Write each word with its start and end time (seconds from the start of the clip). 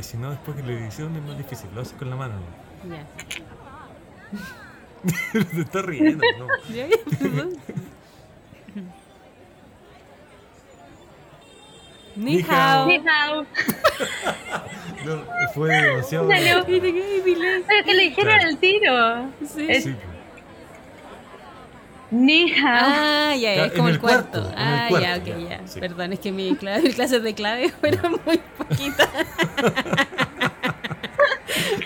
porque 0.00 0.08
si 0.12 0.16
no, 0.16 0.30
después 0.30 0.56
que 0.56 0.62
la 0.62 0.72
edición 0.72 1.14
es 1.14 1.22
más 1.22 1.36
difícil. 1.36 1.68
Lo 1.74 1.82
haces 1.82 1.92
con 1.98 2.08
la 2.08 2.16
mano, 2.16 2.32
¿no? 2.34 2.94
Ya. 2.94 3.04
Te 5.52 5.60
estás 5.60 5.84
riendo, 5.84 6.24
¿no? 6.38 6.46
Ya, 6.74 6.86
ya, 6.88 6.96
perdón. 7.18 7.50
Ni 12.16 12.42
hao. 12.48 12.86
Ni 12.86 12.96
hao. 12.96 13.46
No, 15.04 15.22
fue 15.54 15.70
demasiado. 15.70 16.28
Salió. 16.28 16.64
Pero 16.66 16.82
que 16.82 17.94
le 17.94 18.02
dijeron 18.02 18.34
Claro. 18.34 18.48
al 18.48 18.58
tiro. 18.58 19.30
Sí, 19.46 19.96
Ni 22.10 22.52
hao. 22.52 22.58
Ah, 22.64 23.34
ya, 23.36 23.66
es 23.66 23.72
como 23.72 23.84
en 23.88 23.88
el, 23.88 23.94
el 23.94 24.00
cuarto. 24.00 24.42
cuarto, 24.42 24.52
en 24.52 24.58
el 24.68 24.74
Ah, 24.74 24.86
cuarto, 24.88 25.06
ya, 25.06 25.16
ok, 25.16 25.26
ya, 25.26 25.48
ya. 25.48 25.60
sí. 25.66 25.80
Perdón, 25.80 26.12
es 26.12 26.18
que 26.20 26.32
mi 26.32 26.56
clave, 26.56 26.82
mis 26.82 26.94
clases 26.96 27.22
de 27.22 27.34
clave 27.34 27.68
fueron 27.80 28.20
muy 28.26 28.40
poquitas. 28.58 29.08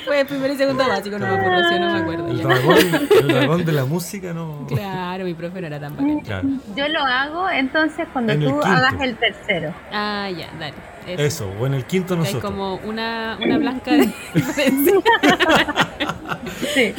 Fue 0.05 0.21
el 0.21 0.27
primer 0.27 0.51
y 0.51 0.57
segundo 0.57 0.87
básico, 0.87 1.19
no 1.19 1.27
me 1.27 1.35
acuerdo, 1.35 1.69
sí, 1.69 1.79
no 1.79 1.93
me 1.93 1.99
acuerdo. 2.01 2.29
el 2.29 2.39
dragón, 2.43 2.77
el 3.21 3.29
dragón 3.29 3.65
de 3.65 3.73
la 3.73 3.85
música 3.87 4.33
no. 4.35 4.67
Claro, 4.69 5.25
mi 5.25 5.33
profe 5.35 5.61
no 5.63 5.67
era 5.67 5.81
tan 5.81 5.97
bacán. 5.97 6.21
Claro. 6.21 6.49
Yo 6.77 6.89
lo 6.89 7.01
hago 7.01 7.49
entonces 7.51 8.07
cuando 8.13 8.33
En 8.35 8.41
tú 8.45 8.61
hagas 8.63 8.95
el 9.01 9.17
tercero. 9.17 9.75
Ah, 9.93 10.29
ya, 10.31 10.49
dale. 10.61 10.75
Eso. 11.07 11.23
Eso, 11.47 11.53
o 11.59 11.67
en 11.67 11.75
el 11.75 11.85
quinto 11.87 12.17
nosotros. 12.17 12.43
como 12.43 12.77
una, 12.77 13.39
una 13.43 13.59
blanca 13.59 13.93
de 13.93 14.13
diferencia. 14.35 14.95
Sí. 16.75 16.95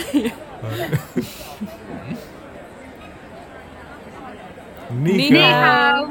Ni 4.91 5.30
Ni 5.31 5.39
hao. 5.41 6.08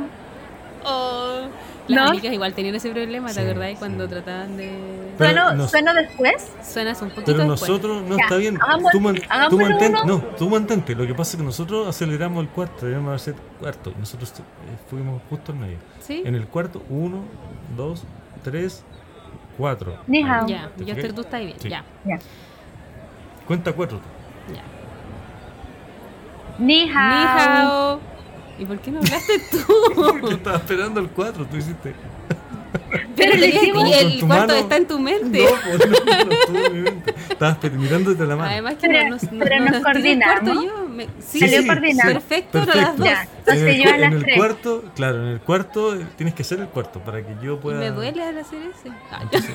Oh. 0.84 1.40
Las 1.86 2.02
¿No? 2.04 2.10
amigas 2.12 2.32
igual 2.32 2.54
tenían 2.54 2.74
ese 2.76 2.88
problema, 2.90 3.28
¿te 3.28 3.34
Sí, 3.34 3.40
acordáis? 3.40 3.74
sí. 3.74 3.78
Cuando 3.78 4.08
trataban 4.08 4.56
de... 4.56 5.12
Pero 5.18 5.30
¿Sueno, 5.32 5.52
nos- 5.54 5.70
¿Sueno 5.70 5.92
después? 5.94 6.50
Suenas 6.66 7.02
un 7.02 7.10
poquito 7.10 7.26
Pero 7.26 7.38
después. 7.50 7.60
nosotros 7.60 8.02
no 8.04 8.16
Ya, 8.16 8.24
está 8.24 8.36
bien. 8.36 8.58
hagamos- 8.58 8.90
Tú, 8.90 9.00
man- 9.00 9.16
tú 9.50 9.56
uno. 9.56 10.04
no, 10.06 10.18
tú 10.38 10.48
mantente. 10.48 10.94
Lo 10.94 11.06
que 11.06 11.14
pasa 11.14 11.32
es 11.32 11.36
que 11.36 11.42
nosotros 11.44 11.86
aceleramos 11.86 12.42
el 12.42 12.48
cuarto, 12.48 12.86
debemos 12.86 13.14
hacer 13.14 13.34
cuarto. 13.60 13.92
Y 13.94 14.00
nosotros 14.00 14.32
eh, 14.38 14.42
fuimos 14.88 15.20
justo 15.28 15.52
en 15.52 15.60
medio. 15.60 15.76
¿Sí? 16.00 16.22
En 16.24 16.34
el 16.34 16.46
cuarto, 16.46 16.82
uno, 16.88 17.22
dos, 17.76 18.02
tres, 18.42 18.82
cuatro. 19.58 19.98
Ni 20.06 20.22
hao. 20.22 20.46
Ya, 20.46 20.70
¿Te 20.74 20.86
yo 20.86 20.94
estoy, 20.94 21.12
tú 21.12 21.20
estás 21.20 21.40
bien. 21.40 21.54
Sí. 21.60 21.68
Ya, 21.68 21.84
Ya. 22.06 22.18
Cuenta 23.46 23.72
cuatro. 23.74 23.98
tú. 23.98 24.54
ya. 24.54 24.62
Ni 26.58 26.86
Ni 26.86 26.90
hao. 26.94 28.00
¿Y 28.58 28.64
por 28.64 28.78
qué 28.78 28.90
no 28.90 28.98
hablaste 29.00 29.32
Porque 29.94 30.20
tú? 30.20 30.28
estaba 30.30 30.56
esperando 30.58 31.00
el 31.00 31.08
cuatro, 31.08 31.44
tú 31.46 31.56
hiciste. 31.56 31.94
Pero 33.16 33.36
le 33.36 33.72
Con 33.72 33.86
el 33.86 34.20
cuarto 34.20 34.26
mano. 34.26 34.54
está 34.54 34.76
en 34.76 34.86
tu 34.86 34.98
mente. 34.98 35.44
No, 35.44 35.50
pues 35.78 35.78
no, 35.88 36.24
no 36.24 36.32
estuvo 36.32 36.58
en 36.66 36.72
mi 36.72 36.80
mente. 36.82 37.14
Estabas 37.30 37.58
mirándote 37.72 38.24
la 38.24 38.36
mano. 38.36 38.50
Además 38.50 38.74
que 38.74 38.86
Pero- 38.88 39.08
no, 39.08 39.16
no, 39.16 39.44
pero 39.44 39.56
no, 39.58 39.64
nos 39.64 39.72
no 39.74 39.82
coordinamos. 39.82 40.40
cuarto 40.40 40.62
yo. 40.64 40.88
Me, 40.88 41.06
sí, 41.20 41.40
Salió 41.40 41.60
sí, 41.62 41.66
coordinado. 41.66 42.12
Perfecto, 42.12 42.64
no 42.66 42.74
las 42.74 42.96
dos. 42.96 43.06
Ya, 43.06 43.22
en 43.22 43.28
entonces 43.38 43.62
el, 43.64 43.82
yo 43.82 43.90
a 43.90 43.96
las 43.98 44.06
en 44.08 44.12
el 44.16 44.22
tres. 44.22 44.36
cuarto, 44.36 44.84
claro, 44.94 45.22
en 45.22 45.28
el 45.28 45.40
cuarto 45.40 45.98
tienes 46.16 46.34
que 46.34 46.42
hacer 46.42 46.60
el 46.60 46.68
cuarto 46.68 47.00
para 47.00 47.22
que 47.24 47.34
yo 47.42 47.54
Y 47.54 47.56
pueda. 47.56 47.78
me 47.80 47.90
duele 47.90 48.22
al 48.22 48.38
hacer 48.38 48.58
ese. 48.62 48.94
Ah, 49.10 49.20
Entonces, 49.22 49.50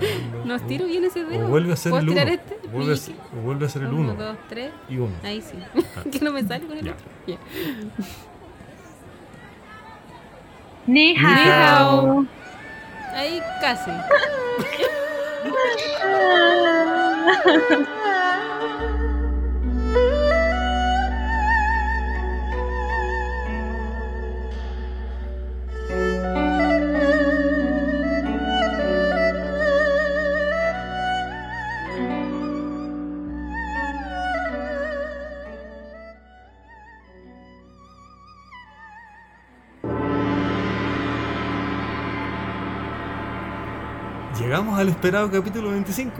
claro, 0.00 0.16
no, 0.38 0.44
no 0.44 0.54
estiro 0.56 0.86
bien 0.86 1.04
ese 1.04 1.24
dedo. 1.24 1.46
O 1.46 1.48
vuelve 1.48 1.70
a 1.70 1.74
hacer 1.74 1.90
¿Puedo 1.90 2.02
el 2.02 2.08
uno. 2.10 2.20
tirar 2.20 2.34
este? 2.34 2.68
Vuelve 2.68 2.96
vuelve 3.42 3.64
a 3.64 3.68
hacer 3.68 3.82
el 3.82 3.88
Uno, 3.88 4.12
uno. 4.12 4.14
dos, 4.14 4.36
tres. 4.48 4.70
Y 4.88 4.96
uno. 4.98 5.14
Ahí 5.22 5.40
sí. 5.42 5.56
que 6.10 6.20
no 6.24 6.32
me 6.32 6.42
sale 6.42 6.66
con 6.66 6.78
el 6.78 6.84
Ya. 6.84 6.92
otro. 6.92 7.06
Ni 10.86 11.14
Ni 11.14 11.16
hao. 11.18 12.26
Ahí 13.14 13.40
casi. 13.60 13.90
Llegamos 44.54 44.78
al 44.78 44.88
esperado 44.88 45.28
capítulo 45.32 45.70
25, 45.70 46.12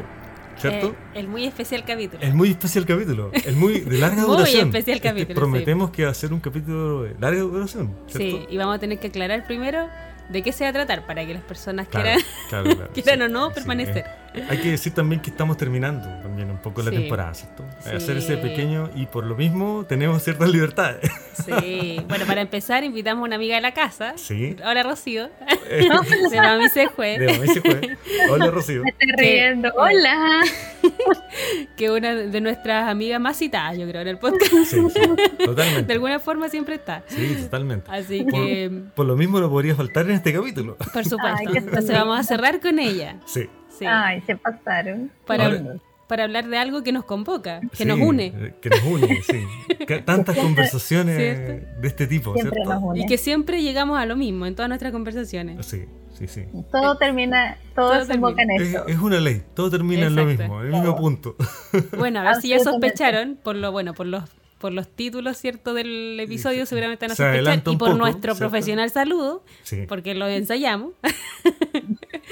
¿cierto? 0.59 0.89
Eh, 0.89 1.21
el 1.21 1.29
muy 1.29 1.45
especial 1.45 1.85
capítulo. 1.85 2.21
Es 2.21 2.35
muy 2.35 2.51
especial 2.51 2.85
capítulo, 2.85 3.31
es 3.33 3.55
muy 3.55 3.79
de 3.79 3.97
larga 3.99 4.23
Muy 4.27 4.37
duración. 4.39 4.67
especial 4.67 4.97
Este, 4.97 5.09
capítulo, 5.09 5.39
prometemos 5.39 5.91
que 5.93 6.05
va 6.05 6.11
a 6.11 6.15
ser 6.15 6.33
un 6.33 6.41
capítulo 6.41 7.05
de 7.05 7.15
larga 7.21 7.43
duración, 7.43 7.95
¿cierto? 8.09 8.39
Sí, 8.39 8.47
y 8.51 8.57
vamos 8.57 8.75
a 8.75 8.79
tener 8.81 8.99
que 8.99 9.07
aclarar 9.07 9.47
primero 9.47 9.89
de 10.31 10.43
qué 10.43 10.51
se 10.51 10.65
va 10.65 10.71
a 10.71 10.73
tratar 10.73 11.07
para 11.07 11.25
que 11.25 11.33
las 11.33 11.45
personas 11.45 11.87
Claro, 11.87 12.07
quieran, 12.07 12.23
claro, 12.49 12.65
claro, 12.77 12.91
quieran 12.93 13.19
sí, 13.19 13.23
o 13.23 13.29
no 13.29 13.49
sí, 13.51 13.55
permanecer. 13.55 13.99
eh, 13.99 14.05
hay 14.49 14.59
que 14.59 14.71
decir 14.73 14.93
también 14.93 15.21
que 15.23 15.31
estamos 15.31 15.57
terminando 15.57 16.09
también 16.23 16.51
un 16.51 16.59
poco 16.59 16.83
la 16.83 16.91
Sí. 16.91 16.97
temporada, 16.97 17.35
¿cierto? 17.35 17.65
Sí. 17.81 17.91
Hacer 17.91 18.17
ese 18.17 18.37
pequeño 18.37 18.91
y 18.97 19.07
por 19.07 19.25
lo 19.25 19.37
mismo 19.37 19.85
tenemos 19.89 20.23
ciertas 20.23 20.49
libertades. 20.51 21.11
Sí. 21.47 22.01
Bueno, 22.09 22.25
para 22.27 22.41
empezar, 22.41 22.85
invitamos 22.85 23.23
a 23.23 23.25
una 23.27 23.37
amiga 23.37 23.57
de 23.57 23.61
la 23.63 23.73
casa. 23.75 24.15
Sí. 24.17 24.57
Hola, 24.65 24.83
Rocío. 24.83 25.27
Eh, 25.69 25.89
De 26.31 26.41
Mami 26.41 26.69
se 26.69 26.89
fue. 26.89 27.19
de 27.19 27.33
Mami 27.33 27.49
se 27.49 27.61
fue. 27.61 27.97
Hola 28.31 28.51
Rocío. 28.51 28.83
Me 28.85 28.91
estoy 28.91 29.09
riendo. 29.17 29.69
Sí. 29.71 29.75
Hola. 29.79 30.43
Que 31.77 31.91
una 31.91 32.15
de 32.15 32.41
nuestras 32.41 32.89
amigas 32.89 33.21
más 33.21 33.37
citadas, 33.39 33.77
yo 33.79 33.89
creo, 33.89 34.03
en 34.03 34.09
el 34.09 34.19
podcast. 34.19 34.53
Sí, 34.53 34.77
sí, 34.91 35.01
totalmente. 35.45 35.85
De 35.85 35.93
alguna 35.95 36.21
forma 36.21 36.49
siempre 36.49 36.77
está. 36.77 37.03
Sí, 37.09 37.37
totalmente. 37.43 37.91
Así 37.91 38.23
Por, 38.23 38.33
que, 38.33 38.83
por 38.95 39.07
lo 39.07 39.17
mismo 39.17 39.41
no 39.41 39.49
podría 39.51 39.75
faltar 39.75 40.05
en 40.07 40.13
este 40.17 40.33
capítulo. 40.33 40.77
por 40.77 41.05
supuesto. 41.05 41.39
Ay, 41.39 41.57
Entonces 41.57 41.91
vamos 41.91 42.19
a 42.19 42.23
cerrar 42.23 42.61
con 42.61 42.79
ella. 42.79 43.17
Sí. 43.27 43.49
Sí. 43.79 43.85
Ay, 43.89 44.21
se 44.27 44.37
pasaron. 44.37 45.11
Para, 45.27 45.47
Ahora- 45.47 45.77
para 46.07 46.25
hablar 46.25 46.47
de 46.49 46.59
algo 46.59 46.83
que 46.83 46.93
nos 46.93 47.05
convoca, 47.05 47.61
que 47.61 47.77
Sí, 47.79 47.85
nos 47.87 47.99
une. 47.99 48.27
eh, 48.27 48.55
Que 48.61 48.69
nos 48.71 48.83
une, 48.85 49.23
sí. 49.23 49.45
Tantas 50.05 50.37
conversaciones 50.37 51.17
¿Cierto? 51.17 51.81
de 51.81 51.89
este 51.89 52.07
tipo, 52.07 52.35
Siempre 52.35 52.57
¿cierto? 52.63 52.75
nos 52.75 52.83
une. 52.83 53.01
Y 53.01 53.07
que 53.07 53.17
siempre 53.19 53.63
llegamos 53.63 53.99
a 53.99 54.07
lo 54.07 54.15
mismo 54.17 54.47
en 54.47 54.55
todas 54.55 54.69
nuestras 54.69 54.93
conversaciones. 54.93 55.65
Sí, 55.67 55.87
sí, 56.17 56.29
sí. 56.29 56.45
Todo 56.71 56.97
termina, 56.99 57.57
todo, 57.75 57.89
Todo 57.89 57.99
desemboca 58.01 58.43
en 58.43 58.51
Es, 58.53 58.63
eso. 58.69 58.87
es 58.87 58.99
una 58.99 59.19
ley, 59.19 59.43
todo 59.55 59.71
termina 59.71 60.07
en 60.07 60.15
lo 60.15 60.23
Exacto. 60.23 60.43
mismo, 60.43 60.61
en 60.61 60.67
el 60.67 60.73
mismo 60.81 60.97
punto. 60.97 61.37
Bueno, 61.99 62.21
a 62.21 62.23
ver 62.25 62.37
si 62.37 62.49
ya 62.51 62.61
sospecharon 62.61 63.39
por 63.43 63.57
lo 63.57 63.73
bueno, 63.73 63.95
por 63.95 64.07
los 64.07 64.25
por 64.59 64.73
los 64.73 64.89
títulos, 64.89 65.37
¿cierto? 65.37 65.75
del 65.75 66.19
episodio 66.21 66.65
seguramente 66.65 67.05
van 67.05 67.13
a 67.13 67.15
Se 67.17 67.23
sospechar 67.23 67.59
y 67.59 67.77
por 67.77 67.91
poco, 67.91 67.95
nuestro 67.99 68.35
¿cierto? 68.35 68.39
profesional 68.39 68.89
saludo, 68.89 69.45
Sí. 69.63 69.85
porque 69.87 70.15
lo 70.15 70.27
ensayamos 70.27 70.93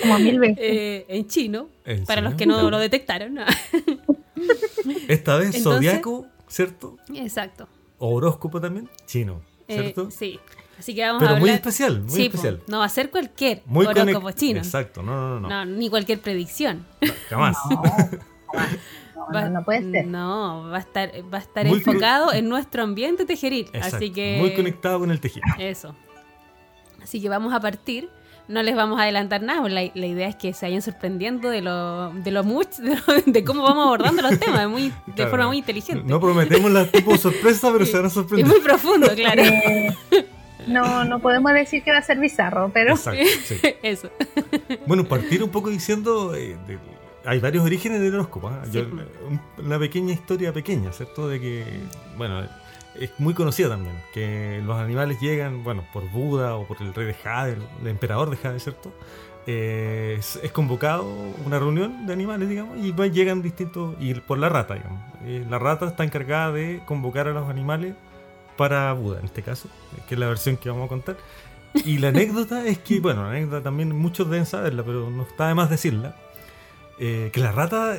Como 0.02 0.18
mil 0.18 0.38
veces. 0.38 0.58
eh, 0.60 1.06
en 1.08 1.26
chino, 1.28 1.68
¿En 1.84 2.04
para 2.04 2.20
los 2.20 2.34
que 2.34 2.46
no 2.46 2.70
lo 2.70 2.78
detectaron. 2.78 3.38
Esta 5.08 5.36
vez 5.36 5.54
Entonces- 5.54 5.62
zodiaco, 5.62 6.26
¿cierto? 6.48 6.96
Exacto. 7.14 7.68
O 7.98 8.14
horóscopo 8.14 8.60
también, 8.60 8.88
chino, 9.06 9.42
Eh, 9.68 9.74
¿cierto? 9.80 10.10
sí. 10.10 10.40
Así 10.78 10.94
que 10.94 11.02
vamos 11.04 11.20
Pero 11.20 11.32
a 11.32 11.38
muy 11.38 11.42
hablar. 11.50 11.54
especial, 11.56 12.00
muy 12.00 12.10
Sí, 12.10 12.28
po, 12.28 12.36
especial. 12.36 12.60
no 12.66 12.78
va 12.80 12.86
a 12.86 12.88
ser 12.88 13.10
cualquier 13.10 13.62
Muy 13.66 13.86
horóscopo 13.86 14.28
conec- 14.30 14.34
chino. 14.34 14.58
Exacto, 14.58 15.02
no, 15.02 15.14
no, 15.14 15.40
no, 15.40 15.48
no, 15.48 15.64
No, 15.64 15.76
ni 15.76 15.88
cualquier 15.88 16.18
predicción. 16.20 16.84
jamás. 17.28 17.56
No, 19.32 19.40
no, 19.40 19.48
no 19.50 19.64
puede 19.64 19.88
ser. 19.92 20.06
No, 20.06 20.68
va 20.70 20.78
a 20.78 20.80
estar, 20.80 21.12
va 21.32 21.38
a 21.38 21.40
estar 21.40 21.66
Muy 21.66 21.80
con- 21.82 21.94
enfocado 21.94 22.32
en 22.32 22.48
nuestro 22.48 22.82
ambiente 22.82 23.24
tejeril. 23.24 23.66
Exacto, 23.72 23.96
Así 23.96 24.10
que. 24.10 24.38
Muy 24.40 24.54
conectado 24.54 24.98
con 24.98 25.10
el 25.12 25.20
tejido. 25.20 25.44
Eso. 25.58 25.94
Así 27.02 27.20
que 27.20 27.28
vamos 27.28 27.52
a 27.54 27.60
partir 27.60 28.08
no 28.48 28.62
les 28.62 28.74
vamos 28.76 28.98
a 28.98 29.04
adelantar 29.04 29.42
nada. 29.42 29.68
La, 29.68 29.82
la 29.94 30.06
idea 30.06 30.28
es 30.28 30.36
que 30.36 30.52
se 30.52 30.66
vayan 30.66 30.82
sorprendiendo 30.82 31.48
de 31.50 31.62
lo, 31.62 32.10
de 32.12 32.30
lo 32.30 32.44
mucho, 32.44 32.82
de, 32.82 32.96
lo- 32.96 33.22
de 33.32 33.44
cómo 33.44 33.62
vamos 33.62 33.84
abordando 33.86 34.22
los 34.22 34.38
temas, 34.38 34.68
muy, 34.68 34.88
de 34.88 34.92
Claro. 35.14 35.30
forma 35.30 35.46
muy 35.48 35.58
inteligente. 35.58 36.04
No 36.06 36.20
prometemos 36.20 36.70
la 36.70 36.86
tipo 36.86 37.16
sorpresa, 37.16 37.70
pero 37.72 37.86
se 37.86 37.96
van 37.96 38.04
a 38.04 38.08
es 38.08 38.14
sorprender. 38.14 38.46
muy 38.46 38.60
profundo, 38.60 39.08
claro. 39.14 39.42
Eh, 39.42 39.94
no, 40.66 41.04
no 41.04 41.18
podemos 41.20 41.52
decir 41.54 41.82
que 41.82 41.90
va 41.90 41.98
a 41.98 42.02
ser 42.02 42.18
bizarro, 42.18 42.70
pero 42.72 42.94
Exacto, 42.94 43.20
sí. 43.44 43.56
Eso. 43.82 44.10
Bueno, 44.86 45.04
partir 45.04 45.42
un 45.42 45.50
poco 45.50 45.70
diciendo. 45.70 46.34
eh, 46.34 46.56
de- 46.66 46.78
hay 47.24 47.38
varios 47.38 47.64
orígenes 47.64 48.00
del 48.00 48.14
horóscopo. 48.14 48.48
¿ah? 48.48 48.62
Sí. 48.64 48.72
Yo- 48.72 48.82
un- 48.82 49.40
una 49.64 49.78
pequeña 49.78 50.12
historia 50.12 50.52
pequeña, 50.52 50.92
¿cierto? 50.92 51.28
De 51.28 51.40
que. 51.40 51.64
Bueno, 52.16 52.42
es 52.98 53.10
muy 53.18 53.34
conocida 53.34 53.68
también. 53.68 53.96
Que 54.12 54.60
los 54.64 54.78
animales 54.78 55.20
llegan, 55.20 55.64
bueno, 55.64 55.84
por 55.92 56.08
Buda 56.10 56.56
o 56.56 56.66
por 56.66 56.80
el 56.82 56.94
rey 56.94 57.06
de 57.06 57.14
Jade, 57.14 57.56
el, 57.80 57.86
emperador 57.86 58.30
de 58.30 58.36
Jade, 58.36 58.60
¿cierto? 58.60 58.92
Eh, 59.46 60.18
es, 60.18 60.52
convocado 60.52 61.04
una 61.44 61.58
reunión 61.58 62.06
de 62.06 62.12
animales, 62.12 62.48
digamos, 62.48 62.78
y 62.78 62.92
llegan 63.10 63.42
distintos. 63.42 63.96
Y 64.00 64.14
por 64.14 64.38
la 64.38 64.48
rata, 64.48 64.74
digamos. 64.74 65.00
Eh, 65.24 65.44
la 65.48 65.58
rata 65.58 65.86
está 65.86 66.04
encargada 66.04 66.52
de 66.52 66.82
convocar 66.86 67.28
a 67.28 67.32
los 67.32 67.48
animales 67.48 67.94
para 68.56 68.92
Buda, 68.92 69.20
en 69.20 69.26
este 69.26 69.42
caso, 69.42 69.68
que 70.08 70.14
es 70.14 70.18
la 70.18 70.28
versión 70.28 70.56
que 70.56 70.68
vamos 70.68 70.86
a 70.86 70.88
contar. 70.88 71.16
Y 71.86 71.98
la 71.98 72.08
anécdota 72.08 72.66
es 72.66 72.78
que, 72.78 73.00
bueno, 73.00 73.22
la 73.22 73.30
anécdota 73.30 73.62
también 73.62 73.96
muchos 73.96 74.28
deben 74.28 74.44
saberla, 74.46 74.82
pero 74.82 75.10
no 75.10 75.22
está 75.22 75.48
de 75.48 75.54
más 75.54 75.70
decirla. 75.70 76.14
eh, 76.98 77.30
que 77.32 77.40
la 77.40 77.50
rata 77.50 77.96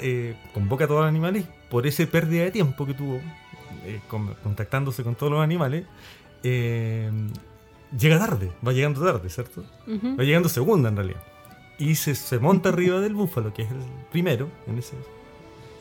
convoca 0.54 0.86
a 0.86 0.88
todos 0.88 1.02
los 1.02 1.10
animales 1.10 1.46
por 1.70 1.88
esa 1.88 2.06
pérdida 2.06 2.44
de 2.44 2.52
tiempo 2.52 2.86
que 2.86 2.94
tuvo 2.94 3.20
eh, 3.86 4.00
con- 4.08 4.34
contactándose 4.36 5.04
con 5.04 5.16
todos 5.16 5.32
los 5.32 5.42
animales. 5.44 5.86
eh, 6.44 7.10
llega 7.98 8.18
tarde, 8.20 8.52
va 8.66 8.74
llegando 8.74 9.04
tarde, 9.04 9.30
¿cierto? 9.30 9.64
Ujú. 9.88 10.18
Va 10.18 10.24
llegando 10.24 10.50
segunda 10.50 10.90
en 10.90 10.96
realidad. 10.98 11.22
Y 11.78 11.96
se, 11.96 12.16
se 12.16 12.40
monta 12.40 12.70
arriba 12.70 13.00
del 13.00 13.14
búfalo, 13.14 13.54
que 13.54 13.64
es 13.64 13.72
el 13.72 13.78
primero 14.12 14.50
en 14.68 14.78
ese. 14.80 14.96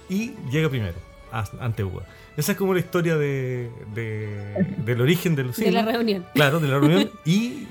Y 0.08 0.32
llega 0.50 0.68
primero, 0.68 0.96
a- 1.32 1.44
ante 1.60 1.82
Buda. 1.82 2.06
Esa 2.36 2.52
es 2.52 2.58
como 2.58 2.74
la 2.74 2.80
historia 2.80 3.16
de, 3.16 3.70
de- 3.94 4.66
del 4.84 5.00
origen 5.00 5.34
de 5.34 5.44
los 5.44 5.56
De 5.56 5.70
la 5.70 5.82
reunión. 5.84 6.24
Claro, 6.34 6.60
de 6.60 6.68
la 6.68 6.78
reunión. 6.80 7.10
y 7.24 7.66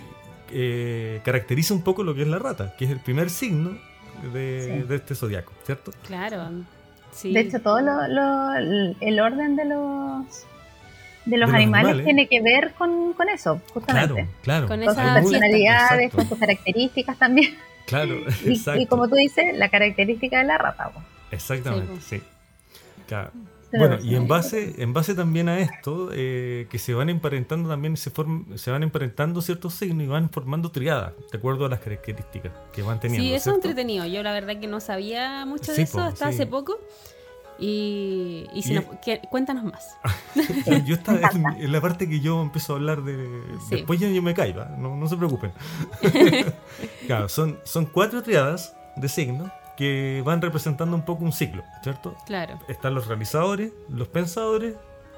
eh, 0.52 1.22
caracteriza 1.24 1.74
un 1.74 1.82
poco 1.84 2.04
lo 2.04 2.14
que 2.14 2.24
es 2.24 2.28
la 2.28 2.38
rata, 2.40 2.76
que 2.78 2.86
es 2.86 2.92
el 2.92 3.00
primer 3.00 3.30
signo 3.30 3.78
de, 4.34 4.82
Sí. 4.82 4.88
de 4.88 4.96
este 4.96 5.16
zodiaco, 5.16 5.54
¿cierto? 5.66 5.92
Claro. 6.06 6.50
Sí. 7.12 7.34
de 7.34 7.40
hecho 7.42 7.60
todo 7.62 7.82
lo, 7.82 8.08
lo- 8.08 8.54
el 9.00 9.20
orden 9.20 9.56
de 9.56 9.66
los 9.66 10.46
de 11.26 11.38
los 11.38 11.50
los 11.50 11.56
animales, 11.56 11.88
animales. 11.92 12.06
tiene 12.06 12.28
que 12.28 12.42
ver 12.42 12.74
con, 12.74 13.14
con 13.14 13.30
eso, 13.30 13.62
Claro, 13.86 14.16
justamente. 14.16 14.28
claro. 14.42 14.68
Con 14.68 14.84
Con 14.84 14.96
sus 14.96 15.04
personalidades, 15.04 16.06
Exacto. 16.06 16.18
con 16.18 16.30
sus 16.30 16.40
características 16.40 17.18
también. 17.20 17.56
Claro, 17.86 18.16
Y, 18.46 18.54
exacto. 18.54 18.82
y 18.82 18.86
como 18.88 19.08
tú 19.08 19.16
dices, 19.16 19.56
la 19.58 19.70
característica 19.70 20.40
de 20.40 20.46
la 20.46 20.58
rata. 20.58 20.92
Exactamente, 21.32 21.94
Sí, 22.02 22.18
sí. 22.18 22.24
Claro. 23.08 23.30
Bueno, 23.74 23.98
y 24.04 24.16
en 24.16 24.28
base, 24.28 24.76
en 24.78 24.94
base 24.94 25.16
también 25.16 25.48
a 25.50 25.60
esto, 25.60 26.10
eh, 26.14 26.68
que 26.70 26.78
se 26.80 26.94
van 26.94 27.10
emparentando 27.10 27.70
también, 27.70 27.96
se, 27.98 28.12
form- 28.14 28.58
se 28.58 28.70
van 28.72 28.84
emparentando 28.84 29.42
ciertos 29.42 29.74
signos 29.76 30.04
y 30.04 30.08
van 30.08 30.30
formando 30.30 30.72
triadas, 30.72 31.14
de 31.32 31.38
acuerdo 31.38 31.66
a 31.66 31.70
las 31.70 31.80
características 31.80 32.52
que 32.74 32.82
van 32.82 33.00
teniendo. 33.00 33.26
Sí, 33.28 33.34
eso 33.34 33.50
es 33.52 33.56
entretenido. 33.56 34.06
Yo 34.06 34.24
la 34.24 34.34
verdad 34.34 34.60
que 34.60 34.68
no 34.68 34.80
sabía 34.80 35.46
mucho 35.46 35.72
Sí, 35.72 35.78
de 35.78 35.84
eso 35.84 35.98
po, 36.00 36.04
hasta 36.04 36.28
sí. 36.30 36.36
hace 36.36 36.48
poco. 36.48 36.78
Y, 37.60 38.48
y 38.56 38.64
si 38.64 38.72
Y- 38.72 38.76
nos- 38.76 38.86
que- 39.06 39.22
cuéntanos 39.30 39.64
más. 39.66 39.96
Yo 40.86 40.96
estaba 40.96 41.20
en, 41.34 41.46
en 41.64 41.72
la 41.72 41.80
parte 41.80 42.10
que 42.10 42.20
yo 42.20 42.42
empiezo 42.42 42.74
a 42.74 42.76
hablar 42.78 43.04
de. 43.04 43.16
Sí. 43.70 43.76
Después 43.76 44.00
ya 44.00 44.10
yo 44.10 44.22
me 44.24 44.34
caigo, 44.34 44.62
¿ah? 44.62 44.76
no, 44.80 44.96
no 44.98 45.08
se 45.08 45.16
preocupen. 45.16 45.52
claro, 47.08 47.30
son, 47.30 47.60
son 47.64 47.86
cuatro 47.86 48.24
triadas 48.24 48.76
de 48.96 49.08
signos 49.08 49.52
que 49.78 50.22
van 50.26 50.42
representando 50.42 50.96
un 50.96 51.04
poco 51.06 51.24
un 51.24 51.32
ciclo, 51.32 51.64
¿cierto? 51.84 52.16
Claro. 52.26 52.60
Están 52.68 52.94
los 52.94 53.08
realizadores, 53.08 53.72
los 53.90 54.08
pensadores, 54.08 54.76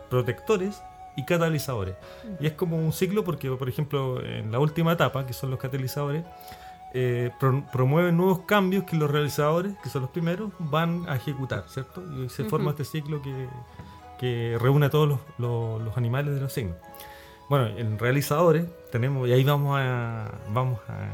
protectores 0.10 0.82
y 1.16 1.26
catalizadores. 1.26 1.96
Y 2.40 2.48
es 2.48 2.54
como 2.54 2.78
un 2.78 2.94
ciclo 2.94 3.24
porque, 3.24 3.50
por 3.52 3.68
ejemplo, 3.70 4.24
en 4.24 4.52
la 4.52 4.60
última 4.60 4.94
etapa, 4.94 5.26
que 5.26 5.34
son 5.34 5.50
los 5.52 5.60
catalizadores, 5.60 6.24
eh, 6.94 7.32
pro- 7.40 7.64
promueven 7.72 8.16
nuevos 8.18 8.42
cambios 8.42 8.84
que 8.84 8.96
los 8.96 9.10
realizadores, 9.10 9.74
que 9.84 9.90
son 9.90 10.04
los 10.04 10.12
primeros, 10.12 10.52
van 10.60 11.06
a 11.10 11.16
ejecutar, 11.16 11.66
¿cierto? 11.68 12.04
Y 12.24 12.30
se 12.30 12.44
forma 12.46 12.72
este 12.72 12.86
ciclo 12.86 13.22
que, 13.22 13.48
que 14.20 14.58
reúne 14.62 14.86
a 14.86 14.90
todos 14.90 15.08
los, 15.10 15.20
los- 15.40 15.82
los 15.82 15.98
animales 15.98 16.36
de 16.36 16.42
los 16.42 16.54
signos. 16.54 16.78
Bueno, 17.50 17.68
en 17.78 17.98
realizadores 18.00 18.66
tenemos, 18.92 19.28
y 19.28 19.34
ahí 19.34 19.44
vamos 19.44 19.78
a, 19.80 20.32
vamos 20.50 20.80
a 20.88 21.10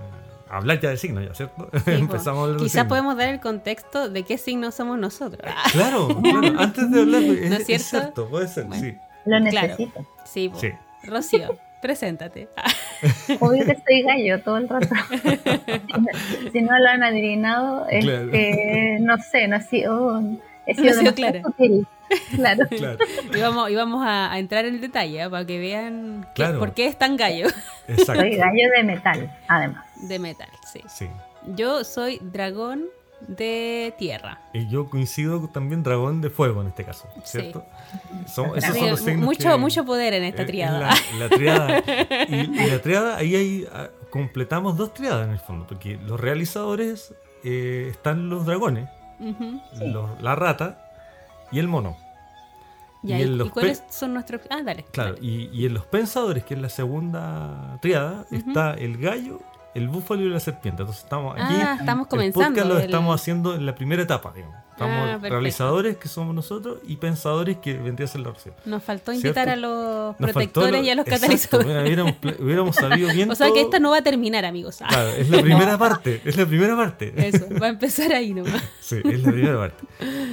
hablar 0.49 0.79
ya 0.79 0.89
de 0.89 0.97
signos, 0.97 1.25
¿ya, 1.27 1.33
¿cierto? 1.33 1.69
Sí. 1.85 1.91
Empezamos 1.91 2.39
a 2.39 2.41
hablar 2.43 2.57
de 2.57 2.63
Quizás 2.63 2.71
signos. 2.71 2.87
podemos 2.87 3.17
dar 3.17 3.29
el 3.29 3.39
contexto 3.39 4.09
de 4.09 4.23
qué 4.23 4.37
signo 4.37 4.71
somos 4.71 4.97
nosotros. 4.99 5.41
Claro, 5.71 6.07
claro, 6.21 6.59
antes 6.59 6.91
de 6.91 7.01
hablar, 7.01 7.21
es, 7.21 7.49
¿No 7.49 7.55
es 7.57 7.69
es 7.69 7.83
cierto? 7.85 8.27
puede 8.29 8.47
ser, 8.47 8.65
Bueno. 8.65 8.83
sí. 8.83 8.97
Lo 9.25 9.37
Claro. 9.49 9.67
necesito. 9.67 10.05
Sí. 10.25 10.51
Rocío, 11.03 11.57
preséntate. 11.81 12.49
Obvio 13.39 13.65
que 13.65 13.75
soy 13.87 14.01
gallo 14.03 14.41
todo 14.41 14.57
el 14.57 14.67
rato. 14.69 14.87
si 16.51 16.61
no 16.61 16.77
lo 16.79 16.89
han 16.89 17.03
adivinado, 17.03 17.87
es 17.89 18.03
Claro. 18.05 18.31
que 18.31 18.97
no 19.01 19.17
sé, 19.17 19.47
no 19.47 19.55
ha 19.57 19.61
sido, 19.61 20.19
he 20.65 20.73
No 20.73 20.81
sido 20.81 20.89
ha 20.91 20.93
sido 20.93 21.13
clara. 21.15 21.41
Claro. 22.35 22.65
Claro, 22.69 22.97
Y 23.35 23.39
vamos, 23.39 23.69
y 23.69 23.75
vamos 23.75 24.03
a, 24.03 24.31
a 24.31 24.39
entrar 24.39 24.65
en 24.65 24.73
el 24.75 24.81
detalle 24.81 25.21
¿ah? 25.21 25.29
para 25.29 25.45
que 25.45 25.59
vean 25.59 26.25
qué- 26.33 26.41
Claro. 26.43 26.57
por 26.59 26.73
qué 26.73 26.87
es 26.87 26.97
tan 26.97 27.15
gallo 27.17 27.45
exacto. 27.87 28.21
Soy 28.21 28.35
gallo 28.35 28.69
de 28.75 28.83
metal, 28.83 29.31
además. 29.47 29.85
De 29.99 30.19
metal. 30.19 30.49
Sí. 30.71 30.81
Sí. 30.87 31.07
Yo 31.55 31.83
soy 31.83 32.19
dragón 32.21 32.85
de 33.27 33.93
tierra. 33.97 34.39
Y 34.53 34.67
yo 34.69 34.89
coincido 34.89 35.47
también 35.49 35.83
dragón 35.83 36.21
de 36.21 36.29
fuego 36.29 36.61
en 36.61 36.67
este 36.67 36.85
caso, 36.85 37.07
Sí. 37.25 37.39
¿cierto? 37.41 37.65
Son, 38.27 38.57
esos 38.57 38.77
son 38.77 38.89
los 38.91 38.99
signos 39.01 39.25
mucho, 39.25 39.49
que- 39.49 39.57
mucho 39.57 39.85
poder 39.85 40.13
en 40.13 40.23
esta 40.23 40.43
es 40.43 40.47
triada. 40.47 40.79
La, 40.79 40.95
la 41.19 41.29
triada. 41.29 41.83
Y, 42.29 42.35
y 42.35 42.69
la 42.69 42.79
triada, 42.81 43.17
ahí 43.17 43.35
hay, 43.35 43.67
ah, 43.73 43.89
completamos 44.09 44.77
dos 44.77 44.93
triadas 44.93 45.25
en 45.25 45.33
el 45.33 45.39
fondo, 45.39 45.67
porque 45.67 45.97
los 45.97 46.17
realizadores 46.19 47.13
eh, 47.43 47.87
están 47.91 48.29
los 48.29 48.45
dragones, 48.45 48.87
los- 49.81 50.21
la 50.21 50.35
rata 50.35 50.89
y 51.51 51.59
el 51.59 51.67
mono. 51.67 51.97
Y 53.03 53.13
¿Y, 53.13 53.21
en 53.21 53.37
los 53.37 53.47
y 53.47 53.51
cuáles 53.51 53.83
son 53.89 54.13
nuestros...? 54.13 54.41
Ah, 54.49 54.61
dale. 54.63 54.83
Claro, 54.91 55.13
dale. 55.15 55.25
y, 55.25 55.49
y 55.53 55.65
en 55.65 55.73
los 55.73 55.85
pensadores, 55.85 56.43
que 56.45 56.53
es 56.53 56.61
la 56.61 56.69
segunda 56.69 57.77
triada, 57.81 58.25
está 58.31 58.73
el 58.73 58.97
gallo, 58.97 59.39
el 59.75 59.87
búfalo 59.87 60.21
y 60.23 60.29
la 60.29 60.39
serpiente. 60.39 60.81
Entonces 60.83 61.03
estamos 61.03 61.33
aquí. 61.35 61.55
Ah, 61.61 61.77
estamos 61.79 62.05
el 62.05 62.09
comenzando. 62.09 62.47
podcast 62.49 62.67
lo 62.67 62.77
el- 62.79 62.85
estamos 62.85 63.21
haciendo 63.21 63.55
en 63.55 63.65
la 63.65 63.75
primera 63.75 64.01
etapa, 64.03 64.31
digamos. 64.35 64.55
Estamos 64.85 65.09
Ah, 65.23 65.29
realizadores, 65.29 65.97
que 65.97 66.07
somos 66.07 66.33
nosotros, 66.33 66.77
y 66.87 66.95
pensadores, 66.95 67.57
que 67.57 67.73
vendría 67.77 68.05
a 68.05 68.07
ser 68.07 68.21
la 68.21 68.29
Rocío. 68.29 68.53
Nos 68.65 68.81
faltó 68.81 69.11
¿Cierto? 69.11 69.27
invitar 69.27 69.49
a 69.49 69.55
los 69.57 70.17
Nos 70.19 70.31
protectores 70.31 70.71
lo- 70.81 70.83
y 70.87 70.89
a 70.89 70.95
los 70.95 71.05
Exacto, 71.05 71.21
catalizadores. 71.57 71.67
mira, 71.67 71.83
hubiéramos, 72.03 72.39
hubiéramos 72.39 72.75
sabido 72.75 73.09
bien 73.13 73.29
O 73.29 73.35
sea 73.35 73.47
que 73.47 73.53
todo. 73.53 73.61
esta 73.63 73.79
no 73.79 73.91
va 73.91 73.97
a 73.97 74.01
terminar, 74.03 74.45
amigos. 74.45 74.81
Ah, 74.81 74.87
Claro, 74.89 75.09
es 75.09 75.29
la 75.29 75.41
primera 75.41 75.77
parte, 75.77 76.21
es 76.23 76.37
la 76.37 76.45
primera 76.45 76.75
parte. 76.77 77.13
Eso, 77.27 77.45
va 77.61 77.65
a 77.65 77.69
empezar 77.69 78.13
ahí 78.13 78.33
nomás. 78.33 78.63
Sí, 78.79 78.97
es 79.03 79.21
la 79.23 79.31
primera 79.31 79.57
parte. 79.57 79.83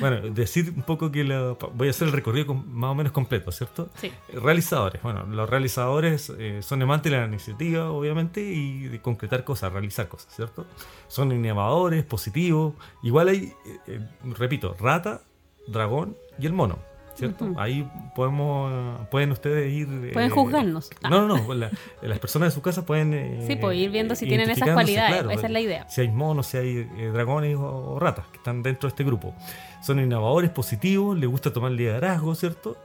Bueno, 0.00 0.20
decir 0.30 0.72
un 0.76 0.82
poco 0.82 1.10
que 1.10 1.24
la- 1.24 1.56
voy 1.74 1.88
a 1.88 1.90
hacer 1.90 2.06
el 2.08 2.12
recorrido 2.14 2.54
más 2.54 2.90
o 2.90 2.94
menos 2.94 3.12
completo, 3.12 3.50
¿cierto? 3.50 3.88
Sí. 4.00 4.12
Realizadores. 4.32 5.02
Bueno, 5.02 5.24
los 5.26 5.50
realizadores 5.50 6.32
eh, 6.38 6.60
son 6.62 6.80
amantes 6.82 7.10
de 7.10 7.18
la 7.18 7.26
iniciativa, 7.26 7.90
obviamente, 7.90 8.40
y 8.42 8.84
de 8.88 9.00
concretar 9.00 9.42
cosas, 9.44 9.72
realizar 9.72 10.06
cosas, 10.08 10.32
¿cierto? 10.34 10.66
Son 11.08 11.30
innovadores, 11.32 12.04
positivos. 12.04 12.74
Igual 13.02 13.28
hay, 13.28 13.36
eh, 13.66 13.78
eh, 13.86 14.00
repito, 14.36 14.74
rata, 14.80 15.20
dragón 15.68 16.16
y 16.38 16.46
el 16.46 16.52
mono, 16.52 16.78
¿cierto? 17.14 17.52
Ahí 17.56 17.88
podemos, 18.14 19.00
pueden 19.10 19.30
ustedes 19.32 19.72
ir... 19.72 19.86
Pueden 20.12 20.30
eh, 20.30 20.34
juzgarnos. 20.34 20.90
Ah. 21.02 21.08
No, 21.10 21.26
no, 21.28 21.36
no. 21.38 21.54
la- 21.54 21.70
las 22.02 22.18
personas 22.18 22.48
de 22.50 22.54
su 22.54 22.60
casa 22.62 22.84
pueden... 22.84 23.14
eh, 23.14 23.44
Sí, 23.46 23.56
pues 23.56 23.76
ir 23.78 23.90
viendo 23.90 24.14
si 24.14 24.26
tienen 24.26 24.50
esas 24.50 24.68
cualidades. 24.70 25.12
claro, 25.22 25.30
Esa 25.30 25.46
es 25.46 25.52
la 25.52 25.60
idea. 25.60 25.88
si 25.88 26.00
hay 26.02 26.08
monos, 26.08 26.46
si 26.48 26.56
hay 26.56 26.88
eh, 26.96 27.10
dragones 27.12 27.56
o, 27.56 27.92
o 27.94 27.98
ratas 28.00 28.26
que 28.28 28.38
están 28.38 28.62
dentro 28.62 28.88
de 28.88 28.90
este 28.92 29.04
grupo. 29.04 29.34
Son 29.82 30.00
innovadores, 30.00 30.50
positivos, 30.50 31.16
les 31.16 31.28
gusta 31.30 31.52
tomar 31.52 31.70
liderazgo, 31.70 32.34
¿cierto? 32.34 32.76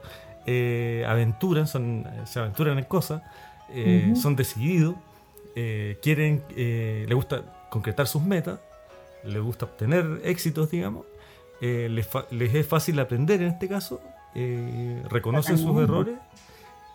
Aventuran, 1.06 1.66
son, 1.66 2.06
se 2.24 2.38
aventuran 2.40 2.78
en 2.78 2.84
cosas, 2.84 3.22
son 4.20 4.36
decididos, 4.36 4.94
quieren, 6.02 6.42
les 6.56 7.14
gusta 7.14 7.42
concretar 7.72 8.06
sus 8.06 8.22
metas, 8.22 8.58
les 9.24 9.40
gusta 9.42 9.64
obtener 9.64 10.20
éxitos, 10.24 10.70
digamos, 10.70 11.06
eh, 11.60 11.88
les, 11.90 12.06
les 12.30 12.54
es 12.54 12.66
fácil 12.66 12.98
aprender 13.00 13.40
en 13.40 13.48
este 13.48 13.66
caso, 13.68 14.00
eh, 14.34 15.02
reconocen 15.08 15.56
sus 15.58 15.76
errores 15.80 16.16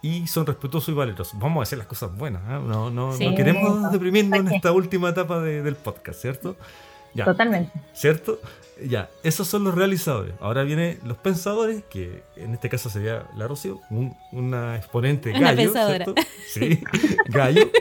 y 0.01 0.27
son 0.27 0.46
respetuosos 0.46 0.89
y 0.89 0.93
valerosos. 0.93 1.39
Vamos 1.39 1.62
a 1.62 1.63
hacer 1.63 1.77
las 1.79 1.88
cosas 1.88 2.15
buenas, 2.15 2.41
¿ah? 2.48 2.60
no, 2.63 2.89
no, 2.91 3.13
Sí. 3.13 3.27
no 3.27 3.36
queremos 3.36 3.91
deprimirnos 3.91 4.39
en 4.39 4.48
esta 4.50 4.72
última 4.72 5.10
etapa 5.10 5.39
de- 5.39 5.63
del 5.63 5.75
podcast, 5.75 6.22
¿cierto? 6.22 6.55
Ya. 7.17 7.25
Totalmente. 7.25 7.71
¿Cierto? 7.93 8.39
Ya, 8.86 9.09
esos 9.24 9.47
son 9.47 9.63
los 9.63 9.74
realizadores. 9.74 10.36
Ahora 10.39 10.62
vienen 10.62 11.00
los 11.03 11.17
pensadores, 11.17 11.83
que 11.89 12.24
en 12.36 12.53
este 12.53 12.69
caso 12.69 12.91
sería 12.91 13.25
la 13.36 13.47
Rocío, 13.47 13.81
un- 13.89 14.15
una 14.31 14.75
exponente 14.75 15.31
Una 15.31 15.39
gallo. 15.51 15.57
pensadora. 15.57 16.05
¿cierto? 16.05 16.21
Sí, 16.53 16.83
gallo. 17.27 17.71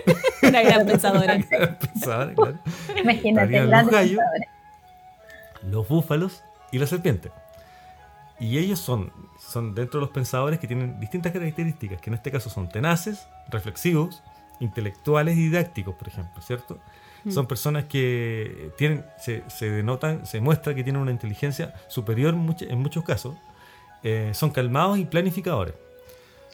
Una 0.42 0.62
gran 0.62 0.86
pensadora. 0.86 1.38
Pensadora, 1.92 2.34
claro. 2.34 2.58
Imagínate, 2.98 3.60
los 3.60 3.70
gallos. 3.70 3.90
pensadores. 3.90 4.48
los 5.64 5.86
búfalos 5.88 6.42
y 6.72 6.78
la 6.78 6.86
serpiente. 6.86 7.30
Y 8.40 8.56
ellos 8.58 8.78
son, 8.80 9.12
son 9.38 9.74
dentro 9.74 10.00
de 10.00 10.06
los 10.06 10.14
pensadores 10.14 10.58
que 10.58 10.66
tienen 10.66 10.98
distintas 11.00 11.32
características, 11.32 12.00
que 12.00 12.08
en 12.10 12.14
este 12.14 12.30
caso 12.30 12.48
son 12.48 12.68
tenaces, 12.70 13.26
reflexivos, 13.50 14.22
intelectuales 14.60 15.36
y 15.36 15.42
didácticos, 15.44 15.94
por 15.94 16.08
ejemplo, 16.08 16.40
¿cierto? 16.42 16.78
Mm. 17.26 17.32
Son 17.32 17.46
personas 17.46 17.84
que 17.86 18.70
tienen, 18.78 19.04
se, 19.18 19.42
se 19.48 19.68
denotan, 19.68 20.24
se 20.26 20.40
muestra 20.40 20.74
que 20.74 20.82
tienen 20.84 21.02
una 21.02 21.10
inteligencia 21.10 21.74
superior 21.88 22.32
en 22.34 22.46
much- 22.46 22.66
en 22.70 22.78
muchos 22.78 23.02
casos, 23.04 23.34
eh, 24.04 24.30
son 24.32 24.50
calmados 24.50 24.96
y 24.98 25.04
planificadores. 25.04 25.74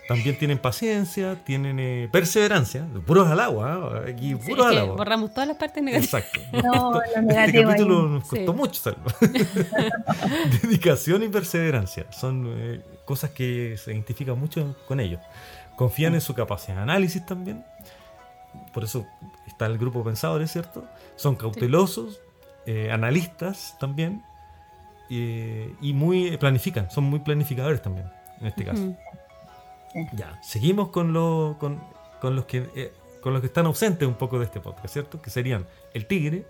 También 0.09 0.37
tienen 0.37 0.59
paciencia, 0.59 1.37
tienen 1.45 1.79
eh, 1.79 2.09
perseverancia, 2.11 2.85
puros 3.07 3.29
al 3.29 3.39
agua, 3.39 4.03
¿eh? 4.07 4.13
aquí 4.13 4.35
puros 4.35 4.67
al 4.67 4.79
agua. 4.79 4.97
borramos 4.97 5.33
todas 5.33 5.47
las 5.47 5.57
partes 5.59 5.83
negativas. 5.83 6.25
Exacto. 6.25 6.41
No, 6.65 7.01
Este 7.03 7.23
negativo 7.23 7.59
ahí. 7.59 7.65
capítulo 7.77 8.09
nos 8.09 8.25
costó 8.29 8.53
Sí. 8.53 8.59
mucho. 8.59 8.97
Dedicación 10.63 11.23
y 11.23 11.29
perseverancia 11.29 12.07
son 12.13 12.47
eh, 12.57 12.81
cosas 13.05 13.31
que 13.31 13.77
se 13.79 13.93
identifican 13.93 14.39
mucho 14.39 14.75
con 14.89 15.01
ellos. 15.01 15.21
Confían 15.77 16.15
en 16.15 16.21
su 16.21 16.35
capacidad 16.35 16.77
de 16.77 16.83
análisis 16.83 17.25
también. 17.25 17.65
Por 18.75 18.85
eso 18.85 19.07
está 19.63 19.73
el 19.73 19.79
grupo 19.79 20.03
pensadores, 20.05 20.51
¿cierto? 20.51 20.85
Son 21.17 21.37
cautelosos, 21.37 22.21
eh, 22.67 22.91
analistas 22.91 23.77
también. 23.79 24.23
eh, 25.15 25.75
y 25.83 25.93
muy 25.93 26.37
planifican, 26.39 26.91
son 26.91 27.05
muy 27.05 27.19
planificadores 27.21 27.83
también, 27.83 28.07
en 28.41 28.47
este 28.47 28.65
caso. 28.65 28.95
Ya, 30.15 30.41
seguimos 30.43 30.89
con, 30.89 31.13
lo- 31.13 31.57
con, 31.61 31.83
con 32.21 32.35
los 32.35 32.47
que, 32.47 32.67
eh, 32.75 32.93
con 33.21 33.33
los 33.35 33.41
que 33.43 33.49
están 33.49 33.67
ausentes 33.67 34.09
un 34.09 34.15
poco 34.15 34.39
de 34.39 34.47
este 34.47 34.61
podcast, 34.61 34.89
¿cierto? 34.93 35.21
Que 35.21 35.29
serían 35.29 35.67
el 35.93 36.07
tigre, 36.07 36.47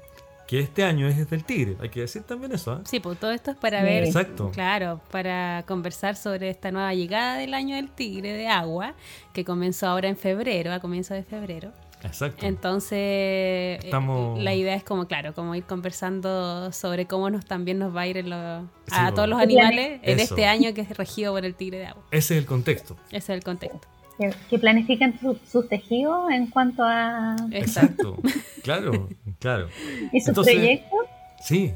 que 0.47 0.61
este 0.61 0.85
año 0.85 1.09
es 1.09 1.29
del 1.29 1.45
tigre, 1.45 1.77
hay 1.81 1.89
que 1.89 2.01
decir 2.01 2.23
también 2.23 2.53
eso, 2.53 2.75
¿eh? 2.75 2.81
Sí, 2.85 3.01
pues 3.01 3.19
todo 3.19 3.33
esto 3.33 3.51
es 3.51 3.57
para 3.57 3.81
Sí. 3.81 3.85
ver, 3.85 4.05
Exacto. 4.05 4.51
claro, 4.53 5.01
para 5.11 5.65
conversar 5.67 6.15
sobre 6.15 6.49
esta 6.51 6.71
nueva 6.71 6.95
llegada 6.95 7.37
del 7.39 7.55
año 7.55 7.75
del 7.75 7.91
tigre 7.91 8.33
de 8.33 8.47
agua, 8.49 8.95
que 9.33 9.45
comenzó 9.45 9.89
ahora 9.89 10.09
en 10.09 10.17
febrero, 10.17 10.73
a 10.73 10.79
comienzo 10.79 11.15
de 11.15 11.25
febrero. 11.25 11.73
Exacto. 12.05 12.45
Entonces, 12.47 12.93
eh, 12.99 13.79
Estamos- 13.85 14.39
la 14.43 14.55
idea 14.55 14.75
es 14.75 14.85
como, 14.85 15.07
claro, 15.07 15.35
como 15.35 15.55
ir 15.55 15.65
conversando 15.65 16.73
sobre 16.73 17.07
cómo 17.07 17.31
nos 17.31 17.45
también 17.45 17.79
nos 17.79 17.95
va 17.95 18.03
a 18.03 18.07
ir 18.07 18.17
en 18.17 18.31
lo- 18.31 18.63
Sí, 18.87 18.93
a 18.99 19.13
todos 19.15 19.29
los 19.29 19.41
animales 19.41 20.01
en 20.03 20.19
Eso. 20.21 20.35
este 20.35 20.47
año 20.47 20.75
que 20.75 20.81
es 20.83 20.97
regido 20.97 21.33
por 21.33 21.45
el 21.45 21.55
tigre 21.55 21.79
de 21.79 21.87
agua. 21.87 22.03
Ese 22.11 22.35
es 22.35 22.41
el 22.41 22.47
contexto. 22.47 22.97
Ese 23.09 23.17
es 23.17 23.29
el 23.31 23.45
contexto. 23.45 23.89
Que, 24.19 24.35
que 24.51 24.59
planifican 24.59 25.19
su- 25.21 25.39
sus 25.51 25.69
tejidos 25.69 26.31
en 26.31 26.49
cuanto 26.49 26.83
a. 26.85 27.37
Exacto. 27.51 28.17
Exacto. 28.23 28.63
claro, 28.63 29.09
claro. 29.39 29.69
y 30.13 30.21
sus 30.21 30.29
Entonces- 30.29 30.55
proyectos. 30.55 30.99
Sí. 31.41 31.73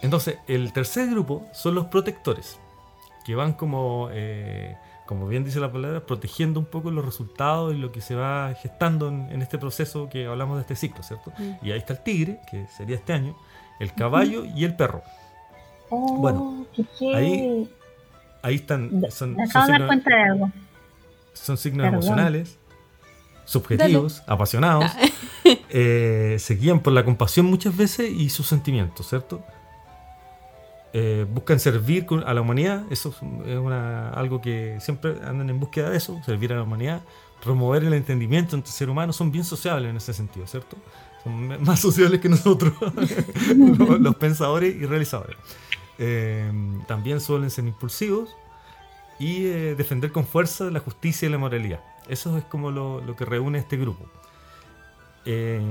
Entonces, 0.00 0.38
el 0.46 0.72
tercer 0.72 1.10
grupo 1.10 1.46
son 1.52 1.74
los 1.74 1.86
protectores, 1.86 2.58
que 3.26 3.34
van 3.34 3.52
como, 3.52 4.08
eh, 4.12 4.76
como 5.08 5.26
bien 5.26 5.42
dice 5.42 5.58
la 5.58 5.72
palabra, 5.72 6.04
protegiendo 6.04 6.60
un 6.60 6.66
poco 6.66 6.90
los 6.90 7.02
resultados 7.02 7.74
y 7.74 7.78
lo 7.78 7.92
que 7.92 8.02
se 8.02 8.14
va 8.14 8.52
gestando 8.60 9.08
en, 9.08 9.30
en 9.30 9.40
este 9.40 9.56
proceso 9.56 10.10
que 10.10 10.26
hablamos 10.26 10.58
de 10.58 10.60
este 10.60 10.76
ciclo, 10.76 11.02
¿cierto? 11.02 11.32
Mm. 11.38 11.66
Y 11.66 11.70
ahí 11.72 11.78
está 11.78 11.94
el 11.94 12.02
tigre, 12.02 12.40
que 12.50 12.66
sería 12.66 12.96
este 12.96 13.14
año, 13.14 13.34
el 13.80 13.94
caballo 13.94 14.44
y 14.44 14.66
el 14.66 14.76
perro. 14.76 15.02
Oh, 15.88 16.18
bueno, 16.18 16.66
qué 16.74 17.16
ahí 17.16 17.70
Ahí 18.42 18.56
están, 18.56 18.90
son, 19.10 19.34
me 19.34 19.46
son 19.46 19.62
acabo 19.62 19.66
de 19.66 19.72
dar 19.72 19.78
signos, 19.80 19.86
cuenta 19.86 20.10
de 20.14 20.22
algo. 20.22 20.52
son 21.32 21.56
signos 21.56 21.84
Perdón. 21.86 21.94
emocionales, 21.94 22.58
subjetivos, 23.46 24.22
apasionados, 24.26 24.92
eh, 25.70 26.36
se 26.38 26.54
guían 26.54 26.80
por 26.80 26.92
la 26.92 27.02
compasión 27.02 27.46
muchas 27.46 27.74
veces 27.74 28.10
y 28.10 28.28
sus 28.28 28.46
sentimientos, 28.46 29.08
¿cierto? 29.08 29.42
Eh, 30.94 31.26
buscan 31.28 31.60
servir 31.60 32.06
a 32.24 32.32
la 32.32 32.40
humanidad, 32.40 32.84
eso 32.90 33.14
es 33.44 34.16
algo 34.16 34.40
que 34.40 34.78
siempre 34.80 35.16
andan 35.22 35.50
en 35.50 35.60
búsqueda 35.60 35.90
de 35.90 35.98
eso, 35.98 36.18
servir 36.24 36.52
a 36.54 36.56
la 36.56 36.62
humanidad, 36.62 37.02
promover 37.42 37.84
el 37.84 37.92
entendimiento 37.92 38.56
entre 38.56 38.72
seres 38.72 38.90
humanos, 38.90 39.14
son 39.14 39.30
bien 39.30 39.44
sociables 39.44 39.90
en 39.90 39.98
ese 39.98 40.14
sentido, 40.14 40.46
¿cierto? 40.46 40.78
Son 41.22 41.62
más 41.64 41.80
sociables 41.80 42.20
que 42.20 42.30
nosotros, 42.30 42.72
los, 44.00 44.16
pensadores 44.16 44.74
y 44.76 44.86
realizadores. 44.86 45.36
Eh, 45.98 46.50
también 46.86 47.20
suelen 47.20 47.50
ser 47.50 47.66
impulsivos 47.66 48.34
y 49.18 49.46
eh, 49.46 49.74
defender 49.76 50.10
con 50.10 50.24
fuerza 50.26 50.70
la 50.70 50.80
justicia 50.80 51.28
y 51.28 51.30
la 51.30 51.38
moralidad. 51.38 51.80
Eso 52.08 52.38
es 52.38 52.44
como 52.44 52.70
lo, 52.70 53.14
que 53.14 53.26
reúne 53.26 53.58
este 53.58 53.76
grupo. 53.76 54.06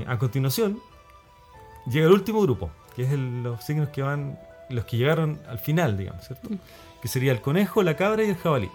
A 0.06 0.18
continuación, 0.18 0.78
llega 1.90 2.06
el 2.06 2.12
último 2.12 2.40
grupo, 2.40 2.70
que 2.94 3.02
es 3.02 3.12
los 3.12 3.64
signos 3.64 3.88
que 3.88 4.02
van, 4.02 4.38
los 4.68 4.84
que 4.84 4.96
llegaron 4.96 5.38
al 5.48 5.58
final, 5.58 5.96
digamos, 5.96 6.26
¿cierto? 6.26 6.48
Que 7.02 7.08
sería 7.08 7.32
el 7.32 7.40
conejo, 7.40 7.82
la 7.82 7.96
cabra 7.96 8.22
y 8.24 8.30
el 8.30 8.36
jabalí, 8.36 8.70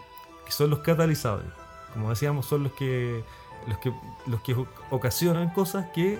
que 0.45 0.51
son 0.51 0.69
los 0.69 0.79
catalizadores. 0.79 1.51
Como 1.93 2.09
decíamos, 2.09 2.45
son 2.45 2.63
los 2.63 2.71
que 2.73 3.23
los 3.67 3.77
que, 3.77 3.93
los 4.27 4.41
que 4.41 4.55
ocasionan 4.89 5.49
cosas 5.51 5.85
que 5.93 6.19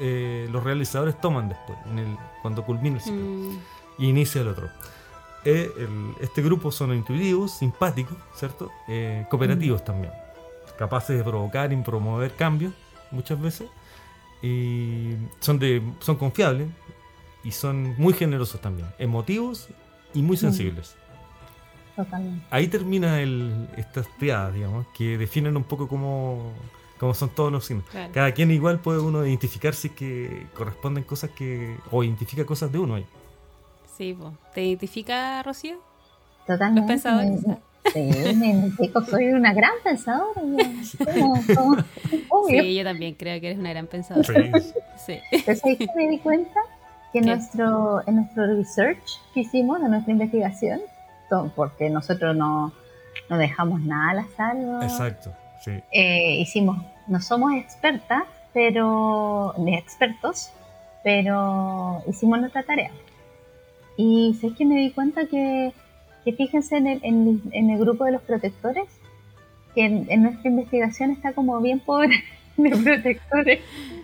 eh, 0.00 0.48
los 0.50 0.64
realizadores 0.64 1.20
toman 1.20 1.48
después, 1.48 1.78
en 1.88 1.98
el, 2.00 2.16
cuando 2.42 2.64
culmina 2.64 2.96
el 2.96 3.02
ciclo 3.02 3.20
Mm, 3.20 3.58
y 3.98 4.08
inicia 4.08 4.40
el 4.40 4.48
otro. 4.48 4.68
Eh, 5.44 5.70
el- 5.78 6.14
este 6.20 6.42
grupo 6.42 6.72
son 6.72 6.92
intuitivos, 6.94 7.52
simpáticos, 7.52 8.16
¿cierto? 8.34 8.72
Eh, 8.88 9.24
cooperativos 9.30 9.84
también, 9.84 10.12
capaces 10.78 11.16
de 11.16 11.22
provocar 11.22 11.72
y 11.72 11.76
promover 11.76 12.34
cambios 12.34 12.72
muchas 13.12 13.40
veces. 13.40 13.68
Y 14.42 15.14
son, 15.40 15.58
de, 15.60 15.80
son 16.00 16.16
confiables 16.16 16.68
y 17.44 17.50
son 17.52 17.94
muy 17.98 18.14
generosos 18.14 18.60
también, 18.60 18.88
emotivos 18.98 19.68
y 20.14 20.22
muy 20.22 20.36
sensibles. 20.36 20.96
Totalmente. 21.96 22.44
Ahí 22.50 22.66
termina 22.66 23.20
el, 23.20 23.68
estas 23.76 24.08
triadas, 24.18 24.52
digamos, 24.54 24.86
que 24.96 25.16
definen 25.16 25.56
un 25.56 25.62
poco 25.64 25.86
cómo, 25.86 26.52
cómo 26.98 27.14
son 27.14 27.28
todos 27.30 27.52
los 27.52 27.64
signos. 27.66 27.84
claro. 27.90 28.12
Cada 28.12 28.32
quien 28.32 28.50
igual 28.50 28.80
puede 28.80 28.98
uno 29.00 29.24
identificar 29.24 29.74
si 29.74 29.90
que 29.90 30.46
corresponden 30.54 31.04
cosas 31.04 31.30
que... 31.30 31.76
o 31.92 32.02
identifica 32.02 32.44
cosas 32.44 32.72
de 32.72 32.78
uno 32.78 32.96
ahí. 32.96 33.06
Sí, 33.96 34.12
po. 34.14 34.32
¿te 34.54 34.64
identifica, 34.64 35.40
Rocío? 35.44 35.76
Totalmente. 36.46 36.80
Los 36.80 36.88
pensadores. 36.88 37.46
Me- 37.46 37.74
Sí, 37.92 38.00
me 38.00 38.46
identifico, 38.50 39.04
soy 39.04 39.26
una 39.26 39.52
gran 39.52 39.74
pensadora. 39.84 40.40
Sí, 42.48 42.74
yo 42.74 42.82
también 42.84 43.14
creo 43.14 43.38
que 43.40 43.48
eres 43.48 43.58
una 43.58 43.70
gran 43.70 43.86
pensadora. 43.86 44.26
Sí. 44.26 44.72
Sí. 45.06 45.18
Pero 45.44 45.58
¿sabes 45.58 45.78
qué 45.78 45.86
me 45.94 46.08
di 46.08 46.18
cuenta? 46.18 46.60
Que 47.14 47.20
nuestro, 47.36 48.02
en 48.06 48.16
nuestro 48.16 48.46
research 48.46 49.02
que 49.32 49.40
hicimos, 49.40 49.80
en 49.80 49.90
nuestra 49.90 50.12
investigación, 50.12 50.80
porque 51.56 51.88
nosotros 51.90 52.36
no, 52.36 52.72
no 53.30 53.38
dejamos 53.38 53.80
nada 53.80 54.10
al 54.10 54.18
azar. 54.20 54.56
Exacto, 54.82 55.32
sí. 55.64 55.72
Eh, 55.92 56.36
hicimos, 56.40 56.76
no 57.06 57.20
somos 57.20 57.52
expertas, 57.54 58.24
pero, 58.52 59.54
ni 59.58 59.74
expertos, 59.76 60.50
pero 61.02 62.02
hicimos 62.08 62.38
nuestra 62.40 62.62
tarea. 62.62 62.90
Y 63.96 64.36
sé 64.40 64.52
que 64.54 64.64
me 64.64 64.76
di 64.76 64.90
cuenta 64.90 65.26
que, 65.26 65.72
que 66.24 66.32
fíjense 66.32 66.76
en 66.76 66.86
el, 66.86 67.00
en, 67.04 67.28
el- 67.28 67.42
en 67.52 67.70
el 67.70 67.78
grupo 67.78 68.04
de 68.04 68.12
los 68.12 68.22
protectores, 68.22 68.86
que 69.74 69.84
en, 69.84 70.06
en 70.08 70.22
nuestra 70.24 70.50
investigación 70.50 71.10
está 71.10 71.32
como 71.32 71.60
bien 71.60 71.80
pobre 71.80 72.22
de 72.56 72.70
protectores. 72.70 73.60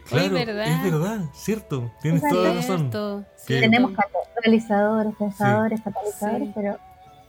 Claro, 0.09 0.35
verdad. 0.35 0.67
es 0.67 0.83
verdad, 0.93 1.21
cierto. 1.35 1.91
Tienes 2.03 2.23
Es 2.25 2.31
toda 2.31 2.49
la 2.49 2.55
razón. 2.55 2.79
Cierto, 2.79 3.25
Que- 3.37 3.43
cierto. 3.47 3.71
Tenemos 3.71 3.93
catalizadores, 4.35 5.15
pensadores, 5.17 5.81
catalizadores, 5.83 6.49
Sí. 6.49 6.53
pero 6.55 6.79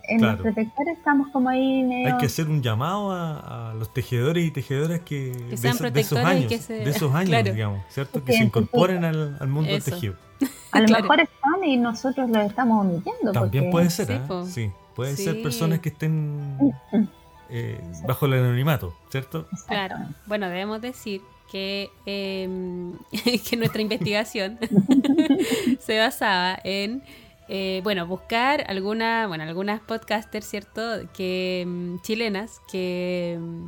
en 0.07 0.17
Claro. 0.17 0.33
los 0.33 0.41
protectores 0.41 0.97
estamos 0.97 1.27
como 1.29 1.49
ahí 1.49 1.83
medio... 1.83 2.07
Hay 2.13 2.17
que 2.17 2.25
hacer 2.25 2.47
un 2.49 2.61
llamado 2.63 3.11
a, 3.11 3.69
a 3.69 3.73
los 3.75 3.93
tejedores 3.93 4.45
y 4.45 4.51
tejedoras 4.51 5.01
que, 5.01 5.31
de, 5.31 5.57
sean 5.57 5.75
esos- 5.75 5.93
de 5.93 6.01
esos 6.01 6.17
años, 6.19 6.47
que 6.47 6.57
se- 6.57 6.73
de 6.73 6.89
esos 6.89 7.13
años, 7.13 7.29
claro. 7.29 7.53
digamos, 7.53 7.81
¿cierto? 7.89 8.19
Que 8.23 8.31
Que 8.31 8.37
se 8.39 8.43
incorporen 8.45 9.05
al, 9.05 9.37
al 9.39 9.47
mundo 9.47 9.69
Eso. 9.69 9.85
del 9.91 9.93
tejido. 9.93 10.15
a 10.71 10.79
lo 10.79 10.85
claro. 10.87 11.03
mejor 11.03 11.19
están 11.19 11.63
y 11.63 11.77
nosotros 11.77 12.29
los 12.31 12.45
estamos 12.45 12.83
omitiendo. 12.85 13.31
También 13.31 13.65
porque- 13.65 13.71
puede 13.71 13.89
ser, 13.91 14.07
Sí, 14.07 14.13
¿ah? 14.27 14.43
Sí, 14.47 14.71
pueden 14.95 15.15
Sí. 15.17 15.23
ser 15.25 15.41
personas 15.43 15.79
que 15.79 15.89
estén 15.89 16.57
eh, 17.51 17.79
bajo 18.07 18.25
el 18.25 18.33
anonimato, 18.33 18.95
¿cierto? 19.09 19.47
Claro. 19.67 19.95
Bueno, 20.25 20.47
debemos 20.47 20.81
decir 20.81 21.21
que, 21.51 21.89
eh, 22.05 22.47
que 23.49 23.57
nuestra 23.57 23.81
investigación 23.81 24.57
se 25.79 25.99
basaba 25.99 26.57
en 26.63 27.03
eh, 27.53 27.81
bueno, 27.83 28.07
buscar 28.07 28.63
alguna, 28.69 29.27
bueno, 29.27 29.43
algunas 29.43 29.81
podcasters, 29.81 30.45
¿cierto? 30.45 30.81
Que 31.13 31.65
mm, 31.67 31.99
chilenas 32.01 32.61
que 32.71 33.37
mm, 33.37 33.67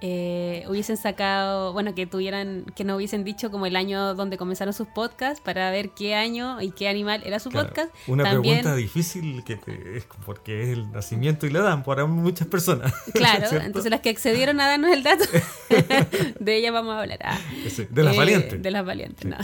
eh, 0.00 0.64
hubiesen 0.68 0.96
sacado, 0.96 1.72
bueno, 1.72 1.94
que 1.94 2.06
tuvieran, 2.06 2.64
que 2.76 2.84
nos 2.84 2.96
hubiesen 2.96 3.24
dicho 3.24 3.50
como 3.50 3.66
el 3.66 3.76
año 3.76 4.14
donde 4.14 4.36
comenzaron 4.36 4.74
sus 4.74 4.86
podcasts 4.88 5.40
para 5.40 5.70
ver 5.70 5.90
qué 5.90 6.14
año 6.14 6.60
y 6.60 6.70
qué 6.72 6.88
animal 6.88 7.22
era 7.24 7.38
su 7.38 7.50
Claro, 7.50 7.68
podcast. 7.68 7.94
Una 8.06 8.24
También- 8.24 8.56
pregunta 8.60 8.76
difícil 8.76 9.42
que 9.44 9.56
te- 9.56 9.96
es 9.96 10.06
porque 10.26 10.62
es 10.64 10.68
el 10.70 10.90
nacimiento 10.92 11.46
y 11.46 11.50
la 11.50 11.60
dan 11.60 11.82
para 11.84 12.06
muchas 12.06 12.46
personas. 12.48 12.92
Claro, 13.14 13.48
¿cierto? 13.48 13.66
entonces 13.66 13.90
las 13.90 14.00
que 14.00 14.10
accedieron 14.10 14.60
a 14.60 14.68
darnos 14.68 14.90
el 14.92 15.02
dato, 15.02 15.24
de 16.40 16.56
ellas 16.56 16.72
vamos 16.72 16.94
a 16.94 17.00
hablar. 17.00 17.18
Ah. 17.24 17.38
De 17.90 18.02
las 18.02 18.14
Eh, 18.14 18.16
valientes. 18.18 18.62
De 18.62 18.70
las 18.70 18.84
valientes, 18.84 19.24
no. 19.24 19.36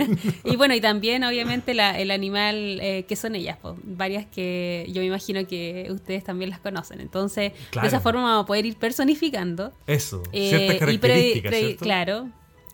y 0.44 0.56
bueno, 0.56 0.74
y 0.74 0.80
también 0.80 1.24
obviamente 1.24 1.74
la- 1.74 1.98
el 1.98 2.10
animal 2.10 2.78
eh, 2.80 3.04
que 3.08 3.16
son 3.16 3.34
ellas, 3.34 3.58
pues, 3.60 3.74
varias 3.84 4.26
que 4.26 4.86
yo 4.88 5.00
me 5.00 5.06
imagino 5.06 5.46
que 5.46 5.88
ustedes 5.90 6.24
también 6.24 6.50
las 6.50 6.60
conocen. 6.60 7.00
Entonces, 7.00 7.52
Claro. 7.70 7.84
de 7.86 7.88
esa 7.88 8.00
forma 8.00 8.22
vamos 8.22 8.44
a 8.44 8.46
poder 8.46 8.66
ir 8.66 8.76
personificando. 8.76 9.72
Eso, 10.06 10.22
eh, 10.32 10.48
ciertas 10.48 10.64
y 10.64 10.68
pre- 10.68 10.78
características, 10.78 11.50
pre- 11.50 11.60
¿cierto? 11.60 11.84
Claro. 11.84 12.28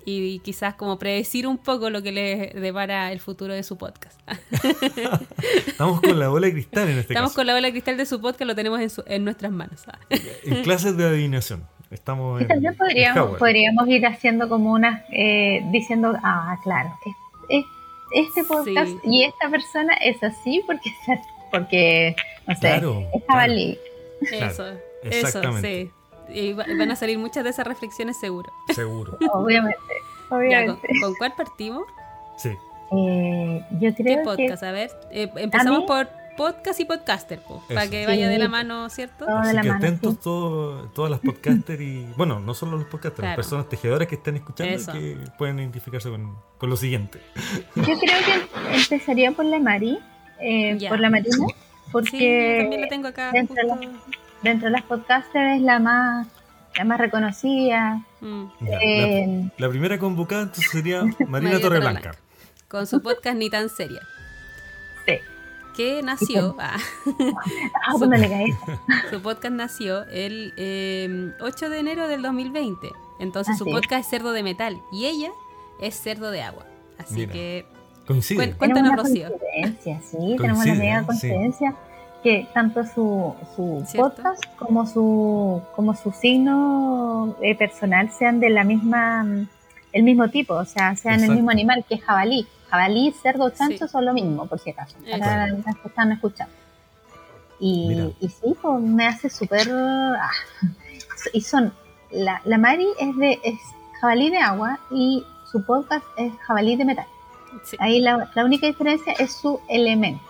Y 0.05 0.41
quizás 0.41 0.75
como 0.75 0.99
predecir 0.99 1.47
un 1.47 1.59
poco 1.59 1.89
lo 1.89 2.03
que 2.03 2.11
les 2.11 2.55
depara 2.55 3.13
el 3.13 3.21
futuro 3.21 3.55
de 3.55 3.63
su 3.63 3.79
podcast. 3.79 4.19
Estamos 5.67 6.01
con 6.01 6.19
la 6.19 6.29
bola 6.29 6.47
de 6.49 6.53
cristal 6.55 6.89
en 6.89 6.99
este 6.99 7.13
Estamos 7.13 7.31
caso. 7.31 7.37
con 7.41 7.47
la 7.47 7.55
bola 7.55 7.67
de 7.69 7.73
cristal 7.73 7.97
de 7.97 8.07
su 8.07 8.21
podcast, 8.21 8.43
lo 8.49 8.55
tenemos 8.55 8.81
en, 8.81 8.91
su- 8.91 9.05
en 9.07 9.25
nuestras 9.25 9.53
manos. 9.53 9.83
En 10.45 10.63
clases 10.63 10.97
de 10.97 11.05
adivinación. 11.05 11.67
Estamos 11.91 12.41
en, 12.41 12.49
también 12.49 12.73
en 12.73 12.79
podríamos, 12.79 13.39
podríamos 13.39 13.87
ir 13.89 14.07
haciendo 14.07 14.49
como 14.49 14.73
unas, 14.73 15.03
eh, 15.13 15.63
diciendo, 15.71 16.15
ah, 16.23 16.59
claro, 16.65 16.91
es- 17.07 17.61
es- 17.61 17.65
este 18.29 18.45
podcast 18.45 18.89
Sí. 18.91 18.99
y 19.05 19.25
esta 19.25 19.49
persona 19.51 19.95
es 19.95 20.23
así 20.23 20.63
porque, 20.67 20.91
porque 21.53 22.17
no 22.47 22.55
sé, 22.55 22.61
Claro, 22.61 23.05
es 23.15 23.23
jabalí. 23.29 23.79
Claro, 24.29 24.47
Eso, 24.53 24.67
eso, 24.69 24.79
exactamente. 25.03 25.85
sí. 25.87 25.91
Y 26.35 26.53
van 26.55 26.91
a 26.91 26.97
salir 26.97 27.19
muchas 27.19 27.45
de 27.45 27.51
esas 27.51 27.67
reflexiones 27.67 28.19
seguro. 28.19 28.53
Seguro. 28.75 29.17
Obviamente, 29.33 29.77
Ya, 29.89 30.29
¿con, 30.29 30.39
obviamente. 30.39 30.89
con 31.01 31.15
cuál 31.15 31.35
partimos? 31.37 31.85
Sí. 32.39 32.51
Eh, 32.95 33.65
yo 33.81 33.95
¿Qué 33.95 34.03
creo 34.03 34.19
que 34.19 34.25
podcast? 34.25 34.63
A 34.63 34.73
ver, 34.73 34.91
eh, 35.11 35.31
empezamos 35.37 35.81
mí- 35.81 35.87
por 35.87 36.09
podcast 36.37 36.81
y 36.81 36.85
podcaster, 36.87 37.41
po, 37.41 37.63
para 37.69 37.89
que 37.89 38.07
vaya 38.07 38.27
de 38.29 38.37
Sí. 38.37 38.41
la 38.43 38.49
mano, 38.49 38.89
¿cierto? 38.89 39.27
Todo 39.27 39.35
de 39.37 39.41
Así 39.49 39.57
la 39.57 39.63
que 39.63 39.69
mano, 39.69 39.79
atentos 39.87 40.15
sí. 40.15 40.21
todo- 40.23 40.89
todas 40.95 41.11
las 41.11 41.21
podcasters 41.21 41.81
y, 41.81 42.07
bueno, 42.17 42.41
no 42.41 42.55
solo 42.55 42.79
los 42.79 42.87
podcasters, 42.87 43.17
Claro. 43.17 43.29
las 43.31 43.37
personas 43.37 43.69
tejedoras 43.69 44.09
que 44.09 44.15
estén 44.15 44.37
escuchando 44.37 44.75
y 44.75 44.87
que 44.87 45.17
pueden 45.39 45.59
identificarse 45.59 46.09
con, 46.11 46.37
con 46.59 46.71
lo 46.71 46.77
siguiente. 46.77 47.19
yo 47.77 47.83
creo 47.85 47.99
que 47.99 48.77
empezaría 48.77 49.31
por 49.33 49.45
la 49.45 49.59
Mari, 49.59 49.99
eh, 50.41 50.79
por 50.89 51.01
la 51.01 51.11
Marina, 51.11 51.35
Sí, 51.37 51.41
yo 51.43 51.93
porque 51.93 52.59
también 52.63 52.81
la 52.81 52.89
tengo 52.89 53.09
acá. 53.09 53.31
dentro 53.33 53.55
de 53.55 53.63
justo. 53.87 54.01
Dentro 54.43 54.67
de 54.67 54.73
las 54.73 54.83
podcasters 54.83 55.57
es 55.57 55.63
la 55.63 55.79
más, 55.79 56.27
la 56.77 56.85
más 56.85 56.99
reconocida. 56.99 58.05
Mm. 58.21 58.45
Eh, 58.67 59.51
la, 59.59 59.69
primera 59.69 59.99
convocada 59.99 60.43
entonces 60.43 60.71
sería 60.71 61.03
Marina 61.29 61.61
Torreblanca. 61.61 62.13
Con 62.69 62.87
su 62.87 63.03
podcast 63.03 63.37
Ni 63.37 63.51
tan 63.51 63.69
seria. 63.69 64.01
sí. 65.07 65.15
Que 65.77 66.03
nació, 66.03 66.55
ah, 66.61 66.77
Ah, 67.07 67.95
pues 67.97 68.11
le 68.11 68.29
caí. 68.29 68.47
su 69.11 69.23
podcast 69.23 69.55
nació 69.55 70.03
el 70.09 70.53
eh, 70.59 71.33
8 71.41 71.71
de 71.71 71.79
enero 71.79 72.09
del 72.09 72.21
2020. 72.23 72.89
Entonces 73.21 73.57
su 73.57 73.65
podcast 73.65 74.05
es 74.05 74.11
Cerdo 74.11 74.33
de 74.33 74.43
Metal 74.43 74.79
y 74.93 75.07
ella 75.07 75.31
es 75.81 75.99
Cerdo 75.99 76.31
de 76.31 76.43
Agua. 76.43 76.67
Así 76.99 77.15
Mira. 77.15 77.33
que 77.33 77.67
Coincide. 78.07 78.55
Cuéntanos, 78.55 78.75
tenemos 78.75 78.93
una 78.93 79.03
Rocío. 79.03 79.29
coincidencia, 79.39 80.01
sí, 80.03 80.37
tenemos 80.37 80.65
una 80.65 80.75
mega 80.75 81.07
sí. 81.15 81.31
Que 82.23 82.47
tanto 82.55 82.85
su, 82.85 83.35
su 83.57 83.85
podcast 83.97 84.45
como 84.57 84.87
su 84.87 85.61
como 85.75 85.95
su 85.95 86.13
signo 86.13 87.35
eh, 87.43 87.57
personal 87.57 88.11
sean 88.11 88.39
de 88.41 88.51
la 88.51 88.65
misma 88.65 89.25
mm, 89.25 89.49
el 89.93 90.03
mismo 90.05 90.29
tipo, 90.29 90.55
o 90.55 90.65
sea, 90.65 90.97
sean 90.97 91.15
Exacto. 91.15 91.33
el 91.33 91.37
mismo 91.37 91.51
animal 91.51 91.85
que 91.87 91.97
es 91.97 92.03
jabalí. 92.03 92.47
Jabalí, 92.71 93.13
cerdo, 93.23 93.51
chancho 93.51 93.87
Sí. 93.87 93.93
son 93.93 94.07
lo 94.07 94.15
mismo, 94.15 94.47
por 94.47 94.59
si 94.59 94.71
acaso, 94.71 94.97
para 95.11 95.49
las 95.49 95.77
que 95.77 95.89
están 95.89 96.13
escuchando. 96.13 96.55
Y, 97.61 98.13
sí, 98.23 98.57
pues, 98.61 98.81
me 98.81 99.07
hace 99.07 99.29
súper... 99.29 99.69
ah, 99.71 100.31
y 101.35 101.43
son, 101.43 101.73
la, 102.11 102.41
la 102.45 102.57
Mari 102.59 102.87
es 102.99 103.17
de 103.19 103.39
es 103.45 103.55
jabalí 104.01 104.31
de 104.31 104.39
agua 104.39 104.81
y 104.91 105.23
su 105.51 105.63
podcast 105.65 106.05
es 106.17 106.33
jabalí 106.47 106.77
de 106.77 106.85
metal. 106.87 107.07
sí. 107.65 107.77
Ahí 107.79 108.01
la, 108.01 108.31
la 108.35 108.45
única 108.47 108.67
diferencia 108.67 109.13
es 109.19 109.33
su 109.35 109.61
elemento. 109.69 110.25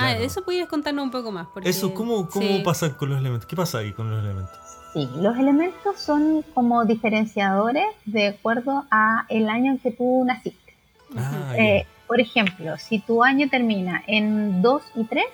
Ah, 0.00 0.10
Claro. 0.12 0.20
eso 0.24 0.42
podrías 0.44 0.68
contarnos 0.68 1.04
un 1.04 1.10
poco 1.10 1.30
más. 1.32 1.46
Porque, 1.52 1.68
Eso, 1.68 1.92
¿cómo, 1.94 2.28
cómo 2.28 2.46
sí. 2.46 2.62
pasa 2.64 2.96
con 2.96 3.08
los 3.10 3.18
elementos? 3.18 3.46
¿Qué 3.46 3.56
pasa 3.56 3.78
ahí 3.78 3.92
con 3.92 4.10
los 4.10 4.22
elementos? 4.24 4.56
Sí, 4.92 5.08
los 5.16 5.36
elementos 5.36 5.98
son 6.00 6.42
como 6.54 6.84
diferenciadores 6.84 7.84
de 8.06 8.28
acuerdo 8.28 8.84
a 8.90 9.26
el 9.28 9.48
año 9.48 9.72
en 9.72 9.78
que 9.78 9.90
tú 9.90 10.24
naciste. 10.26 10.74
Ah, 11.16 11.54
Eh, 11.58 11.86
por 12.06 12.20
ejemplo, 12.20 12.76
si 12.78 13.00
tu 13.00 13.22
año 13.22 13.48
termina 13.50 14.02
en 14.06 14.62
2 14.62 14.82
y 14.94 15.04
3, 15.04 15.24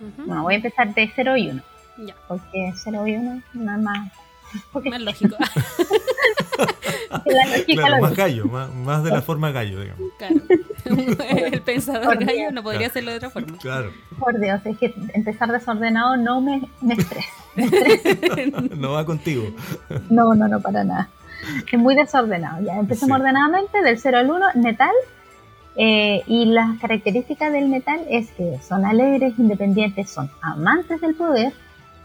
Ujú. 0.00 0.26
bueno, 0.26 0.42
voy 0.42 0.54
a 0.54 0.56
empezar 0.56 0.92
de 0.94 1.10
0 1.14 1.36
y 1.36 1.48
1, 1.50 1.62
Ya, 2.06 2.14
porque 2.26 2.72
0 2.76 3.06
y 3.06 3.14
1 3.16 3.42
nada 3.54 3.78
más. 3.78 4.12
Porque 4.72 4.90
más 4.90 5.00
lógico. 5.00 5.36
la 7.10 7.64
claro, 7.74 8.02
más 8.02 8.14
gallo, 8.16 8.44
más, 8.46 8.74
más 8.74 9.04
de 9.04 9.10
la 9.10 9.22
forma 9.22 9.50
gallo, 9.50 9.80
digamos. 9.80 10.02
claro. 10.18 10.34
El 11.52 11.60
pensador 11.62 12.04
Por 12.04 12.24
gallo 12.24 12.38
Dios. 12.38 12.52
no 12.52 12.62
podría 12.62 12.86
hacerlo 12.86 13.10
de 13.10 13.16
otra 13.18 13.30
forma. 13.30 13.58
Claro, 13.58 13.92
Por 14.18 14.38
Dios, 14.40 14.60
es 14.64 14.78
que 14.78 14.94
empezar 15.14 15.50
desordenado 15.52 16.16
no 16.16 16.40
me, 16.40 16.62
me 16.80 16.94
estresa. 16.94 17.28
Me 17.56 17.64
estresa. 17.64 18.16
no 18.76 18.92
va 18.92 19.04
contigo. 19.04 19.44
No, 20.08 20.34
no, 20.34 20.48
no, 20.48 20.60
para 20.60 20.84
nada. 20.84 21.08
Es 21.70 21.78
muy 21.78 21.94
desordenado. 21.94 22.64
Ya 22.64 22.78
empecemos 22.78 23.16
Sí. 23.16 23.20
ordenadamente, 23.22 23.82
del 23.82 23.98
0 23.98 24.18
al 24.18 24.30
1, 24.30 24.46
metal. 24.54 24.90
Eh, 25.76 26.22
y 26.26 26.46
las 26.46 26.78
características 26.80 27.52
del 27.52 27.68
metal 27.68 28.00
es 28.10 28.30
que 28.32 28.58
son 28.66 28.84
alegres, 28.84 29.38
independientes, 29.38 30.10
son 30.10 30.28
amantes 30.40 31.00
del 31.00 31.14
poder, 31.14 31.52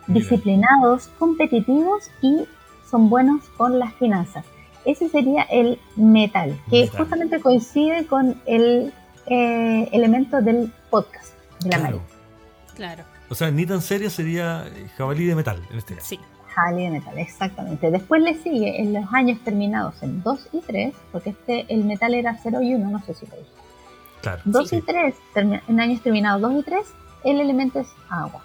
Mira. 0.07 0.19
disciplinados, 0.19 1.07
competitivos 1.17 2.11
y 2.21 2.45
son 2.89 3.09
buenos 3.09 3.41
con 3.57 3.79
las 3.79 3.93
finanzas. 3.95 4.45
Ese 4.85 5.09
sería 5.09 5.43
el 5.43 5.79
metal, 5.95 6.59
que 6.69 6.81
Metal. 6.81 6.97
justamente 6.99 7.39
coincide 7.39 8.05
con 8.05 8.41
el 8.45 8.93
eh, 9.27 9.89
elemento 9.91 10.41
del 10.41 10.71
podcast 10.89 11.33
de 11.63 11.69
la 11.69 11.77
Claro. 11.79 12.01
Claro, 12.75 13.03
O 13.29 13.35
sea, 13.35 13.51
ni 13.51 13.65
tan 13.65 13.81
seria 13.81 14.09
sería 14.09 14.65
jabalí 14.97 15.25
de 15.25 15.35
metal, 15.35 15.61
en 15.71 15.77
este 15.77 15.95
caso. 15.95 16.07
sí. 16.07 16.19
Jabalí 16.55 16.83
de 16.83 16.91
metal, 16.91 17.17
exactamente. 17.17 17.89
Después 17.89 18.21
le 18.21 18.35
sigue 18.35 18.79
en 18.79 18.93
los 18.93 19.11
años 19.11 19.39
terminados 19.43 20.03
en 20.03 20.21
2 20.21 20.49
y 20.53 20.59
3, 20.61 20.93
porque 21.11 21.31
este 21.31 21.65
el 21.73 21.83
metal 21.83 22.13
era 22.13 22.37
0 22.43 22.61
y 22.61 22.75
1, 22.75 22.89
no 22.91 23.01
sé 23.03 23.13
si 23.15 23.25
lo 23.25 23.37
dije. 23.37 23.49
Claro. 24.21 24.41
2 24.45 24.69
sí. 24.69 24.75
y 24.75 24.81
3, 24.81 25.15
termi- 25.33 25.61
en 25.67 25.79
años 25.79 26.01
terminados 26.01 26.41
2 26.43 26.59
y 26.59 26.63
3, 26.63 26.79
el 27.23 27.39
elemento 27.41 27.79
es 27.79 27.87
agua. 28.09 28.43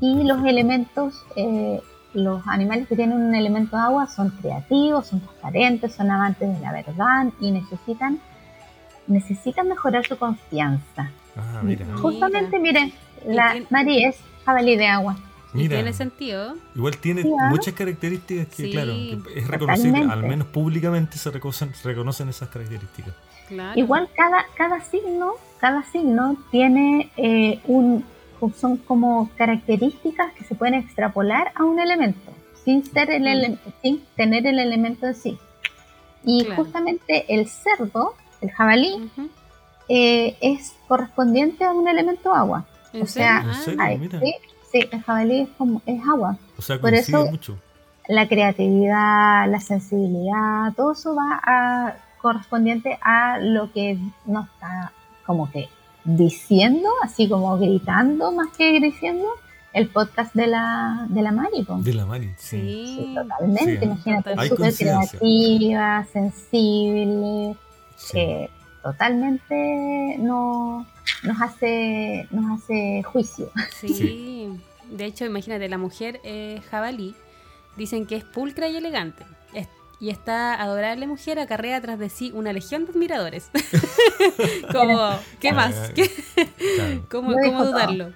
Y 0.00 0.24
los 0.24 0.44
elementos, 0.44 1.24
eh, 1.36 1.80
los 2.16 2.42
animales 2.48 2.88
que 2.88 2.96
tienen 2.96 3.16
un 3.18 3.34
elemento 3.34 3.76
agua 3.76 4.06
son 4.08 4.30
creativos, 4.30 5.06
son 5.08 5.20
transparentes, 5.20 5.94
son 5.94 6.10
amantes 6.10 6.48
de 6.52 6.60
la 6.60 6.72
verdad 6.72 7.26
y 7.40 7.50
necesitan, 7.50 8.18
necesitan 9.06 9.68
mejorar 9.68 10.04
su 10.06 10.16
confianza. 10.18 11.10
Ah, 11.36 11.60
mira. 11.62 11.84
Mira. 11.84 11.98
Justamente, 11.98 12.58
miren, 12.58 12.92
la 13.26 13.52
tiene- 13.52 13.66
Mari 13.70 14.04
es 14.04 14.16
jabalí 14.44 14.76
de 14.76 14.86
agua. 14.86 15.16
Mira. 15.52 15.76
tiene 15.76 15.92
sentido. 15.94 16.54
Igual 16.74 16.98
tiene 16.98 17.22
Sí, 17.22 17.30
¿ah? 17.40 17.48
muchas 17.48 17.72
características 17.72 18.46
que, 18.48 18.64
Sí, 18.64 18.70
claro, 18.72 18.92
que 18.92 19.12
es 19.40 19.46
reconocible, 19.48 19.92
totalmente. 20.00 20.12
al 20.12 20.22
menos 20.28 20.46
públicamente 20.48 21.16
se 21.16 21.30
reconocen, 21.30 21.72
se 21.74 21.88
reconocen 21.88 22.28
esas 22.28 22.48
características. 22.50 23.14
Claro. 23.48 23.78
Igual 23.78 24.08
cada, 24.14 24.44
cada 24.56 24.82
signo, 24.82 25.32
cada 25.58 25.82
signo 25.84 26.36
tiene 26.50 27.10
eh, 27.16 27.60
un 27.66 28.04
son 28.56 28.76
como 28.78 29.30
características 29.36 30.32
que 30.34 30.44
se 30.44 30.54
pueden 30.54 30.74
extrapolar 30.74 31.52
a 31.54 31.64
un 31.64 31.78
elemento, 31.80 32.32
sin 32.64 32.84
ser 32.84 33.10
el 33.10 33.26
ele- 33.26 33.58
sin 33.82 34.04
tener 34.16 34.46
el 34.46 34.58
elemento 34.58 35.06
en 35.06 35.14
sí. 35.14 35.38
Y 36.24 36.44
Claro. 36.44 36.64
justamente 36.64 37.32
el 37.34 37.48
cerdo, 37.48 38.14
el 38.40 38.50
jabalí, 38.50 39.10
eh, 39.88 40.36
es 40.40 40.74
correspondiente 40.88 41.64
a 41.64 41.72
un 41.72 41.86
elemento 41.88 42.34
agua. 42.34 42.64
¿En 42.92 43.02
o 43.02 43.06
sea, 43.06 43.44
Ah, 43.48 43.54
serio? 43.54 43.80
Ay, 43.82 43.98
mira. 43.98 44.20
sí, 44.20 44.34
sí, 44.72 44.88
el 44.90 45.02
jabalí 45.02 45.40
es 45.42 45.48
como 45.58 45.82
es 45.86 46.00
agua. 46.08 46.36
O 46.58 46.62
sea, 46.62 46.80
Por 46.80 46.94
eso- 46.94 47.26
mucho. 47.30 47.56
La 48.08 48.28
creatividad, 48.28 49.50
la 49.50 49.58
sensibilidad, 49.60 50.72
todo 50.76 50.92
eso 50.92 51.14
va 51.16 51.40
a 51.42 51.96
correspondiente 52.20 52.98
a 53.02 53.38
lo 53.38 53.72
que 53.72 53.98
nos 54.24 54.46
está 54.46 54.92
como 55.24 55.50
que 55.50 55.68
diciendo, 56.06 56.88
así 57.02 57.28
como 57.28 57.58
gritando 57.58 58.32
más 58.32 58.48
que 58.56 58.80
diciendo, 58.80 59.26
el 59.72 59.88
podcast 59.88 60.32
de 60.34 60.46
la, 60.46 61.06
de 61.10 61.20
la 61.20 61.32
Mari. 61.32 61.62
po. 61.64 61.76
De 61.76 61.92
la 61.92 62.06
Mari. 62.06 62.30
Sí. 62.38 62.58
Sí. 62.60 62.96
Sí, 63.08 63.14
totalmente, 63.14 63.78
Sí. 63.78 63.84
imagínate, 63.84 64.48
súper 64.48 64.74
creativa, 64.74 66.06
sensible, 66.12 67.56
sí. 67.96 68.18
eh, 68.18 68.50
totalmente 68.82 70.16
no, 70.18 70.86
nos 71.24 71.42
hace 71.42 72.26
nos 72.30 72.62
hace 72.62 73.02
juicio. 73.02 73.50
Sí. 73.80 74.48
De 74.90 75.04
hecho, 75.04 75.24
imagínate, 75.26 75.68
la 75.68 75.78
mujer 75.78 76.20
eh, 76.24 76.62
jabalí 76.70 77.14
dicen 77.76 78.06
que 78.06 78.16
es 78.16 78.24
pulcra 78.24 78.68
y 78.68 78.76
elegante. 78.76 79.24
Es- 79.52 79.68
Y 79.98 80.10
esta 80.10 80.54
adorable 80.60 81.06
mujer 81.06 81.38
acarrea 81.38 81.80
tras 81.80 81.98
de 81.98 82.10
sí 82.10 82.30
una 82.34 82.52
legión 82.52 82.84
de 82.84 82.92
admiradores. 82.92 83.50
Como, 84.72 85.18
¿qué 85.40 85.52
más? 85.52 85.74
¿Qué- 85.94 86.10
Claro. 86.76 87.06
¿Cómo, 87.10 87.32
dudarlo? 87.64 88.12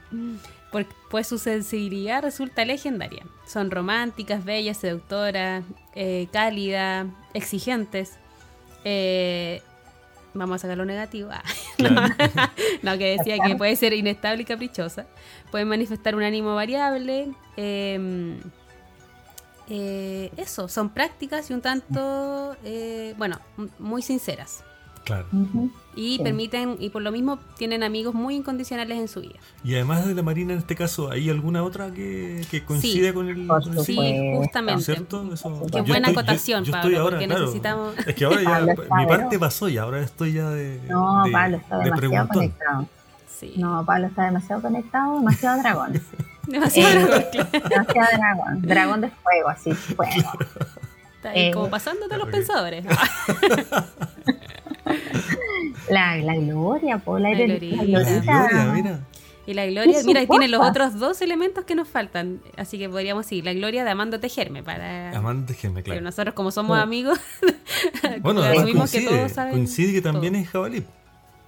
Por- 0.70 0.86
pues 1.10 1.26
su 1.26 1.38
sensibilidad 1.38 2.22
resulta 2.22 2.64
legendaria. 2.64 3.24
Son 3.46 3.70
románticas, 3.70 4.44
bellas, 4.44 4.76
seductoras, 4.76 5.64
eh, 5.94 6.28
cálidas, 6.32 7.06
exigentes. 7.34 8.12
Eh, 8.84 9.62
vamos 10.34 10.56
a 10.56 10.58
sacar 10.60 10.76
lo 10.76 10.84
negativo. 10.84 11.30
Ah, 11.32 11.42
Claro. 11.76 12.12
no, 12.82 12.98
que 12.98 13.16
decía 13.16 13.38
que 13.44 13.56
puede 13.56 13.74
ser 13.76 13.94
inestable 13.94 14.42
y 14.42 14.44
caprichosa. 14.44 15.06
Pueden 15.50 15.66
manifestar 15.68 16.14
un 16.14 16.22
ánimo 16.22 16.54
variable. 16.54 17.30
eh, 17.56 18.38
eh, 19.70 20.30
eso, 20.36 20.68
son 20.68 20.90
prácticas 20.90 21.48
y 21.50 21.54
un 21.54 21.60
tanto, 21.62 22.56
eh, 22.64 23.14
bueno, 23.16 23.38
muy 23.78 24.02
sinceras. 24.02 24.64
Claro. 25.04 25.26
Y 25.96 26.18
Sí. 26.18 26.22
permiten, 26.22 26.76
y 26.78 26.90
por 26.90 27.00
lo 27.02 27.10
mismo 27.10 27.38
tienen 27.56 27.82
amigos 27.82 28.14
muy 28.14 28.36
incondicionales 28.36 28.98
en 28.98 29.08
su 29.08 29.22
vida. 29.22 29.36
Y 29.64 29.74
además 29.74 30.06
de 30.06 30.14
la 30.14 30.22
Marina, 30.22 30.52
en 30.52 30.58
este 30.58 30.76
caso, 30.76 31.10
¿hay 31.10 31.30
alguna 31.30 31.64
otra 31.64 31.90
que, 31.90 32.44
que 32.50 32.64
coincide 32.64 33.08
Sí. 33.08 33.14
con 33.14 33.28
el, 33.28 33.46
Por 33.46 33.62
con 33.64 33.78
el 33.78 33.84
Sí, 33.84 33.96
justamente. 34.36 34.84
¿Cierto? 34.84 35.32
Eso- 35.32 35.66
Qué 35.72 35.80
buena 35.80 36.08
estoy- 36.08 36.12
acotación, 36.22 36.64
yo 36.64 36.72
Pablo, 36.72 37.00
ahora, 37.00 37.10
porque 37.16 37.26
claro. 37.26 37.40
necesitamos... 37.40 37.94
Es 38.06 38.14
que 38.14 38.24
ahora 38.26 38.42
ya 38.42 38.50
Pablo 38.50 38.72
está 38.72 38.96
mi 38.96 39.06
parte 39.06 39.38
pasó 39.38 39.68
y 39.70 39.78
ahora 39.78 40.00
estoy 40.00 40.32
ya 40.34 40.50
de. 40.50 40.80
No, 40.88 41.24
de- 41.24 41.32
Pablo 41.32 41.56
está 41.56 41.78
de 41.78 41.84
demasiado 41.84 41.96
preguntón. 42.10 42.28
conectado. 42.36 42.88
Sí. 43.38 43.54
No, 43.56 43.84
Pablo 43.86 44.06
está 44.06 44.24
demasiado 44.26 44.62
conectado, 44.62 45.14
demasiado 45.18 45.60
dragón. 45.62 45.92
Demasiado 46.50 47.16
Eh, 47.16 47.30
demasiado 47.68 48.08
dragón. 48.16 48.62
Dragón 48.62 49.00
de 49.00 49.10
fuego, 49.10 49.48
así, 49.48 49.72
fuego. 49.72 50.30
Está 51.16 51.30
ahí 51.30 51.46
eh, 51.48 51.50
como 51.52 51.68
pasándote 51.70 52.14
a 52.14 52.18
los 52.18 52.28
pensadores. 52.28 52.84
La, 55.88 56.16
la 56.18 56.36
gloria, 56.36 56.98
po, 56.98 57.18
la, 57.18 57.30
La 57.30 57.38
la 57.38 57.44
glorita. 57.46 57.76
La 57.84 58.02
gloria, 58.48 58.72
mira. 58.72 59.00
Y 59.46 59.54
la 59.54 59.66
gloria, 59.66 59.98
mira, 60.04 60.26
tiene 60.26 60.46
los 60.48 60.60
otros 60.66 60.98
dos 60.98 61.20
elementos 61.22 61.64
que 61.64 61.74
nos 61.74 61.88
faltan. 61.88 62.40
Así 62.56 62.78
que 62.78 62.88
podríamos 62.88 63.26
seguir. 63.26 63.44
La 63.44 63.52
gloria 63.52 63.82
de 63.84 63.90
Amando 63.90 64.20
Tejerme. 64.20 64.62
Para... 64.62 65.10
Geme, 65.12 65.82
Pero 65.82 65.84
claro. 65.84 66.00
nosotros, 66.02 66.34
como 66.34 66.50
somos 66.52 66.78
amigos, 66.78 67.18
Bueno, 68.20 68.42
además 68.42 68.90
que 68.90 69.04
coincide, 69.04 69.08
todos 69.08 69.32
saben. 69.32 69.52
coincide 69.52 69.92
que 69.92 70.00
también 70.02 70.34
todo. 70.34 70.42
es 70.42 70.48
jabalí. 70.50 70.84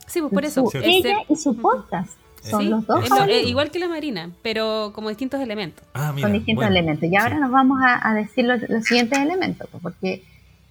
Sí, 0.06 0.20
pues 0.20 0.32
por 0.32 0.44
eso. 0.44 0.64
Ella 0.82 1.18
y 1.28 1.36
su 1.36 1.56
podcast 1.56 2.10
son 2.42 2.62
Sí, 2.62 2.68
los 2.68 2.86
dos 2.86 3.08
lo- 3.08 3.24
eh, 3.24 3.42
igual 3.44 3.70
que 3.70 3.78
la 3.78 3.88
marina, 3.88 4.30
pero 4.42 4.92
como 4.94 5.08
distintos 5.08 5.40
elementos. 5.40 5.84
Ah, 5.94 6.12
mira. 6.14 6.26
con 6.26 6.32
distintos 6.32 6.64
bueno, 6.64 6.76
elementos. 6.76 7.08
Y 7.08 7.16
ahora 7.16 7.36
sí. 7.36 7.40
nos 7.40 7.50
vamos 7.50 7.78
a, 7.82 8.08
a 8.10 8.14
decir 8.14 8.44
los, 8.44 8.60
los 8.68 8.84
siguientes 8.84 9.18
elementos, 9.18 9.68
pues, 9.70 9.82
porque 9.82 10.24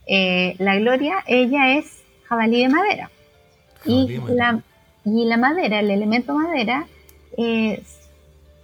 eh, 0.08 0.56
la 0.60 0.76
gloria, 0.78 1.24
ella 1.28 1.78
es 1.78 2.04
jabalí 2.26 2.62
de 2.64 2.70
madera. 2.70 3.10
Jabalí 3.84 4.04
Y 4.04 4.08
de 4.14 4.20
madera. 4.20 4.62
la, 5.06 5.12
y 5.12 5.26
la 5.26 5.38
madera, 5.38 5.80
el 5.80 5.92
elemento 5.92 6.34
madera, 6.36 6.88
eh, 7.38 7.82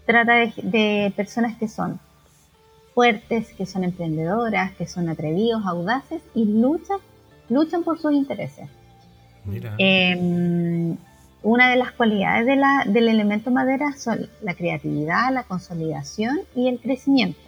trata 0.06 0.34
de, 0.36 0.54
de 0.64 1.14
personas 1.16 1.58
que 1.58 1.68
son 1.68 2.00
fuertes, 2.94 3.54
que 3.54 3.66
son 3.66 3.84
emprendedoras, 3.84 4.72
que 4.74 4.88
son 4.88 5.08
atrevidos, 5.10 5.66
audaces 5.66 6.22
y 6.34 6.46
luchan, 6.46 6.98
luchan 7.50 7.84
por 7.84 8.00
sus 8.00 8.12
intereses. 8.14 8.68
Mira. 9.46 9.76
Eh, 9.78 10.96
una 11.50 11.70
de 11.70 11.78
las 11.78 11.92
cualidades 11.94 12.46
de 12.46 12.56
la- 12.58 12.84
del 12.86 13.08
elemento 13.08 13.52
madera 13.52 13.94
son 13.98 14.30
la 14.42 14.54
creatividad, 14.54 15.32
la 15.32 15.44
consolidación 15.44 16.42
y 16.56 16.68
el 16.68 16.80
crecimiento. 16.80 17.40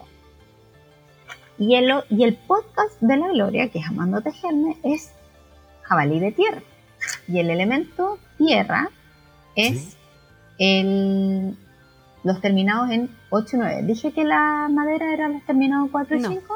Y 1.58 1.76
el, 1.76 1.92
y 2.10 2.24
el 2.24 2.36
podcast 2.36 3.00
de 3.02 3.18
la 3.18 3.28
gloria, 3.28 3.68
que 3.70 3.80
es 3.80 3.88
Amando 3.88 4.22
Tejerme, 4.22 4.78
es 4.84 5.12
jabalí 5.84 6.20
de 6.20 6.32
tierra. 6.32 6.62
Y 7.28 7.40
el 7.40 7.50
elemento 7.50 8.18
tierra 8.38 8.90
es 9.56 9.80
Sí. 9.82 9.96
el, 10.60 11.58
los 12.24 12.40
terminados 12.40 12.92
en 12.92 13.10
8 13.32 13.58
y 13.58 13.60
9. 13.60 13.84
Dije 13.84 14.14
que 14.14 14.24
la 14.24 14.70
madera 14.72 15.14
eran 15.14 15.34
los 15.34 15.44
terminados 15.46 15.90
4 15.92 16.16
y 16.16 16.20
No. 16.22 16.30
5. 16.30 16.56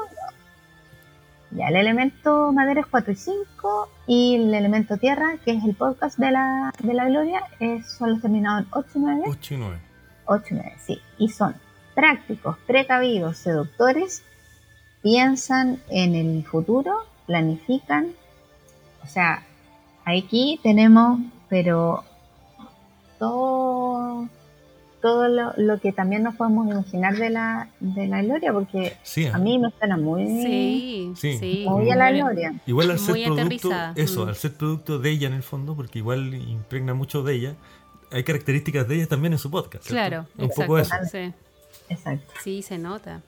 Ya, 1.56 1.68
el 1.68 1.76
elemento 1.76 2.52
madera 2.52 2.82
es 2.82 2.88
4 2.88 3.12
y 3.12 3.16
5 3.16 3.90
y 4.08 4.36
el 4.36 4.54
elemento 4.54 4.98
tierra, 4.98 5.38
que 5.46 5.52
es 5.52 5.64
el 5.64 5.76
podcast 5.76 6.18
de 6.18 6.32
la, 6.32 6.74
de 6.80 6.94
la 6.94 7.06
gloria, 7.06 7.44
es, 7.60 7.86
son 7.92 8.12
los 8.12 8.22
terminados 8.22 8.64
en 8.64 8.68
8 8.72 8.90
y 8.96 9.00
9. 9.00 9.22
8 9.28 9.54
y 9.54 9.58
9. 9.58 9.80
8 10.26 10.46
y 10.50 10.54
9, 10.54 10.74
sí. 10.80 11.02
Y 11.20 11.30
son 11.30 11.56
prácticos, 11.94 12.58
precavidos, 12.66 13.38
seductores, 13.38 14.24
piensan 15.04 15.80
en 15.90 16.16
el 16.16 16.44
futuro, 16.44 17.06
planifican. 17.28 18.14
O 19.04 19.08
sea, 19.08 19.44
aquí 20.06 20.60
tenemos, 20.64 21.20
pero 21.50 22.04
todo, 23.20 24.28
todo 25.04 25.28
lo, 25.28 25.54
lo 25.58 25.80
que 25.80 25.92
también 25.92 26.24
nos 26.24 26.36
podemos 26.36 26.66
imaginar 26.68 27.16
de 27.18 27.30
la, 27.30 27.70
de 27.82 28.08
la 28.08 28.24
gloria, 28.24 28.52
porque 28.54 28.98
Sí, 29.04 29.28
a 29.28 29.38
mí 29.38 29.60
me 29.60 29.70
suena 29.78 29.98
muy, 29.98 30.26
Sí, 30.26 31.12
Sí. 31.16 31.38
sí. 31.38 31.66
muy 31.68 31.92
a 31.92 31.96
la 31.96 32.12
gloria. 32.12 32.54
Igual 32.66 32.90
al 32.90 32.98
ser 33.00 33.12
Muy 33.12 33.24
producto, 33.26 33.42
aterrizada. 33.44 33.94
eso, 33.98 34.26
Mm. 34.26 34.30
al 34.30 34.36
ser 34.36 34.54
producto 34.54 34.98
de 35.00 35.10
ella 35.12 35.28
en 35.28 35.34
el 35.34 35.44
fondo, 35.44 35.76
porque 35.76 36.00
igual 36.00 36.34
impregna 36.34 36.94
mucho 36.94 37.22
de 37.22 37.36
ella, 37.36 37.56
hay 38.12 38.24
características 38.24 38.88
de 38.88 38.96
ella 38.96 39.08
también 39.08 39.34
en 39.34 39.40
su 39.40 39.52
podcast. 39.52 39.84
¿cierto? 39.86 39.94
Claro, 40.10 40.28
Un 40.38 40.46
exacto. 40.46 40.62
poco 40.62 40.80
eso. 40.80 40.96
Sí, 41.12 41.34
Exacto. 41.90 42.34
sí, 42.44 42.62
se 42.62 42.78
nota. 42.78 43.22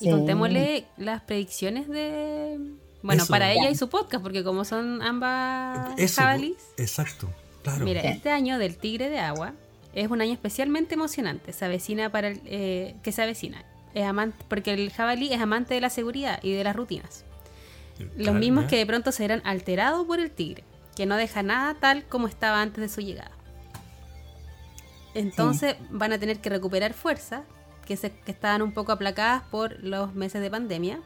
Y 0.00 0.10
contémosle 0.10 0.86
las 0.96 1.20
predicciones 1.22 1.88
de... 1.88 2.58
Bueno, 3.02 3.22
Eso. 3.24 3.30
para 3.30 3.52
ella 3.52 3.68
y 3.70 3.74
su 3.76 3.88
podcast, 3.88 4.22
porque 4.22 4.42
como 4.44 4.64
son 4.64 5.02
ambas 5.02 5.90
Eso, 5.98 6.22
jabalís. 6.22 6.56
exacto. 6.76 7.28
Claro. 7.62 7.84
Mira, 7.84 8.00
este 8.00 8.30
año 8.30 8.58
del 8.58 8.76
Tigre 8.78 9.08
de 9.10 9.18
Agua 9.20 9.52
es 9.94 10.10
un 10.10 10.20
año 10.20 10.32
especialmente 10.32 10.94
emocionante. 10.94 11.52
Se 11.52 11.64
avecina 11.64 12.10
para 12.10 12.28
el, 12.28 12.40
eh, 12.44 12.96
que 13.02 13.12
se 13.12 13.22
avecina. 13.22 13.64
Es 13.94 14.04
amante, 14.04 14.44
porque 14.48 14.72
el 14.72 14.90
jabalí 14.90 15.32
es 15.32 15.40
amante 15.40 15.74
de 15.74 15.80
la 15.80 15.90
seguridad 15.90 16.40
y 16.42 16.52
de 16.52 16.64
las 16.64 16.74
rutinas. 16.74 17.24
Los 18.16 18.34
mismos 18.34 18.64
que 18.64 18.76
de 18.76 18.86
pronto 18.86 19.12
serán 19.12 19.42
alterados 19.44 20.06
por 20.06 20.18
el 20.18 20.30
tigre, 20.30 20.64
que 20.96 21.06
no 21.06 21.16
deja 21.16 21.42
nada 21.42 21.74
tal 21.74 22.04
como 22.04 22.26
estaba 22.26 22.62
antes 22.62 22.80
de 22.80 22.88
su 22.88 23.00
llegada. 23.00 23.30
Entonces 25.14 25.76
van 25.90 26.12
a 26.12 26.18
tener 26.18 26.40
que 26.40 26.48
recuperar 26.48 26.94
fuerza, 26.94 27.44
que, 27.86 27.96
se, 27.96 28.10
que 28.10 28.32
estaban 28.32 28.62
un 28.62 28.72
poco 28.72 28.92
aplacadas 28.92 29.42
por 29.50 29.78
los 29.82 30.14
meses 30.14 30.40
de 30.40 30.50
pandemia, 30.50 31.00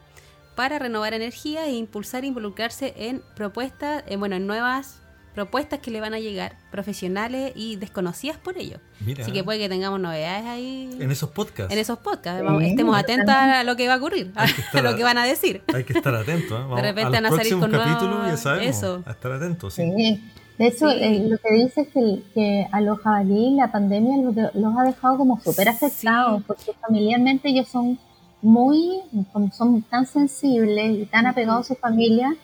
para 0.55 0.79
renovar 0.79 1.13
energía 1.13 1.67
e 1.67 1.73
impulsar 1.73 2.23
e 2.25 2.29
involucrarse 2.29 2.95
en 2.97 3.23
propuestas, 3.35 4.05
en, 4.07 4.21
bueno, 4.21 4.37
en 4.37 4.47
nuevas 4.47 5.01
propuestas 5.37 5.79
que 5.81 5.91
le 5.93 6.01
van 6.01 6.15
a 6.15 6.19
llegar, 6.19 6.57
profesionales 6.71 7.53
y 7.55 7.77
desconocidas 7.77 8.39
por 8.39 8.57
ellos. 8.59 8.81
Mira, 9.01 9.23
Así 9.23 9.31
que 9.33 9.45
puede 9.45 9.59
que 9.61 9.69
tengamos 9.69 10.01
novedades 10.01 10.47
ahí 10.47 10.89
en 10.99 11.11
esos 11.13 11.29
podcasts 11.31 11.73
en 11.73 11.79
esos 11.79 11.99
podcasts. 11.99 12.41
Sí, 12.41 12.45
Vamos, 12.47 12.63
estemos 12.65 12.97
atentos 12.97 13.35
a 13.35 13.63
lo 13.63 13.77
que 13.77 13.87
va 13.87 13.95
a 13.95 13.97
ocurrir, 13.99 14.33
a, 14.73 14.81
lo 14.81 14.97
que 14.97 15.05
van 15.05 15.19
a 15.19 15.25
decir. 15.27 15.63
hay 15.75 15.85
que 15.85 15.93
estar 15.93 16.15
atentos. 16.15 16.59
¿eh? 16.59 16.63
Vamos, 16.63 16.81
repente 16.81 17.17
a 17.17 17.21
van 17.21 17.27
a 17.27 17.37
salir 17.37 17.59
con 17.59 17.71
nuevos- 17.71 17.87
capítulos 17.87 18.27
ya 18.27 18.37
sabemos. 18.37 18.77
eso. 18.77 19.03
A 19.07 19.11
estar 19.13 19.31
atentos. 19.33 19.75
Sí. 19.75 19.83
Sí. 19.97 20.25
De 20.59 20.67
hecho, 20.69 20.91
Sí. 20.91 20.97
eh, 21.01 21.27
lo 21.29 21.37
que 21.37 21.53
dice 21.55 21.81
es 21.83 21.89
que, 22.35 22.67
a 22.73 22.81
los 22.81 22.99
jabalí 23.01 23.57
la 23.57 23.71
pandemia 23.71 24.17
los, 24.25 24.35
de- 24.35 24.51
los 24.55 24.75
ha 24.79 24.85
dejado 24.85 25.19
como 25.19 25.39
súper 25.39 25.69
afectados, 25.69 26.39
Sí. 26.39 26.45
porque 26.47 26.73
familiarmente 26.81 27.51
ellos 27.51 27.69
son 27.69 27.99
muy, 28.41 29.01
como 29.35 29.53
son 29.53 29.83
tan 29.83 30.07
sensibles 30.07 30.99
y 30.99 31.05
tan 31.07 31.27
apegados 31.27 31.67
a 31.71 31.75
su 31.75 31.79
familia, 31.79 32.35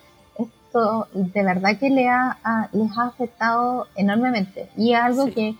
esto 0.73 1.07
de 1.13 1.43
verdad 1.43 1.77
que 1.79 1.89
le 1.89 2.07
ha, 2.09 2.69
les 2.71 2.97
ha 2.97 3.07
afectado 3.07 3.87
enormemente. 3.95 4.69
Y 4.75 4.93
es 4.93 4.99
algo 4.99 5.25
Sí. 5.27 5.31
que 5.33 5.55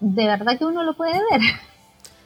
de 0.00 0.26
verdad 0.26 0.56
que 0.58 0.64
uno 0.64 0.82
lo 0.84 0.94
puede 0.96 1.14
ver. 1.30 1.40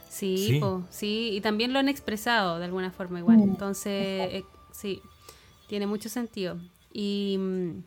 Sí, 0.08 0.36
Sí. 0.48 0.60
po, 0.60 0.82
sí, 0.90 1.30
y 1.32 1.40
también 1.40 1.72
lo 1.72 1.78
han 1.78 1.88
expresado 1.88 2.58
de 2.58 2.64
alguna 2.66 2.90
forma 2.90 3.20
igual. 3.20 3.38
Mm, 3.38 3.42
Entonces, 3.42 3.92
eh, 3.94 4.44
sí, 4.72 5.00
tiene 5.68 5.86
mucho 5.86 6.08
sentido. 6.08 6.56
Y, 6.92 7.36
mm, 7.38 7.82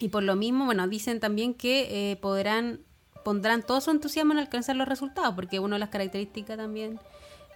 y 0.00 0.08
por 0.08 0.22
lo 0.22 0.34
mismo, 0.36 0.64
bueno, 0.64 0.88
dicen 0.88 1.20
también 1.20 1.54
que 1.54 2.10
eh, 2.12 2.16
podrán, 2.16 2.80
pondrán 3.24 3.62
todo 3.62 3.80
su 3.80 3.90
entusiasmo 3.90 4.32
en 4.32 4.38
alcanzar 4.38 4.74
los 4.76 4.88
resultados, 4.88 5.34
porque 5.34 5.60
una 5.60 5.76
de 5.76 5.80
las 5.80 5.90
características 5.90 6.56
también 6.56 6.98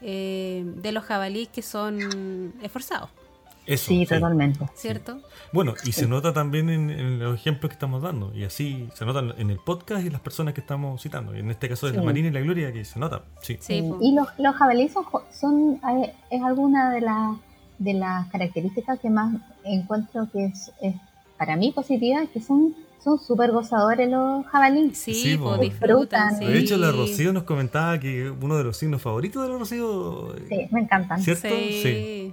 eh, 0.02 0.62
de 0.76 0.92
los 0.92 1.02
jabalíes 1.04 1.48
que 1.48 1.62
son 1.62 2.52
esforzados, 2.62 3.08
Eso, 3.66 3.88
Sí, 3.88 4.04
sí. 4.06 4.14
totalmente. 4.14 4.60
¿cierto? 4.74 5.20
Bueno, 5.52 5.74
y 5.84 5.92
se 5.92 6.06
nota 6.06 6.32
también 6.32 6.68
en, 6.68 6.90
en 6.90 7.18
los 7.18 7.38
ejemplos 7.38 7.70
que 7.70 7.74
estamos 7.74 8.02
dando. 8.02 8.32
Y 8.34 8.44
así 8.44 8.88
se 8.94 9.04
nota 9.06 9.20
en 9.38 9.50
el 9.50 9.58
podcast 9.58 10.04
y 10.04 10.10
las 10.10 10.20
personas 10.20 10.52
que 10.54 10.60
estamos 10.60 11.00
citando. 11.02 11.34
Y 11.34 11.40
en 11.40 11.50
este 11.50 11.68
caso 11.68 11.86
de 11.86 11.92
la 11.94 12.00
Sí. 12.00 12.04
Marina 12.06 12.28
y 12.28 12.32
la 12.32 12.40
Gloria, 12.40 12.72
que 12.72 12.84
se 12.84 12.98
nota. 12.98 13.22
Sí. 13.40 13.58
Y 14.00 14.14
los, 14.14 14.26
los 14.38 14.54
jabalíes 14.56 14.92
son, 14.92 15.04
son 15.32 15.80
eh, 16.02 16.12
es 16.30 16.42
alguna 16.42 16.90
de, 16.92 17.00
las 17.00 17.36
de 17.78 17.94
las 17.94 18.26
características 18.28 18.98
que 19.00 19.10
más 19.10 19.34
encuentro 19.64 20.28
que 20.32 20.46
es, 20.46 20.70
es 20.82 20.94
para 21.38 21.56
mí 21.56 21.72
positiva, 21.72 22.26
que 22.32 22.40
son 22.40 22.74
son 23.02 23.18
súper 23.18 23.50
gozadores 23.52 24.08
los 24.10 24.46
jabalíes. 24.46 24.96
Sí, 24.96 25.12
Sí, 25.12 25.36
po, 25.36 25.58
disfrutan. 25.58 26.38
Sí. 26.38 26.46
De 26.46 26.58
hecho, 26.58 26.78
la 26.78 26.90
Rocío 26.90 27.34
nos 27.34 27.42
comentaba 27.42 28.00
que 28.00 28.30
uno 28.30 28.56
de 28.56 28.64
los 28.64 28.78
signos 28.78 29.02
favoritos 29.02 29.42
de 29.42 29.50
la 29.52 29.58
Rocío. 29.58 30.34
Sí, 30.48 30.66
me 30.70 30.80
encantan. 30.80 31.20
¿Cierto? 31.22 31.48
Sí. 31.50 32.32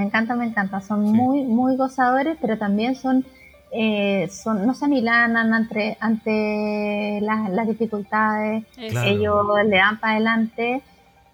Me 0.00 0.06
encanta, 0.06 0.34
me 0.34 0.46
encanta. 0.46 0.80
Son 0.80 1.04
Sí. 1.06 1.12
muy, 1.12 1.42
muy 1.44 1.76
gozadores, 1.76 2.36
pero 2.40 2.56
también 2.56 2.94
son, 2.94 3.24
eh, 3.72 4.28
son 4.30 4.66
no 4.66 4.72
se 4.74 4.86
amilanan 4.86 5.52
ante, 5.52 5.96
ante 6.00 7.20
las, 7.22 7.50
las 7.50 7.66
dificultades. 7.68 8.64
Claro. 8.90 9.08
Ellos 9.10 9.46
le 9.66 9.76
dan 9.76 10.00
para 10.00 10.14
adelante 10.14 10.82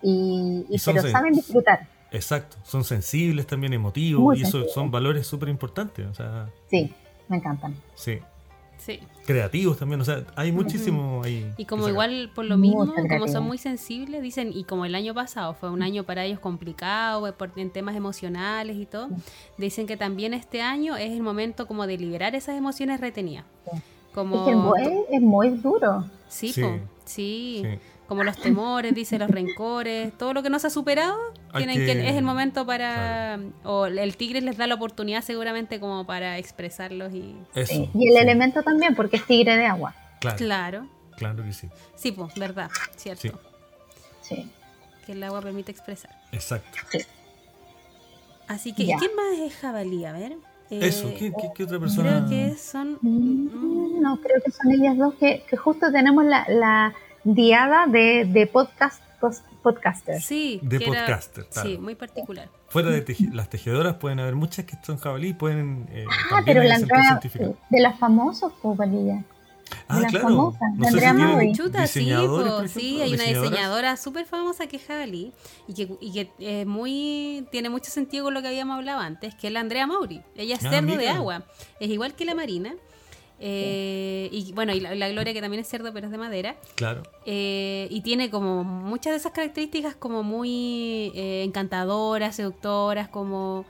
y, 0.02 0.66
y 0.68 0.74
Y 0.76 0.78
pero 0.84 1.02
saben 1.02 1.32
disfrutar. 1.32 1.86
Exacto, 2.10 2.56
son 2.62 2.82
sensibles 2.84 3.46
también, 3.46 3.72
emotivos, 3.72 4.22
Muy 4.22 4.38
y 4.38 4.42
eso 4.42 4.50
sensibles. 4.52 4.72
son 4.74 4.90
valores 4.90 5.26
súper 5.26 5.48
importantes, 5.48 6.06
o 6.06 6.14
sea, 6.14 6.48
Sí, 6.70 6.92
me 7.28 7.36
encantan. 7.36 7.74
sí, 7.94 8.18
Sí. 8.78 9.00
creativos 9.26 9.78
también, 9.78 10.00
o 10.00 10.04
sea, 10.04 10.22
hay 10.36 10.52
muchísimo 10.52 11.22
ahí. 11.24 11.50
Y 11.56 11.64
como 11.64 11.88
igual 11.88 12.30
por 12.34 12.44
lo 12.44 12.56
mismo, 12.56 12.86
como 13.08 13.26
son 13.26 13.42
muy 13.44 13.58
sensibles, 13.58 14.22
dicen, 14.22 14.52
y 14.54 14.62
como 14.64 14.84
el 14.84 14.94
año 14.94 15.12
pasado 15.14 15.54
fue 15.54 15.70
un 15.70 15.82
año 15.82 16.04
para 16.04 16.24
ellos 16.24 16.38
complicado 16.38 17.34
por- 17.36 17.50
en 17.56 17.70
temas 17.70 17.96
emocionales 17.96 18.76
y 18.76 18.86
todo, 18.86 19.08
dicen 19.58 19.86
que 19.86 19.96
también 19.96 20.34
este 20.34 20.62
año 20.62 20.96
es 20.96 21.10
el 21.10 21.22
momento 21.22 21.66
como 21.66 21.86
de 21.88 21.98
liberar 21.98 22.34
esas 22.36 22.56
emociones 22.56 23.00
retenidas. 23.00 23.44
Sí. 23.64 23.78
Como 24.14 24.36
Es 24.36 24.42
que 24.44 24.50
el 24.52 24.56
buey 24.58 24.98
es 25.10 25.20
muy 25.20 25.50
duro. 25.50 26.04
Sí, 26.28 26.52
Sí. 26.52 26.62
po, 26.62 26.68
sí. 27.04 27.62
Sí. 27.64 27.78
Como 28.08 28.22
los 28.22 28.36
temores, 28.38 28.94
dice, 28.94 29.18
los 29.18 29.28
rencores, 29.28 30.16
todo 30.16 30.32
lo 30.32 30.42
que 30.44 30.48
no 30.48 30.60
se 30.60 30.68
ha 30.68 30.70
superado, 30.70 31.16
tienen 31.58 31.76
que, 31.78 31.86
que- 31.92 32.08
es 32.08 32.14
el 32.16 32.24
momento 32.24 32.64
para... 32.66 33.38
O 33.64 33.86
el 33.86 34.16
tigre 34.16 34.40
les 34.40 34.56
da 34.56 34.66
la 34.66 34.74
oportunidad 34.74 35.22
seguramente 35.22 35.80
como 35.80 36.06
para 36.06 36.38
expresarlos 36.38 37.12
y... 37.14 37.36
Eso. 37.54 37.72
Sí. 37.72 37.90
Y 37.94 38.08
el 38.08 38.14
sí, 38.14 38.18
elemento 38.22 38.62
también, 38.62 38.94
porque 38.94 39.16
es 39.16 39.26
tigre 39.26 39.56
de 39.56 39.66
agua. 39.66 39.94
Claro, 40.20 40.36
Claro. 40.38 40.88
claro 41.16 41.44
que 41.44 41.52
sí, 41.52 41.68
Sí, 41.94 42.12
pues, 42.12 42.34
verdad, 42.34 42.70
cierto. 42.96 43.20
Sí. 43.22 44.34
Sí. 44.34 44.50
Que 45.04 45.12
el 45.12 45.22
agua 45.22 45.40
permite 45.42 45.70
expresar. 45.72 46.10
exacto. 46.32 46.78
Así 48.48 48.72
que, 48.72 48.84
¿y 48.84 48.86
Ya. 48.86 48.96
quién 48.98 49.10
más 49.16 49.38
es 49.40 49.54
jabalí? 49.56 50.04
A 50.04 50.12
ver. 50.12 50.32
Eh, 50.70 50.80
Eso, 50.82 51.08
¿qué, 51.18 51.32
qué, 51.32 51.50
qué 51.54 51.64
otra 51.64 51.78
persona? 51.78 52.24
Creo 52.26 52.28
que 52.28 52.56
son... 52.56 52.98
Mm, 53.02 54.00
No, 54.02 54.20
creo 54.20 54.40
que 54.44 54.50
son 54.52 54.70
ellas 54.72 54.96
dos 54.96 55.14
que, 55.14 55.42
que 55.48 55.56
justo 55.56 55.90
tenemos 55.92 56.24
la, 56.24 56.44
la 56.48 56.94
diada 57.24 57.86
de, 57.86 58.24
de 58.24 58.46
podcast 58.46 59.02
podcasters. 59.74 60.24
Sí, 60.24 60.60
De 60.62 60.76
era- 60.76 60.86
podcaster, 60.86 61.44
claro. 61.46 61.68
Sí, 61.68 61.78
muy 61.78 61.94
particular. 61.96 62.48
Fuera 62.68 62.90
de 62.90 63.04
teji- 63.04 63.32
las 63.32 63.48
tejedoras 63.50 63.96
pueden 63.96 64.20
haber 64.20 64.34
muchas 64.36 64.64
que 64.64 64.76
son 64.84 64.96
jabalí, 64.98 65.32
pueden 65.34 65.88
eh, 65.90 66.04
Ah, 66.30 66.42
pero 66.44 66.62
la 66.62 66.76
entrada 66.76 67.20
de 67.70 67.80
las 67.80 67.98
famosas, 67.98 68.52
pues, 68.62 68.76
Valilla. 68.76 69.24
Ah, 69.88 69.98
las 69.98 70.12
claro. 70.12 70.28
famosas, 70.28 70.60
No 70.76 70.84
de 70.86 70.92
sé 70.92 71.00
si. 71.00 71.52
Chuta, 71.52 71.86
sí, 71.88 72.12
po, 72.28 72.68
sí, 72.68 73.00
hay 73.00 73.14
una 73.14 73.24
diseñadora 73.24 73.96
súper 73.96 74.24
famosa 74.24 74.68
que 74.68 74.76
es 74.76 74.84
jabalí 74.86 75.32
y 75.66 75.74
que, 75.74 75.88
y 76.00 76.12
que 76.12 76.30
es 76.38 76.66
muy 76.66 77.44
tiene 77.50 77.68
mucho 77.68 77.90
sentido 77.90 78.24
con 78.26 78.34
lo 78.34 78.42
que 78.42 78.48
habíamos 78.48 78.76
hablado 78.76 79.00
antes, 79.00 79.34
que 79.34 79.48
es 79.48 79.52
la 79.52 79.58
Andrea 79.60 79.88
Mauri. 79.88 80.22
Ella 80.36 80.54
es 80.54 80.64
Ah, 80.64 80.70
cerdo 80.70 80.96
de 80.96 81.08
agua, 81.08 81.42
es 81.80 81.88
igual 81.90 82.14
que 82.14 82.24
la 82.24 82.36
Marina. 82.36 82.74
Eh, 83.38 84.28
y 84.32 84.52
bueno, 84.52 84.72
y 84.74 84.80
la, 84.80 84.94
la 84.94 85.08
Gloria 85.10 85.32
que 85.34 85.40
también 85.40 85.60
es 85.60 85.68
cerdo 85.68 85.92
pero 85.92 86.06
es 86.06 86.12
de 86.12 86.18
madera. 86.18 86.56
Claro, 86.74 87.02
eh, 87.24 87.86
y 87.90 88.00
tiene 88.00 88.30
como 88.30 88.64
muchas 88.64 89.12
de 89.12 89.18
esas 89.18 89.32
características 89.32 89.94
como 89.94 90.22
muy 90.22 91.12
eh, 91.14 91.42
encantadoras, 91.44 92.36
seductoras, 92.36 93.08
como 93.08 93.64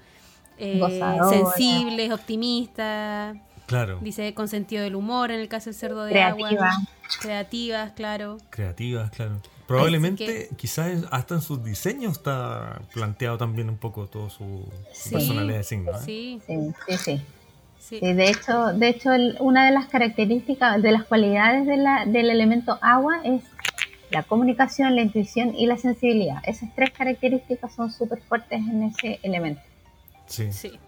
eh, 0.58 0.78
Gozadoras. 0.78 1.54
sensibles, 1.54 2.10
optimistas. 2.12 3.36
claro. 3.66 3.98
Dice 4.00 4.32
con 4.34 4.48
sentido 4.48 4.82
del 4.84 4.94
humor 4.94 5.30
en 5.30 5.40
el 5.40 5.48
caso 5.48 5.66
del 5.70 5.74
cerdo 5.74 6.04
de 6.04 6.12
Creativa. 6.12 6.48
agua. 6.48 6.70
Creativas, 7.20 7.92
claro. 7.92 8.38
Creativas, 8.50 9.10
claro. 9.10 9.40
Probablemente, 9.66 10.48
quizás 10.56 11.04
hasta 11.10 11.34
en 11.34 11.42
sus 11.42 11.62
diseños 11.64 12.12
está 12.12 12.80
planteado 12.94 13.36
también 13.36 13.68
un 13.68 13.76
poco 13.78 14.06
todo 14.06 14.30
su, 14.30 14.44
su 14.94 15.08
Sí, 15.08 15.10
personalidad 15.10 15.56
de 15.58 15.64
signo. 15.64 15.90
¿eh? 15.90 16.00
Sí, 16.04 16.40
Sí, 16.46 16.54
sí, 16.88 16.96
sí. 16.98 17.20
Sí. 17.88 17.98
Sí, 18.00 18.12
de 18.12 18.28
hecho, 18.28 18.66
de 18.74 18.88
hecho 18.88 19.12
el- 19.12 19.36
una 19.40 19.66
de 19.66 19.72
las 19.72 19.86
características, 19.86 20.82
de 20.82 20.92
las 20.92 21.04
cualidades 21.04 21.66
de 21.66 21.76
la- 21.76 22.04
del 22.06 22.30
elemento 22.30 22.78
agua 22.82 23.20
es 23.24 23.42
la 24.10 24.22
comunicación, 24.22 24.94
la 24.94 25.02
intuición 25.02 25.54
y 25.54 25.66
la 25.66 25.76
sensibilidad. 25.76 26.42
Esas 26.46 26.74
tres 26.74 26.90
características 26.90 27.74
son 27.74 27.90
súper 27.92 28.20
fuertes 28.22 28.58
en 28.60 28.82
ese 28.84 29.18
elemento. 29.22 29.60
Sí. 30.26 30.52
Sí. 30.52 30.78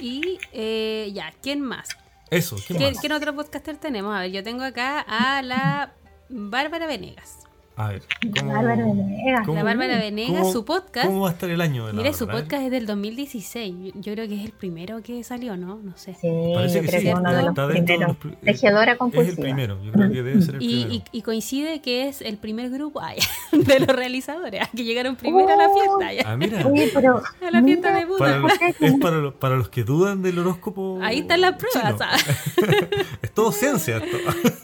Y 0.00 0.38
eh, 0.52 1.10
ya, 1.12 1.32
¿quién 1.42 1.60
más? 1.60 1.88
Eso, 2.30 2.56
¿qué 2.66 2.74
¿Qué, 2.76 2.90
más? 2.92 3.00
¿Qué 3.00 3.12
otro 3.12 3.34
podcaster 3.34 3.76
tenemos? 3.76 4.16
A 4.16 4.20
ver, 4.20 4.30
yo 4.30 4.42
tengo 4.42 4.64
acá 4.64 5.00
a 5.06 5.42
la 5.42 5.92
Bárbara 6.28 6.86
Venegas. 6.86 7.38
A 7.74 7.88
ver, 7.88 8.02
¿cómo, 8.38 8.52
Bárbara 8.52 8.84
Venegas. 8.84 9.46
cómo- 9.46 9.56
La 9.56 9.64
Bárbara 9.64 9.98
Venegas, 9.98 10.52
su 10.52 10.62
podcast. 10.66 11.06
¿Cómo 11.06 11.22
va 11.22 11.30
a 11.30 11.32
estar 11.32 11.48
el 11.48 11.58
año 11.62 11.86
de 11.86 11.94
la 11.94 11.96
Mire, 12.02 12.12
su 12.12 12.26
podcast 12.28 12.64
es 12.64 12.70
del 12.70 12.84
2016. 12.84 13.74
Yo, 13.78 13.90
yo 13.94 14.12
creo 14.12 14.28
que 14.28 14.34
es 14.38 14.44
el 14.44 14.52
primero 14.52 15.02
que 15.02 15.24
salió, 15.24 15.56
¿no? 15.56 15.80
No 15.82 15.96
sé. 15.96 16.12
Sí, 16.20 16.28
Parece 16.54 16.76
yo 16.76 16.82
que 16.82 16.88
creo 16.88 17.00
sí, 17.00 17.06
que 17.06 17.12
es 17.12 17.18
uno 17.18 17.32
de 17.32 17.42
los 17.42 17.54
primeros. 17.54 18.16
Tejedora 18.44 18.92
Es 18.92 18.98
compulsiva. 18.98 19.32
el 19.34 19.40
primero, 19.40 19.82
yo 19.82 19.90
creo 19.92 20.10
que 20.12 20.22
debe 20.22 20.42
ser 20.42 20.56
el 20.56 20.62
Y, 20.62 20.68
primero. 20.84 20.92
y- 21.12 21.18
y 21.18 21.22
coincide 21.22 21.80
que 21.80 22.08
es 22.08 22.20
el 22.20 22.36
primer 22.36 22.68
grupo 22.68 23.00
ay, 23.00 23.16
de 23.52 23.78
los 23.80 23.88
realizadores 23.88 24.68
que 24.76 24.84
llegaron 24.84 25.16
primero 25.16 25.48
a 25.48 25.56
la 25.56 25.68
Oh. 25.68 25.98
fiesta. 25.98 26.12
ya. 26.12 26.30
Ah, 26.30 26.36
mira, 26.36 26.66
Oye, 26.66 26.90
pero 26.92 27.22
A 27.40 27.50
la 27.50 27.62
fiesta 27.62 27.88
mira, 27.88 27.98
de 28.00 28.04
Buda. 28.04 28.18
para 28.18 28.38
los- 28.38 28.52
es 28.80 28.94
para 29.00 29.16
los, 29.16 29.34
para 29.34 29.56
los 29.56 29.70
que 29.70 29.82
dudan 29.82 30.20
del 30.20 30.38
horóscopo. 30.38 30.98
Ahí 31.02 31.20
están 31.20 31.40
las 31.40 31.54
pruebas. 31.56 32.22
es 33.22 33.30
todo 33.32 33.50
ciencia 33.50 33.96
esto. 33.96 34.16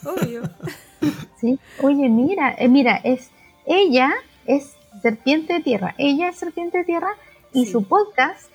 Obvio. 0.11 0.43
Sí. 1.41 1.59
Oye, 1.83 2.09
mira, 2.09 2.55
eh, 2.59 2.69
mira, 2.69 2.97
es 3.05 3.31
ella 3.67 4.13
es 4.47 4.75
serpiente 5.03 5.55
de 5.55 5.61
tierra. 5.61 5.95
Ella 5.99 6.29
es 6.31 6.37
serpiente 6.37 6.79
de 6.79 6.85
tierra 6.85 7.11
y 7.53 7.67
Sí. 7.67 7.73
su 7.73 7.85
podcast, 7.85 8.51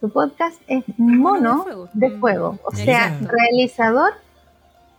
su 0.00 0.10
podcast 0.10 0.60
es 0.66 0.84
mono 0.98 1.58
de 1.58 1.62
fuego. 1.64 1.88
de 1.94 2.08
Mm. 2.10 2.20
fuego. 2.20 2.58
O 2.64 2.72
sea, 2.74 3.18
realizador. 3.20 4.12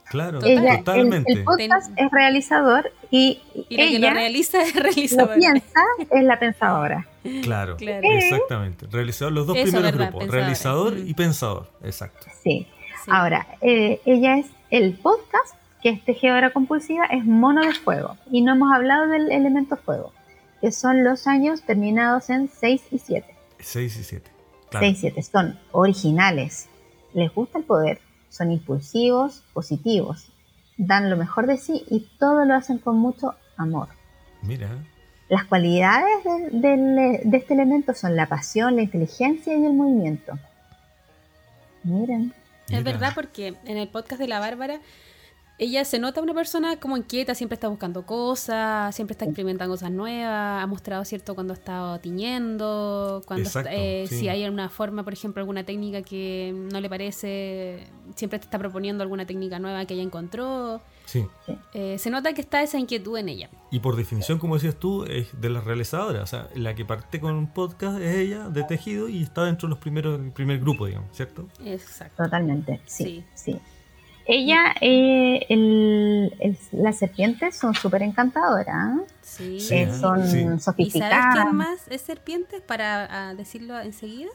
Claro, 0.10 0.40
Ella, 0.44 0.80
totalmente. 0.80 1.32
el 1.32 1.44
podcast 1.46 1.94
Ten- 1.96 2.06
es 2.06 2.12
realizador 2.12 2.92
y, 3.12 3.40
Y 3.70 3.78
la 3.78 3.84
que 3.84 3.92
lo 3.92 3.98
ella 3.98 4.14
realiza 4.14 4.62
es 4.62 4.76
lo 4.76 4.82
realizadora. 4.84 5.36
piensa 5.36 5.82
es 6.10 6.24
la 6.24 6.38
pensadora. 6.40 7.08
Claro, 7.44 7.78
Claro. 7.78 8.02
exactamente. 8.04 8.88
Realizador, 8.92 9.32
los 9.32 9.48
dos 9.48 9.56
Eso, 9.56 9.66
primeros 9.72 9.92
verdad, 9.92 10.10
grupos, 10.12 10.28
realizador 10.30 10.94
Mm. 10.96 11.08
y 11.08 11.14
pensador, 11.14 11.70
exacto. 11.84 12.28
Sí. 12.44 12.68
Sí. 13.06 13.12
Ahora, 13.12 13.48
eh, 13.62 14.02
ella 14.06 14.38
es 14.38 14.48
el 14.70 14.94
podcast 14.98 15.56
que 15.82 15.90
es 15.90 16.04
tejedora 16.06 16.52
compulsiva, 16.52 17.06
es 17.06 17.26
mono 17.26 17.62
de 17.62 17.74
fuego. 17.74 18.18
Y 18.30 18.42
no 18.42 18.54
hemos 18.54 18.74
hablado 18.74 19.08
del 19.08 19.32
elemento 19.32 19.78
fuego, 19.78 20.14
que 20.62 20.72
son 20.72 21.04
los 21.04 21.28
años 21.28 21.64
terminados 21.64 22.30
en 22.30 22.50
6 22.50 22.82
y 22.92 23.00
7. 23.00 23.36
6 23.60 23.98
y 23.98 24.04
7. 24.04 24.32
Claro. 24.70 24.86
6 24.86 24.98
y 24.98 25.02
7 25.02 25.24
son 25.24 25.60
originales, 25.72 26.68
les 27.14 27.34
gusta 27.34 27.60
el 27.60 27.66
poder, 27.66 28.00
son 28.30 28.52
impulsivos, 28.52 29.44
positivos, 29.54 30.32
dan 30.78 31.10
lo 31.10 31.18
mejor 31.18 31.48
de 31.48 31.58
sí 31.58 31.84
y 31.90 32.08
todo 32.18 32.46
lo 32.46 32.56
hacen 32.56 32.78
con 32.78 32.98
mucho 32.98 33.36
amor. 33.58 33.90
Mira, 34.42 34.70
Las 35.30 35.46
cualidades 35.46 36.24
de 36.52 37.22
este 37.34 37.54
elemento 37.54 37.94
son 37.94 38.16
la 38.16 38.28
pasión, 38.28 38.76
la 38.76 38.82
inteligencia 38.82 39.56
y 39.56 39.66
el 39.66 39.74
movimiento. 39.74 40.34
Miren, 41.84 42.34
Es 42.70 42.84
verdad 42.84 43.12
porque 43.14 43.56
en 43.66 43.78
el 43.78 43.88
podcast 43.88 44.22
de 44.22 44.28
la 44.28 44.40
Bárbara 44.40 44.80
ella 45.64 45.86
se 45.86 46.00
nota 46.00 46.22
una 46.22 46.34
persona 46.34 46.80
como 46.80 46.98
inquieta, 46.98 47.36
siempre 47.36 47.54
está 47.54 47.68
buscando 47.68 48.04
cosas, 48.04 48.96
siempre 48.96 49.12
está 49.14 49.26
experimentando 49.26 49.72
cosas 49.72 49.92
nuevas, 49.92 50.64
ha 50.64 50.66
mostrado 50.66 51.06
cierto 51.06 51.36
cuando 51.36 51.54
está 51.54 52.00
tiñendo, 52.02 53.22
cuando 53.28 53.48
está- 53.48 53.64
eh, 53.72 54.06
sí. 54.10 54.22
si 54.22 54.28
hay 54.28 54.44
alguna 54.44 54.70
forma, 54.70 55.04
por 55.04 55.14
ejemplo, 55.14 55.40
alguna 55.40 55.64
técnica 55.64 56.02
que 56.02 56.52
no 56.74 56.82
le 56.82 56.90
parece, 56.90 57.86
siempre 58.16 58.40
te 58.40 58.46
está 58.46 58.58
proponiendo 58.58 59.04
alguna 59.04 59.28
técnica 59.28 59.60
nueva 59.60 59.86
que 59.86 59.94
ella 59.94 60.04
encontró. 60.04 60.82
Sí. 61.06 61.26
Eh, 61.74 61.98
se 62.00 62.10
nota 62.10 62.34
que 62.34 62.42
está 62.42 62.64
esa 62.64 62.80
inquietud 62.80 63.18
en 63.18 63.30
ella. 63.30 63.50
Y 63.70 63.80
por 63.82 63.96
definición, 63.96 64.40
como 64.40 64.56
decías 64.56 64.76
tú, 64.78 65.04
es 65.04 65.28
de 65.40 65.50
las 65.50 65.64
realizadoras. 65.64 66.24
O 66.24 66.26
sea, 66.28 66.48
la 66.56 66.74
que 66.74 66.86
parte 66.86 67.20
con 67.20 67.36
un 67.36 67.48
podcast 67.54 68.00
es 68.00 68.16
ella, 68.16 68.50
de 68.50 68.64
tejido, 68.64 69.10
y 69.10 69.22
está 69.22 69.44
dentro 69.44 69.68
de 69.68 69.72
los 69.72 69.80
primeros, 69.80 70.20
el 70.20 70.32
primer 70.32 70.60
grupo, 70.60 70.88
digamos, 70.88 71.16
¿cierto? 71.16 71.48
Exacto. 71.64 72.24
totalmente, 72.24 72.82
sí, 72.86 73.24
Sí. 73.36 73.52
sí. 73.54 73.60
Ella, 74.26 74.76
eh, 74.82 75.46
el- 75.50 76.34
el- 76.40 76.58
las 76.72 76.98
serpientes 77.00 77.56
son 77.56 77.74
súper 77.76 78.04
encantadoras. 78.04 79.00
Sí. 79.22 79.58
Eh, 79.72 79.90
ah, 79.92 79.98
son 80.00 80.28
sí. 80.28 80.38
¿Y 80.40 80.44
sabes 80.44 80.64
sofisticadas. 80.64 81.36
quién 81.36 81.56
más 81.56 81.88
es 81.90 82.02
serpientes? 82.02 82.62
Para 82.62 83.30
ah, 83.30 83.34
decirlo 83.36 83.80
enseguida. 83.80 84.30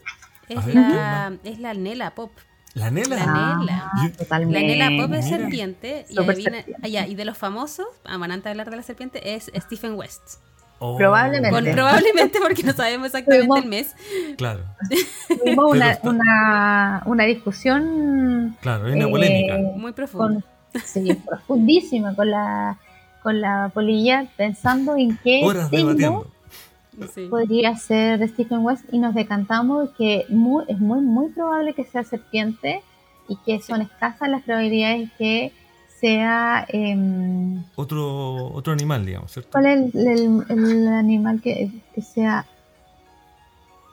Es 0.49 0.57
A 0.57 0.61
ver, 0.61 0.75
la, 0.75 1.37
es 1.43 1.59
la 1.59 1.73
Nela 1.73 2.11
Pop. 2.15 2.31
La 2.73 2.91
Nela. 2.91 3.15
La 3.15 3.25
Nela. 3.57 3.91
Yo- 4.19 4.25
La. 4.29 4.39
Nela 4.45 4.89
Pop 5.03 5.13
es 5.13 5.25
Mira. 5.25 5.37
serpiente. 5.37 6.05
Y, 6.09 6.15
Súper 6.15 6.35
adivina- 6.35 6.51
serpiente. 6.57 6.81
ah, 6.83 6.87
ya, 6.87 7.07
y 7.07 7.15
de 7.15 7.25
los 7.25 7.37
famosos, 7.37 7.87
ah, 8.05 8.15
antes 8.15 8.43
de 8.43 8.49
hablar 8.51 8.69
de 8.69 8.75
la 8.77 8.83
serpiente, 8.83 9.35
es 9.35 9.51
Stephen 9.55 9.95
West. 9.95 10.39
Oh, 10.79 10.95
Probablemente. 10.97 11.73
Probablemente 11.73 12.39
porque 12.39 12.61
no 12.63 12.71
sabemos 12.73 13.07
exactamente 13.07 13.47
Tuvimos- 13.47 13.63
el 13.63 13.69
mes. 13.69 13.95
Claro, 14.37 14.61
Tuvimos 15.27 15.71
una, 15.71 15.97
una, 16.03 17.03
una 17.05 17.23
discusión 17.23 18.55
claro, 18.61 18.85
una 18.91 19.05
Eh, 19.05 19.09
polémica. 19.09 19.57
Muy 19.75 19.91
profundo. 19.93 20.41
con, 20.73 20.81
sí, 20.85 21.13
profundísima 21.27 22.15
con 22.15 22.29
la, 22.29 22.77
con 23.23 23.41
la 23.41 23.71
polilla 23.73 24.27
pensando 24.37 24.95
en 24.95 25.17
qué 25.23 25.41
Horas 25.43 25.69
signo. 25.69 26.25
Sí. 27.13 27.27
podría 27.29 27.75
ser 27.75 28.17
de 28.19 28.27
Stephen 28.27 28.59
West 28.59 28.85
y 28.91 28.97
nos 28.97 29.13
decantamos 29.13 29.89
que 29.97 30.25
muy, 30.29 30.63
es 30.67 30.79
muy, 30.79 30.99
muy 31.01 31.29
probable 31.29 31.73
que 31.75 31.85
sea 31.85 32.03
serpiente 32.03 32.81
y 33.27 33.35
que 33.45 33.61
son 33.61 33.81
escasas 33.81 34.29
las 34.29 34.41
probabilidades 34.43 35.09
que 35.17 35.51
sea... 35.99 36.65
em, 36.69 37.63
Otro, 37.75 38.47
otro 38.53 38.73
animal, 38.73 39.05
digamos, 39.05 39.31
¿cierto? 39.31 39.51
¿Cuál 39.51 39.65
es 39.67 39.95
el, 39.95 40.07
el- 40.07 40.45
el 40.49 40.87
animal 40.87 41.41
que, 41.41 41.69
que 41.93 42.01
sea 42.01 42.45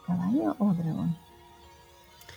caballo 0.07 0.55
o 0.59 0.73
dragón? 0.75 1.17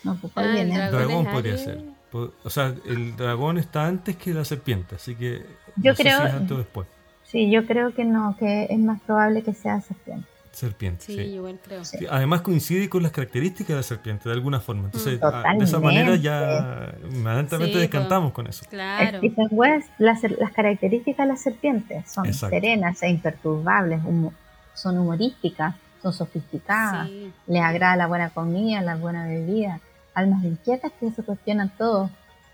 No, 0.03 0.15
pues 0.15 0.31
¿cuál 0.33 0.45
Ah, 0.47 0.59
el 0.59 0.67
viene? 0.67 0.89
dragón. 0.91 1.25
Podría 1.27 1.57
ser. 1.57 1.83
O 2.13 2.49
sea, 2.49 2.73
el 2.85 3.15
dragón 3.15 3.57
está 3.57 3.85
antes 3.85 4.15
que 4.15 4.33
la 4.33 4.45
serpiente, 4.45 4.95
así 4.95 5.15
que 5.15 5.45
Yo 5.75 5.91
no 5.91 5.95
sé 5.95 6.03
creo- 6.03 6.19
si 6.19 6.25
es 6.27 6.33
antes 6.33 6.51
o 6.51 6.57
después. 6.57 6.87
Sí, 7.25 7.51
yo 7.51 7.65
creo 7.65 7.93
que 7.93 8.05
no, 8.05 8.37
que 8.39 8.67
es 8.69 8.79
más 8.79 9.01
probable 9.01 9.43
que 9.43 9.53
sea 9.53 9.81
serpiente. 9.81 10.25
Serpiente, 10.57 11.05
Sí, 11.05 11.13
sí. 11.13 11.21
igual 11.21 11.59
creo. 11.63 11.85
Sí. 11.85 12.07
Además 12.09 12.41
coincide 12.41 12.89
con 12.89 13.03
las 13.03 13.11
características 13.11 13.67
de 13.69 13.75
la 13.75 13.83
serpiente, 13.83 14.27
de 14.27 14.33
alguna 14.33 14.59
forma. 14.59 14.85
Entonces, 14.85 15.19
Mm. 15.21 15.25
ah, 15.25 15.53
de 15.55 15.63
esa 15.63 15.79
manera 15.79 16.15
ya 16.15 16.95
inmediatamente 17.11 17.75
Sí, 17.75 17.79
descantamos 17.81 18.31
con 18.31 18.47
eso. 18.47 18.65
Claro. 18.67 19.19
Stephen 19.19 19.47
West, 19.51 19.87
las, 19.99 20.23
las 20.23 20.51
características 20.53 21.27
de 21.27 21.31
las 21.33 21.41
serpientes 21.43 22.11
son 22.11 22.25
Exacto. 22.25 22.55
serenas 22.55 23.03
e 23.03 23.09
imperturbables, 23.09 24.01
humo- 24.03 24.33
son 24.73 24.97
humorísticas, 24.97 25.75
son 26.01 26.11
sofisticadas, 26.13 27.07
Sí. 27.07 27.31
les 27.45 27.61
agrada 27.61 27.95
la 27.95 28.07
buena 28.07 28.31
comida, 28.31 28.81
la 28.81 28.95
buena 28.95 29.27
bebida, 29.27 29.79
almas 30.15 30.43
inquietas 30.43 30.91
que 30.99 31.11
se 31.11 31.21
cuestionan 31.21 31.69
todo. 31.77 32.09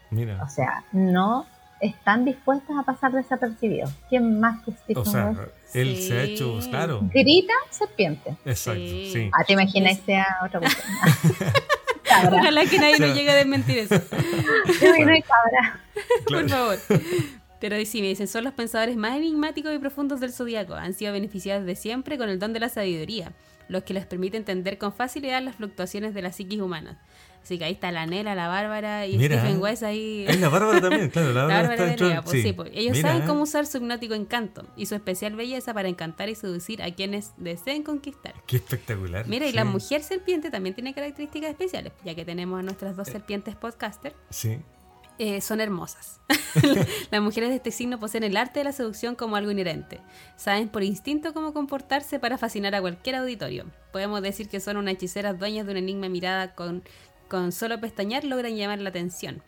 Mira. 0.10 0.44
O 0.44 0.50
sea, 0.50 0.84
no 0.92 1.46
están 1.84 2.26
dispuestas 2.26 2.76
a 2.78 2.84
pasar 2.84 3.12
desapercibidos. 3.12 3.92
¿Quién 4.10 4.40
más 4.40 4.64
que 4.64 4.72
Stephen 4.72 4.98
O 4.98 5.06
sea, 5.06 5.30
West? 5.30 5.76
él 5.76 5.96
Sí. 5.98 6.08
se 6.08 6.18
ha 6.20 6.24
hecho, 6.24 6.60
claro. 6.70 7.02
Grita 7.14 7.54
serpiente. 7.70 8.36
Exacto, 8.46 8.80
Sí. 8.82 9.10
sí. 9.14 9.30
Ah, 9.34 9.44
te 9.46 9.54
imaginas 9.54 10.00
que 10.00 10.06
sea 10.06 10.26
otra 10.46 10.60
cosa. 10.62 10.78
cabra. 12.04 12.38
Ojalá 12.40 12.66
que 12.66 12.78
nadie 12.80 13.00
nos 13.00 13.16
llegue 13.16 13.30
a 13.32 13.36
desmentir 13.36 13.78
eso. 13.80 14.00
Te 14.80 14.88
imaginas 14.88 15.20
cabra. 15.28 15.80
Claro. 16.26 16.48
Por 16.48 16.50
favor. 16.50 16.78
Pero 17.60 17.78
sí, 17.86 18.02
me 18.02 18.08
dicen, 18.10 18.28
son 18.28 18.44
los 18.44 18.54
pensadores 18.54 18.98
más 18.98 19.16
enigmáticos 19.16 19.74
y 19.74 19.80
profundos 19.80 20.20
del 20.20 20.34
zodiaco. 20.34 20.74
Han 20.74 20.94
sido 20.94 21.14
beneficiados 21.14 21.66
de 21.66 21.76
siempre 21.76 22.18
con 22.18 22.28
el 22.30 22.38
don 22.40 22.52
de 22.52 22.60
la 22.60 22.68
sabiduría, 22.70 23.32
los 23.70 23.84
que 23.84 23.94
les 23.94 24.06
permite 24.06 24.36
entender 24.38 24.78
con 24.78 24.92
facilidad 24.94 25.42
las 25.42 25.56
fluctuaciones 25.56 26.14
de 26.14 26.22
la 26.22 26.32
psiquis 26.34 26.60
humana. 26.60 27.00
Así 27.44 27.58
que 27.58 27.66
ahí 27.66 27.74
está 27.74 27.92
la 27.92 28.06
Nela, 28.06 28.36
la 28.36 28.48
Bárbara 28.48 29.06
y 29.06 29.18
Mira. 29.18 29.38
Stephen 29.40 29.62
West 29.62 29.84
ahí. 29.84 30.26
Es 30.28 30.40
la 30.40 30.48
Bárbara 30.48 30.80
también, 30.80 31.10
claro. 31.10 31.34
La 31.34 31.42
La 31.48 31.48
Bárbara, 31.48 31.74
está 31.74 31.84
de 31.84 31.90
dentro 31.90 32.08
Nea, 32.08 32.22
pues, 32.24 32.42
sí, 32.42 32.54
pues, 32.54 32.72
Ellos 32.74 32.96
Mira, 32.96 33.10
saben 33.10 33.24
¿eh? 33.24 33.28
cómo 33.28 33.42
usar 33.44 33.66
su 33.66 33.78
hipnótico 33.80 34.14
encanto 34.14 34.66
y 34.78 34.86
su 34.86 34.96
especial 34.96 35.36
belleza 35.36 35.74
para 35.74 35.90
encantar 35.90 36.30
y 36.30 36.36
seducir 36.36 36.82
a 36.82 36.92
quienes 36.96 37.34
deseen 37.38 37.84
conquistar. 37.84 38.34
Qué 38.48 38.56
espectacular. 38.56 39.28
Mira, 39.28 39.46
y 39.46 39.52
la 39.52 39.66
mujer 39.66 40.02
serpiente 40.04 40.50
también 40.52 40.74
tiene 40.74 40.94
características 40.94 41.50
especiales, 41.50 41.92
ya 42.06 42.16
que 42.16 42.24
tenemos 42.24 42.60
a 42.60 42.64
nuestras 42.64 42.94
Eh. 42.94 42.96
dos 42.96 43.08
serpientes 43.10 43.56
podcaster. 43.56 44.16
Sí. 44.30 44.58
eh, 45.20 45.42
son 45.42 45.60
hermosas. 45.62 46.22
Las 47.12 47.22
mujeres 47.22 47.50
de 47.50 47.58
este 47.58 47.70
signo 47.72 48.00
poseen 48.00 48.24
el 48.24 48.36
arte 48.38 48.60
de 48.62 48.64
la 48.64 48.72
seducción 48.72 49.16
como 49.16 49.36
algo 49.36 49.52
inherente. 49.52 50.00
Saben 50.38 50.70
por 50.70 50.82
instinto 50.84 51.34
cómo 51.34 51.54
comportarse 51.54 52.20
para 52.20 52.38
fascinar 52.38 52.74
a 52.74 52.82
cualquier 52.82 53.18
auditorio. 53.18 53.66
Podemos 53.92 54.22
decir 54.22 54.50
que 54.50 54.60
son 54.60 54.78
unas 54.78 54.96
hechiceras 54.96 55.38
dueñas 55.38 55.66
de 55.68 55.72
un 55.74 55.78
enigma 55.78 56.10
mirada 56.10 56.56
con, 56.56 56.84
con 57.30 57.52
solo 57.52 57.80
pestañear 57.80 58.24
logran 58.24 58.56
llamar 58.56 58.80
la 58.80 58.90
atención. 58.90 59.42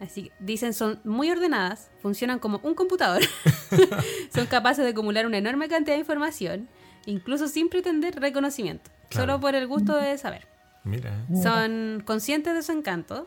Así 0.00 0.24
que 0.24 0.32
dicen 0.40 0.74
son 0.74 1.00
muy 1.04 1.30
ordenadas, 1.30 1.90
funcionan 2.02 2.38
como 2.38 2.60
un 2.62 2.74
computador, 2.74 3.22
son 4.34 4.46
capaces 4.46 4.84
de 4.84 4.90
acumular 4.90 5.24
una 5.26 5.38
enorme 5.38 5.68
cantidad 5.68 5.94
de 5.96 6.00
información, 6.00 6.68
incluso 7.06 7.48
sin 7.48 7.68
pretender 7.70 8.14
reconocimiento, 8.20 8.90
Claro. 9.08 9.26
solo 9.26 9.40
por 9.40 9.54
el 9.54 9.66
gusto 9.66 9.96
de 9.96 10.18
saber. 10.18 10.46
Mira. 10.84 11.24
Son 11.42 12.02
conscientes 12.04 12.52
de 12.54 12.62
su 12.62 12.72
encanto 12.72 13.26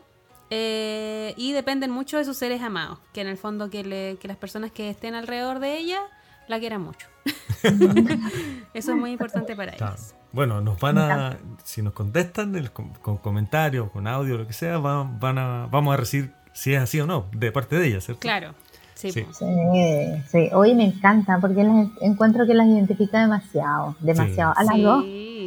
eh, 0.50 1.34
y 1.36 1.52
dependen 1.52 1.90
mucho 1.90 2.18
de 2.18 2.24
sus 2.24 2.36
seres 2.36 2.62
amados, 2.62 2.98
que 3.12 3.20
en 3.20 3.26
el 3.28 3.36
fondo 3.36 3.68
que, 3.70 3.82
le- 3.84 4.16
que 4.20 4.28
las 4.28 4.36
personas 4.36 4.70
que 4.70 4.90
estén 4.90 5.14
alrededor 5.14 5.58
de 5.58 5.76
ella 5.76 6.00
la 6.48 6.58
quieran 6.60 6.82
mucho. 6.82 7.06
Eso 8.74 8.92
es 8.92 8.96
muy 8.96 9.10
importante 9.12 9.54
para 9.56 9.72
Claro. 9.72 9.94
ellas. 9.94 10.14
Bueno, 10.32 10.60
nos 10.60 10.78
van 10.78 10.98
a, 10.98 11.38
si 11.64 11.82
nos 11.82 11.92
contestan 11.92 12.54
el- 12.54 12.70
con, 12.70 12.90
con 12.94 13.16
comentarios, 13.16 13.90
con 13.90 14.06
audio, 14.06 14.38
lo 14.38 14.46
que 14.46 14.52
sea, 14.52 14.78
van, 14.78 15.18
van 15.18 15.38
a, 15.38 15.66
vamos 15.70 15.92
a 15.94 15.96
recibir 15.96 16.32
si 16.52 16.74
es 16.74 16.80
así 16.82 17.00
o 17.00 17.06
no, 17.06 17.26
de 17.32 17.50
parte 17.52 17.76
de 17.76 17.88
ellas, 17.88 18.04
¿cierto? 18.04 18.20
Claro. 18.20 18.54
Sí, 18.94 19.10
Sí. 19.12 19.22
po. 19.22 19.32
Sí, 19.32 19.46
sí. 20.30 20.48
Hoy 20.52 20.74
me 20.74 20.84
encanta 20.84 21.38
porque 21.40 21.64
las 21.64 21.88
encuentro 22.02 22.46
que 22.46 22.54
las 22.54 22.66
identifica 22.66 23.20
demasiado, 23.20 23.96
demasiado. 24.00 24.52
A 24.56 24.62
las 24.64 24.74
Sí. 24.74 24.82
dos, 24.82 25.04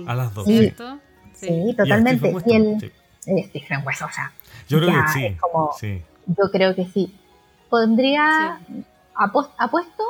A 0.07 0.15
las 0.15 0.33
dos. 0.33 0.45
¿Cierto? 0.45 0.97
sí. 1.33 1.47
Y 1.69 1.75
totalmente. 1.75 2.17
Stephen 2.29 2.35
West 2.35 2.47
Y 2.47 2.53
el 2.55 2.79
sí. 2.79 2.91
eh, 3.31 3.43
Stephen 3.49 3.81
West, 3.85 4.01
o 4.01 4.09
sea, 4.09 4.31
Yo 4.67 4.79
creo 4.79 4.89
ya 4.91 5.05
que 5.05 5.11
sí. 5.11 5.37
como- 5.39 5.71
sí. 5.79 6.01
yo 6.25 6.49
creo 6.51 6.73
que 6.75 6.85
sí. 6.87 7.13
Pondría, 7.69 8.59
apos- 9.15 9.49
apuesto, 9.57 10.03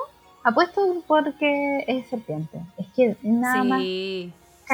apuesto 0.43 1.03
porque 1.07 1.83
es 1.87 2.07
serpiente. 2.07 2.59
Es 2.77 2.87
que 2.95 3.17
nada 3.23 3.63
más. 3.63 3.81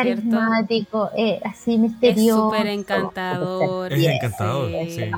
Carismático, 0.04 1.10
eh, 1.16 1.40
así 1.44 1.78
misterioso. 1.78 2.50
súper 2.50 2.68
encantador. 2.68 3.94
Es 3.94 4.06
encantador, 4.06 4.70
Sí. 4.86 4.92
sí. 4.92 5.12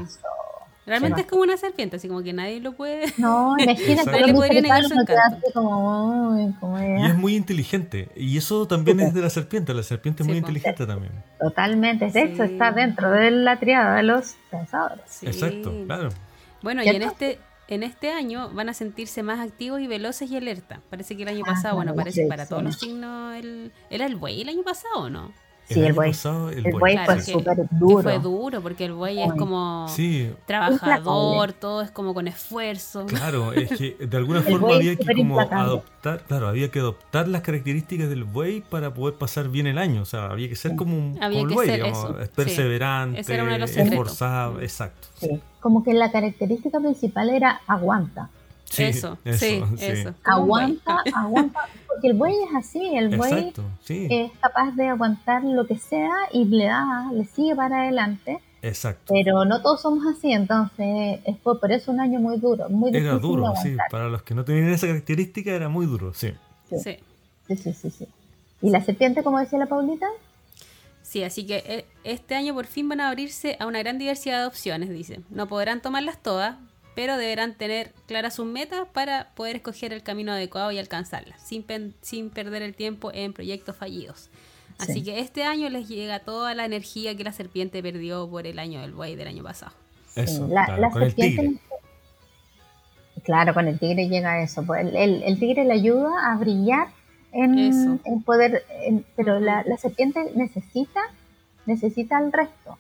Realmente 0.84 1.18
Sí. 1.18 1.22
es 1.22 1.28
como 1.30 1.44
una 1.44 1.58
serpiente, 1.58 1.98
así 1.98 2.08
como 2.08 2.24
que 2.24 2.34
nadie 2.34 2.60
lo 2.60 2.74
puede. 2.74 3.06
No, 3.18 3.56
imagínate, 3.58 4.12
Nadie 4.12 4.34
podría 4.34 4.62
negar 4.62 4.84
su 4.84 4.94
encanto. 4.94 5.48
como, 5.54 6.30
uy, 6.36 6.54
como 6.60 6.82
Y 6.82 7.04
es. 7.06 7.12
es 7.12 7.16
muy 7.18 7.36
inteligente. 7.36 8.10
Y 8.16 8.36
eso 8.38 8.68
también 8.68 9.00
es 9.00 9.14
de 9.14 9.22
la 9.22 9.30
serpiente. 9.30 9.74
La 9.76 9.84
serpiente 9.84 10.24
es 10.24 10.28
muy 10.28 10.36
Sí, 10.36 10.40
inteligente 10.40 10.86
también. 10.88 11.14
Totalmente, 11.40 12.10
de 12.10 12.22
hecho 12.24 12.46
Sí. 12.48 12.54
está 12.54 12.72
dentro 12.72 13.12
de 13.12 13.30
la 13.32 13.60
triada 13.60 13.96
de 13.98 14.04
los 14.04 14.36
pensadores. 14.50 15.06
Sí. 15.08 15.28
Exacto, 15.28 15.72
claro. 15.86 16.10
Bueno, 16.64 16.84
y 16.84 16.90
en 16.90 17.04
este, 17.04 17.40
en 17.76 17.84
este 17.84 18.12
año 18.12 18.50
van 18.54 18.70
a 18.70 18.74
sentirse 18.74 19.24
más 19.24 19.40
activos 19.40 19.80
y 19.82 19.88
veloces 19.88 20.30
y 20.30 20.38
alerta. 20.38 20.82
Parece 20.90 21.16
que 21.16 21.24
el 21.24 21.30
año 21.30 21.44
Ah, 21.48 21.52
pasado, 21.54 21.76
bueno, 21.76 21.96
parece 21.96 22.28
para 22.28 22.46
todos 22.46 22.64
los 22.64 22.78
signos. 22.78 23.36
El, 23.38 23.72
¿Era 23.90 24.06
el 24.06 24.16
buey 24.16 24.42
el 24.42 24.50
año 24.50 24.64
pasado 24.64 25.04
o 25.04 25.10
no? 25.76 25.76
Sí, 25.76 25.80
el 25.82 25.86
el 25.88 25.94
buey. 25.94 26.10
pasado, 26.12 26.50
el, 26.50 26.58
El 26.58 26.64
buey. 26.64 26.80
buey 26.80 26.94
Claro, 26.96 27.14
fue 27.14 27.22
súper 27.22 27.56
Que 27.58 27.68
duro. 27.72 28.04
fue 28.04 28.20
duro, 28.20 28.62
porque 28.62 28.86
el 28.86 28.94
buey 28.94 29.22
es 29.22 29.34
como 29.34 29.88
Sí, 29.90 30.32
trabajador, 30.46 31.54
todo 31.54 31.82
es 31.82 31.92
como 31.92 32.14
con 32.14 32.28
esfuerzo. 32.28 33.06
claro, 33.06 33.54
es 33.54 33.70
que 33.78 33.96
de 34.06 34.18
alguna 34.18 34.40
El 34.40 34.46
forma 34.46 34.76
había 34.76 34.96
que 34.96 35.06
como 35.06 35.20
implacable. 35.42 35.64
adoptar, 35.66 36.22
claro, 36.28 36.48
había 36.48 36.70
que 36.72 36.80
adoptar 36.80 37.28
las 37.28 37.42
características 37.42 38.10
del 38.10 38.24
buey 38.24 38.62
para 38.62 38.94
poder 38.94 39.16
pasar 39.16 39.50
bien 39.50 39.68
el 39.68 39.78
año, 39.78 40.02
o 40.02 40.06
sea, 40.06 40.26
había 40.26 40.50
que 40.50 40.56
ser 40.56 40.76
como, 40.76 40.96
un, 40.98 41.18
Había 41.22 41.40
como 41.40 41.44
el 41.44 41.48
que 41.50 41.54
buey, 41.56 41.68
ser 41.68 41.76
digamos, 41.84 42.00
eso, 42.10 42.24
sí. 42.24 42.30
perseverante, 42.36 43.20
esforzado, 43.82 44.62
exacto. 44.62 45.08
Sí, 45.20 45.40
Como 45.60 45.84
que 45.84 45.94
la 45.94 46.12
característica 46.12 46.80
principal 46.80 47.30
era 47.30 47.62
aguanta. 47.68 48.30
Sí, 48.72 48.84
eso, 48.84 49.18
sí, 49.26 49.62
eso. 49.80 50.14
Aguanta, 50.24 51.04
aguanta. 51.14 51.60
Porque 51.88 52.08
el 52.08 52.14
buey 52.14 52.34
es 52.34 52.56
así, 52.56 52.96
el 52.96 53.16
buey 53.18 53.34
Exacto, 53.34 53.64
sí, 53.84 54.08
es 54.10 54.32
capaz 54.40 54.72
de 54.72 54.88
aguantar 54.88 55.44
lo 55.44 55.68
que 55.68 55.78
sea 55.78 56.10
y 56.32 56.46
le 56.46 56.66
da, 56.66 57.12
le 57.12 57.26
sigue 57.26 57.54
para 57.54 57.82
adelante. 57.82 58.40
exacto. 58.62 59.14
Pero 59.14 59.44
no 59.44 59.62
todos 59.62 59.82
somos 59.82 60.06
así, 60.08 60.32
entonces 60.32 61.20
es 61.26 61.36
por, 61.38 61.60
por 61.60 61.72
eso 61.72 61.92
un 61.92 62.00
año 62.00 62.20
muy 62.20 62.38
duro, 62.40 62.70
muy 62.70 62.92
difícil 62.92 63.08
Era 63.08 63.16
de 63.16 63.22
duro, 63.22 63.54
sí, 63.62 63.76
para 63.90 64.08
los 64.08 64.24
que 64.24 64.34
no 64.36 64.46
tenían 64.46 64.70
esa 64.70 64.88
característica 64.88 65.52
era 65.52 65.68
muy 65.68 65.86
duro, 65.86 66.14
sí. 66.14 66.34
Sí. 66.70 66.98
Sí, 67.48 67.56
sí, 67.58 67.74
sí, 67.74 67.90
sí. 67.90 68.08
¿Y 68.62 68.70
la 68.70 68.82
serpiente, 68.82 69.22
como 69.24 69.40
decía 69.40 69.60
la 69.60 69.66
Paulita? 69.66 70.08
Sí, 71.02 71.24
así 71.24 71.46
que 71.46 71.64
eh, 71.66 71.86
este 72.06 72.36
año 72.36 72.54
por 72.54 72.68
fin 72.68 72.88
van 72.88 73.02
a 73.02 73.10
abrirse 73.10 73.58
a 73.60 73.66
una 73.68 73.80
gran 73.80 73.98
diversidad 73.98 74.40
de 74.40 74.48
opciones, 74.48 74.90
dice. 74.90 75.20
No 75.30 75.48
podrán 75.48 75.82
tomarlas 75.82 76.22
todas, 76.24 76.56
pero 76.96 77.18
deberán 77.18 77.56
tener 77.56 77.94
claras 78.08 78.36
sus 78.36 78.46
metas 78.46 78.88
para 78.92 79.30
poder 79.36 79.58
escoger 79.58 79.94
el 79.94 80.04
camino 80.04 80.32
adecuado 80.32 80.72
y 80.72 80.78
alcanzarlas, 80.80 81.42
sin, 81.42 81.64
pen- 81.64 81.94
sin 82.02 82.30
perder 82.30 82.62
el 82.62 82.76
tiempo 82.76 83.12
en 83.14 83.34
proyectos 83.34 83.76
fallidos. 83.76 84.30
Así 84.78 84.94
Sí. 84.94 85.04
que 85.04 85.20
este 85.20 85.44
año 85.44 85.70
les 85.70 85.88
llega 85.88 86.20
toda 86.20 86.56
la 86.56 86.66
energía 86.66 87.16
que 87.16 87.24
la 87.24 87.32
serpiente 87.34 87.82
perdió 87.84 88.28
por 88.30 88.48
el 88.48 88.58
año 88.60 88.82
del 88.82 88.94
buey 88.94 89.16
del 89.16 89.28
año 89.28 89.44
pasado. 89.44 89.74
Eso, 90.16 90.48
la, 90.48 90.66
claro, 90.66 90.82
la 90.82 90.90
con 90.90 91.04
el 91.04 91.10
serpiente- 91.10 91.42
tigre. 91.42 91.60
Claro, 93.24 93.54
con 93.54 93.68
el 93.68 93.78
tigre 93.80 94.08
llega 94.10 94.42
eso. 94.42 94.64
pues, 94.66 94.82
El, 94.88 94.96
el- 94.96 95.24
el 95.24 95.40
tigre 95.40 95.64
le 95.66 95.74
ayuda 95.74 96.32
a 96.32 96.38
brillar 96.38 96.88
en, 97.32 97.60
Eso. 97.60 98.00
en 98.06 98.24
poder, 98.24 98.66
en- 98.82 99.06
pero 99.16 99.40
la, 99.40 99.64
la 99.66 99.78
serpiente 99.78 100.32
necesita, 100.36 101.00
necesita 101.66 102.18
al 102.18 102.32
resto, 102.34 102.78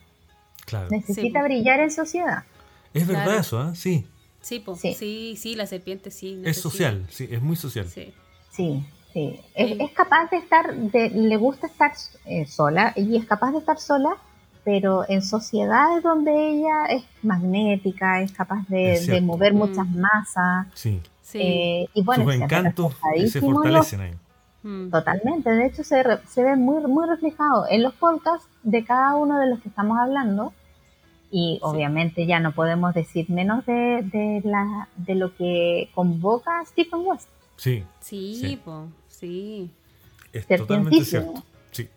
Claro. 0.65 0.87
necesita 0.89 1.39
Sí. 1.39 1.43
brillar 1.43 1.79
en 1.81 1.91
sociedad. 1.91 2.43
Es 2.93 3.07
verdad 3.07 3.23
Claro. 3.25 3.39
eso, 3.39 3.59
¿ah? 3.59 3.75
Sí, 3.75 4.05
Sí, 4.41 4.59
po. 4.59 4.75
Sí. 4.75 4.93
sí, 4.95 5.35
sí, 5.37 5.55
la 5.55 5.67
serpiente 5.67 6.09
sí. 6.09 6.41
es 6.43 6.59
social, 6.59 7.05
sí, 7.09 7.27
es 7.29 7.41
muy 7.41 7.55
social. 7.55 7.87
Sí. 7.87 8.11
Sí, 8.51 8.83
sí. 9.13 9.39
Es, 9.53 9.67
Sí. 9.69 9.77
es 9.79 9.91
capaz 9.91 10.29
de 10.31 10.37
estar, 10.37 10.75
de, 10.75 11.09
le 11.11 11.37
gusta 11.37 11.67
estar 11.67 11.91
eh, 12.25 12.45
sola 12.47 12.91
y 12.95 13.15
es 13.17 13.25
capaz 13.25 13.51
de 13.51 13.59
estar 13.59 13.77
sola, 13.79 14.15
pero 14.63 15.05
en 15.07 15.21
sociedades 15.21 16.01
donde 16.03 16.31
ella 16.49 16.85
es 16.89 17.03
magnética, 17.23 18.21
es 18.21 18.31
capaz 18.31 18.65
de, 18.67 18.93
Es 18.93 18.99
de 19.01 19.05
cierto. 19.05 19.23
mover 19.25 19.53
Mm. 19.53 19.57
muchas 19.57 19.87
masas. 19.89 20.67
Sí, 20.73 20.99
Sí. 21.21 21.39
eh, 21.41 21.87
y 21.93 22.03
bueno, 22.03 22.23
sus 22.23 22.33
se 22.35 22.43
encantos 22.43 22.93
se 23.27 23.39
fortalecen 23.41 24.01
ahí. 24.01 24.13
Mm. 24.63 24.89
Totalmente, 24.91 25.49
de 25.49 25.65
hecho 25.67 25.83
se, 25.83 26.03
re- 26.03 26.19
se 26.27 26.43
ve 26.43 26.55
muy, 26.55 26.81
muy 26.87 27.07
reflejado 27.07 27.65
en 27.69 27.81
los 27.83 27.93
podcasts 27.93 28.47
de 28.63 28.83
cada 28.85 29.15
uno 29.15 29.39
de 29.39 29.47
los 29.49 29.59
que 29.61 29.69
estamos 29.69 29.97
hablando 29.99 30.53
y 31.31 31.59
obviamente 31.61 32.25
ya 32.25 32.39
no 32.39 32.51
podemos 32.53 32.93
decir 32.93 33.29
menos 33.29 33.65
de, 33.65 34.01
de, 34.03 34.41
la, 34.43 34.89
de 34.97 35.15
lo 35.15 35.35
que 35.35 35.89
convoca 35.95 36.63
Stephen 36.65 37.01
West. 37.05 37.29
Sí, 37.57 37.83
Sí, 38.01 38.35
Sí. 38.41 38.55
po, 38.57 38.87
sí. 39.07 39.69
es 40.33 40.45
totalmente 40.47 41.05
cierto. 41.05 41.43
Sí. 41.71 41.87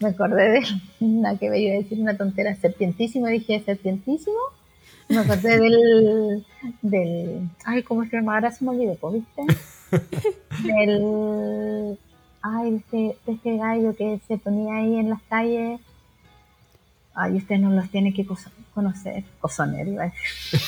Me 0.00 0.08
acordé 0.08 0.50
de 0.52 0.62
una 1.00 1.36
que 1.38 1.48
me 1.50 1.60
iba 1.60 1.74
a 1.74 1.78
decir 1.78 2.00
una 2.00 2.16
tontera, 2.16 2.54
serpientísimo, 2.56 3.26
dije 3.26 3.62
serpientísimo. 3.64 4.36
Me 5.08 5.18
acordé 5.18 5.58
del, 5.60 6.46
del, 6.80 7.48
ay, 7.64 7.82
¿cómo 7.82 8.04
se 8.04 8.16
llama? 8.16 8.34
Ahora 8.34 8.50
se 8.50 8.64
me 8.64 8.70
olvidó, 8.70 9.10
¿viste? 9.10 9.42
Del, 10.64 11.98
ay, 12.40 12.70
de 12.70 12.76
este, 12.78 12.96
de 13.26 13.32
este 13.32 13.56
gallo 13.58 13.94
que 13.94 14.20
se 14.26 14.38
ponía 14.38 14.76
ahí 14.76 14.96
en 14.96 15.10
las 15.10 15.22
calles. 15.22 15.80
Ay, 17.14 17.34
usted 17.36 17.56
no 17.58 17.70
los 17.70 17.88
tiene 17.90 18.12
que 18.14 18.26
conocer. 18.74 19.24
Cosoner, 19.40 19.86
iba 19.88 20.04
a 20.04 20.06
decir. 20.06 20.60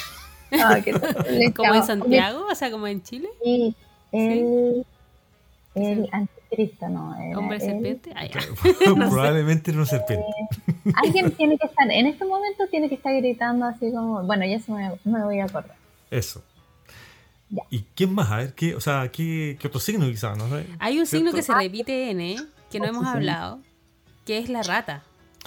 Ay, 0.53 1.53
Como 1.53 1.75
en. 1.75 1.83
Santiago, 1.85 2.47
o 2.51 2.55
sea, 2.55 2.71
como 2.71 2.87
en 2.87 3.03
Chile. 3.03 3.29
Sí, 3.43 3.75
el, 4.13 4.85
el 5.75 6.05
Sí. 6.05 6.09
anticristo, 6.13 6.89
no. 6.89 7.17
era 7.21 7.39
Hombre 7.39 7.57
el- 7.57 7.63
serpiente. 7.63 8.13
Ah, 8.15 8.27
ya. 8.33 8.41
Probablemente 8.95 9.71
era 9.73 9.79
una 9.81 9.87
serpiente. 9.89 10.27
Alguien 11.03 11.33
tiene 11.33 11.59
que 11.59 11.67
estar, 11.67 11.91
en 11.91 12.07
este 12.07 12.25
momento 12.25 12.65
tiene 12.71 12.89
que 12.89 12.95
estar 12.97 13.13
gritando 13.17 13.65
así 13.67 13.91
como, 13.91 14.23
bueno, 14.25 14.45
ya 14.47 14.61
se 14.61 14.71
me, 14.71 14.93
me 15.05 15.25
voy 15.25 15.41
a 15.41 15.45
acordar. 15.47 15.75
Eso. 16.11 16.45
Ya. 17.51 17.63
¿Y 17.71 17.81
quién 17.97 18.15
más? 18.15 18.31
A 18.31 18.37
ver, 18.37 18.55
¿qué, 18.55 18.75
o 18.77 18.81
sea, 18.81 19.11
¿qué, 19.11 19.57
qué 19.59 19.67
otro 19.67 19.81
signo 19.81 20.07
quizás? 20.07 20.37
No 20.39 20.49
sé. 20.49 20.67
Hay 20.79 20.99
un 21.01 21.07
signo 21.07 21.33
que 21.33 21.43
se 21.43 21.53
repite 21.55 22.11
en, 22.11 22.21
¿eh? 22.21 22.37
que 22.71 22.79
no 22.79 22.87
Ah, 22.87 22.89
hemos 22.91 23.07
hablado, 23.07 23.59
que 24.25 24.39
es 24.39 24.49
la 24.49 24.63
rata. 24.63 25.03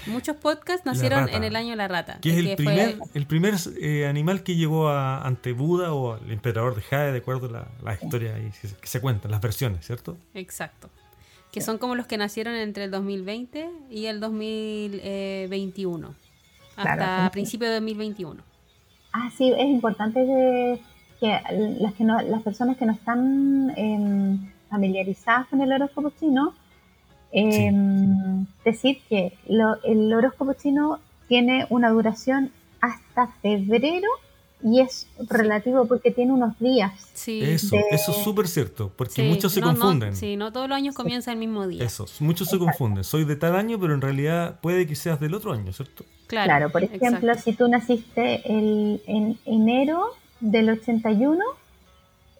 Muchos 0.05 0.35
podcasts 0.37 0.85
nacieron 0.85 1.21
rata. 1.25 1.35
en 1.37 1.43
el 1.43 1.55
año 1.55 1.71
de 1.71 1.75
la 1.75 1.87
rata. 1.87 2.19
Que 2.21 2.29
es 2.31 2.37
el 2.37 2.45
que 2.49 2.55
primer, 2.55 2.97
el 3.13 3.25
primer 3.25 3.55
eh, 3.81 4.05
animal 4.07 4.43
que 4.43 4.55
llegó 4.55 4.89
a- 4.89 5.21
ante 5.25 5.51
Buda 5.53 5.93
o 5.93 6.13
al 6.13 6.31
emperador 6.31 6.75
de 6.75 6.81
Jade, 6.83 7.11
de 7.11 7.17
acuerdo 7.17 7.47
a 7.47 7.51
la, 7.51 7.67
la 7.83 7.93
historia 7.95 8.35
ahí 8.35 8.51
que 8.61 8.67
se, 8.67 8.75
que 8.75 8.87
se 8.87 9.01
cuentan, 9.01 9.31
las 9.31 9.41
versiones, 9.41 9.85
¿cierto? 9.85 10.15
Exacto. 10.33 10.89
Que 11.51 11.61
son 11.61 11.77
como 11.79 11.95
los 11.95 12.05
que 12.07 12.17
nacieron 12.17 12.53
entre 12.55 12.83
el 12.83 12.91
2020 12.91 13.69
y 13.89 14.05
el 14.05 14.19
2021. 14.19 16.13
Hasta 16.75 16.95
Claro, 16.95 17.23
sí. 17.25 17.29
principio 17.31 17.67
de 17.67 17.73
2021. 17.75 18.41
Ah, 19.13 19.29
sí, 19.35 19.51
es 19.57 19.65
importante 19.65 20.19
que, 20.25 20.79
que 21.19 21.39
las, 21.79 21.93
que 21.95 22.03
no, 22.03 22.21
las 22.21 22.43
personas 22.43 22.77
que 22.77 22.85
no 22.85 22.93
están 22.93 23.73
em, 23.75 24.51
familiarizadas 24.69 25.47
con 25.47 25.61
el 25.61 25.71
horóscopo 25.71 26.11
chino, 26.19 26.53
em, 27.31 28.45
decir 28.65 28.99
que 29.09 29.33
lo- 29.47 29.81
el 29.83 30.13
horóscopo 30.13 30.53
chino 30.53 30.99
tiene 31.27 31.65
una 31.69 31.89
duración 31.89 32.51
hasta 32.81 33.27
febrero 33.41 34.07
y 34.63 34.79
es 34.81 35.07
relativo 35.29 35.85
porque 35.87 36.09
tiene 36.09 36.31
unos 36.33 36.57
días. 36.59 36.91
Sí. 37.13 37.41
Eso, 37.43 37.75
de- 37.75 37.83
eso 37.91 38.11
es 38.11 38.17
súper 38.23 38.47
cierto, 38.47 38.91
porque 38.95 39.13
Sí, 39.13 39.21
muchos 39.23 39.51
se 39.53 39.61
no, 39.61 39.67
no, 39.67 39.79
confunden. 39.79 40.15
sí, 40.15 40.35
no 40.35 40.51
todos 40.51 40.67
los 40.67 40.75
años 40.75 40.95
comienza 40.95 41.31
el 41.31 41.37
mismo 41.37 41.67
día. 41.67 41.83
Eso, 41.83 42.05
muchos 42.21 42.49
se 42.49 42.57
confunden. 42.57 43.03
Soy 43.03 43.23
de 43.25 43.35
tal 43.35 43.55
año, 43.55 43.79
pero 43.79 43.93
en 43.93 44.01
realidad 44.01 44.59
puede 44.61 44.87
que 44.87 44.95
seas 44.95 45.19
del 45.19 45.33
otro 45.35 45.51
año, 45.53 45.71
¿cierto? 45.73 46.05
Claro, 46.27 46.47
Claro, 46.47 46.71
por 46.71 46.83
ejemplo, 46.83 47.31
exacto. 47.33 47.41
si 47.43 47.53
tú 47.55 47.67
naciste 47.67 48.41
el- 48.51 49.01
en 49.05 49.37
enero 49.45 50.07
del 50.39 50.69
81, 50.71 51.43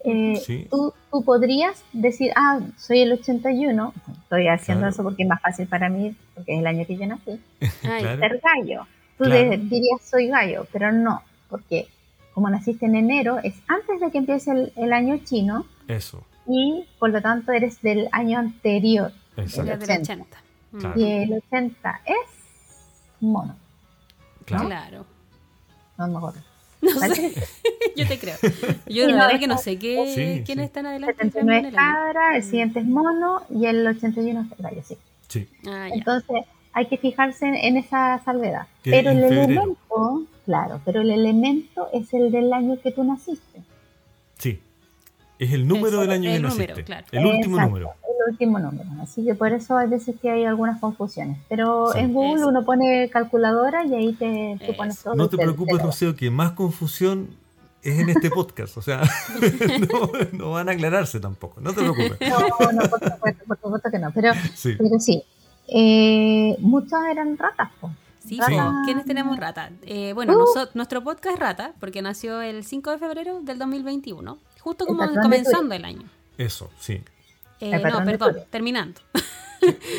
eh, 0.03 0.35
Sí. 0.45 0.67
tú, 0.69 0.93
tú 1.11 1.23
podrías 1.23 1.83
decir, 1.93 2.31
ah, 2.35 2.59
soy 2.77 3.01
el 3.01 3.13
81, 3.13 3.93
estoy 4.23 4.47
haciendo 4.47 4.81
Claro. 4.81 4.93
eso 4.93 5.03
porque 5.03 5.23
es 5.23 5.29
más 5.29 5.41
fácil 5.41 5.67
para 5.67 5.89
mí, 5.89 6.15
porque 6.35 6.53
es 6.53 6.59
el 6.59 6.67
año 6.67 6.85
que 6.85 6.97
yo 6.97 7.05
nací, 7.07 7.39
Ay, 7.83 8.01
Claro. 8.01 8.19
ser 8.19 8.41
gallo. 8.43 8.87
Tú 9.17 9.23
Claro. 9.25 9.49
de- 9.49 9.57
dirías, 9.57 10.01
soy 10.03 10.27
gallo, 10.27 10.65
pero 10.71 10.91
no, 10.91 11.21
porque 11.49 11.87
como 12.33 12.49
naciste 12.49 12.85
en 12.85 12.95
enero, 12.95 13.39
es 13.43 13.55
antes 13.67 13.99
de 13.99 14.11
que 14.11 14.19
empiece 14.19 14.51
el, 14.51 14.71
el 14.75 14.93
año 14.93 15.17
chino 15.23 15.65
Eso, 15.87 16.23
y 16.47 16.85
por 16.99 17.09
lo 17.09 17.21
tanto 17.21 17.51
eres 17.51 17.81
del 17.81 18.07
año 18.11 18.37
anterior. 18.37 19.11
exacto. 19.35 19.71
el 19.73 19.79
del 19.79 19.89
80. 19.89 20.13
80. 20.13 20.37
Mm, 20.71 20.77
Claro. 20.79 20.99
Y 20.99 21.11
el 21.11 21.33
80 21.33 22.01
es 22.05 23.21
mono, 23.21 23.55
Claro. 24.45 24.67
Claro. 24.67 25.05
no 25.97 26.07
me 26.07 26.17
acuerdo. 26.17 26.39
No 26.81 26.91
sé, 26.99 27.33
yo 27.95 28.07
te 28.07 28.19
creo. 28.19 28.35
Yo 28.87 29.07
no, 29.07 29.13
verdad 29.15 29.31
es 29.33 29.39
que 29.39 29.47
no 29.47 29.57
sé 29.57 29.77
qué, 29.79 30.13
Sí, 30.13 30.43
quién 30.45 30.59
sí. 30.59 30.63
están 30.65 30.85
adelante. 30.85 31.15
79 31.15 31.59
en 31.59 31.65
es 31.65 31.73
cabra, 31.75 32.35
el 32.37 32.43
siguiente 32.43 32.79
es 32.79 32.85
mono 32.85 33.41
y 33.49 33.65
el 33.65 33.85
81 33.87 34.41
es 34.51 34.57
gallo, 34.63 34.81
sí. 34.87 34.95
Sí. 35.27 35.47
Ah. 35.67 35.89
Entonces 35.91 36.43
hay 36.73 36.85
que 36.85 36.97
fijarse 36.97 37.47
en, 37.47 37.55
en 37.55 37.77
esa 37.77 38.21
salvedad. 38.23 38.67
Pero 38.83 39.09
el 39.09 39.19
febrero. 39.21 39.43
elemento, 39.43 40.23
claro, 40.45 40.79
pero 40.85 41.01
el 41.01 41.09
elemento 41.11 41.89
es 41.93 42.13
el 42.13 42.31
del 42.31 42.53
año 42.53 42.79
que 42.81 42.91
tú 42.91 43.03
naciste. 43.03 43.61
Es 45.39 45.53
el 45.53 45.67
número 45.67 45.87
Eso, 45.89 46.01
del 46.01 46.11
año 46.11 46.29
el 46.29 46.35
que 46.37 46.41
número, 46.47 46.59
naciste. 46.59 46.83
claro. 46.83 47.05
El 47.11 47.25
último 47.25 47.55
Exacto, 47.57 47.67
número. 47.69 47.91
El 48.27 48.31
último 48.31 48.59
número. 48.59 48.89
Así 49.01 49.23
que 49.23 49.35
por 49.35 49.53
eso 49.53 49.77
hay 49.77 49.87
veces 49.87 50.15
que 50.21 50.29
hay 50.31 50.45
algunas 50.45 50.79
confusiones. 50.79 51.37
Pero 51.47 51.91
Sí. 51.93 51.99
en 51.99 52.13
Google 52.13 52.41
Eso. 52.41 52.47
uno 52.49 52.65
pone 52.65 53.09
calculadora 53.09 53.85
y 53.85 53.93
ahí 53.95 54.13
te, 54.13 54.59
tú 54.65 54.75
pones 54.75 55.01
todo. 55.01 55.15
No 55.15 55.29
te 55.29 55.37
te- 55.37 55.43
preocupes, 55.43 55.81
Rocío, 55.81 56.15
que 56.15 56.29
más 56.31 56.51
confusión 56.53 57.29
es 57.83 57.99
en 57.99 58.09
este 58.09 58.29
podcast. 58.31 58.75
O 58.77 58.81
sea, 58.81 59.01
no, 59.91 60.11
no 60.33 60.51
van 60.51 60.69
a 60.69 60.71
aclararse 60.73 61.19
tampoco. 61.19 61.61
No 61.61 61.71
te 61.73 61.81
preocupes. 61.81 62.17
No, 62.29 62.71
no, 62.71 62.89
por 62.89 62.99
supuesto, 63.11 63.43
por 63.47 63.59
supuesto 63.61 63.91
que 63.91 63.99
no. 63.99 64.11
Pero 64.11 64.33
Sí. 64.55 64.75
pero 64.77 64.99
sí, 64.99 65.23
eh, 65.67 66.55
muchas 66.59 66.99
eran 67.11 67.37
ratas. 67.37 67.69
po. 67.79 67.91
Sí. 68.25 68.37
¿quiénes 68.83 69.05
tenemos 69.05 69.37
rata? 69.37 69.69
Eh, 69.83 70.11
bueno, 70.13 70.33
Uh. 70.33 70.39
noso- 70.39 70.69
nuestro 70.73 71.01
podcast 71.01 71.35
es 71.35 71.39
rata, 71.39 71.73
porque 71.79 72.01
nació 72.01 72.41
el 72.41 72.65
5 72.65 72.91
de 72.91 72.97
febrero 72.97 73.39
del 73.41 73.57
2021, 73.57 74.37
justo 74.67 74.85
como 74.85 75.07
comenzando 75.21 75.73
el 75.75 75.85
año. 75.85 76.03
Eso, 76.37 76.69
sí. 76.79 77.01
Eh, 77.59 77.71
El 77.71 77.81
no, 77.83 78.03
perdón, 78.03 78.37
terminando. 78.49 78.99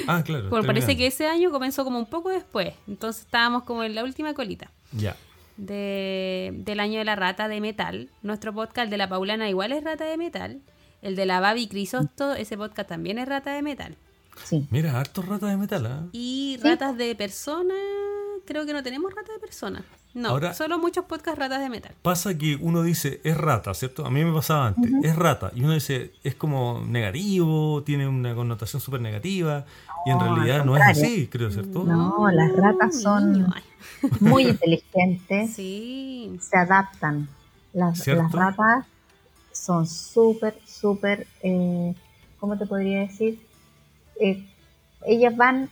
Ah, 0.06 0.22
claro. 0.24 0.48
Porque 0.50 0.66
parece 0.66 0.96
que 0.96 1.06
ese 1.06 1.26
año 1.26 1.50
comenzó 1.50 1.84
como 1.84 1.98
un 1.98 2.06
poco 2.06 2.28
después, 2.30 2.74
entonces 2.86 3.22
estábamos 3.22 3.64
como 3.64 3.82
en 3.82 3.94
la 3.94 4.04
última 4.04 4.34
colita. 4.34 4.70
Ya. 4.92 5.16
de, 5.56 6.52
del 6.54 6.78
año 6.80 6.98
de 6.98 7.04
la 7.04 7.16
rata 7.16 7.48
de 7.48 7.60
metal. 7.60 8.08
Nuestro 8.22 8.52
podcast, 8.54 8.84
el 8.84 8.90
de 8.90 8.96
la 8.98 9.08
Paulana, 9.08 9.48
igual 9.48 9.72
es 9.72 9.82
rata 9.82 10.04
de 10.04 10.16
metal. 10.16 10.60
El 11.02 11.16
de 11.16 11.26
la 11.26 11.40
Babi 11.40 11.66
Crisosto, 11.68 12.34
ese 12.34 12.56
podcast 12.56 12.88
también 12.88 13.18
es 13.18 13.26
rata 13.28 13.52
de 13.52 13.62
metal. 13.62 13.96
Sí. 14.44 14.66
Mira, 14.70 14.98
harto 15.00 15.22
rata 15.22 15.46
de 15.46 15.56
metal, 15.56 15.84
¿ah? 15.86 16.06
Y 16.12 16.58
Sí. 16.62 16.68
ratas 16.68 16.96
de 16.96 17.14
persona, 17.16 17.74
creo 18.46 18.64
que 18.66 18.72
no 18.72 18.82
tenemos 18.84 19.12
rata 19.12 19.32
de 19.32 19.38
persona. 19.40 19.84
No, 20.14 20.30
Ahora- 20.30 20.54
solo 20.54 20.78
muchos 20.78 21.04
podcasts 21.04 21.38
ratas 21.38 21.60
de 21.60 21.68
metal. 21.68 21.94
Pasa 22.02 22.36
que 22.36 22.56
uno 22.60 22.82
dice, 22.82 23.20
es 23.24 23.36
rata, 23.36 23.72
¿cierto? 23.74 24.04
A 24.06 24.10
mí 24.10 24.24
me 24.24 24.32
pasaba 24.32 24.68
antes, 24.68 24.90
es 25.02 25.14
rata. 25.16 25.52
Y 25.54 25.62
uno 25.62 25.74
dice, 25.74 26.12
es 26.24 26.34
como 26.34 26.82
negativo, 26.86 27.82
tiene 27.84 28.08
una 28.08 28.34
connotación 28.34 28.80
súper 28.80 29.00
negativa. 29.00 29.64
Y 30.06 30.10
en 30.10 30.18
realidad 30.20 30.64
no 30.64 30.76
es 30.76 30.82
así, 30.82 31.28
creo, 31.28 31.50
¿cierto? 31.50 31.84
No, 31.84 32.28
las 32.30 32.52
ratas 32.56 33.00
son-. 33.02 33.52
Muy 34.20 34.44
inteligentes. 34.48 35.54
Sí, 35.54 36.36
se 36.40 36.56
adaptan. 36.56 37.28
Las, 37.72 38.04
las 38.06 38.32
ratas 38.32 38.86
son 39.52 39.86
súper, 39.86 40.58
súper, 40.66 41.26
eh, 41.42 41.94
¿cómo 42.40 42.56
te 42.56 42.64
podría 42.66 43.00
decir? 43.00 43.40
Eh, 44.20 44.44
ellas 45.06 45.36
van, 45.36 45.68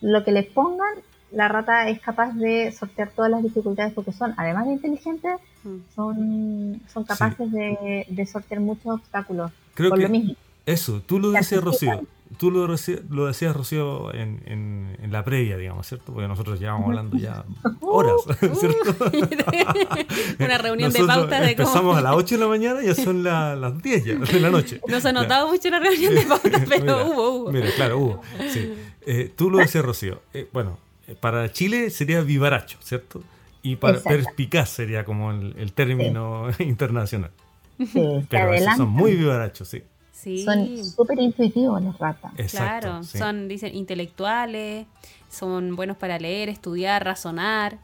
lo 0.00 0.24
que 0.24 0.32
les 0.32 0.46
pongan, 0.46 0.94
la 1.36 1.48
rata 1.48 1.88
es 1.88 2.00
capaz 2.00 2.32
de 2.34 2.72
sortear 2.72 3.10
todas 3.14 3.30
las 3.30 3.42
dificultades 3.42 3.92
porque 3.92 4.12
son, 4.12 4.34
además 4.36 4.66
de 4.66 4.72
inteligentes, 4.72 5.32
Mm. 5.64 5.76
son, 5.96 6.80
son 6.92 7.04
capaces 7.04 7.50
de, 7.50 8.06
de 8.08 8.26
sortear 8.26 8.60
muchos 8.60 8.86
obstáculos. 8.86 9.50
Creo 9.74 9.90
por 9.90 9.98
que 9.98 10.04
lo 10.04 10.10
mismo. 10.10 10.34
eso, 10.64 11.02
tú 11.04 11.18
lo 11.18 11.30
decías, 11.32 11.62
Rocío. 11.62 12.02
Tú 12.38 12.50
lo, 12.50 12.66
reci- 12.66 13.00
lo 13.08 13.26
decías, 13.26 13.54
Rocío, 13.54 14.12
en, 14.12 14.42
en- 14.46 14.96
en 15.00 15.12
la 15.12 15.24
previa, 15.24 15.56
digamos, 15.56 15.86
¿cierto? 15.86 16.12
Porque 16.12 16.26
nosotros 16.28 16.58
llevamos 16.58 16.86
hablando 16.88 17.16
ya 17.16 17.44
horas, 17.80 18.14
¿cierto? 18.58 19.10
Una 20.40 20.58
reunión 20.58 20.92
de 20.92 21.04
pautas 21.04 21.40
de 21.46 21.56
cómo- 21.56 21.68
Empezamos 21.68 21.96
a 21.98 22.00
las 22.00 22.14
8 22.14 22.34
de 22.36 22.40
la 22.40 22.48
mañana 22.48 22.82
y 22.82 22.86
ya 22.86 22.94
son 22.94 23.22
la- 23.22 23.54
las 23.56 23.80
10 23.82 24.04
ya, 24.04 24.14
de 24.16 24.40
la 24.40 24.50
noche. 24.50 24.80
No 24.88 25.00
se 25.00 25.08
ha 25.08 25.12
notado 25.12 25.48
mucho 25.48 25.68
la 25.70 25.78
reunión 25.80 26.14
de 26.14 26.22
pautas, 26.22 26.62
pero 26.68 26.82
Mira, 26.82 27.04
hubo, 27.06 27.30
hubo. 27.30 27.52
Mira, 27.52 27.68
claro, 27.76 27.98
hubo. 27.98 28.20
Sí. 28.50 28.72
Eh, 29.06 29.32
tú 29.36 29.50
lo 29.50 29.58
decías, 29.58 29.84
Rocío. 29.84 30.20
Eh, 30.34 30.48
bueno, 30.52 30.78
para 31.20 31.50
Chile 31.52 31.90
sería 31.90 32.20
vivaracho, 32.20 32.78
¿cierto? 32.82 33.22
Y 33.62 33.76
para 33.76 33.98
Exacto. 33.98 34.16
perspicaz 34.16 34.70
sería 34.70 35.04
como 35.04 35.30
el, 35.30 35.54
el 35.58 35.72
término 35.72 36.48
internacional. 36.58 37.30
Sí, 37.78 38.26
Pero 38.28 38.54
esos 38.54 38.76
son 38.76 38.88
muy 38.88 39.16
vivarachos, 39.16 39.68
sí. 39.68 39.82
Sí. 40.12 40.44
Son 40.44 40.84
súper 40.84 41.18
intuitivos 41.20 41.82
las 41.82 41.98
ratas. 41.98 42.32
Exacto. 42.38 42.88
Claro, 42.88 43.04
sí. 43.04 43.18
son, 43.18 43.48
dicen, 43.48 43.74
intelectuales, 43.74 44.86
son 45.30 45.76
buenos 45.76 45.96
para 45.96 46.18
leer, 46.18 46.48
estudiar, 46.48 47.04
razonar, 47.04 47.78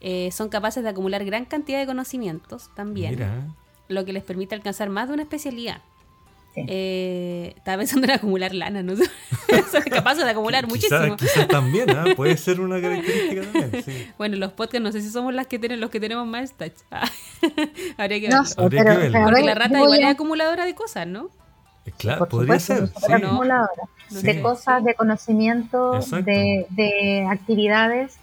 eh, 0.00 0.30
son 0.32 0.48
capaces 0.48 0.82
de 0.82 0.88
acumular 0.90 1.24
gran 1.24 1.44
cantidad 1.44 1.78
de 1.80 1.86
conocimientos 1.86 2.70
también, 2.74 3.12
Mira, 3.14 3.48
lo 3.88 4.04
que 4.04 4.12
les 4.12 4.22
permite 4.22 4.54
alcanzar 4.54 4.90
más 4.90 5.08
de 5.08 5.14
una 5.14 5.22
especialidad. 5.22 5.82
Sí. 6.54 6.64
Eh, 6.68 7.54
estaba 7.56 7.78
pensando 7.78 8.06
en 8.06 8.10
acumular 8.12 8.54
lana, 8.54 8.82
¿no? 8.82 8.94
Soy 9.70 9.82
capaz 9.90 10.16
de 10.16 10.28
acumular 10.30 10.66
muchísimo. 10.66 11.16
Quizás 11.16 11.32
quizá 11.34 11.48
también, 11.48 11.88
¿ah? 11.90 12.04
puede 12.16 12.36
ser 12.36 12.60
una 12.60 12.80
característica 12.80 13.42
también. 13.42 13.82
Sí. 13.82 14.06
Bueno, 14.18 14.36
los 14.36 14.52
podcasts 14.52 14.82
no 14.82 14.92
sé 14.92 15.00
si 15.00 15.08
somos 15.10 15.32
las 15.32 15.46
que 15.46 15.58
tienen 15.58 15.80
los 15.80 15.88
que 15.90 15.98
tenemos 16.00 16.26
más 16.26 16.52
touch. 16.52 16.72
Ah, 16.90 17.08
Habría 17.96 18.20
que 18.20 18.28
No 18.28 18.36
verlo. 18.42 18.44
sé, 18.46 18.54
Habría 18.62 18.82
pero, 18.84 18.94
que 18.94 19.00
verlo. 19.08 19.24
Porque 19.24 19.42
la 19.42 19.54
rata 19.54 19.78
igual 19.78 19.92
a- 20.02 20.08
es 20.08 20.14
acumuladora 20.14 20.64
de 20.66 20.74
cosas, 20.74 21.06
¿no? 21.06 21.30
Eh, 21.86 21.92
Claro, 21.98 22.18
por 22.20 22.28
podría 22.28 22.60
supuesto, 22.60 22.86
ser. 23.00 23.06
sí. 23.16 23.22
¿no? 23.22 23.28
acumuladora. 23.28 23.82
Sí. 24.08 24.22
de 24.26 24.42
cosas, 24.42 24.84
de 24.84 24.94
conocimiento, 24.94 25.98
de, 26.24 26.66
de 26.68 27.26
actividades. 27.30 28.16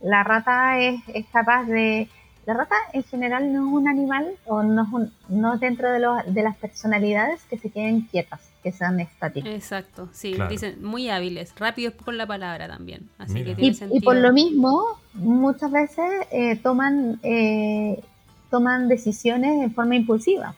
La 0.00 0.22
rata 0.24 0.78
es, 0.80 1.00
es 1.14 1.26
capaz 1.32 1.64
de... 1.64 2.08
La 2.46 2.54
rata 2.54 2.74
en 2.92 3.02
general 3.04 3.52
no 3.52 3.66
es 3.66 3.72
un 3.72 3.88
animal 3.88 4.32
o 4.46 4.62
no 4.62 4.82
es, 4.82 4.88
un- 4.92 5.12
no 5.28 5.56
dentro 5.58 5.90
de, 5.90 5.98
los- 6.00 6.22
de 6.34 6.42
las 6.42 6.56
personalidades 6.56 7.42
que 7.44 7.58
se 7.58 7.70
queden 7.70 8.02
quietas, 8.02 8.40
que 8.62 8.70
sean 8.72 9.00
estáticas. 9.00 9.50
Exacto, 9.52 10.08
sí, 10.12 10.34
Claro. 10.34 10.50
dicen 10.50 10.84
muy 10.84 11.08
hábiles, 11.08 11.54
rápidos 11.56 11.94
con 11.94 12.18
la 12.18 12.26
palabra 12.26 12.68
también. 12.68 13.08
Así 13.18 13.32
Mira. 13.34 13.46
que 13.46 13.52
Y- 13.52 13.54
tiene 13.56 13.70
Y, 13.70 13.74
sentido. 13.74 13.98
y 13.98 14.04
por 14.04 14.16
lo 14.16 14.32
mismo, 14.32 14.84
muchas 15.14 15.70
veces 15.70 16.04
eh, 16.30 16.56
toman, 16.56 17.18
eh, 17.22 18.02
toman 18.50 18.88
decisiones 18.88 19.62
en 19.62 19.74
forma 19.74 19.96
impulsiva, 19.96 20.54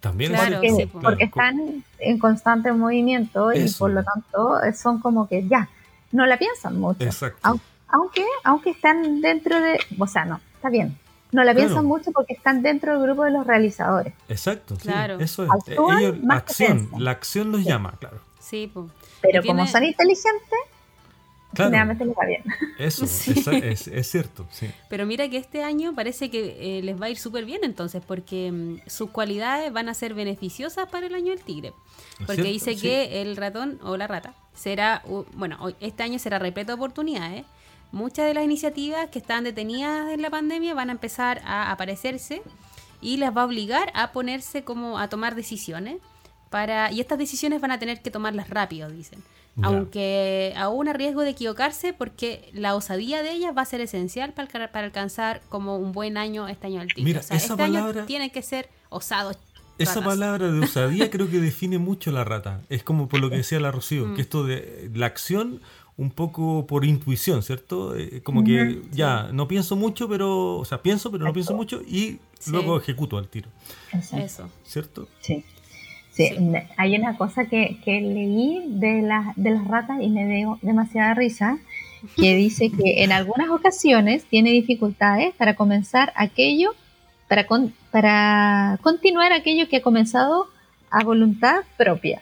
También 0.00 0.32
Claro, 0.32 0.44
es 0.44 0.52
porque, 0.56 0.70
sí, 0.70 0.76
claro. 0.88 1.00
porque 1.00 1.24
están 1.24 1.84
en 1.98 2.18
constante 2.18 2.70
movimiento 2.72 3.54
y 3.54 3.58
Eso. 3.60 3.78
por 3.78 3.90
lo 3.92 4.02
tanto 4.04 4.58
son 4.76 5.00
como 5.00 5.26
que 5.28 5.48
ya, 5.48 5.70
no 6.12 6.26
la 6.26 6.36
piensan 6.38 6.78
mucho. 6.78 7.02
Exacto. 7.04 7.38
Au- 7.42 7.60
Aunque, 7.88 8.24
aunque 8.42 8.70
están 8.70 9.20
dentro 9.22 9.58
de, 9.60 9.78
o 9.98 10.06
sea, 10.06 10.24
no, 10.26 10.40
está 10.56 10.68
bien. 10.68 10.98
No 11.34 11.42
la 11.42 11.52
Claro. 11.52 11.66
piensan 11.66 11.86
mucho 11.86 12.12
porque 12.12 12.32
están 12.34 12.62
dentro 12.62 12.92
del 12.92 13.02
grupo 13.02 13.24
de 13.24 13.32
los 13.32 13.44
realizadores. 13.44 14.14
Exacto, 14.28 14.76
sí, 14.76 14.82
Claro. 14.82 15.18
eso 15.18 15.42
es. 15.44 15.50
Actúan 15.50 15.98
Ellos, 15.98 16.22
más 16.22 16.42
que 16.44 16.50
acción, 16.50 16.88
la 16.98 17.10
acción 17.10 17.50
los 17.50 17.62
Sí. 17.62 17.66
llama, 17.68 17.92
claro. 17.98 18.18
Sí. 18.38 18.70
Pero 19.20 19.42
como 19.42 19.54
tiene- 19.64 19.66
son 19.68 19.84
inteligentes, 19.84 20.58
Claro. 21.54 21.70
generalmente 21.70 22.04
les 22.04 22.14
va 22.16 22.26
bien. 22.26 22.42
Eso, 22.78 23.04
Sí. 23.08 23.42
es, 23.64 23.88
es 23.88 24.10
cierto, 24.10 24.46
sí. 24.52 24.70
Pero 24.88 25.06
mira 25.06 25.28
que 25.28 25.36
este 25.38 25.64
año 25.64 25.92
parece 25.94 26.30
que 26.30 26.78
eh, 26.78 26.82
les 26.82 27.00
va 27.00 27.06
a 27.06 27.10
ir 27.10 27.18
súper 27.18 27.44
bien 27.44 27.60
entonces, 27.64 28.00
porque 28.06 28.52
mm, 28.52 28.88
sus 28.88 29.10
cualidades 29.10 29.72
van 29.72 29.88
a 29.88 29.94
ser 29.94 30.14
beneficiosas 30.14 30.88
para 30.88 31.06
el 31.06 31.14
año 31.16 31.30
del 31.34 31.42
tigre. 31.42 31.68
¿Es 31.68 32.26
Porque 32.26 32.34
cierto? 32.42 32.52
dice 32.52 32.74
Sí. 32.76 32.80
que 32.82 33.22
el 33.22 33.36
ratón 33.36 33.80
o 33.82 33.96
la 33.96 34.06
rata 34.06 34.34
será, 34.54 35.02
u- 35.06 35.24
bueno, 35.34 35.56
hoy- 35.60 35.74
este 35.80 36.04
año 36.04 36.20
será 36.20 36.38
repleto 36.38 36.68
de 36.70 36.74
oportunidades. 36.74 37.44
Muchas 37.94 38.26
de 38.26 38.34
las 38.34 38.44
iniciativas 38.44 39.08
que 39.10 39.18
estaban 39.20 39.44
detenidas 39.44 40.10
en 40.12 40.20
la 40.20 40.30
pandemia 40.30 40.74
van 40.74 40.88
a 40.88 40.92
empezar 40.92 41.40
a 41.44 41.70
aparecerse 41.70 42.42
y 43.00 43.16
les 43.18 43.30
va 43.36 43.42
a 43.42 43.44
obligar 43.46 43.90
a 43.94 44.12
ponerse 44.12 44.64
como 44.64 44.98
a 44.98 45.08
tomar 45.08 45.34
decisiones 45.34 45.98
para 46.50 46.90
y 46.92 47.00
estas 47.00 47.18
decisiones 47.18 47.60
van 47.60 47.70
a 47.70 47.78
tener 47.78 48.02
que 48.02 48.10
tomarlas 48.10 48.50
rápido, 48.50 48.88
dicen. 48.90 49.22
Aunque 49.62 50.52
aún 50.56 50.88
a 50.88 50.92
riesgo 50.92 51.22
de 51.22 51.30
equivocarse 51.30 51.92
porque 51.92 52.50
la 52.52 52.74
osadía 52.74 53.22
de 53.22 53.30
ellas 53.32 53.52
va 53.56 53.62
a 53.62 53.64
ser 53.64 53.80
esencial 53.80 54.32
para, 54.32 54.70
para 54.72 54.86
alcanzar 54.86 55.40
como 55.48 55.76
un 55.78 55.92
buen 55.92 56.16
año 56.16 56.48
este 56.48 56.66
año 56.66 56.80
del 56.80 56.88
tigre. 56.88 57.04
Mira, 57.04 57.20
o 57.20 57.22
sea, 57.22 57.36
esa 57.36 57.54
este 57.54 57.56
palabra- 57.64 58.00
año 58.00 58.06
tiene 58.06 58.30
que 58.32 58.42
ser 58.42 58.68
osado. 58.88 59.32
Esa 59.78 59.94
ratas. 59.94 60.04
palabra 60.04 60.50
de 60.52 60.60
osadía 60.60 61.10
creo 61.12 61.28
que 61.30 61.40
define 61.40 61.78
mucho 61.78 62.10
la 62.12 62.24
rata. 62.24 62.62
Es 62.68 62.82
como 62.82 63.08
por 63.08 63.20
lo 63.20 63.30
que 63.30 63.36
decía 63.38 63.58
la 63.60 63.70
Rocío, 63.72 64.06
Mm. 64.06 64.14
que 64.14 64.22
esto 64.22 64.44
de 64.44 64.90
la 64.94 65.06
acción 65.06 65.60
un 65.96 66.10
poco 66.10 66.66
por 66.66 66.84
intuición, 66.84 67.42
¿cierto? 67.42 67.96
Eh, 67.96 68.20
como 68.24 68.42
que 68.42 68.80
ya, 68.92 69.28
no 69.32 69.46
pienso 69.46 69.76
mucho, 69.76 70.08
pero, 70.08 70.56
o 70.56 70.64
sea, 70.64 70.82
pienso, 70.82 71.10
pero 71.12 71.24
no 71.24 71.32
pienso 71.32 71.54
mucho 71.54 71.80
y 71.82 72.18
Sí. 72.38 72.50
luego 72.50 72.76
ejecuto 72.78 73.16
al 73.16 73.28
tiro, 73.28 73.48
Eso. 74.12 74.50
¿cierto? 74.64 75.08
Sí. 75.20 75.44
Sí, 76.12 76.28
Sí. 76.28 76.36
hay 76.76 76.96
una 76.96 77.16
cosa 77.16 77.46
que, 77.46 77.78
que 77.84 78.00
leí 78.00 78.62
de, 78.68 79.02
las 79.02 79.34
de 79.36 79.50
las 79.50 79.66
ratas 79.66 80.00
y 80.02 80.08
me 80.08 80.26
dio 80.26 80.58
demasiada 80.62 81.14
risa, 81.14 81.58
que 82.16 82.36
dice 82.36 82.70
que 82.70 83.02
en 83.02 83.10
algunas 83.12 83.48
ocasiones 83.50 84.24
tiene 84.24 84.50
dificultades 84.50 85.34
para 85.34 85.54
comenzar 85.56 86.12
aquello, 86.16 86.74
para, 87.28 87.46
con- 87.46 87.72
para 87.90 88.78
continuar 88.82 89.32
aquello 89.32 89.68
que 89.68 89.78
ha 89.78 89.82
comenzado 89.82 90.46
a 90.90 91.02
voluntad 91.02 91.62
propia. 91.78 92.20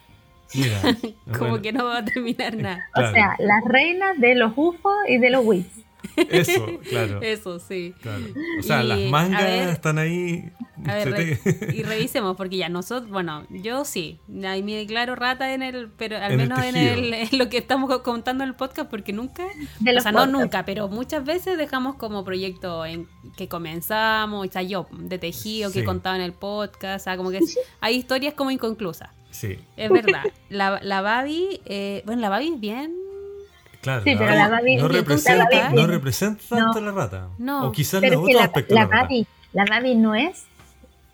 Mira, 0.55 0.81
Como 1.39 1.51
bueno, 1.51 1.63
que 1.63 1.73
no 1.73 1.85
va 1.85 1.99
a 1.99 2.05
terminar 2.05 2.57
nada. 2.57 2.85
Claro. 2.95 3.11
O 3.11 3.13
sea, 3.15 3.37
las 3.39 3.65
reinas 3.67 4.19
de 4.19 4.35
los 4.35 4.53
UFO 4.57 4.93
y 5.09 5.19
de 5.19 5.31
los 5.31 5.45
WIPs. 5.45 5.83
Eso, 6.17 6.67
claro. 6.91 7.21
Eso, 7.23 7.59
sí. 7.61 7.95
claro. 8.03 8.25
O 8.59 8.63
sea, 8.63 8.83
Y, 8.83 8.87
las 8.89 8.99
mangas 9.11 9.43
ver, 9.45 9.69
están 9.69 9.99
ahí. 9.99 10.51
A 10.85 10.95
ver, 10.97 11.05
se 11.05 11.11
re- 11.11 11.37
te- 11.37 11.77
y 11.77 11.83
revisemos, 11.85 12.37
porque 12.37 12.57
ya 12.57 12.69
nosotros, 12.69 13.09
bueno, 13.09 13.47
yo 13.51 13.85
sí, 13.85 14.19
ahí 14.45 14.65
me 14.65 14.75
declaro 14.75 15.15
rata 15.15 15.55
en 15.55 15.63
el, 15.63 15.89
pero 15.97 16.17
al 16.17 16.33
En 16.33 16.41
el 16.41 16.49
menos 16.49 16.65
en, 16.65 16.77
el, 16.77 17.15
en 17.15 17.39
lo 17.39 17.49
que 17.49 17.57
estamos 17.59 17.89
co- 17.89 18.03
contando 18.03 18.43
en 18.43 18.51
el 18.51 18.57
podcast, 18.57 18.91
porque 18.91 19.13
nunca, 19.13 19.45
De 19.79 19.97
o 19.97 20.01
sea, 20.01 20.11
no 20.11 20.27
nunca, 20.27 20.65
pero 20.65 20.89
muchas 20.89 21.25
veces 21.25 21.57
dejamos 21.57 21.95
como 21.95 22.25
proyecto 22.25 22.85
en 22.85 23.07
que 23.37 23.47
comenzamos, 23.49 24.47
o 24.47 24.51
sea, 24.51 24.63
yo 24.63 24.89
de 24.93 25.19
tejido 25.19 25.71
que 25.71 25.75
Sí. 25.75 25.81
he 25.81 25.85
contado 25.85 26.17
en 26.17 26.23
el 26.23 26.33
podcast, 26.33 27.03
o 27.03 27.05
sea, 27.05 27.17
como 27.17 27.31
que 27.31 27.39
hay 27.81 27.95
historias 27.95 28.35
como 28.35 28.51
inconclusas. 28.51 29.11
Sí, 29.33 29.59
Es 29.77 29.91
verdad. 29.91 30.23
La, 30.51 30.79
la 30.83 31.01
Babi, 31.01 31.61
eh, 31.65 32.03
bueno, 32.07 32.21
la 32.23 32.29
Babi 32.29 32.53
es 32.55 32.61
bien. 32.61 32.95
claro. 33.81 34.05
Sí, 34.05 34.15
pero 34.17 34.35
la 34.35 34.49
Babi- 34.49 34.77
no, 34.77 34.89
la 34.89 34.95
representa, 34.95 35.45
Babi- 35.51 35.75
no 35.75 35.87
representa 35.89 36.43
tanto 36.49 36.81
No. 36.81 36.87
la 36.87 36.93
rata. 36.93 37.29
No. 37.39 37.67
O 37.69 37.73
quizás 37.73 38.01
Pero 38.01 38.21
los 38.21 38.23
es 38.23 38.27
que 38.29 38.33
otros 38.37 38.41
la, 38.41 38.45
aspectos 38.47 38.75
la 38.75 38.81
la 38.83 38.87
rata. 38.89 39.03
Babi, 39.03 39.27
la 39.55 39.65
Babi 39.65 39.95
no 39.97 40.15
es, 40.15 40.45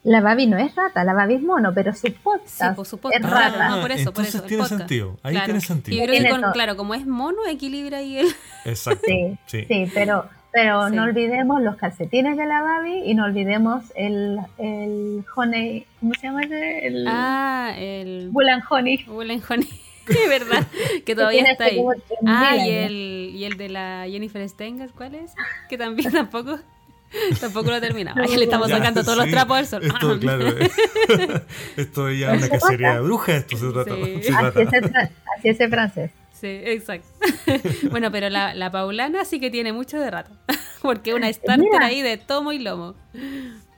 la 0.05 0.21
Babi 0.21 0.47
no 0.47 0.59
es 0.59 0.75
rata, 0.75 1.05
la 1.05 1.15
Babi 1.15 1.35
es 1.37 1.43
mono, 1.43 1.73
pero 1.75 1.93
su 1.95 2.01
Sí, 2.09 2.11
podcast 2.11 2.77
por 2.77 2.87
su 2.87 2.97
es 2.97 3.03
podcast. 3.03 3.25
rata. 3.25 3.55
Claro, 3.55 3.77
no, 3.77 3.81
por 3.83 3.91
eso, 3.93 4.05
por 4.13 4.25
entonces 4.25 4.35
eso. 4.35 4.43
el 4.43 4.49
tiene 4.49 4.63
podcast. 4.65 4.79
sentido, 4.81 5.19
ahí 5.23 5.33
Claro. 5.33 5.45
tiene 5.47 5.61
sentido. 5.61 5.97
Y 5.97 6.01
yo 6.01 6.07
creo 6.07 6.23
que, 6.37 6.41
con- 6.43 6.53
claro, 6.53 6.77
como 6.77 6.95
es 6.95 7.07
mono, 7.07 7.39
equilibra 7.49 7.99
ahí 7.99 8.19
el. 8.19 8.29
Exacto. 8.65 9.03
Sí, 9.07 9.39
Sí. 9.47 9.65
sí, 9.69 9.91
pero, 9.95 10.29
pero 10.61 10.89
Sí. 10.89 10.97
no 10.97 11.03
olvidemos 11.05 11.63
los 11.63 11.77
calcetines 11.77 12.37
de 12.37 12.47
la 12.47 12.63
Babi 12.63 13.03
y 13.05 13.15
no 13.15 13.25
olvidemos 13.25 13.85
el, 13.95 14.39
el 14.59 15.25
honey, 15.37 15.87
¿cómo 16.01 16.15
se 16.15 16.27
llama 16.27 16.43
ese? 16.43 16.87
El 16.87 17.05
Ah, 17.09 17.73
el. 17.79 18.33
And 18.35 18.63
honey. 18.69 19.05
And 19.09 19.43
Honey. 19.49 19.69
Es 20.09 20.27
verdad, 20.29 20.67
que 21.05 21.15
todavía 21.15 21.43
está 21.43 21.65
hace 21.65 21.73
ahí. 21.75 21.77
como 21.77 21.93
3000 21.93 22.19
Ah, 22.27 22.57
y 22.57 22.71
el, 22.71 22.93
y 23.35 23.45
el 23.45 23.57
de 23.59 23.69
la 23.69 24.07
Jennifer 24.09 24.49
Stenger, 24.49 24.91
¿cuál 24.97 25.15
es? 25.17 25.33
Que 25.69 25.77
también 25.77 26.11
tampoco, 26.13 26.59
tampoco 27.39 27.69
lo 27.71 27.77
ha 27.77 27.81
terminado. 27.83 28.19
Ay, 28.21 28.35
le 28.39 28.45
estamos 28.45 28.69
Ya, 28.69 28.79
sacando 28.79 29.05
todos 29.05 29.19
los 29.19 29.29
trapos 29.31 29.59
al 29.59 29.67
sol. 29.67 29.83
Esto, 29.85 30.19
claro. 30.21 30.45
esto 31.77 32.11
ya 32.11 32.35
es 32.35 32.39
una 32.49 32.49
cacería 32.59 32.95
de 32.95 33.01
brujas, 33.01 33.37
esto 33.37 33.57
se 33.59 33.71
trata. 33.73 33.95
Sí. 33.95 34.23
se 34.23 34.33
Así 34.33 34.51
trata. 34.55 34.63
es 34.63 34.73
el, 34.73 34.91
fra- 34.91 35.11
así 35.39 35.49
es 35.51 35.61
el 35.61 35.69
francés. 35.71 36.11
Sí, 36.41 36.47
exacto. 36.47 37.09
bueno, 37.91 38.11
pero 38.13 38.29
la, 38.29 38.55
la 38.55 38.71
Paulana 38.71 39.25
sí 39.25 39.41
que 39.41 39.51
tiene 39.51 39.73
mucho 39.73 39.99
de 39.99 40.11
rato. 40.11 40.31
Porque 40.83 41.15
una 41.15 41.33
starter 41.33 41.59
Mira. 41.71 41.87
ahí 41.87 42.03
de 42.03 42.17
tomo 42.17 42.53
y 42.53 42.59
lomo. 42.61 42.95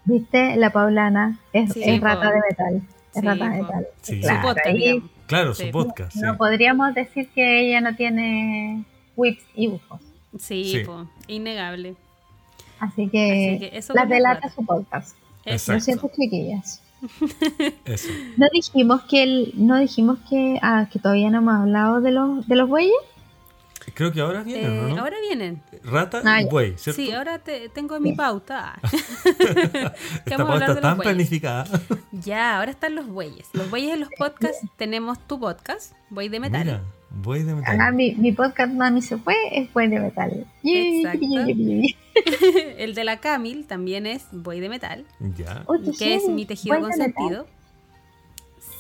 ¿Viste? 0.05 0.57
La 0.57 0.71
Paulana 0.71 1.39
es, 1.53 1.73
Sí, 1.73 1.83
es 1.85 2.01
rata 2.01 2.31
de 2.31 2.41
metal. 2.49 2.83
Es 3.15 3.21
Sí, 3.21 3.27
rata 3.27 3.45
de 3.49 3.63
metal. 3.63 3.87
Sí. 4.03 4.15
Su 4.17 4.21
Claro, 4.29 4.43
podcast. 4.43 4.77
Claro, 5.27 5.55
Sí. 5.55 5.65
su 5.67 5.71
podcast. 5.71 6.13
sí. 6.13 6.21
no 6.21 6.37
podríamos 6.37 6.95
decir 6.95 7.29
que 7.35 7.61
ella 7.69 7.81
no 7.81 7.95
tiene 7.97 8.85
whips 9.17 9.45
y 9.55 9.69
ufos. 9.69 10.01
Sí, 10.39 10.65
Sí. 10.65 10.79
po, 10.85 11.09
innegable. 11.29 11.95
Así 12.79 13.09
que, 13.09 13.57
Así 13.59 13.71
que 13.71 13.79
eso 13.79 13.95
las 13.95 14.09
delata 14.09 14.49
su 14.51 14.65
podcast. 14.65 15.17
Exacto. 15.45 15.73
Lo 15.75 15.81
siento, 15.81 16.11
chiquillas. 16.17 16.83
Eso. 17.85 18.09
No 18.37 18.47
dijimos 18.53 19.03
que 19.03 19.23
el, 19.23 19.53
no 19.57 19.79
dijimos 19.79 20.19
que, 20.29 20.59
ah, 20.63 20.89
que 20.93 20.99
todavía 20.99 21.31
no 21.31 21.39
hemos 21.39 21.55
hablado 21.55 22.01
de 22.01 22.11
los, 22.11 22.47
de 22.47 22.57
los 22.57 22.69
bueyes. 22.69 22.93
Creo 23.95 24.13
que 24.13 24.21
ahora 24.21 24.43
viene, 24.45 24.63
Eh, 24.67 24.93
¿no? 24.95 25.01
Ahora 25.01 25.17
vienen. 25.27 25.63
Rata 25.83 26.23
Ah, 26.25 26.43
y 26.43 26.45
buey, 26.47 26.75
¿cierto? 26.77 27.01
Sí, 27.03 27.11
ahora 27.13 27.39
te, 27.39 27.69
tengo 27.71 27.97
en 27.97 28.03
mi 28.03 28.13
pauta. 28.13 28.79
Que 29.23 29.91
Esta 30.27 30.37
pauta 30.47 30.61
de 30.61 30.67
los 30.75 30.81
tan 30.81 30.97
bueyes. 30.97 31.13
planificada. 31.15 31.67
Ya, 32.13 32.59
ahora 32.59 32.71
están 32.71 32.95
los 32.95 33.07
bueyes. 33.09 33.49
Los 33.53 33.69
bueyes 33.71 33.95
en 33.95 34.01
los 34.01 34.09
podcasts 34.17 34.65
tenemos 34.77 35.19
tu 35.27 35.41
podcast, 35.41 35.93
Buey 36.11 36.29
de 36.29 36.39
Metal. 36.41 36.65
Mira, 36.65 36.83
buey 37.11 37.43
de 37.43 37.55
metal. 37.55 37.79
Ah, 37.81 37.91
mi, 37.91 38.15
mi 38.15 38.31
podcast 38.33 38.73
Mami 38.73 39.03
se 39.03 39.17
fue 39.17 39.35
es 39.53 39.73
buen 39.73 39.91
de 39.91 39.99
metal. 40.01 40.47
Exacto. 40.63 41.27
El 42.79 42.95
de 42.95 43.05
la 43.05 43.19
Camil 43.21 43.67
también 43.67 44.07
es 44.07 44.27
Buey 44.33 44.61
de 44.61 44.69
Metal, 44.69 45.05
Ya. 45.37 45.65
que 45.99 46.15
es 46.15 46.29
mi 46.29 46.47
tejido 46.47 46.77
de 46.77 46.97
metal. 47.07 47.47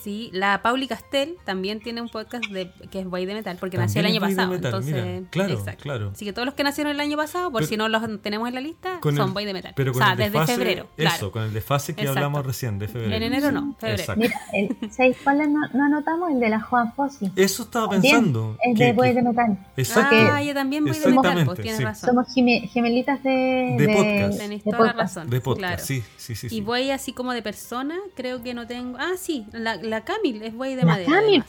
Sí, 0.02 0.30
la 0.32 0.62
Pauli 0.62 0.88
Castel 0.88 1.36
también 1.44 1.80
tiene 1.80 2.00
un 2.00 2.08
podcast 2.08 2.44
de, 2.46 2.70
que 2.90 3.00
es 3.00 3.06
Buey 3.06 3.26
de 3.26 3.34
Metal, 3.34 3.56
porque 3.60 3.76
nació 3.76 4.00
el 4.00 4.06
año 4.06 4.20
pasado. 4.20 4.50
de 4.50 4.56
Metal, 4.56 4.66
entonces, 4.74 5.04
mira. 5.04 5.28
Claro, 5.30 5.52
exacto. 5.54 5.82
claro. 5.82 6.10
Así 6.14 6.24
que 6.24 6.32
todos 6.32 6.46
los 6.46 6.54
que 6.54 6.64
nacieron 6.64 6.92
el 6.92 7.00
año 7.00 7.16
pasado, 7.16 7.50
por 7.50 7.60
Pero- 7.60 7.68
si 7.68 7.76
no 7.76 7.88
los 7.88 8.02
tenemos 8.22 8.48
en 8.48 8.54
la 8.54 8.60
lista, 8.60 8.98
son 9.02 9.18
el- 9.18 9.30
Buey 9.32 9.44
de 9.46 9.52
Metal. 9.52 9.72
Pero 9.76 9.92
o 9.92 9.94
sea, 9.94 10.12
el 10.12 10.16
desde 10.18 10.30
desfase, 10.30 10.54
febrero. 10.54 10.82
Eso, 10.96 11.08
claro. 11.08 11.30
con 11.32 11.42
el 11.42 11.52
desfase 11.52 11.94
que 11.94 12.00
Exacto. 12.02 12.18
hablamos 12.18 12.46
recién, 12.46 12.78
de 12.78 12.88
febrero. 12.88 13.14
En 13.14 13.22
enero 13.22 13.52
no, 13.52 13.74
febrero. 13.78 14.00
Exacto. 14.00 14.20
Mira, 14.20 14.40
el, 14.54 14.90
¿sabéis 14.90 15.16
cuál 15.22 15.52
no, 15.52 15.60
no 15.74 15.84
anotamos? 15.84 16.30
El 16.30 16.40
de 16.40 16.48
la 16.48 16.60
Juan 16.60 16.94
Fossi. 16.94 17.30
Eso 17.36 17.62
estaba 17.64 17.88
También 17.90 18.14
pensando. 18.16 18.56
Es 18.62 18.78
que- 18.78 18.84
de 18.84 18.96
que- 18.96 19.14
de 19.14 19.22
metal. 19.22 19.66
Exacto. 19.76 20.16
Ah, 20.32 20.42
yo 20.42 20.54
también 20.54 20.84
Buey 20.84 20.98
de 20.98 21.06
Metal, 21.08 21.44
pues 21.44 21.60
tienes 21.60 21.76
sí. 21.78 21.84
razón. 21.84 22.08
Somos 22.10 22.26
geme- 22.34 22.68
gemelitas 22.70 23.22
de, 23.22 23.76
De 23.78 23.88
podcast. 23.94 24.38
Tenés 24.38 24.64
toda 24.64 24.78
la 24.86 24.92
razón. 24.94 25.28
de 25.28 25.40
podcast, 25.40 25.60
claro. 25.74 25.84
sí, 25.84 26.02
sí, 26.16 26.34
sí. 26.34 26.48
Y 26.50 26.60
voy 26.62 26.90
así 26.90 27.12
como 27.12 27.32
de 27.32 27.42
persona, 27.42 27.96
creo 28.14 28.42
que 28.42 28.54
no 28.54 28.66
tengo. 28.66 28.96
Ah, 28.98 29.12
sí, 29.18 29.46
la, 29.52 29.76
la 29.90 30.04
Camil 30.04 30.42
es 30.42 30.54
buey 30.54 30.74
de 30.74 30.82
La 30.82 30.92
madera. 30.92 31.10
Camil. 31.12 31.44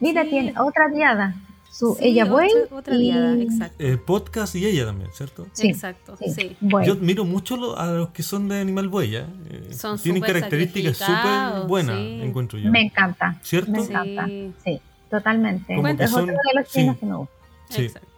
Mira, 0.00 0.24
Sí. 0.24 0.30
tiene 0.30 0.54
otra 0.58 0.88
diada. 0.88 1.34
Su, 1.70 1.96
Sí, 1.98 2.04
ella 2.08 2.24
buey 2.26 2.48
otra, 2.66 2.76
otra 2.76 2.94
y... 2.94 2.98
diada, 3.00 3.34
exacto. 3.36 3.82
El 3.82 3.98
podcast 3.98 4.54
y 4.54 4.64
ella 4.64 4.84
también, 4.86 5.10
¿cierto? 5.12 5.46
Sí, 5.52 5.68
exacto, 5.70 6.16
sí. 6.16 6.56
Yo 6.60 6.92
admiro 6.92 7.24
mucho 7.24 7.56
lo- 7.56 7.76
a 7.76 7.86
los 7.86 8.10
que 8.10 8.22
son 8.22 8.46
de 8.48 8.60
animal 8.60 8.88
buey, 8.88 9.16
¿eh? 9.16 9.26
Eh, 9.50 9.72
Son 9.72 9.98
Tienen 9.98 10.22
características 10.22 10.98
súper 10.98 11.66
buenas, 11.66 11.96
sí. 11.96 12.20
encuentro 12.22 12.58
yo. 12.60 12.70
Me 12.70 12.82
encanta. 12.82 13.40
¿Cierto? 13.42 13.72
Me 13.72 13.78
encanta. 13.80 14.26
Sí, 14.64 14.80
totalmente. 15.10 15.74
Como 15.74 15.96
que 15.96 16.04
es 16.04 16.10
son- 16.10 16.24
otro 16.30 16.34
de 16.52 16.60
los 16.60 16.68
sí. 16.68 16.78
chinos 16.80 16.96
que 16.98 17.06
me 17.06 17.16
gusta. 17.16 17.34
Sí. 17.70 17.82
Exacto. 17.86 18.08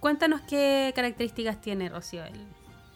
Cuéntanos 0.00 0.40
qué 0.48 0.92
características 0.96 1.60
tiene 1.60 1.88
Rocío. 1.88 2.24
El, 2.24 2.32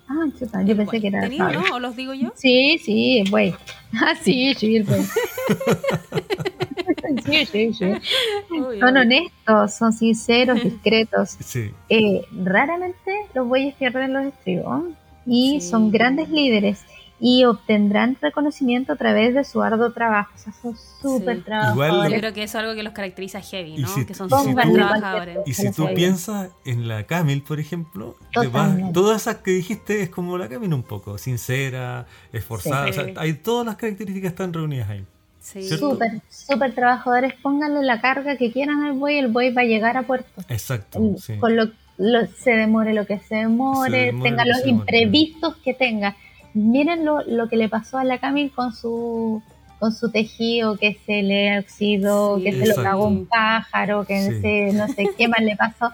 Ah, 0.07 0.27
chuta, 0.39 0.63
yo 0.63 0.73
el 0.73 0.77
pensé 0.77 0.85
buey. 0.85 1.01
que 1.01 1.07
era... 1.09 1.21
¿Tenía, 1.23 1.39
¿sabes? 1.39 1.59
no? 1.71 1.77
¿O 1.77 1.81
los 1.81 1.97
digo 1.97 2.13
yo? 2.15 2.31
Sí, 2.37 2.79
sí, 2.85 3.21
el 3.21 3.31
buey. 3.31 3.55
Ah, 3.95 4.15
sí, 4.21 4.55
sí, 4.55 4.77
el 4.77 4.83
buey. 4.85 5.03
sí, 7.25 7.47
sí, 7.47 7.73
sí. 7.73 7.85
Uy, 8.51 8.81
Son 8.81 8.97
uy. 8.97 9.01
honestos, 9.03 9.75
son 9.75 9.93
sinceros, 9.93 10.61
discretos. 10.63 11.31
Sí, 11.41 11.71
Eh, 11.89 12.23
raramente 12.45 13.13
los 13.35 13.49
bueyes 13.49 13.75
pierden 13.77 14.13
los 14.13 14.27
estribos 14.27 14.85
y 15.27 15.61
Sí. 15.61 15.69
son 15.71 15.91
grandes 15.91 16.29
líderes 16.29 16.85
y 17.21 17.45
obtendrán 17.45 18.17
reconocimiento 18.21 18.93
a 18.93 18.97
través 18.97 19.35
de 19.35 19.45
su 19.45 19.63
arduo 19.63 19.93
trabajo. 19.93 20.33
O 20.35 20.39
sea, 20.39 20.53
son 20.53 20.77
súper 20.77 21.37
Sí. 21.37 21.43
Igual- 21.43 21.45
trabajadores. 21.45 22.13
Yo 22.13 22.19
creo 22.19 22.33
que 22.35 22.43
eso 22.43 22.59
es 22.59 22.65
algo 22.65 22.75
que 22.75 22.83
los 22.83 22.93
caracteriza 22.93 23.41
heavy, 23.41 23.79
¿no? 23.79 23.89
si- 23.89 24.05
que 24.05 24.15
son 24.15 24.29
si 24.29 24.37
súper 24.37 24.65
tú- 24.67 24.75
trabajadores. 24.75 25.39
Y 25.47 25.55
si 25.55 25.71
tú 25.73 25.89
piensas 25.95 26.51
en 26.65 26.89
la 26.89 27.05
Camil, 27.05 27.43
por 27.43 27.61
ejemplo, 27.61 28.17
vas- 28.53 28.93
todas 28.93 29.23
esas 29.23 29.37
que 29.37 29.53
dijiste 29.53 30.03
es 30.03 30.11
como 30.11 30.37
la 30.39 30.49
Camil 30.49 30.75
un 30.75 30.83
poco, 30.83 31.17
sincera, 31.19 32.07
esforzada, 32.33 32.85
Sí. 32.93 32.99
o 32.99 33.05
sea, 33.05 33.13
hay 33.17 33.35
todas 33.35 33.65
las 33.67 33.77
características 33.77 34.31
están 34.33 34.53
reunidas 34.53 34.91
ahí. 34.91 35.05
Sí. 35.41 35.63
Súper, 35.69 36.21
súper 36.31 36.75
trabajadores. 36.75 37.35
Pónganle 37.43 37.83
la 37.83 38.01
carga 38.01 38.37
que 38.37 38.51
quieran 38.51 38.83
al 38.83 38.95
buey, 38.95 39.19
el 39.19 39.29
buey 39.29 39.53
va 39.53 39.61
a 39.63 39.67
llegar 39.67 39.97
a 39.99 40.03
puerto. 40.03 40.43
Exacto, 40.49 40.99
El- 40.99 41.19
sí. 41.19 41.37
Con 41.37 41.55
lo, 41.55 41.67
lo- 41.99 42.27
se 42.27 42.53
demore 42.53 42.95
lo 42.95 43.07
que 43.07 43.19
se 43.19 43.37
demore, 43.37 43.91
Se 43.91 43.97
demore 44.07 44.31
tenga 44.31 44.45
los 44.47 44.59
se 44.59 44.67
demore. 44.67 44.81
imprevistos 45.01 45.57
que 45.57 45.75
tenga. 45.75 46.17
Miren 46.55 47.05
lo, 47.05 47.21
lo 47.23 47.49
que 47.49 47.57
le 47.57 47.69
pasó 47.69 47.99
a 47.99 48.05
la 48.05 48.19
Camil 48.19 48.51
con 48.53 48.73
su 48.73 49.43
con 49.81 49.93
su 49.93 50.11
tejido 50.11 50.79
que 50.79 50.97
se 51.05 51.23
le 51.23 51.59
oxidó, 51.59 52.39
Sí. 52.39 52.45
que 52.45 52.53
se 52.53 52.67
lo 52.69 52.77
cagó 52.83 53.07
un 53.07 53.27
pájaro, 53.27 54.07
que 54.07 54.19
Sí. 54.23 54.41
se, 54.41 54.73
no 54.73 54.89
sé 54.89 55.11
qué 55.19 55.29
más 55.29 55.41
le 55.41 55.57
pasó. 55.57 55.91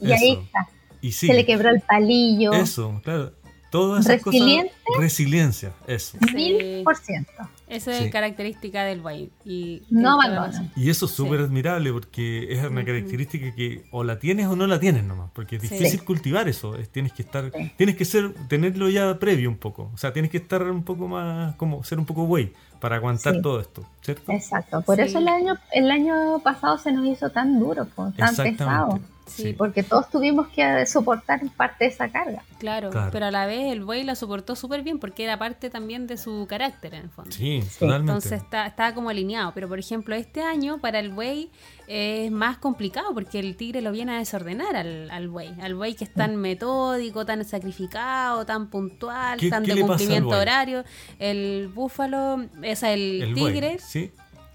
Y 0.00 0.12
ahí 0.12 0.32
está. 0.44 0.68
Y 1.00 1.10
sí, 1.10 1.26
Se 1.26 1.34
le 1.34 1.44
quebró 1.44 1.70
el 1.70 1.80
palillo. 1.80 2.52
eso, 2.52 3.00
claro. 3.02 3.32
Todas 3.72 4.04
esas 4.06 4.22
Resiliente. 4.22 4.72
cosas. 4.84 5.02
Resiliencia, 5.02 5.72
eso. 5.88 6.18
Mil 6.34 6.82
por 6.84 6.96
ciento. 6.96 7.32
Esa 7.66 7.92
es 7.92 8.04
Sí. 8.04 8.10
característica 8.10 8.84
del 8.84 9.00
buey. 9.00 9.30
Y 9.46 9.82
No 9.88 10.12
abandona. 10.20 10.70
Y 10.76 10.90
eso 10.90 11.06
es 11.06 11.12
súper 11.12 11.38
Sí. 11.38 11.44
admirable 11.46 11.90
porque 11.90 12.52
es 12.52 12.62
una 12.64 12.84
característica 12.84 13.54
que 13.54 13.84
o 13.90 14.04
la 14.04 14.18
tienes 14.18 14.46
o 14.48 14.56
no 14.56 14.66
la 14.66 14.78
tienes 14.78 15.04
nomás, 15.04 15.30
porque 15.32 15.56
es 15.56 15.62
Sí. 15.62 15.68
difícil 15.70 16.04
cultivar 16.04 16.48
eso, 16.50 16.76
es- 16.76 16.90
tienes 16.90 17.14
que 17.14 17.22
estar, 17.22 17.50
Sí. 17.50 17.72
tienes 17.78 17.96
que 17.96 18.04
ser, 18.04 18.34
tenerlo 18.48 18.90
ya 18.90 19.18
previo 19.18 19.48
un 19.48 19.56
poco, 19.56 19.90
o 19.94 19.96
sea, 19.96 20.12
tienes 20.12 20.30
que 20.30 20.36
estar 20.36 20.62
un 20.64 20.84
poco 20.84 21.08
más, 21.08 21.56
como 21.56 21.82
ser 21.82 21.98
un 21.98 22.04
poco 22.04 22.24
güey 22.24 22.52
para 22.78 22.96
aguantar 22.96 23.36
Sí. 23.36 23.40
todo 23.42 23.58
esto, 23.58 23.86
¿cierto? 24.02 24.30
Exacto. 24.32 24.82
Por 24.82 24.96
Sí. 24.96 25.02
eso 25.04 25.18
el 25.18 25.28
año, 25.28 25.54
el 25.72 25.90
año 25.90 26.40
pasado 26.44 26.76
se 26.76 26.92
nos 26.92 27.06
hizo 27.06 27.30
tan 27.30 27.58
duro, 27.58 27.86
po, 27.86 28.12
tan 28.18 28.36
pesado. 28.36 29.00
Sí, 29.26 29.42
Sí. 29.44 29.52
Porque 29.54 29.82
todos 29.82 30.10
tuvimos 30.10 30.48
que 30.48 30.84
soportar 30.86 31.40
parte 31.56 31.84
de 31.84 31.90
esa 31.90 32.08
carga. 32.10 32.42
Claro, 32.58 32.90
Claro. 32.90 33.10
pero 33.12 33.26
a 33.26 33.30
la 33.30 33.46
vez 33.46 33.72
el 33.72 33.82
buey 33.82 34.04
la 34.04 34.14
soportó 34.14 34.56
súper 34.56 34.82
bien 34.82 34.98
porque 34.98 35.24
era 35.24 35.38
parte 35.38 35.70
también 35.70 36.06
de 36.06 36.16
su 36.16 36.46
carácter 36.48 36.94
en 36.94 37.02
el 37.04 37.10
fondo. 37.10 37.30
Sí, 37.32 37.62
totalmente. 37.78 38.12
Entonces 38.12 38.32
está, 38.42 38.66
estaba 38.66 38.94
como 38.94 39.08
alineado. 39.10 39.52
Pero 39.54 39.68
por 39.68 39.78
ejemplo, 39.78 40.14
este 40.14 40.42
año 40.42 40.78
para 40.78 40.98
el 40.98 41.10
buey 41.10 41.50
es 41.86 42.30
más 42.30 42.58
complicado 42.58 43.14
porque 43.14 43.38
el 43.38 43.56
tigre 43.56 43.80
lo 43.80 43.90
viene 43.92 44.12
a 44.12 44.18
desordenar 44.18 44.76
al, 44.76 45.10
al 45.10 45.28
buey. 45.28 45.52
Al 45.62 45.74
buey 45.74 45.94
que 45.94 46.04
es 46.04 46.12
tan 46.12 46.36
metódico, 46.36 47.24
tan 47.24 47.44
sacrificado, 47.44 48.44
tan 48.44 48.68
puntual, 48.70 49.38
¿Qué- 49.38 49.50
tan 49.50 49.62
qué 49.64 49.70
de 49.70 49.74
le 49.76 49.80
pasa 49.82 49.92
al 49.94 49.98
cumplimiento 49.98 50.28
buey? 50.28 50.40
horario. 50.40 50.84
El 51.18 51.68
búfalo, 51.74 52.34
o 52.34 52.76
sea, 52.76 52.92
el, 52.92 53.22
El 53.22 53.34
buey, 53.34 53.52
tigre 53.52 53.78
sí, 53.78 54.10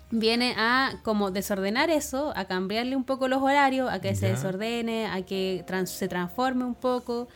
viene 0.09 0.53
a 0.57 0.93
como 1.03 1.31
desordenar 1.31 1.89
eso, 1.89 2.31
a 2.35 2.45
cambiarle 2.45 2.95
un 2.95 3.03
poco 3.03 3.27
los 3.27 3.41
horarios, 3.41 3.89
a 3.91 3.99
que 3.99 4.15
se 4.15 4.29
desordene, 4.29 5.07
a 5.07 5.21
que 5.25 5.63
trans- 5.67 5.89
se 5.91 6.07
transforme 6.07 6.63
un 6.65 6.75
poco. 6.75 7.27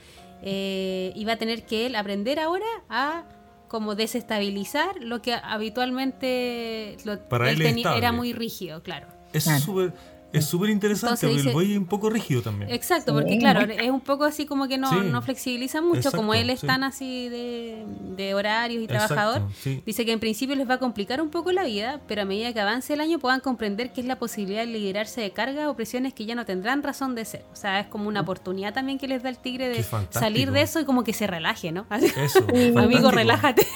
eh, 0.43 1.11
y 1.15 1.23
va 1.25 1.33
a 1.33 1.37
tener 1.37 1.67
que 1.67 1.85
él 1.85 1.95
aprender 1.95 2.39
ahora 2.39 2.65
a 2.89 3.25
como 3.67 3.93
desestabilizar 3.93 4.95
lo 4.99 5.21
que 5.21 5.35
habitualmente 5.35 6.97
lo- 7.05 7.19
Para 7.29 7.51
él 7.51 7.61
era 7.61 8.11
muy 8.11 8.33
rígido, 8.33 8.81
claro. 8.83 9.07
es 9.33 9.43
Claro. 9.43 9.59
súper 9.61 9.93
es 10.33 10.45
súper 10.45 10.69
interesante, 10.69 11.27
porque 11.27 11.41
el 11.41 11.53
buey 11.53 11.71
es 11.73 11.77
un 11.77 11.85
poco 11.85 12.09
rígido 12.09 12.41
también. 12.41 12.71
Exacto, 12.71 13.13
porque 13.13 13.37
claro, 13.37 13.61
es 13.61 13.89
un 13.89 14.01
poco 14.01 14.23
así 14.23 14.45
como 14.45 14.67
que 14.67 14.77
no, 14.77 14.89
Sí. 14.89 14.95
no 15.11 15.21
flexibiliza 15.21 15.81
mucho, 15.81 15.97
Exacto, 15.97 16.17
como 16.17 16.33
él 16.33 16.49
es 16.49 16.61
sí. 16.61 16.67
tan 16.67 16.83
así 16.83 17.29
de, 17.29 17.85
de 18.15 18.33
horarios 18.33 18.81
y 18.81 18.85
Exacto, 18.85 19.13
trabajador. 19.13 19.49
sí. 19.59 19.81
Dice 19.85 20.05
que 20.05 20.11
en 20.11 20.19
principio 20.19 20.55
les 20.55 20.69
va 20.69 20.75
a 20.75 20.79
complicar 20.79 21.21
un 21.21 21.29
poco 21.29 21.51
la 21.51 21.63
vida, 21.63 22.01
pero 22.07 22.21
a 22.21 22.25
medida 22.25 22.53
que 22.53 22.59
avance 22.61 22.93
el 22.93 23.01
año 23.01 23.19
puedan 23.19 23.39
comprender 23.41 23.91
que 23.93 24.01
es 24.01 24.07
la 24.07 24.17
posibilidad 24.19 24.61
de 24.61 24.67
liberarse 24.67 25.21
de 25.21 25.31
cargas 25.31 25.67
o 25.67 25.75
presiones 25.75 26.13
que 26.13 26.25
ya 26.25 26.35
no 26.35 26.45
tendrán 26.45 26.83
razón 26.83 27.15
de 27.15 27.25
ser. 27.25 27.43
O 27.51 27.55
sea, 27.55 27.79
es 27.81 27.87
como 27.87 28.07
una 28.07 28.21
oportunidad 28.21 28.73
también 28.73 28.97
que 28.97 29.07
les 29.07 29.23
da 29.23 29.29
el 29.29 29.37
tigre 29.37 29.69
de 29.69 29.83
salir 30.11 30.51
de 30.51 30.61
eso 30.61 30.79
y 30.79 30.85
como 30.85 31.03
que 31.03 31.13
se 31.13 31.27
relaje, 31.27 31.71
¿no? 31.71 31.85
Eso, 31.91 32.39
Amigo, 32.77 33.11
relájate. 33.11 33.67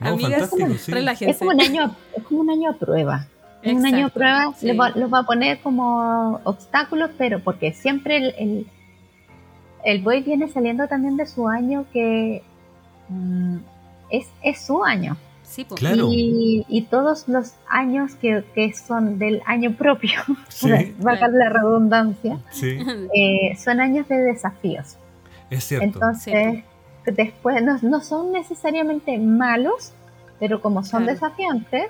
No, 0.00 0.08
Amigas, 0.08 0.50
relájense. 0.88 1.30
Es 1.32 1.38
como 1.38 1.50
un 1.50 1.60
año, 1.60 1.94
es 2.16 2.22
como 2.24 2.40
un 2.40 2.50
año 2.50 2.70
a 2.70 2.74
prueba. 2.74 3.26
Es 3.62 3.74
un 3.76 3.86
año 3.86 4.06
a 4.06 4.08
prueba, 4.10 4.52
sí. 4.56 4.72
va- 4.76 4.90
los 4.90 5.12
va 5.12 5.20
a 5.20 5.22
poner 5.24 5.60
como 5.60 6.40
obstáculos, 6.44 7.10
pero 7.16 7.40
porque 7.40 7.72
siempre 7.72 8.16
el, 8.16 8.34
el, 8.38 8.66
el 9.84 10.02
buey 10.02 10.22
viene 10.22 10.48
saliendo 10.48 10.86
también 10.88 11.16
de 11.16 11.26
su 11.26 11.48
año 11.48 11.84
que 11.92 12.42
mm, 13.08 13.56
es, 14.10 14.26
es 14.42 14.60
su 14.64 14.82
año. 14.84 15.16
Sí, 15.44 15.64
po. 15.64 15.74
Claro. 15.74 16.08
Y, 16.10 16.64
y 16.68 16.82
todos 16.82 17.28
los 17.28 17.52
años 17.68 18.14
que, 18.14 18.42
que 18.54 18.72
son 18.72 19.18
del 19.18 19.42
año 19.46 19.72
propio, 19.76 20.20
Sí, 20.48 20.68
valga 20.98 21.28
la 21.28 21.48
redundancia, 21.50 22.38
sí, 22.50 22.78
eh, 23.14 23.56
son 23.56 23.80
años 23.80 24.08
de 24.08 24.16
desafíos. 24.16 24.96
es 25.50 25.64
cierto. 25.64 25.84
Entonces, 25.86 26.64
después 27.04 27.62
no, 27.62 27.78
no 27.82 28.00
son 28.00 28.32
necesariamente 28.32 29.18
malos, 29.18 29.92
pero 30.40 30.60
como 30.62 30.82
son 30.84 31.02
Claro. 31.04 31.12
desafiantes, 31.14 31.88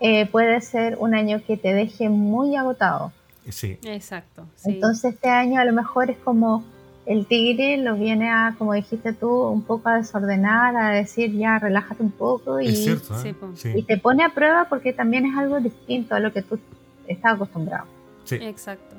eh, 0.00 0.26
puede 0.26 0.60
ser 0.60 0.96
un 0.98 1.14
año 1.14 1.40
que 1.46 1.56
te 1.56 1.72
deje 1.72 2.08
muy 2.08 2.56
agotado. 2.56 3.12
Sí, 3.48 3.78
Exacto. 3.84 4.46
sí. 4.56 4.72
Entonces, 4.72 5.14
este 5.14 5.28
año 5.28 5.60
a 5.60 5.64
lo 5.64 5.72
mejor 5.72 6.10
es 6.10 6.18
como 6.18 6.64
el 7.06 7.26
tigre 7.26 7.76
lo 7.76 7.94
viene 7.94 8.28
a, 8.28 8.56
como 8.58 8.74
dijiste 8.74 9.12
tú, 9.12 9.30
un 9.30 9.62
poco 9.62 9.88
a 9.88 9.96
desordenar, 9.96 10.76
a 10.76 10.90
decir 10.90 11.32
ya 11.32 11.58
relájate 11.58 12.02
un 12.02 12.10
poco 12.10 12.60
y, 12.60 12.66
es 12.68 12.82
cierto. 12.82 13.14
¿eh? 13.24 13.34
sí, 13.54 13.72
y 13.76 13.82
te 13.84 13.96
pone 13.96 14.24
a 14.24 14.30
prueba 14.30 14.66
porque 14.68 14.92
también 14.92 15.24
es 15.24 15.36
algo 15.36 15.60
distinto 15.60 16.16
a 16.16 16.20
lo 16.20 16.32
que 16.32 16.42
tú 16.42 16.58
estás 17.06 17.34
acostumbrado. 17.34 17.86
sí. 18.24 18.36
Exacto. 18.36 18.96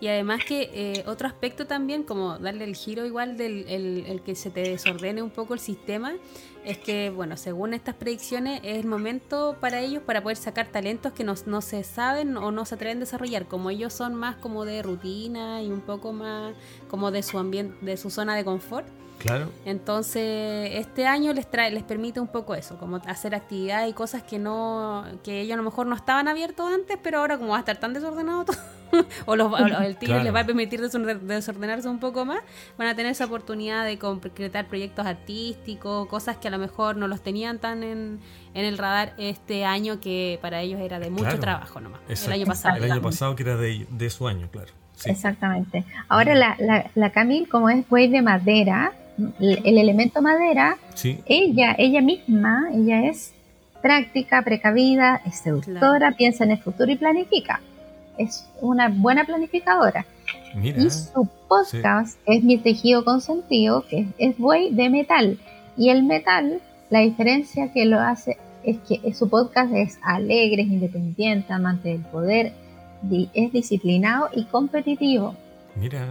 Y 0.00 0.08
además 0.08 0.40
que 0.46 0.70
eh, 0.72 1.04
otro 1.06 1.28
aspecto 1.28 1.66
también, 1.66 2.04
como 2.04 2.38
darle 2.38 2.64
el 2.64 2.74
giro 2.74 3.04
igual 3.04 3.36
del 3.36 3.66
el, 3.68 4.22
que 4.22 4.34
se 4.34 4.50
te 4.50 4.62
desordene 4.62 5.22
un 5.22 5.28
poco 5.30 5.52
el 5.52 5.60
sistema, 5.60 6.14
es 6.64 6.78
que, 6.78 7.10
bueno, 7.10 7.36
según 7.36 7.74
estas 7.74 7.94
predicciones, 7.96 8.60
es 8.64 8.78
el 8.78 8.86
momento 8.86 9.56
para 9.60 9.80
ellos 9.80 10.02
para 10.02 10.22
poder 10.22 10.38
sacar 10.38 10.68
talentos 10.68 11.12
que 11.12 11.22
no, 11.22 11.34
no 11.44 11.60
se 11.60 11.84
saben 11.84 12.38
o 12.38 12.50
no 12.50 12.64
se 12.64 12.76
atreven 12.76 12.96
a 12.96 13.00
desarrollar. 13.00 13.46
Como 13.46 13.68
ellos 13.68 13.92
son 13.92 14.14
más 14.14 14.36
como 14.36 14.64
de 14.64 14.82
rutina 14.82 15.62
y 15.62 15.70
un 15.70 15.82
poco 15.82 16.14
más 16.14 16.54
como 16.88 17.10
de 17.10 17.22
su 17.22 17.38
ambiente, 17.38 17.76
de 17.84 17.98
su 17.98 18.08
zona 18.08 18.34
de 18.34 18.44
confort. 18.44 18.88
Claro. 19.20 19.50
Entonces, 19.64 20.70
este 20.74 21.06
año 21.06 21.32
les 21.32 21.48
trae, 21.50 21.70
les 21.70 21.82
permite 21.82 22.20
un 22.20 22.28
poco 22.28 22.54
eso, 22.54 22.78
como 22.78 22.96
hacer 23.06 23.34
actividades 23.34 23.90
y 23.90 23.92
cosas 23.92 24.22
que 24.22 24.38
no, 24.38 25.04
que 25.22 25.42
ellos 25.42 25.54
a 25.54 25.56
lo 25.58 25.62
mejor 25.62 25.86
no 25.86 25.94
estaban 25.94 26.26
abiertos 26.26 26.72
antes, 26.72 26.98
pero 27.02 27.18
ahora 27.18 27.36
como 27.38 27.50
va 27.50 27.56
a 27.56 27.60
estar 27.60 27.76
tan 27.78 27.92
desordenado 27.92 28.44
todo, 28.46 28.56
o, 29.26 29.36
los- 29.36 29.52
o 29.52 29.56
el 29.58 29.96
tigre 29.96 30.14
Claro. 30.14 30.24
les 30.24 30.34
va 30.34 30.40
a 30.40 30.44
permitir 30.46 30.80
desorde- 30.80 31.18
desordenarse 31.20 31.88
un 31.88 32.00
poco 32.00 32.24
más, 32.24 32.40
van 32.78 32.88
a 32.88 32.96
tener 32.96 33.12
esa 33.12 33.26
oportunidad 33.26 33.84
de 33.84 33.98
concretar 33.98 34.66
proyectos 34.68 35.06
artísticos, 35.06 36.08
cosas 36.08 36.38
que 36.38 36.48
a 36.48 36.50
lo 36.50 36.58
mejor 36.58 36.96
no 36.96 37.06
los 37.06 37.20
tenían 37.20 37.58
tan 37.58 37.82
en, 37.82 38.20
en 38.54 38.64
el 38.64 38.78
radar 38.78 39.12
este 39.18 39.64
año 39.64 40.00
que 40.00 40.38
para 40.42 40.60
ellos 40.62 40.80
era 40.80 40.98
de 40.98 41.10
mucho 41.10 41.24
Claro. 41.24 41.40
trabajo 41.40 41.80
nomás. 41.80 42.00
El 42.06 42.12
Exacto. 42.12 42.32
año 42.34 42.46
pasado. 42.46 42.76
El 42.84 42.90
año 42.92 43.02
pasado 43.02 43.36
que 43.36 43.42
era 43.42 43.56
de, 43.56 43.86
de 43.90 44.10
su 44.10 44.26
año, 44.26 44.48
claro. 44.50 44.68
Sí. 44.96 45.10
Exactamente. 45.10 45.84
Ahora 46.08 46.34
la, 46.34 46.56
la, 46.58 46.90
la 46.94 47.10
Camille, 47.10 47.48
como 47.48 47.70
es 47.70 47.88
buey 47.88 48.08
de 48.08 48.20
madera, 48.20 48.92
el, 49.40 49.60
el 49.64 49.78
elemento 49.78 50.22
madera, 50.22 50.76
Sí, 50.94 51.20
ella, 51.26 51.74
ella 51.78 52.00
misma, 52.00 52.68
ella 52.72 53.06
es 53.06 53.32
práctica, 53.82 54.42
precavida, 54.42 55.20
es 55.26 55.36
seductora, 55.38 55.98
Claro. 55.98 56.16
piensa 56.16 56.44
en 56.44 56.50
el 56.52 56.58
futuro 56.58 56.90
y 56.92 56.96
planifica. 56.96 57.60
Es 58.18 58.46
una 58.60 58.88
buena 58.88 59.24
planificadora. 59.24 60.04
mira. 60.54 60.82
Y 60.82 60.90
su 60.90 61.26
podcast 61.48 62.18
es 62.26 62.42
Mi 62.42 62.58
Tejido 62.58 63.04
Consentido, 63.04 63.84
que 63.88 64.06
es 64.18 64.36
buey 64.36 64.70
de 64.74 64.90
metal. 64.90 65.38
Y 65.76 65.88
el 65.88 66.02
metal, 66.02 66.60
la 66.90 66.98
diferencia 67.00 67.72
que 67.72 67.86
lo 67.86 67.98
hace 67.98 68.36
es 68.62 68.76
que 68.86 69.14
su 69.14 69.30
podcast 69.30 69.72
es 69.72 69.98
alegre, 70.02 70.62
es 70.62 70.68
independiente, 70.68 71.50
amante 71.54 71.88
del 71.90 72.02
poder, 72.02 72.52
es 73.32 73.52
disciplinado 73.52 74.28
y 74.34 74.44
competitivo. 74.44 75.34
Mira, 75.76 76.06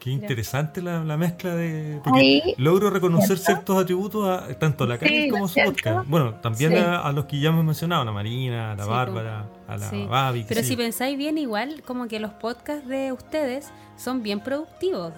qué 0.00 0.10
interesante 0.10 0.82
la, 0.82 1.04
la 1.04 1.16
mezcla 1.16 1.54
de... 1.54 2.00
porque 2.02 2.18
Ahí, 2.20 2.54
logro 2.56 2.90
reconocer 2.90 3.36
¿Cierto? 3.38 3.44
ciertos 3.44 3.82
atributos 3.82 4.28
a 4.28 4.52
tanto 4.58 4.84
a 4.84 4.86
la 4.88 4.98
Karen 4.98 5.24
Sí, 5.24 5.28
como 5.30 5.44
a 5.44 5.48
su 5.48 5.54
¿cierto? 5.54 5.72
podcast. 5.74 6.08
Bueno, 6.08 6.34
también 6.36 6.72
Sí. 6.72 6.78
a, 6.78 7.00
a 7.00 7.12
los 7.12 7.26
que 7.26 7.38
ya 7.38 7.50
hemos 7.50 7.64
mencionado, 7.64 8.02
a 8.02 8.04
la 8.06 8.12
Marina, 8.12 8.72
a 8.72 8.76
la 8.76 8.84
Sí, 8.84 8.90
Bárbara, 8.90 9.46
a 9.68 9.76
la. 9.76 9.90
Babi. 10.08 10.44
Pero 10.48 10.62
si 10.64 10.74
pensáis 10.76 11.16
bien, 11.16 11.38
igual, 11.38 11.82
como 11.86 12.08
que 12.08 12.18
los 12.18 12.32
podcasts 12.32 12.88
de 12.88 13.12
ustedes 13.12 13.70
son 13.96 14.22
bien 14.22 14.40
productivos, 14.40 15.12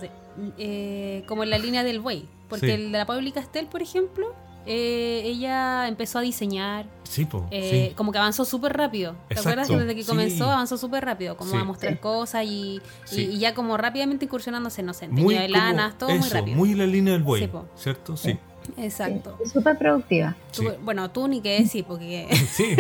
eh, 0.59 1.25
como 1.29 1.45
en 1.45 1.51
la 1.51 1.59
línea 1.59 1.85
del 1.85 2.01
buey. 2.01 2.27
Porque 2.49 2.75
el 2.75 2.93
de 2.93 2.99
la 2.99 3.07
Pauli 3.07 3.33
Castel, 3.33 3.67
por 3.67 3.81
ejemplo, 3.83 4.35
eh, 4.67 5.23
ella 5.25 5.89
empezó 5.89 6.19
a 6.19 6.23
diseñar, 6.23 6.87
Sí, 7.05 7.25
po, 7.25 7.47
eh, 7.51 7.89
sí. 7.91 7.95
como 7.95 8.11
que 8.13 8.19
avanzó 8.19 8.45
súper 8.45 8.77
rápido. 8.77 9.13
¿Te 9.29 9.35
Exacto, 9.35 9.61
acuerdas? 9.61 9.69
Desde 9.81 9.95
que 9.95 10.03
sí. 10.03 10.09
comenzó, 10.09 10.45
avanzó 10.51 10.77
súper 10.79 11.05
rápido, 11.05 11.37
como 11.37 11.51
Sí. 11.51 11.57
a 11.57 11.65
mostrar 11.65 12.01
cosas 12.01 12.45
y, 12.45 12.49
y- 12.77 12.81
Sí. 13.05 13.23
y 13.33 13.39
ya 13.39 13.55
como 13.55 13.77
rápidamente 13.77 14.25
incursionándose, 14.25 14.83
no 14.83 14.95
sé, 14.95 15.07
en 15.07 15.13
Muy 15.13 15.35
teñido 15.35 15.43
de 15.43 15.49
como 15.49 15.59
lanas, 15.65 15.99
todo 15.99 16.11
muy 16.11 16.29
rápido. 16.29 16.57
muy 16.57 16.75
la 16.75 16.87
línea 16.87 17.13
del 17.13 17.23
buey. 17.23 17.51
¿cierto? 17.77 18.17
Sí. 18.17 18.39
Exacto. 18.77 19.37
es 19.45 19.53
súper 19.53 19.77
productiva. 19.79 20.37
Tú- 20.55 20.63
Sí. 20.63 20.69
Bueno, 20.83 21.11
tú 21.11 21.29
ni 21.29 21.41
que 21.41 21.61
decir, 21.61 21.85
porque 21.87 22.29
Sí, 22.53 22.77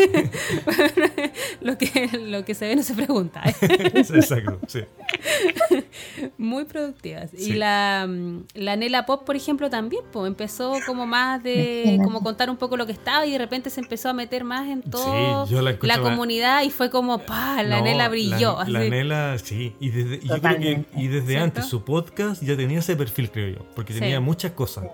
lo 1.60 1.78
que, 1.78 2.08
lo 2.26 2.44
que 2.44 2.54
se 2.54 2.66
ve 2.68 2.76
no 2.76 2.82
se 2.82 2.94
pregunta. 2.94 3.42
exacto, 3.94 4.58
sí. 4.66 4.80
Muy 6.38 6.64
productivas. 6.64 7.30
Sí. 7.36 7.50
Y 7.50 7.52
la, 7.54 8.06
mm, 8.08 8.44
la 8.54 8.76
Nela 8.76 9.06
Pop, 9.06 9.24
por 9.24 9.36
ejemplo, 9.36 9.70
también 9.70 10.02
pues, 10.12 10.26
empezó 10.28 10.74
como 10.86 11.06
más 11.06 11.42
de 11.42 11.98
como 12.02 12.22
contar 12.22 12.50
un 12.50 12.56
poco 12.56 12.76
lo 12.76 12.86
que 12.86 12.92
estaba 12.92 13.26
y 13.26 13.32
de 13.32 13.38
repente 13.38 13.70
se 13.70 13.80
empezó 13.80 14.08
a 14.08 14.12
meter 14.12 14.44
más 14.44 14.68
en 14.68 14.82
todo 14.82 15.46
yo 15.46 15.62
la 15.62 15.98
comunidad 16.00 16.62
y 16.62 16.70
fue 16.70 16.90
como, 16.90 17.18
pa, 17.18 17.62
la 17.62 17.78
No, 17.78 17.84
Nela 17.84 18.08
brilló. 18.08 18.58
La, 18.66 18.80
la. 18.80 18.84
Nela, 18.88 19.38
sí. 19.38 19.74
Y, 19.80 19.90
desde, 19.90 20.16
y 20.16 20.28
yo 20.28 20.40
creo 20.40 20.58
que 20.58 20.84
y 20.96 21.08
desde 21.08 21.26
¿Cierto? 21.28 21.44
antes 21.44 21.66
su 21.66 21.84
podcast 21.84 22.42
ya 22.42 22.56
tenía 22.56 22.78
ese 22.80 22.96
perfil, 22.96 23.30
creo 23.30 23.48
yo. 23.58 23.66
Porque 23.74 23.92
Sí. 23.92 24.00
tenía 24.00 24.20
muchas 24.20 24.52
cosas. 24.52 24.84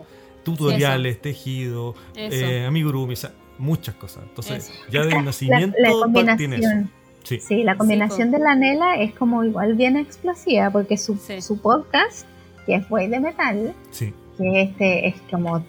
Tutoriales, 0.56 1.20
tejido, 1.20 1.94
Eso. 2.16 2.46
eh, 2.46 2.66
amigurumi, 2.66 3.12
o 3.14 3.16
sea, 3.16 3.32
muchas 3.58 3.94
cosas. 3.96 4.24
Entonces, 4.28 4.68
Eso. 4.70 4.72
ya 4.90 5.00
del 5.02 5.10
La, 5.10 5.22
nacimiento 5.22 5.76
la 5.80 5.88
eso. 5.88 6.00
combinación, 6.00 6.90
Sí. 7.24 7.40
sí, 7.40 7.62
la 7.64 7.76
combinación 7.76 8.30
de 8.30 8.38
la 8.38 8.54
Nela 8.54 8.96
es 8.96 9.14
como 9.14 9.44
igual 9.44 9.74
bien 9.74 9.96
explosiva, 9.96 10.70
porque 10.70 10.96
su, 10.96 11.16
Sí. 11.16 11.42
su 11.42 11.60
podcast, 11.60 12.26
que 12.66 12.76
es 12.76 12.88
Buey 12.88 13.08
de 13.08 13.20
Metal, 13.20 13.74
Sí. 13.90 14.14
que 14.38 14.62
este 14.62 15.08
es 15.08 15.14
como 15.30 15.64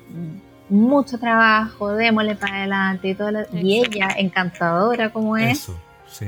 mucho 0.69 1.17
trabajo, 1.17 1.93
démosle 1.93 2.35
para 2.35 2.57
adelante 2.57 3.09
y 3.09 3.15
todo 3.15 3.31
lo- 3.31 3.45
y 3.51 3.79
ella 3.79 4.09
encantadora 4.17 5.11
como 5.11 5.35
es, 5.35 5.63
Eso, 5.63 5.79
sí. 6.07 6.27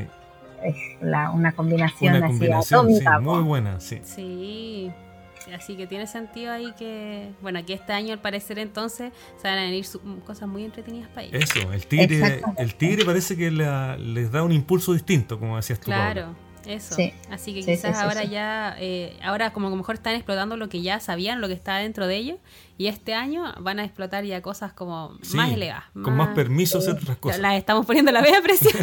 es 0.64 0.76
la- 1.02 1.30
una 1.30 1.52
combinación 1.52 2.16
Una 2.16 2.26
así 2.26 2.34
combinación 2.34 2.80
atómica. 2.80 3.20
muy 3.20 3.44
buena, 3.44 3.80
sí. 3.80 4.00
Sí. 4.04 4.92
Así 5.54 5.76
que 5.76 5.88
tiene 5.88 6.08
sentido 6.08 6.52
ahí 6.52 6.74
que, 6.78 7.32
bueno, 7.42 7.60
aquí 7.60 7.74
este 7.74 7.94
año 7.94 8.14
al 8.14 8.20
parecer 8.20 8.60
entonces 8.60 9.12
se 9.42 9.48
van 9.48 9.58
a 9.58 9.62
venir 9.64 9.86
su- 9.86 10.00
cosas 10.26 10.48
muy 10.48 10.64
entretenidas 10.64 11.10
para 11.10 11.24
ellos. 11.24 11.44
Eso, 11.44 11.72
el 11.74 11.86
tigre, 11.88 12.42
el 12.58 12.76
tigre 12.76 13.06
parece 13.06 13.36
que 13.36 13.52
la- 13.52 13.98
les 13.98 14.32
da 14.32 14.44
un 14.44 14.52
impulso 14.52 14.94
distinto, 14.94 15.40
como 15.40 15.58
decías 15.58 15.80
tú. 15.80 15.86
Claro, 15.86 16.36
eso. 16.66 16.94
Sí. 16.96 17.14
Así 17.30 17.54
que 17.54 17.62
Sí, 17.64 17.72
quizás 17.72 17.96
sí, 17.96 18.02
sí, 18.02 18.08
ahora 18.08 18.22
sí. 18.22 18.30
ya, 18.30 18.76
eh, 18.80 19.18
ahora 19.24 19.52
como 19.52 19.68
a 19.68 19.70
lo 19.72 19.76
mejor 19.76 19.96
están 19.96 20.16
explotando 20.16 20.58
lo 20.58 20.70
que 20.70 20.82
ya 20.82 21.00
sabían, 21.00 21.42
lo 21.42 21.48
que 21.48 21.54
está 21.54 21.78
dentro 21.78 22.08
de 22.08 22.16
ellos, 22.18 22.38
y 22.78 22.88
este 22.88 23.14
año 23.14 23.54
van 23.60 23.80
a 23.80 23.84
explotar 23.84 24.24
ya 24.26 24.42
cosas 24.42 24.72
como 24.74 25.18
Sí, 25.22 25.36
más 25.38 25.52
elevadas. 25.52 25.86
Con 25.94 26.16
más 26.16 26.30
permiso 26.30 26.78
hacer 26.80 26.96
otras 26.96 27.18
cosas. 27.18 27.40
Las 27.40 27.56
estamos 27.56 27.86
poniendo 27.86 28.12
la 28.12 28.22
vea 28.22 28.40
presión. 28.44 28.74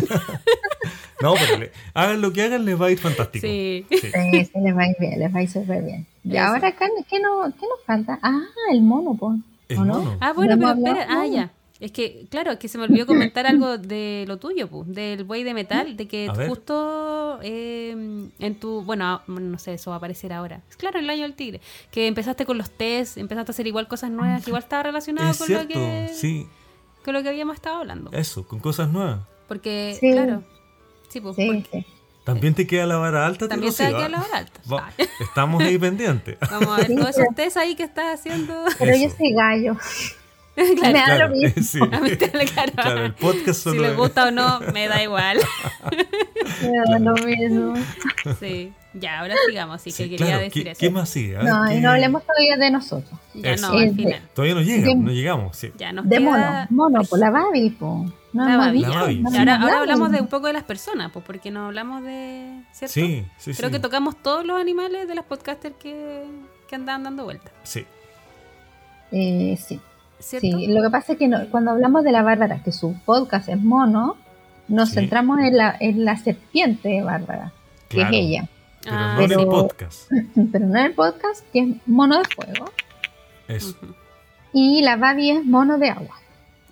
No, 1.23 1.35
pero 1.35 1.59
le- 1.59 1.73
hagan 1.95 2.21
lo 2.21 2.33
que 2.33 2.43
hagan, 2.43 2.65
les 2.65 2.81
va 2.81 2.87
a 2.87 2.91
ir 2.91 2.99
fantástico. 2.99 3.47
sí. 3.47 3.85
Sí. 3.91 3.97
Sí, 3.99 4.45
sí, 4.45 4.51
les 4.63 4.77
va 4.77 4.83
a 4.83 4.89
ir 4.89 4.97
bien, 5.01 5.19
les 5.19 5.35
va 5.35 5.39
a 5.41 5.43
ir 5.43 5.51
súper 5.51 5.83
bien. 5.83 6.07
Y 6.25 6.37
Eso. 6.37 6.45
ahora 6.47 6.69
acá, 6.69 6.87
¿qué, 7.09 7.19
no, 7.21 7.43
¿qué 7.59 7.67
nos 7.67 7.85
falta? 7.87 8.19
Ah, 8.23 8.43
el 8.73 8.83
mono, 8.83 9.15
po. 9.15 9.35
El 9.69 9.79
¿o 9.79 9.85
no? 9.85 9.99
mono. 10.01 10.17
Ah, 10.21 10.33
bueno, 10.33 10.57
No 10.57 10.75
pero 10.77 10.91
espera, 10.91 11.07
ah, 11.11 11.27
ya. 11.27 11.51
Es 11.81 11.93
que, 11.93 12.27
claro, 12.29 12.51
es 12.53 12.59
que 12.59 12.67
se 12.67 12.77
me 12.77 12.85
olvidó 12.85 13.07
comentar 13.07 13.47
algo 13.47 13.79
de 13.79 14.25
lo 14.27 14.39
tuyo, 14.39 14.67
pu, 14.69 14.85
del 14.85 15.23
buey 15.23 15.45
de 15.45 15.55
metal, 15.55 15.97
de 15.97 16.09
que 16.09 16.29
justo 16.49 17.39
eh, 17.43 17.91
en 18.39 18.55
tu, 18.59 18.83
bueno, 18.83 19.05
ah, 19.07 19.23
no 19.29 19.59
sé, 19.59 19.75
eso 19.75 19.91
va 19.91 19.97
a 19.97 19.99
aparecer 19.99 20.33
ahora. 20.33 20.61
Es 20.69 20.77
claro, 20.77 20.99
el 20.99 21.09
año 21.09 21.23
del 21.23 21.35
tigre, 21.35 21.61
que 21.93 22.09
empezaste 22.09 22.47
con 22.47 22.59
los 22.59 22.71
test, 22.71 23.17
empezaste 23.17 23.51
a 23.51 23.53
hacer 23.53 23.67
igual 23.69 23.87
cosas 23.87 24.11
nuevas, 24.11 24.43
que 24.45 24.51
igual 24.51 24.63
estaba 24.63 24.83
relacionado 24.83 25.31
Es 25.31 25.39
con 25.39 25.47
cierto, 25.47 25.79
lo 25.79 25.85
que 25.85 26.11
sí, 26.15 26.47
con 27.05 27.15
lo 27.15 27.23
que 27.23 27.29
habíamos 27.29 27.55
estado 27.55 27.77
hablando. 27.79 28.11
eso, 28.13 28.47
con 28.49 28.59
cosas 28.59 28.89
nuevas. 28.91 29.21
Porque, 29.47 29.97
Sí. 30.01 30.11
claro, 30.13 30.43
sí, 31.09 31.21
pues, 31.21 31.37
Sí, 31.37 31.65
sí. 31.73 31.87
También 32.25 32.53
te 32.55 32.67
queda 32.67 32.85
la 32.87 32.97
vara 32.97 33.25
alta, 33.27 33.47
te 33.47 33.49
también 33.49 33.73
se 33.73 33.85
va 33.85 33.89
a 33.89 33.93
quedar 33.93 34.11
la 34.11 34.19
hora 34.23 34.37
alta. 34.39 34.61
Va- 34.71 34.93
Estamos 35.21 35.63
ahí 35.63 35.79
pendientes. 35.79 36.37
Vamos 36.51 36.69
a 36.69 36.77
ver 36.77 36.87
Sí, 36.89 36.97
todos 36.97 37.09
esos 37.11 37.35
test 37.35 37.57
ahí 37.57 37.75
que 37.75 37.85
estás 37.85 38.21
haciendo. 38.21 38.65
Pero 38.79 38.91
yo 38.97 39.07
Eso. 39.07 39.17
soy 39.17 39.33
gallo. 39.33 39.77
claro, 40.55 40.75
Me 40.83 40.93
da 40.93 41.05
Claro, 41.05 41.29
lo 41.29 41.35
mismo. 41.37 41.63
sí. 41.63 41.79
a 41.81 42.01
mí 42.01 42.17
te- 42.17 42.31
claro. 42.31 42.73
Claro, 42.75 43.05
el 43.05 43.15
podcast 43.15 43.59
si 43.61 43.63
solo 43.71 43.81
le 43.83 43.89
es- 43.93 43.97
gusta 43.97 44.27
o 44.29 44.31
no, 44.31 44.61
me 44.75 44.89
da 44.89 45.03
igual. 45.03 45.39
Me 46.63 46.69
da 46.93 46.99
lo 46.99 47.15
mismo. 47.25 47.75
Sí, 48.39 48.73
ya, 49.01 49.21
ahora 49.21 49.35
sigamos, 49.47 49.81
sí, 49.83 49.91
Sí, 49.91 50.05
que 50.05 50.11
quería 50.11 50.27
claro, 50.27 50.43
decir 50.43 50.65
¿qué, 50.65 50.71
eso. 50.73 50.81
qué 50.81 50.91
más 50.91 51.09
sigue? 51.09 51.35
Ver, 51.35 51.45
No, 51.45 51.67
y 51.71 51.75
¿qué- 51.75 51.81
no 51.81 51.91
hablemos 51.91 52.23
todavía 52.25 52.57
de 52.57 52.71
nosotros. 52.71 53.19
Ya 53.35 53.53
Eso. 53.53 53.73
no, 53.73 53.79
al 53.79 53.85
Eh, 53.85 53.93
final. 53.93 54.21
Todavía 54.35 54.55
no 54.55 54.61
llega, 54.63 54.87
de- 54.89 54.95
no 54.97 55.11
llegamos, 55.13 55.57
sí. 55.57 55.71
Ya 55.79 55.93
nos 55.93 56.09
De 56.09 56.19
queda... 56.19 56.67
mono, 56.71 56.91
mono, 56.91 57.09
por 57.09 57.19
la 57.19 57.31
Babi, 57.31 57.71
po. 57.71 58.05
No 58.33 58.47
La 58.49 58.57
Babi. 58.57 58.81
La 58.81 58.89
Babi, 58.89 59.23
ahora, 59.39 59.81
hablamos 59.81 60.11
de 60.13 60.21
un 60.21 60.27
poco 60.27 60.47
de 60.49 60.53
las 60.53 60.65
personas, 60.65 61.11
pues 61.13 61.25
porque 61.25 61.51
no 61.51 61.67
hablamos 61.67 62.03
de... 62.03 62.63
¿Cierto? 62.73 62.93
Sí, 62.93 63.25
sí, 63.39 63.53
Creo 63.55 63.69
sí. 63.71 63.75
que 63.75 63.81
tocamos 63.81 64.17
todos 64.23 64.45
los 64.45 64.61
animales 64.61 65.09
de 65.09 65.15
las 65.15 65.25
podcasters 65.25 65.75
que, 65.77 66.25
que 66.69 66.75
andaban 66.75 67.05
dando 67.05 67.25
vueltas. 67.25 67.53
Sí, 67.63 67.85
Eh, 69.11 69.57
sí, 69.65 69.81
¿Cierto? 70.19 70.47
sí. 70.47 70.67
Lo 70.67 70.83
que 70.83 70.91
pasa 70.91 71.13
es 71.15 71.19
que 71.19 71.29
no- 71.29 71.49
cuando 71.51 71.71
hablamos 71.71 72.05
de 72.05 72.13
la 72.13 72.23
Bárbara, 72.23 72.63
que 72.63 72.73
su 72.73 72.95
podcast 73.05 73.49
es 73.49 73.59
mono, 73.61 74.17
nos 74.69 74.91
Sí. 74.91 74.97
centramos 74.97 75.39
en 75.41 75.57
la, 75.57 75.77
en 75.81 76.05
la 76.05 76.17
serpiente 76.17 76.89
de 76.91 77.03
Bárbara, 77.03 77.53
claro. 77.89 78.11
que 78.11 78.19
es 78.19 78.25
ella. 78.27 78.49
Pero 78.83 78.97
Ah, 78.97 79.15
no 79.19 79.23
en 79.25 79.33
el 79.41 79.47
podcast. 79.47 80.11
Pero 80.53 80.67
no 80.67 80.79
en 80.79 80.87
el 80.87 80.95
podcast, 80.95 81.45
que 81.53 81.61
es 81.61 81.69
mono 81.87 82.19
de 82.19 82.25
fuego. 82.25 82.71
Eso. 83.49 83.77
Y 84.53 84.83
la 84.83 84.97
Babi 84.97 85.31
es 85.31 85.45
mono 85.45 85.79
de 85.79 85.91
agua. 85.91 86.17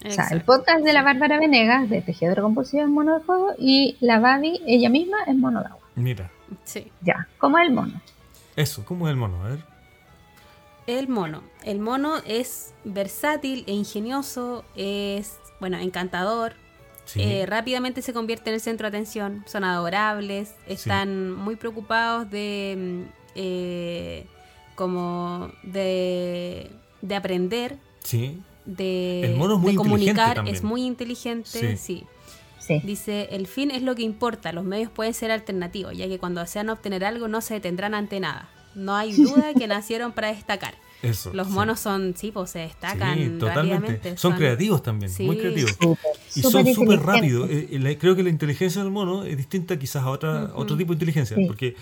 O 0.07 0.11
sea, 0.11 0.29
el 0.31 0.43
podcast 0.43 0.85
de 0.85 0.93
la 0.93 1.03
Bárbara 1.03 1.39
Venegas, 1.41 1.89
de 1.91 2.01
Tejedor 2.01 2.41
Compulsivo, 2.43 2.83
es 2.83 2.89
mono 2.89 3.19
de 3.19 3.25
fuego. 3.25 3.55
Y 3.59 3.97
la 4.01 4.21
Babi, 4.21 4.61
ella 4.67 4.89
misma, 4.89 5.17
es 5.27 5.35
mono 5.35 5.61
de 5.61 5.67
agua. 5.67 5.81
Mira, 5.95 6.31
Sí. 6.65 6.93
Ya, 7.01 7.27
como 7.39 7.59
el 7.59 7.73
mono. 7.73 8.01
eso, 8.55 8.85
¿cómo 8.85 9.09
es 9.09 9.11
el 9.13 9.17
mono? 9.17 9.43
A 9.45 9.49
ver. 9.49 9.59
El 10.87 11.09
mono. 11.09 11.43
El 11.65 11.81
mono 11.81 12.19
es 12.25 12.73
versátil 12.85 13.65
e 13.67 13.73
ingenioso, 13.73 14.65
es, 14.77 15.39
bueno, 15.59 15.79
encantador, 15.79 16.55
Sí. 17.07 17.23
Eh, 17.23 17.47
rápidamente 17.47 18.03
se 18.03 18.13
convierte 18.13 18.51
en 18.51 18.55
el 18.55 18.61
centro 18.61 18.91
de 18.91 18.97
atención, 18.97 19.43
son 19.47 19.65
adorables, 19.65 20.55
están 20.67 21.33
muy 21.33 21.57
preocupados 21.57 22.31
de 22.31 23.05
mm, 23.07 23.13
eh, 23.37 24.27
como 24.75 25.51
de, 25.63 26.71
de 27.03 27.15
aprender, 27.15 27.79
sí. 28.03 28.43
de, 28.67 29.23
El 29.23 29.37
mono 29.37 29.55
es 29.55 29.61
muy 29.61 29.67
de 29.69 29.73
inteligente 29.73 29.77
comunicar, 29.79 30.35
también. 30.37 30.57
es 30.57 30.63
muy 30.63 30.85
inteligente, 30.85 31.49
Sí. 31.49 31.77
sí. 31.77 32.07
Sí. 32.59 32.81
Dice, 32.83 33.29
el 33.31 33.47
fin 33.47 33.71
es 33.71 33.83
lo 33.83 33.95
que 33.95 34.03
importa, 34.03 34.53
los 34.53 34.65
medios 34.65 34.91
pueden 34.91 35.15
ser 35.15 35.31
alternativos, 35.31 35.97
ya 35.97 36.09
que 36.09 36.19
cuando 36.19 36.41
desean 36.41 36.69
obtener 36.69 37.05
algo 37.05 37.29
no 37.29 37.41
se 37.41 37.55
detendrán 37.55 37.95
ante 37.95 38.19
nada. 38.19 38.49
No 38.75 38.97
hay 38.97 39.13
duda 39.13 39.55
que 39.55 39.67
nacieron 39.69 40.11
para 40.11 40.29
destacar. 40.33 40.75
Eso. 41.03 41.33
Los 41.35 41.49
sí. 41.49 41.53
monos 41.53 41.81
son, 41.81 42.15
sí, 42.17 42.31
pues 42.33 42.51
se 42.51 42.61
destacan 42.61 43.19
Sí, 43.19 43.29
totalmente. 43.39 44.17
Son, 44.17 44.33
creativos 44.35 44.83
también, 44.83 45.11
Sí. 45.11 45.25
muy 45.25 45.37
creativos. 45.39 45.77
Y 46.35 46.43
son 46.43 46.67
súper 46.75 47.01
rápidos. 47.01 47.49
Eh, 47.51 47.69
eh, 47.71 47.99
creo 47.99 48.17
que 48.17 48.23
la 48.23 48.31
inteligencia 48.31 48.83
del 48.83 48.91
mono 48.91 49.25
es 49.25 49.37
distinta 49.37 49.79
quizás 49.79 50.03
a 50.05 50.11
otra, 50.11 50.51
otro 50.55 50.77
tipo 50.77 50.93
de 50.93 50.95
inteligencia. 50.97 51.37
Sí. 51.37 51.45
Porque 51.47 51.77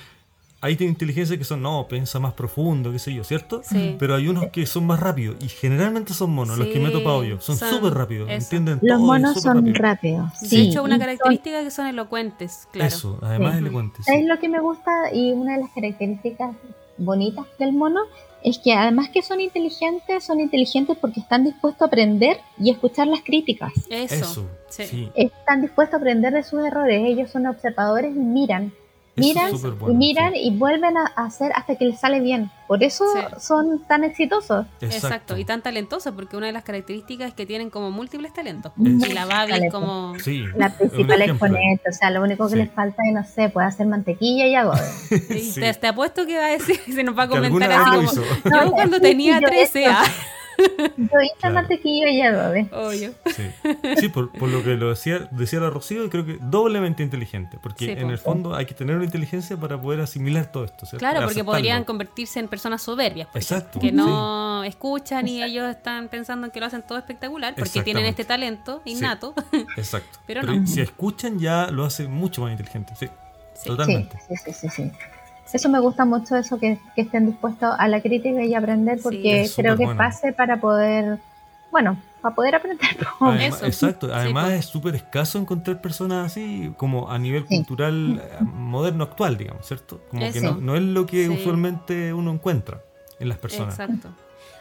hay 0.61 0.79
inteligencia 0.81 1.37
que 1.37 1.45
son, 1.45 1.61
no, 1.61 1.87
piensa 1.89 2.19
más 2.19 2.33
profundo, 2.33 2.91
qué 2.91 2.99
sé 2.99 3.13
yo, 3.13 3.23
¿cierto? 3.23 3.61
Sí. 3.63 3.97
Pero 3.99 4.15
hay 4.15 4.29
unos 4.29 4.47
que 4.47 4.65
son 4.65 4.87
más 4.87 4.99
rápidos. 4.99 5.37
Y 5.45 5.49
generalmente 5.49 6.15
son 6.15 6.31
monos, 6.31 6.57
los 6.59 6.69
que 6.69 6.79
me 6.81 6.87
he 6.87 6.93
Sí, 6.93 6.93
topado 6.95 7.23
yo. 7.23 7.39
Son 7.41 7.57
son- 7.59 7.69
súper 7.71 7.93
rápidos, 7.93 8.31
eso. 8.31 8.37
entienden 8.45 8.79
Los 8.81 8.97
todo. 8.99 9.07
monos 9.07 9.43
son 9.43 9.59
rápidos. 9.75 9.79
rápidos. 9.79 10.41
De 10.41 10.49
sí, 10.49 10.69
hecho, 10.71 10.83
una 10.83 10.97
y 10.97 11.01
característica 11.01 11.63
que 11.63 11.71
son 11.71 11.87
elocuentes, 11.87 12.67
claro. 12.73 12.89
Eso, 12.89 13.19
además 13.23 13.53
Sí. 13.53 13.59
elocuentes. 13.59 14.07
¿Sabes 14.07 14.25
lo 14.27 14.39
que 14.41 14.49
me 14.49 14.61
gusta? 14.61 14.91
Y 15.13 15.33
una 15.33 15.55
de 15.57 15.61
las 15.65 15.71
características 15.71 16.57
bonitas 16.97 17.45
del 17.59 17.73
mono 17.75 18.01
es 18.45 18.59
que 18.59 18.75
además 18.75 19.09
que 19.09 19.23
son 19.23 19.41
inteligentes, 19.41 20.23
son 20.23 20.39
inteligentes 20.39 20.99
porque 21.01 21.21
están 21.21 21.45
dispuestos 21.45 21.81
a 21.81 21.87
aprender 21.87 22.39
y 22.59 22.71
escuchar 22.71 23.07
las 23.07 23.23
críticas. 23.23 23.73
Eso. 23.89 24.15
Eso, 24.15 24.49
sí. 24.69 24.85
sí. 24.85 25.11
Están 25.15 25.63
dispuestos 25.63 25.95
a 25.95 25.97
aprender 25.97 26.35
de 26.35 26.43
sus 26.43 26.63
errores. 26.63 27.03
Ellos 27.05 27.31
son 27.31 27.47
observadores 27.47 28.15
y 28.15 28.19
miran. 28.19 28.73
Es 29.17 29.25
miran 29.25 29.51
y 29.89 29.95
miran 29.95 30.33
sí. 30.33 30.41
y 30.43 30.57
vuelven 30.57 30.97
a 30.97 31.05
hacer 31.17 31.53
hasta 31.55 31.77
que 31.77 31.85
les 31.85 32.01
sale 32.01 32.21
bien. 32.21 32.51
Por 32.67 32.83
eso 32.83 33.05
Sí. 33.13 33.21
son 33.41 33.85
tan 33.87 34.03
exitosos. 34.03 34.67
Exacto. 34.81 35.37
y 35.37 35.45
tan 35.45 35.63
talentosos, 35.63 36.13
porque 36.15 36.37
una 36.37 36.47
de 36.47 36.53
las 36.53 36.65
características 36.65 37.29
es 37.29 37.35
que 37.35 37.47
tienen 37.47 37.71
como 37.71 37.91
múltiples 37.91 38.33
talentos. 38.33 38.73
Muchos 38.77 39.09
Y 39.09 39.13
la 39.13 39.27
Babi 39.27 39.53
es 39.53 39.73
como... 39.73 40.19
Sí, 40.19 40.45
La 40.57 40.67
es 40.67 40.73
principal 40.75 41.23
exponente, 41.23 41.89
o 41.89 41.93
sea, 41.93 42.11
lo 42.11 42.23
único 42.23 42.47
que 42.47 42.53
Sí. 42.55 42.59
les 42.59 42.71
falta 42.73 43.03
es, 43.07 43.15
no 43.15 43.25
sé, 43.25 43.51
puede 43.51 43.67
hacer 43.69 43.87
mantequilla 43.87 44.47
y 44.47 44.55
Sí. 45.41 45.61
te, 45.61 45.75
te 45.75 45.87
apuesto 45.87 46.27
que 46.27 46.37
va 46.37 46.47
a 46.47 46.51
decir, 46.51 46.77
se 46.93 47.05
nos 47.05 47.17
va 47.17 47.25
a 47.25 47.29
comentar 47.29 47.71
así 47.71 47.91
como... 47.97 48.13
Yo 48.13 48.51
No, 48.51 48.73
cuando 48.73 49.01
tenía 49.01 49.39
yo 49.41 49.47
13, 49.49 49.85
esto- 49.85 49.97
ah, 49.97 50.05
Yo 50.59 51.21
hice 51.21 51.35
Claro. 51.41 51.55
mantequilla 51.55 52.11
y 52.11 52.21
adobe. 52.23 52.69
obvio. 52.73 53.13
Sí, 53.27 53.43
Sí, 53.99 54.09
por, 54.09 54.31
por 54.33 54.49
lo 54.49 54.63
que 54.63 54.75
lo 54.75 54.91
decía, 54.91 55.29
decía 55.31 55.61
la 55.61 55.71
Rocío, 55.71 56.09
creo 56.11 56.25
que 56.25 56.39
doblemente 56.41 57.03
inteligente, 57.03 57.59
porque 57.63 57.87
Sí, 57.87 57.91
en 57.91 58.11
el 58.11 58.19
fondo 58.19 58.55
hay 58.55 58.67
que 58.67 58.75
tener 58.75 58.97
una 58.97 59.05
inteligencia 59.05 59.57
para 59.57 59.81
poder 59.81 60.01
asimilar 60.01 60.51
todo 60.53 60.65
esto, 60.65 60.87
¿cierto? 60.87 60.99
Claro, 60.99 61.27
porque 61.27 61.45
podrían 61.45 61.85
convertirse 61.85 62.41
en 62.41 62.49
personas 62.49 62.83
soberbias. 62.83 63.29
por 63.29 63.41
Exacto, 63.41 63.79
ejemplo, 63.79 64.05
Que 64.05 64.11
no 64.11 64.65
escuchan 64.65 65.29
y 65.29 65.43
ellos 65.43 65.69
están 65.71 66.09
pensando 66.09 66.51
que 66.51 66.61
lo 66.61 66.67
hacen 66.67 66.83
todo 66.83 66.99
espectacular 66.99 67.55
porque 67.55 67.83
tienen 67.83 68.07
este 68.07 68.25
talento 68.25 68.81
Sí. 68.85 68.93
innato. 68.93 69.35
Exacto. 69.77 70.19
Pero 70.27 70.41
Pero, 70.43 70.55
no. 70.55 70.67
si 70.67 70.81
escuchan 70.81 71.39
ya 71.39 71.69
lo 71.71 71.85
hace 71.85 72.09
mucho 72.09 72.43
más 72.43 72.51
inteligente, 72.53 72.95
sí, 72.99 73.09
Sí. 73.55 73.69
totalmente. 73.69 74.19
Sí, 74.29 74.35
sí, 74.37 74.53
sí, 74.53 74.69
sí, 74.69 74.83
sí. 74.91 74.93
Eso 75.53 75.69
me 75.69 75.79
gusta 75.79 76.05
mucho, 76.05 76.37
eso 76.37 76.59
que, 76.59 76.79
que 76.97 77.03
estén 77.03 77.27
dispuestos 77.27 77.75
a 77.79 77.87
la 77.89 78.01
crítica 78.01 78.43
y 78.43 78.55
aprender, 78.55 78.99
porque 79.03 79.43
Es 79.43 79.55
creo 79.55 79.77
que 79.77 79.85
bueno. 79.85 79.99
base 79.99 80.33
para 80.33 80.59
poder, 80.61 81.19
bueno, 81.71 81.97
para 82.21 82.35
poder 82.35 82.55
aprender. 82.57 82.89
Además- 83.21 83.57
Eso. 83.63 83.67
exacto, 83.67 84.07
Sí, 84.09 84.13
además 84.17 84.47
pues. 84.47 84.59
es 84.61 84.65
súper 84.67 84.95
escaso 84.97 85.39
encontrar 85.39 85.81
personas 85.81 86.27
así 86.27 86.73
como 86.77 87.11
a 87.11 87.19
nivel 87.19 87.47
Sí. 87.49 87.57
cultural 87.59 88.21
eh, 88.25 88.45
moderno 88.45 89.05
actual, 89.05 89.37
digamos, 89.37 89.67
¿cierto? 89.67 90.01
Como 90.11 90.33
que 90.33 90.41
no, 90.41 90.57
no 90.57 90.75
es 90.77 90.83
lo 90.83 91.07
que 91.07 91.27
Sí. 91.27 91.31
usualmente 91.31 92.13
uno 92.15 92.33
encuentra 92.33 92.81
en 93.21 93.29
las 93.29 93.39
personas. 93.39 93.79
Exacto. 93.79 94.09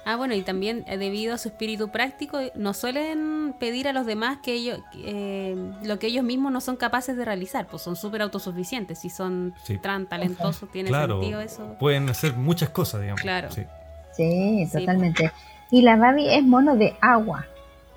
Ah, 0.05 0.17
bueno, 0.17 0.33
y 0.35 0.41
también 0.41 0.83
eh, 0.87 0.97
debido 0.97 1.33
a 1.33 1.37
su 1.37 1.47
espíritu 1.49 1.89
práctico, 1.89 2.39
no 2.55 2.73
suelen 2.73 3.55
pedir 3.59 3.87
a 3.87 3.93
los 3.93 4.05
demás 4.05 4.39
que 4.43 4.53
ellos, 4.53 4.79
eh, 4.95 5.55
lo 5.83 5.97
que 5.99 6.07
ellos 6.07 6.25
mismos 6.25 6.51
no 6.51 6.59
son 6.59 6.75
capaces 6.75 7.15
de 7.15 7.23
realizar, 7.23 7.67
pues 7.67 7.81
son 7.83 7.95
súper 7.95 8.21
autosuficientes 8.21 9.05
y 9.05 9.09
son 9.09 9.53
Sí. 9.63 9.77
tan 9.77 10.07
talentosos, 10.07 10.69
tiene 10.71 10.89
Claro, 10.89 11.19
sentido 11.21 11.39
eso. 11.39 11.75
pueden 11.79 12.09
hacer 12.09 12.35
muchas 12.35 12.69
cosas, 12.69 12.99
digamos. 13.01 13.21
Claro. 13.21 13.49
Sí. 13.51 13.63
Sí, 14.15 14.65
Sí, 14.67 14.77
totalmente. 14.79 15.31
Y 15.71 15.81
la 15.83 15.95
Babi 15.95 16.27
es 16.29 16.43
mono 16.43 16.75
de 16.75 16.95
agua. 17.01 17.45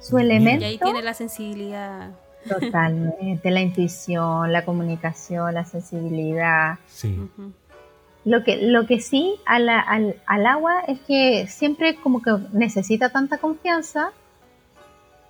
Su 0.01 0.17
Mira. 0.17 0.23
Y 0.23 0.31
elemento, 0.37 0.65
ahí 0.67 0.79
tiene 0.79 1.03
la 1.03 1.13
sensibilidad. 1.15 2.11
totalmente, 2.49 3.51
la 3.51 3.61
intuición, 3.61 4.53
la 4.53 4.65
comunicación, 4.65 5.53
la 5.55 5.65
sensibilidad. 5.65 6.79
Sí. 6.87 7.19
Lo 8.27 8.43
que, 8.45 8.57
lo 8.57 8.87
que 8.87 9.01
sí 9.01 9.37
a 9.47 9.59
la- 9.59 9.81
al, 9.81 10.17
al 10.27 10.47
agua 10.47 10.81
es 10.89 10.99
que 11.07 11.47
siempre 11.47 11.95
como 11.97 12.21
que 12.21 12.33
necesita 12.53 13.09
tanta 13.11 13.39
confianza 13.39 14.11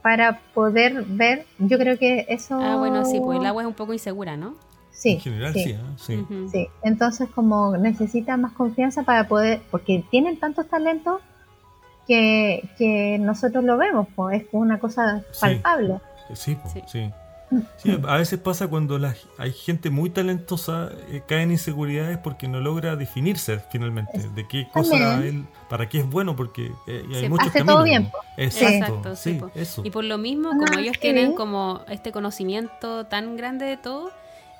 para 0.03 0.41
poder 0.55 1.05
ver, 1.07 1.47
yo 1.59 1.79
creo 1.79 1.99
que 1.99 2.27
eso... 2.29 2.59
Ah, 2.61 2.77
bueno, 2.77 3.05
sí, 3.05 3.21
pues 3.21 3.39
el 3.39 3.47
agua 3.47 3.63
es 3.63 3.69
un 3.69 3.75
poco 3.75 3.93
insegura, 3.93 4.37
¿no? 4.37 4.55
Sí, 4.93 5.13
en 5.13 5.21
general 5.21 5.53
sí, 5.53 5.77
sí. 5.99 6.13
¿eh? 6.15 6.25
Sí, 6.51 6.69
entonces 6.83 7.29
como 7.35 7.77
necesita 7.77 8.37
más 8.39 8.53
confianza 8.53 9.03
para 9.03 9.29
poder, 9.29 9.61
porque 9.71 10.03
tienen 10.11 10.39
tantos 10.39 10.67
talentos 10.69 11.21
que, 12.07 12.67
que 12.79 13.19
nosotros 13.21 13.63
lo 13.65 13.77
vemos, 13.77 14.07
pues 14.17 14.43
es 14.43 14.49
una 14.53 14.79
cosa 14.79 15.23
Sí. 15.33 15.41
palpable. 15.41 16.01
Sí, 16.35 16.55
po, 16.55 16.71
Sí. 16.87 17.11
Sí. 17.77 17.91
A 18.07 18.17
veces 18.17 18.39
pasa 18.41 18.69
cuando 18.69 18.99
la- 18.99 19.15
hay 19.39 19.53
gente 19.53 19.91
muy 19.91 20.11
talentosa, 20.11 20.91
eh, 21.11 21.23
cae 21.27 21.43
en 21.43 21.53
inseguridades 21.53 22.19
porque 22.19 22.49
no 22.49 22.61
logra 22.61 22.97
definirse 22.97 23.61
finalmente 23.71 24.29
de 24.35 24.49
qué 24.49 24.69
cosa 24.73 25.25
él, 25.25 25.47
para 25.69 25.89
qué 25.89 26.01
es 26.01 26.07
bueno, 26.11 26.35
porque 26.37 26.73
eh, 26.87 27.05
hay 27.15 27.23
Sí, 27.23 27.29
muchos 27.29 27.49
hace 27.49 27.59
caminos. 27.59 27.75
todo 27.77 27.85
bien. 27.85 28.11
Exacto, 28.37 28.77
Exacto, 28.77 29.17
sí, 29.17 29.41
sí, 29.41 29.61
eso. 29.61 29.83
Y 29.85 29.91
por 29.91 30.05
lo 30.05 30.19
mismo, 30.19 30.51
Ah, 30.53 30.57
como 30.59 30.79
ellos 30.79 30.95
sí. 30.95 31.01
tienen 31.03 31.33
como 31.35 31.83
este 31.89 32.13
conocimiento 32.13 33.07
tan 33.07 33.37
grande 33.37 33.67
de 33.67 33.77
todo, 33.77 34.11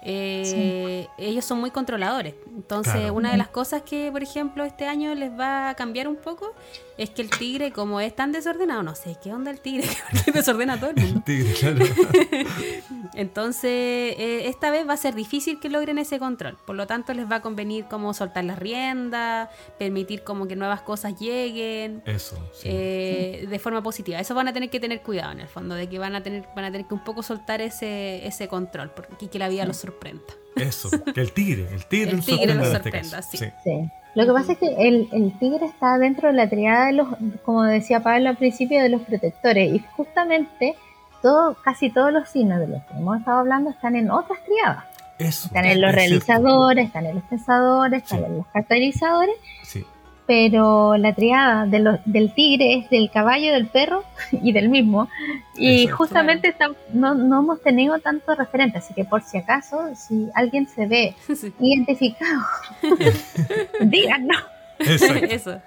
eh, 0.09 1.09
ellos 1.19 1.45
son 1.45 1.59
muy 1.59 1.71
controladores. 1.73 2.35
Entonces, 2.55 2.95
Claro. 2.95 3.15
una 3.15 3.33
de 3.33 3.37
las 3.37 3.49
cosas 3.49 3.83
que, 3.83 4.11
por 4.13 4.23
ejemplo, 4.23 4.65
este 4.65 4.87
año 4.87 5.13
les 5.17 5.31
va 5.33 5.71
a 5.71 5.75
cambiar 5.75 6.07
un 6.07 6.17
poco 6.17 6.55
es 6.97 7.11
que 7.11 7.21
el 7.23 7.29
tigre, 7.31 7.73
como 7.73 8.01
es 8.01 8.15
tan 8.17 8.33
desordenado, 8.33 8.83
no 8.83 8.95
sé 8.95 9.17
qué 9.23 9.33
onda 9.33 9.51
el 9.51 9.61
tigre, 9.61 9.87
que 10.25 10.33
desordena 10.33 10.75
a 10.75 10.81
todo 10.81 10.91
el 10.91 10.97
mundo. 10.97 11.23
Tigre, 11.27 11.53
claro. 11.55 11.85
Entonces, 13.15 13.71
eh, 13.71 14.43
esta 14.49 14.71
vez 14.71 14.89
va 14.89 14.95
a 14.95 14.97
ser 14.97 15.15
difícil 15.15 15.59
que 15.61 15.69
logren 15.69 15.99
ese 15.99 16.19
control. 16.19 16.57
Por 16.67 16.77
lo 16.77 16.87
tanto, 16.87 17.13
les 17.15 17.31
va 17.31 17.37
a 17.37 17.43
convenir 17.43 17.87
como 17.87 18.15
soltar 18.15 18.45
las 18.45 18.59
riendas, 18.59 19.49
permitir 19.79 20.23
como 20.23 20.47
que 20.47 20.57
nuevas 20.57 20.83
cosas 20.83 21.19
lleguen. 21.19 22.03
Eso, 22.07 22.37
sí. 22.53 22.69
eh, 22.71 23.47
de 23.49 23.59
forma 23.59 23.83
positiva. 23.83 24.19
Eso 24.21 24.35
van 24.35 24.49
a 24.49 24.53
tener 24.53 24.71
que 24.71 24.81
tener 24.81 25.03
cuidado 25.03 25.33
en 25.33 25.41
el 25.41 25.49
fondo, 25.49 25.75
de 25.75 25.89
que 25.89 25.99
van 25.99 26.15
a 26.15 26.23
tener, 26.23 26.47
van 26.55 26.65
a 26.67 26.71
tener 26.73 26.87
que 26.87 26.95
un 26.95 27.05
poco 27.05 27.23
soltar 27.23 27.61
ese, 27.61 28.27
ese 28.27 28.49
control 28.49 28.91
porque, 28.91 29.29
que 29.29 29.39
la 29.39 29.49
vida 29.49 29.65
los 29.65 29.77
sorprenda. 29.97 30.23
Eso, 30.57 30.89
que 31.15 31.21
el 31.21 31.33
tigre, 31.33 31.67
el 31.73 31.85
tigre, 31.87 32.11
El 32.13 32.25
tigre 32.25 32.55
sorprenda 32.55 32.55
nos 32.55 32.67
este 32.69 32.91
sorprenda, 32.91 33.23
sí. 33.23 33.91
Lo 34.15 34.25
que 34.25 34.33
pasa 34.33 34.53
es 34.53 34.59
que 34.59 34.75
el, 34.89 35.09
el 35.13 35.39
tigre 35.39 35.67
está 35.67 35.99
dentro 35.99 36.29
de 36.29 36.35
la 36.35 36.49
triada 36.49 36.87
de 36.87 36.93
los, 36.95 37.09
como 37.45 37.63
decía 37.65 38.01
Pablo 38.03 38.31
al 38.31 38.37
principio, 38.39 38.83
de 38.83 38.89
los 38.89 39.03
protectores. 39.03 39.75
Y 39.75 39.79
justamente 39.95 40.75
todo, 41.21 41.55
casi 41.63 41.91
todos 41.91 42.11
los 42.13 42.27
signos 42.31 42.59
de 42.61 42.69
los 42.69 42.83
que 42.85 42.95
hemos 42.95 43.19
estado 43.19 43.41
hablando 43.41 43.69
están 43.71 43.95
en 43.95 44.11
otras 44.11 44.39
triadas. 44.45 44.85
Eso. 45.19 45.49
Están 45.49 45.67
en 45.67 45.81
los 45.83 45.91
es 45.91 45.97
cierto. 45.97 46.09
realizadores, 46.27 46.87
están 46.87 47.07
en 47.07 47.15
los 47.17 47.25
pensadores, 47.25 48.03
están 48.03 48.25
en 48.25 48.37
los 48.39 48.47
catalizadores, 48.49 49.35
Sí, 49.63 49.85
pero 50.27 50.97
la 50.97 51.15
triada 51.15 51.67
de 51.67 51.79
los, 51.79 51.99
del 52.05 52.35
tigre 52.35 52.75
es 52.75 52.91
del 52.91 53.11
caballo, 53.11 53.53
del 53.53 53.67
perro 53.69 54.05
y 54.33 54.53
del 54.53 54.69
mismo. 54.69 55.09
Y 55.57 55.83
Exacto. 55.85 55.97
justamente 55.99 56.49
está- 56.49 56.71
no, 56.93 57.15
no 57.15 57.41
hemos 57.41 57.61
tenido 57.63 57.99
tanto 58.01 58.35
referente, 58.35 58.79
así 58.79 58.93
que 58.95 59.05
por 59.05 59.23
si 59.23 59.39
acaso, 59.39 59.95
si 59.95 60.29
alguien 60.35 60.67
se 60.69 60.87
ve 60.87 61.15
Sí. 61.35 61.53
identificado, 61.61 62.41
díganos. 63.81 64.43
Eso. 64.79 65.61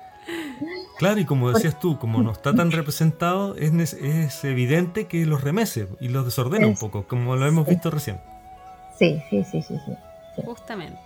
Claro, 0.99 1.20
y 1.20 1.26
como 1.26 1.51
decías 1.51 1.80
tú, 1.80 1.97
como 1.97 2.22
no 2.22 2.32
está 2.32 2.53
tan 2.53 2.72
representado, 2.72 3.55
es, 3.55 3.93
es 3.93 4.43
evidente 4.43 5.07
que 5.07 5.26
los 5.26 5.43
remece 5.43 5.88
y 5.99 6.10
los 6.10 6.26
desordena 6.26 6.68
un 6.68 6.76
poco, 6.76 7.03
como 7.07 7.36
lo 7.36 7.47
hemos 7.47 7.66
sí. 7.66 7.72
visto 7.74 7.89
recién. 7.89 8.20
Sí, 8.99 9.22
sí, 9.30 9.43
sí, 9.43 9.62
sí, 9.64 9.76
sí. 9.86 9.93
Justamente. 10.45 10.99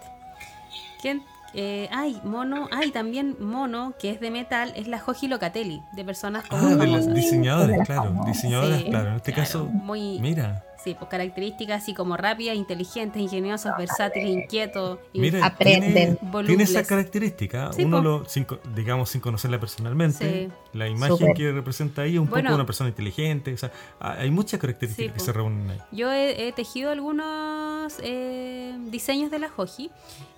¿Quién? 1.01 1.21
Eh, 1.55 1.87
ay, 1.91 2.19
mono, 2.23 2.67
ay, 2.71 2.91
también 2.91 3.35
mono, 3.39 3.93
que 3.99 4.09
es 4.09 4.19
de 4.19 4.31
metal, 4.31 4.73
es 4.75 4.87
la 4.87 4.99
Joji 4.99 5.27
Locatelli, 5.27 5.83
de 5.91 6.03
personas 6.03 6.45
como 6.45 6.67
Ah, 6.67 6.75
de 6.75 6.87
las 6.87 7.13
diseñadoras, 7.13 7.85
claro. 7.85 8.23
Diseñadoras, 8.25 8.79
Sí, 8.79 8.85
claro. 8.89 9.09
En 9.09 9.15
este 9.17 9.33
claro, 9.33 9.47
caso, 9.47 9.65
muy, 9.65 10.19
mira, 10.19 10.63
sí, 10.83 10.95
pues 10.97 11.09
características 11.09 11.81
así 11.83 11.93
como 11.93 12.17
rápidas, 12.17 12.55
inteligentes, 12.55 13.21
ingeniosas, 13.21 13.77
versátiles, 13.77 14.29
inquietos. 14.29 14.99
y- 15.13 15.35
Aprenden. 15.41 16.17
tiene, 16.17 16.45
tiene 16.47 16.63
esa 16.63 16.83
característica. 16.83 17.71
Sí, 17.73 17.85
Uno 17.85 17.97
po. 17.97 18.03
lo, 18.03 18.25
sin 18.25 18.43
co- 18.45 18.59
digamos, 18.75 19.09
sin 19.09 19.21
conocerla 19.21 19.59
personalmente, 19.59 20.49
Sí. 20.49 20.77
la 20.77 20.87
imagen 20.87 21.33
que 21.33 21.51
representa 21.51 22.01
ahí 22.03 22.13
es 22.15 22.19
un 22.19 22.29
Bueno. 22.29 22.43
poco 22.47 22.51
de 22.51 22.55
una 22.55 22.65
persona 22.65 22.89
inteligente. 22.89 23.53
O 23.53 23.57
sea, 23.57 23.71
ha- 23.99 24.13
hay 24.13 24.29
muchas 24.31 24.59
características 24.59 25.07
Sí, 25.07 25.13
que 25.13 25.19
po. 25.19 25.25
se 25.25 25.31
reúnen 25.33 25.69
ahí. 25.69 25.77
Yo 25.91 26.11
he, 26.11 26.47
he 26.47 26.51
tejido 26.51 26.91
algunos 26.91 27.93
eh, 28.01 28.75
diseños 28.91 29.31
de 29.31 29.39
la 29.39 29.49
Joji 29.49 29.89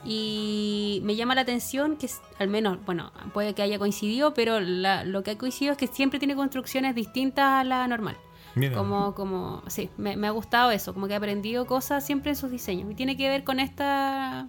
y 0.03 1.01
me 1.03 1.15
llama 1.15 1.35
la 1.35 1.41
atención 1.41 1.95
que, 1.97 2.09
al 2.39 2.47
menos, 2.47 2.77
bueno, 2.85 3.11
puede 3.33 3.53
que 3.53 3.61
haya 3.61 3.79
coincidido, 3.79 4.33
pero 4.33 4.59
la- 4.59 5.03
lo 5.03 5.23
que 5.23 5.31
ha 5.31 5.37
coincidido 5.37 5.71
es 5.73 5.77
que 5.77 5.87
siempre 5.87 6.19
tiene 6.19 6.35
construcciones 6.35 6.95
distintas 6.95 7.45
a 7.45 7.63
la 7.63 7.87
normal. 7.87 8.17
Mira, 8.55 8.75
Como, 8.77 9.13
como, 9.15 9.61
sí, 9.67 9.89
me, 9.97 10.15
me 10.15 10.27
ha 10.27 10.31
gustado 10.31 10.71
eso, 10.71 10.93
como 10.93 11.07
que 11.07 11.13
he 11.13 11.17
aprendido 11.17 11.65
cosas 11.65 12.05
siempre 12.05 12.31
en 12.31 12.35
sus 12.35 12.51
diseños. 12.51 12.89
Y 12.91 12.95
tiene 12.95 13.17
que 13.17 13.27
ver 13.29 13.43
con 13.43 13.59
esta, 13.59 14.47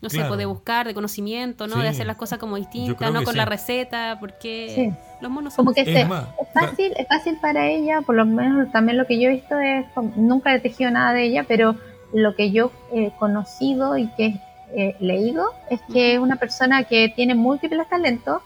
no 0.00 0.08
sé, 0.10 0.24
pues 0.24 0.38
de 0.38 0.46
buscar, 0.46 0.86
de 0.86 0.94
conocimiento, 0.94 1.66
¿no? 1.66 1.76
De 1.78 1.88
hacer 1.88 2.06
las 2.06 2.16
cosas 2.16 2.38
como 2.38 2.56
distintas, 2.56 3.12
no 3.12 3.22
con 3.24 3.32
sí. 3.32 3.38
la 3.38 3.44
receta, 3.44 4.16
porque 4.20 4.72
Sí. 4.74 4.92
los 5.20 5.30
monos 5.30 5.52
son 5.54 5.64
Como 5.66 5.74
que. 5.74 5.82
Es 5.82 6.08
más, 6.08 6.28
es 6.40 6.48
fácil, 6.52 6.92
es 6.96 7.06
fácil 7.06 7.36
para 7.40 7.68
ella, 7.68 8.00
por 8.00 8.14
lo 8.16 8.24
menos 8.26 8.72
también 8.72 8.96
lo 8.98 9.06
que 9.06 9.20
yo 9.20 9.28
he 9.28 9.32
visto 9.34 9.58
es, 9.58 9.84
nunca 10.16 10.54
he 10.54 10.60
tejido 10.60 10.90
nada 10.90 11.12
de 11.12 11.24
ella, 11.24 11.44
pero 11.46 11.76
lo 12.14 12.34
que 12.34 12.50
yo 12.50 12.72
he 12.92 13.10
conocido 13.18 13.96
y 13.98 14.06
que 14.16 14.34
he 14.74 14.96
leído 15.00 15.52
es 15.70 15.80
que 15.92 16.14
es 16.14 16.18
una 16.18 16.36
persona 16.36 16.84
que 16.84 17.10
tiene 17.14 17.34
múltiples 17.34 17.86
talentos, 17.88 18.40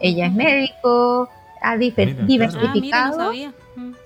ella 0.00 0.26
es 0.26 0.32
médico, 0.32 1.28
ha 1.60 1.76
difer- 1.76 2.16
Mira, 2.26 2.48
claro. 2.48 2.68
Ah, 2.68 2.74
mira, 2.74 3.08
no 3.10 3.32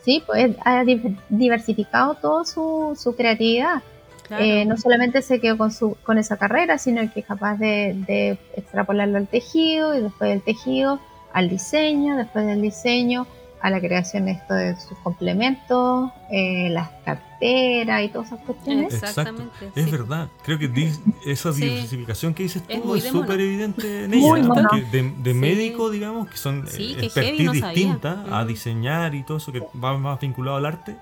sí, 0.05 0.23
pues 0.27 0.55
ha 0.65 0.85
di- 0.85 1.17
diversificado 1.29 2.15
toda 2.15 2.45
su, 2.45 2.97
su 3.01 3.15
creatividad. 3.17 3.83
claro. 4.27 4.45
Eh, 4.45 4.65
no 4.65 4.77
solamente 4.77 5.23
se 5.23 5.41
quedó 5.41 5.57
con, 5.59 5.71
su, 5.73 5.97
con 6.03 6.19
esa 6.19 6.37
carrera, 6.37 6.79
sino 6.79 7.01
que 7.13 7.21
es 7.21 7.27
capaz 7.27 7.57
de, 7.57 7.95
de 8.07 8.39
extrapolarlo 8.57 9.17
al 9.19 9.27
tejido 9.29 9.95
y 9.97 10.01
después 10.01 10.31
del 10.31 10.43
tejido 10.43 11.01
al 11.33 11.49
diseño, 11.49 12.17
después 12.17 12.47
del 12.47 12.63
diseño 12.63 13.27
a 13.63 13.71
la 13.71 13.81
creación 13.81 14.27
de 14.27 14.33
esto 14.33 14.55
de 14.55 14.77
sus 14.79 14.97
complementos, 14.99 16.11
eh, 16.31 16.69
las 16.71 16.89
carteras 17.05 18.03
y 18.05 18.09
todas 18.09 18.29
esas 18.29 18.41
cuestiones. 18.41 18.95
Exactamente, 18.95 19.43
Exacto. 19.67 19.81
Es 19.81 19.85
sí. 19.87 19.91
verdad. 19.91 20.29
Creo 20.45 20.59
que 20.59 20.69
di- 20.69 20.93
esa 21.25 21.53
Sí. 21.53 21.63
diversificación 21.63 22.35
que 22.35 22.43
dices 22.45 22.63
Es 22.69 22.81
tú 22.83 22.87
muy 22.89 22.99
es 22.99 23.05
súper 23.07 23.41
evidente 23.41 24.05
en 24.05 24.11
Muy 24.11 24.41
ella. 24.41 24.49
moda. 24.49 24.69
porque 24.71 24.85
de, 24.85 25.03
de 25.19 25.33
Sí. 25.33 25.39
médico, 25.39 25.91
digamos, 25.91 26.29
que 26.29 26.37
son 26.37 26.67
Sí, 26.69 26.93
eh, 26.93 26.97
que 27.01 27.07
expertise 27.07 27.45
no 27.47 27.55
sabía. 27.55 27.71
distintas 27.73 28.19
a 28.31 28.45
Mm. 28.45 28.47
diseñar 28.47 29.15
y 29.15 29.23
todo 29.23 29.39
eso 29.39 29.51
que 29.53 29.63
va 29.83 29.97
más 29.99 30.21
vinculado 30.21 30.57
al 30.59 30.67
arte. 30.67 30.97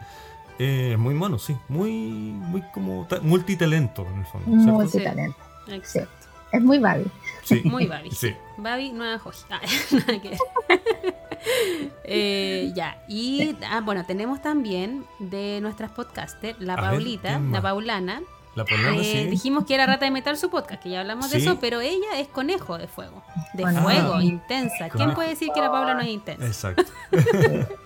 eh, 0.61 0.91
Es 0.93 0.99
muy 0.99 1.15
mono, 1.15 1.37
sí. 1.41 1.57
Muy, 1.69 1.91
muy 1.91 2.63
como 2.73 3.07
ta- 3.09 3.19
multitalento 3.21 4.07
en 4.13 4.21
el 4.21 4.25
fondo. 4.27 4.47
¿cierto? 4.63 4.73
Multitalento. 4.73 5.37
Exacto. 5.69 6.11
Es 6.53 6.63
muy 6.63 6.79
Babi. 6.79 7.05
Sí. 7.43 7.61
Muy 7.65 7.87
Babi. 7.89 8.13
Sí. 8.13 8.33
Babi, 8.57 8.93
nueva 8.93 9.19
Joji. 9.19 9.39
Ah, 9.51 9.61
nada 10.07 10.21
que 10.23 10.29
ver. 10.31 10.39
Eh, 12.07 12.73
ya, 12.75 12.99
y 13.09 13.57
ah, 13.71 13.81
bueno, 13.83 14.05
tenemos 14.05 14.43
también 14.43 15.05
de 15.19 15.59
nuestras 15.63 15.91
podcasters, 15.91 16.59
la 16.61 16.75
A 16.75 16.77
Paulita, 16.77 17.39
la 17.39 17.63
Paulana. 17.63 18.23
La 18.55 18.65
polana, 18.65 18.97
Eh, 18.99 19.25
sí. 19.25 19.31
Dijimos 19.31 19.65
que 19.65 19.75
era 19.75 19.85
Rata 19.87 20.05
de 20.05 20.11
Metal 20.13 20.37
su 20.37 20.49
podcast, 20.49 20.81
que 20.83 20.91
ya 20.91 21.01
hablamos 21.01 21.31
de 21.31 21.41
Sí. 21.41 21.47
eso, 21.47 21.59
pero 21.61 21.81
ella 21.81 22.19
es 22.19 22.29
conejo 22.29 22.79
de 22.79 22.87
fuego. 22.87 23.25
De 23.55 23.65
fuego, 23.67 24.15
Ah. 24.17 24.23
intensa. 24.23 24.89
¿Quién 24.91 25.13
puede 25.15 25.31
decir 25.31 25.49
que 25.55 25.61
la 25.61 25.73
Paula 25.73 25.95
no 25.95 26.01
es 26.03 26.09
intensa? 26.09 26.47
Exacto. 26.47 26.85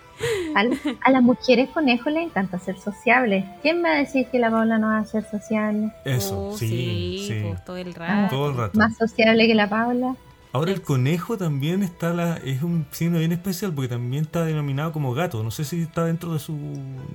A 1.04 1.10
las 1.12 1.22
mujeres 1.22 1.68
conejos 1.70 2.12
les 2.12 2.24
encanta 2.24 2.58
ser 2.58 2.76
sociables. 2.78 3.44
¿Quién 3.62 3.84
va 3.84 3.90
a 3.92 3.94
decir 3.98 4.26
que 4.26 4.40
la 4.40 4.50
Paula 4.50 4.76
no 4.78 4.88
va 4.88 4.98
a 4.98 5.04
ser 5.04 5.24
sociable? 5.30 5.92
Eso, 6.04 6.48
Oh, 6.48 6.56
sí, 6.58 7.24
sí. 7.28 7.40
pues, 7.48 7.64
todo 7.64 7.76
el 7.76 7.94
Ah, 8.00 8.22
rato. 8.24 8.34
Todo 8.36 8.50
el 8.50 8.56
rato. 8.56 8.78
Más 8.78 8.96
sociable 8.96 9.46
que 9.46 9.54
la 9.54 9.68
Paula. 9.68 10.16
Ahora 10.52 10.72
el 10.72 10.80
conejo 10.82 11.36
también 11.36 11.82
está 11.82 12.12
la, 12.14 12.36
es 12.38 12.62
un 12.62 12.86
signo 12.90 13.18
bien 13.18 13.32
especial 13.32 13.72
porque 13.74 13.88
también 13.88 14.24
está 14.24 14.44
denominado 14.44 14.92
como 14.92 15.12
gato. 15.12 15.42
No 15.42 15.50
sé 15.50 15.64
si 15.64 15.82
está 15.82 16.04
dentro 16.06 16.32
de 16.32 16.38
su 16.38 16.54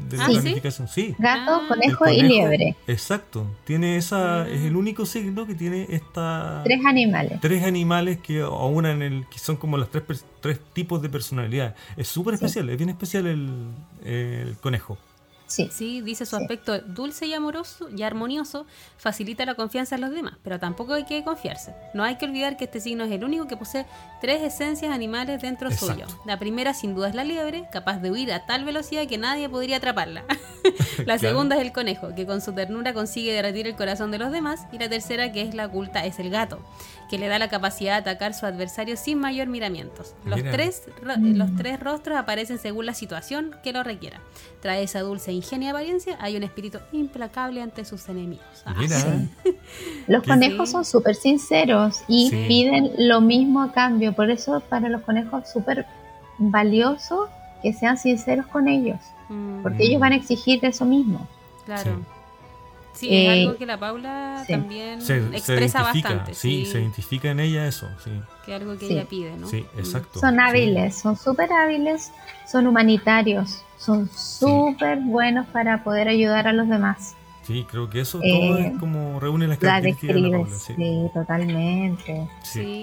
de 0.09 0.17
la 0.17 0.23
Ah, 0.25 0.27
¿sí? 0.27 0.33
clasificación. 0.33 0.87
Sí. 0.87 1.15
Gato, 1.17 1.51
Ah. 1.53 1.65
Conejo, 1.67 2.07
y 2.09 2.21
liebre. 2.21 2.75
Exacto. 2.87 3.47
Tiene 3.65 3.97
esa, 3.97 4.47
es 4.47 4.61
el 4.61 4.75
único 4.75 5.05
signo 5.05 5.47
que 5.47 5.55
tiene 5.55 5.87
esta 5.89 6.61
Tres 6.63 6.85
animales. 6.85 7.39
tres 7.41 7.63
animales 7.63 8.19
que 8.19 8.41
aunan 8.41 9.01
el 9.01 9.25
que 9.29 9.39
son 9.39 9.55
como 9.57 9.77
los 9.77 9.89
tres 9.89 10.03
tres 10.39 10.59
tipos 10.73 11.01
de 11.01 11.09
personalidad. 11.09 11.75
Es 11.97 12.07
súper 12.09 12.37
Sí. 12.37 12.45
especial, 12.45 12.69
es 12.69 12.77
bien 12.77 12.89
especial 12.89 13.25
el, 13.27 13.49
el 14.05 14.57
conejo. 14.57 14.97
Sí. 15.53 15.69
Sí, 15.71 16.01
dice 16.01 16.25
su 16.25 16.35
Sí. 16.35 16.41
aspecto 16.41 16.79
dulce 16.79 17.27
y 17.27 17.33
amoroso 17.33 17.87
y 17.95 18.01
armonioso 18.03 18.65
facilita 18.97 19.45
la 19.45 19.53
confianza 19.55 19.95
en 19.95 20.01
los 20.01 20.11
demás, 20.11 20.33
pero 20.43 20.59
tampoco 20.59 20.93
hay 20.93 21.03
que 21.05 21.23
confiarse. 21.23 21.75
No 21.93 22.03
hay 22.03 22.15
que 22.17 22.25
olvidar 22.25 22.57
que 22.57 22.63
este 22.65 22.79
signo 22.79 23.03
es 23.03 23.11
el 23.11 23.23
único 23.23 23.45
que 23.47 23.55
posee 23.57 23.85
tres 24.21 24.41
esencias 24.41 24.91
animales 24.91 25.41
dentro 25.41 25.69
Exacto. 25.69 25.93
suyo. 25.93 26.07
La 26.25 26.39
primera 26.39 26.73
sin 26.73 26.95
duda 26.95 27.09
es 27.09 27.15
la 27.15 27.23
liebre, 27.23 27.65
capaz 27.71 27.99
de 27.99 28.09
huir 28.11 28.31
a 28.33 28.45
tal 28.45 28.65
velocidad 28.65 29.05
que 29.07 29.17
nadie 29.17 29.47
podría 29.47 29.77
atraparla. 29.77 30.23
la 30.99 31.03
Claro. 31.17 31.19
segunda 31.19 31.55
es 31.57 31.61
el 31.61 31.71
conejo, 31.71 32.15
que 32.15 32.25
con 32.25 32.41
su 32.41 32.53
ternura 32.53 32.93
consigue 32.93 33.33
derretir 33.33 33.67
el 33.67 33.75
corazón 33.75 34.09
de 34.11 34.17
los 34.17 34.31
demás. 34.31 34.65
Y 34.71 34.79
la 34.79 34.89
tercera, 34.89 35.31
que 35.31 35.41
es 35.41 35.53
la 35.53 35.67
oculta, 35.67 36.05
es 36.05 36.17
el 36.19 36.29
gato, 36.29 36.59
que 37.13 37.19
le 37.19 37.27
da 37.27 37.37
la 37.37 37.47
capacidad 37.47 37.91
de 37.93 38.09
atacar 38.09 38.31
a 38.31 38.33
su 38.33 38.47
adversario 38.47 38.97
sin 38.97 39.19
mayor 39.19 39.45
miramientos. 39.45 40.15
Los, 40.25 40.37
Mira. 40.39 40.51
tres, 40.51 40.81
ro- 40.99 41.13
Mm. 41.15 41.35
los 41.37 41.55
tres 41.55 41.79
rostros 41.79 42.17
aparecen 42.17 42.57
según 42.57 42.87
la 42.87 42.95
situación 42.95 43.55
que 43.63 43.71
lo 43.71 43.83
requiera. 43.83 44.19
Trae 44.61 44.81
esa 44.81 45.01
dulce 45.01 45.29
e 45.29 45.35
ingenua 45.35 45.69
apariencia, 45.69 46.17
hay 46.19 46.35
un 46.37 46.41
espíritu 46.41 46.79
implacable 46.91 47.61
ante 47.61 47.85
sus 47.85 48.09
enemigos. 48.09 48.47
Ah, 48.65 48.73
Mira, 48.79 48.97
sí. 48.97 49.29
Los 50.07 50.23
conejos 50.23 50.71
son 50.71 50.85
súper 50.85 51.13
sinceros 51.13 51.99
y 52.07 52.31
Sí. 52.31 52.45
piden 52.47 52.91
lo 52.97 53.21
mismo 53.21 53.61
a 53.61 53.71
cambio. 53.73 54.13
Por 54.13 54.31
eso 54.31 54.59
para 54.67 54.89
los 54.89 55.03
conejos 55.03 55.43
es 55.43 55.51
súper 55.51 55.85
valioso 56.39 57.29
que 57.61 57.73
sean 57.73 57.97
sinceros 57.99 58.47
con 58.47 58.67
ellos. 58.67 58.97
mm, 59.29 59.61
Porque 59.61 59.83
ellos 59.83 60.01
van 60.01 60.13
a 60.13 60.15
exigir 60.15 60.65
eso 60.65 60.83
mismo. 60.83 61.27
claro. 61.67 62.03
Sí, 62.93 63.09
Eh, 63.09 63.25
es 63.41 63.47
algo 63.47 63.57
que 63.57 63.65
la 63.65 63.77
Paula 63.79 64.43
sí. 64.45 64.53
también 64.53 65.01
se, 65.01 65.17
expresa 65.17 65.81
bastante. 65.81 66.33
sí, 66.33 66.65
se 66.65 66.79
identifica 66.79 67.31
en 67.31 67.39
ella 67.39 67.67
eso, 67.67 67.87
sí. 68.03 68.11
que 68.45 68.55
es 68.55 68.61
algo 68.61 68.77
que 68.77 68.87
Sí. 68.87 68.93
ella 68.93 69.05
pide, 69.05 69.35
¿no? 69.37 69.47
Sí, 69.47 69.65
Mm. 69.75 69.79
exacto. 69.79 70.19
Son 70.19 70.35
sí. 70.35 70.39
hábiles, 70.41 70.95
son 70.95 71.17
súper 71.17 71.51
hábiles, 71.51 72.11
son 72.49 72.67
humanitarios, 72.67 73.63
son 73.77 74.09
súper 74.09 74.99
buenos 74.99 75.47
para 75.47 75.83
poder 75.83 76.07
ayudar 76.07 76.47
a 76.47 76.53
los 76.53 76.69
demás. 76.69 77.15
Sí, 77.41 77.65
creo 77.69 77.89
que 77.89 77.99
eso 78.01 78.19
todo 78.19 78.57
Eh, 78.57 78.67
es 78.73 78.79
como 78.79 79.19
reúne 79.19 79.47
las 79.47 79.61
La 79.61 79.69
características 79.81 80.15
de 80.15 80.21
la 80.21 80.29
Paula. 80.37 80.55
Sí. 80.55 80.73
sí, 80.75 81.09
totalmente. 81.13 82.27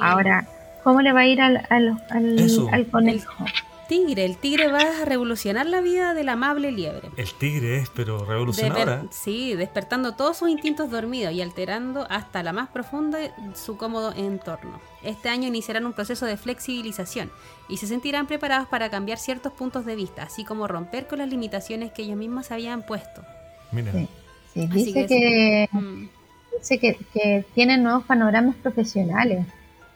Ahora, 0.02 0.46
¿cómo 0.84 1.00
le 1.00 1.12
va 1.12 1.20
a 1.20 1.26
ir 1.26 1.40
al, 1.40 1.56
al, 1.70 2.02
al- 2.10 2.68
al 2.72 2.86
conejo? 2.88 3.44
Tigre, 3.90 4.24
el 4.24 4.36
tigre 4.36 4.68
va 4.70 5.02
a 5.02 5.04
revolucionar 5.04 5.66
la 5.66 5.80
vida 5.80 6.14
del 6.14 6.28
amable 6.28 6.70
liebre. 6.70 7.10
El 7.16 7.32
tigre 7.34 7.78
es, 7.78 7.90
pero 7.90 8.20
Deper- 8.20 8.28
revolucionadora. 8.28 9.02
sí, 9.10 9.54
despertando 9.56 10.14
todos 10.14 10.36
sus 10.36 10.48
instintos 10.48 10.92
dormidos 10.92 11.32
y 11.34 11.42
alterando 11.42 12.06
hasta 12.08 12.44
la 12.44 12.52
más 12.52 12.68
profunda 12.68 13.18
su 13.56 13.76
cómodo 13.76 14.12
entorno. 14.16 14.80
Este 15.02 15.28
año 15.28 15.48
iniciarán 15.48 15.86
un 15.86 15.92
proceso 15.92 16.24
de 16.24 16.36
flexibilización 16.36 17.32
y 17.68 17.78
se 17.78 17.88
sentirán 17.88 18.28
preparados 18.28 18.68
para 18.68 18.90
cambiar 18.90 19.18
ciertos 19.18 19.52
puntos 19.52 19.84
de 19.84 19.96
vista, 19.96 20.22
así 20.22 20.44
como 20.44 20.68
romper 20.68 21.08
con 21.08 21.18
las 21.18 21.28
limitaciones 21.28 21.90
que 21.90 22.02
ellos 22.02 22.16
mismos 22.16 22.46
se 22.46 22.54
habían 22.54 22.82
puesto. 22.86 23.22
Mira, 23.72 23.90
Sí. 23.90 24.08
Sí, 24.54 24.66
dice 24.68 24.92
que 24.92 25.06
que, 25.08 25.68
Mm, 25.72 26.08
dice 26.60 26.78
que, 26.78 26.96
que 27.12 27.44
tienen 27.56 27.82
nuevos 27.82 28.04
panoramas 28.04 28.54
profesionales 28.54 29.46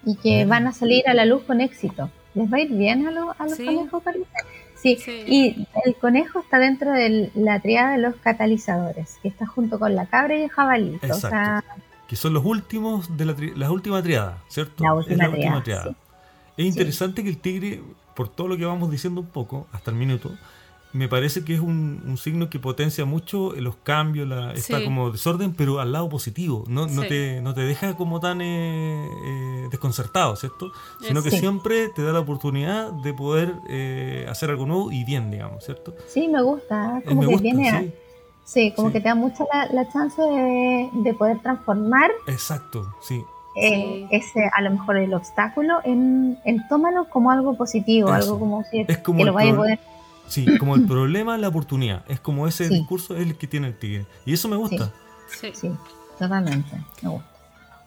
y 0.05 0.17
que 0.17 0.45
van 0.47 0.67
a 0.67 0.73
salir 0.73 1.09
a 1.09 1.15
la 1.15 1.25
luz 1.27 1.45
con 1.45 1.61
éxito. 1.61 2.11
¿Les 2.35 2.53
va 2.53 2.57
a 2.57 2.61
ir 2.61 2.73
bien 2.73 3.07
a, 3.07 3.11
lo- 3.11 3.35
a 3.39 3.45
los 3.45 3.55
Sí. 3.57 3.65
conejos? 3.65 4.03
parece? 4.03 4.25
Sí. 4.77 4.97
Sí. 5.03 5.25
y 5.27 5.67
el 5.87 5.95
conejo 5.97 6.41
está 6.41 6.59
dentro 6.59 6.93
de 6.93 7.31
la 7.35 7.59
triada 7.61 7.93
de 7.93 7.99
los 7.99 8.17
catalizadores, 8.17 9.19
que 9.23 9.29
está 9.29 9.47
junto 9.47 9.79
con 9.79 9.95
la 9.95 10.05
cabra 10.07 10.37
y 10.37 10.43
el 10.43 10.51
jabalito. 10.51 10.99
O 11.07 11.15
sea, 11.15 11.63
Exacto. 11.63 11.83
que 12.07 12.17
son 12.17 12.35
los 12.35 12.45
últimos 12.45 13.17
de 13.17 13.25
la, 13.25 13.35
tri- 13.35 13.55
la 13.55 13.71
última 13.71 14.03
triada, 14.03 14.43
¿cierto? 14.49 14.85
La 14.85 14.91
Es 15.01 15.09
última 15.09 15.63
triada, 15.63 15.85
sí. 15.89 15.97
Es 16.59 16.67
interesante 16.67 17.23
que 17.23 17.31
el 17.31 17.39
tigre, 17.39 17.81
por 18.15 18.29
todo 18.29 18.47
lo 18.49 18.59
que 18.59 18.67
vamos 18.67 18.91
diciendo 18.91 19.23
un 19.23 19.27
poco, 19.29 19.67
hasta 19.73 19.91
el 19.91 19.97
minuto, 19.97 20.33
me 20.95 21.09
parece 21.09 21.45
que 21.45 21.55
es 21.55 21.61
un, 21.61 22.03
un 22.07 22.17
signo 22.17 22.49
que 22.49 22.59
potencia 22.59 23.05
mucho 23.05 23.53
los 23.57 23.77
cambios, 23.77 24.27
la, 24.29 24.53
está 24.53 24.83
como 24.83 25.11
desorden, 25.11 25.53
pero 25.53 25.81
al 25.81 25.93
lado 25.93 26.09
positivo. 26.09 26.65
No, 26.69 26.87
no, 26.87 27.03
Sí. 27.03 27.09
te, 27.09 27.41
no 27.43 27.53
te 27.53 27.63
deja 27.63 27.95
como 27.97 28.21
tan 28.21 28.41
eh, 28.41 29.05
eh, 29.27 29.69
desconcertado, 29.71 30.37
¿cierto? 30.37 30.71
Sino 31.01 31.23
que 31.23 31.31
siempre 31.33 31.89
te 31.89 32.03
da 32.03 32.13
la 32.13 32.21
oportunidad 32.21 32.93
de 32.93 33.13
poder 33.13 33.53
eh, 33.69 34.25
hacer 34.31 34.51
algo 34.51 34.67
nuevo 34.67 34.93
y 34.93 35.05
bien, 35.05 35.31
digamos, 35.31 35.65
¿cierto? 35.65 35.95
sí, 36.09 36.29
me 36.29 36.41
gusta. 36.43 37.01
Eh, 37.01 37.05
Como 37.09 37.23
me 37.23 37.27
que 37.29 37.33
gusta, 37.35 37.43
viene 37.43 37.71
a- 37.71 37.81
sí. 38.45 38.73
como 38.77 38.89
Sí. 38.89 38.93
que 38.95 39.01
te 39.01 39.09
da 39.09 39.15
mucha 39.15 39.45
la, 39.53 39.67
la 39.73 39.89
chance 39.93 40.21
de, 40.23 40.91
de 40.93 41.15
poder 41.15 41.41
transformar 41.41 42.11
Exacto, 42.29 42.95
sí. 43.03 43.21
eh, 43.57 44.07
Sí. 44.07 44.07
ese, 44.13 44.51
a 44.57 44.61
lo 44.63 44.71
mejor 44.71 44.97
el 44.99 45.13
obstáculo 45.15 45.79
en, 45.85 46.39
en 46.45 46.67
tómalo 46.69 47.09
como 47.11 47.31
algo 47.33 47.57
positivo, 47.57 48.09
Eso. 48.09 48.17
algo 48.17 48.39
como 48.39 48.65
que, 48.71 48.85
Es 48.87 48.99
como 48.99 49.19
que 49.19 49.25
lo 49.25 49.33
vaya 49.33 49.53
a 49.53 49.57
poder. 49.57 49.81
Sí, 50.29 50.47
como 50.59 50.75
el 50.75 50.87
problema, 50.87 51.37
la 51.39 51.49
oportunidad. 51.49 52.05
Es 52.09 52.21
como 52.21 52.47
ese 52.49 52.69
Sí. 52.69 52.75
discurso 52.75 53.15
es 53.17 53.23
el 53.27 53.37
que 53.37 53.47
tiene 53.47 53.69
el 53.69 53.79
tigre. 53.79 54.07
Y 54.27 54.33
eso 54.35 54.49
me 54.49 54.57
gusta. 54.57 54.93
sí. 55.41 55.51
Sí, 55.55 55.71
totalmente. 56.19 56.77
Me 57.03 57.09
gusta. 57.11 57.31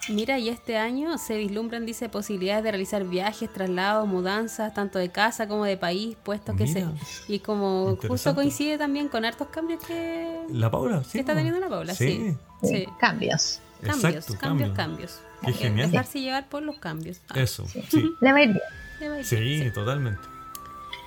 Mira, 0.09 0.39
y 0.39 0.47
este 0.47 0.77
año 0.77 1.17
se 1.17 1.37
vislumbran, 1.37 1.85
dice, 1.85 2.07
posibilidades 2.07 2.63
de 2.63 2.71
realizar 2.71 3.03
viajes, 3.03 3.51
traslados, 3.51 4.07
mudanzas, 4.07 4.73
tanto 4.73 4.99
de 4.99 5.09
casa 5.09 5.47
como 5.49 5.65
de 5.65 5.75
país, 5.75 6.15
puestos 6.23 6.55
que 6.55 6.65
se... 6.67 6.85
Y 7.27 7.39
como 7.39 7.97
justo 8.07 8.33
coincide 8.33 8.77
también 8.77 9.09
con 9.09 9.25
hartos 9.25 9.47
cambios 9.49 9.83
que, 9.83 10.39
La 10.49 10.71
Paula, 10.71 11.03
sí. 11.03 11.13
que 11.13 11.19
está 11.19 11.33
po. 11.33 11.37
teniendo 11.37 11.59
la 11.59 11.67
Paula, 11.67 11.93
sí. 11.93 12.07
Sí, 12.07 12.37
Sí, 12.61 12.67
Sí. 12.67 12.85
Cambios. 12.99 13.59
Cambios, 13.81 14.05
exacto, 14.15 14.37
cambios, 14.39 14.69
cambio. 14.69 14.75
cambios. 14.75 15.19
Qué 15.45 15.53
genial. 15.53 15.91
Dejarse 15.91 16.21
llevar 16.21 16.47
por 16.47 16.63
los 16.63 16.77
cambios. 16.79 17.19
Ah, 17.29 17.39
Eso, 17.41 17.65
Sí. 17.67 17.83
sí. 17.89 18.09
Le 18.21 18.31
va 18.31 18.37
a 18.37 18.43
ir 18.43 18.49
bien. 18.49 18.61
le 19.01 19.09
va 19.09 19.15
a 19.15 19.19
ir 19.19 19.25
Sí, 19.25 19.71
totalmente. 19.73 20.21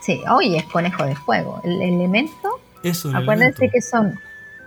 Sí, 0.00 0.20
oye, 0.30 0.56
es 0.58 0.64
conejo 0.64 1.04
de 1.04 1.14
fuego. 1.14 1.60
El 1.64 1.80
elemento, 1.82 2.48
Eso, 2.82 3.10
el 3.10 3.16
acuérdense 3.16 3.64
elemento. 3.64 3.72
que 3.72 3.82
son 3.82 4.18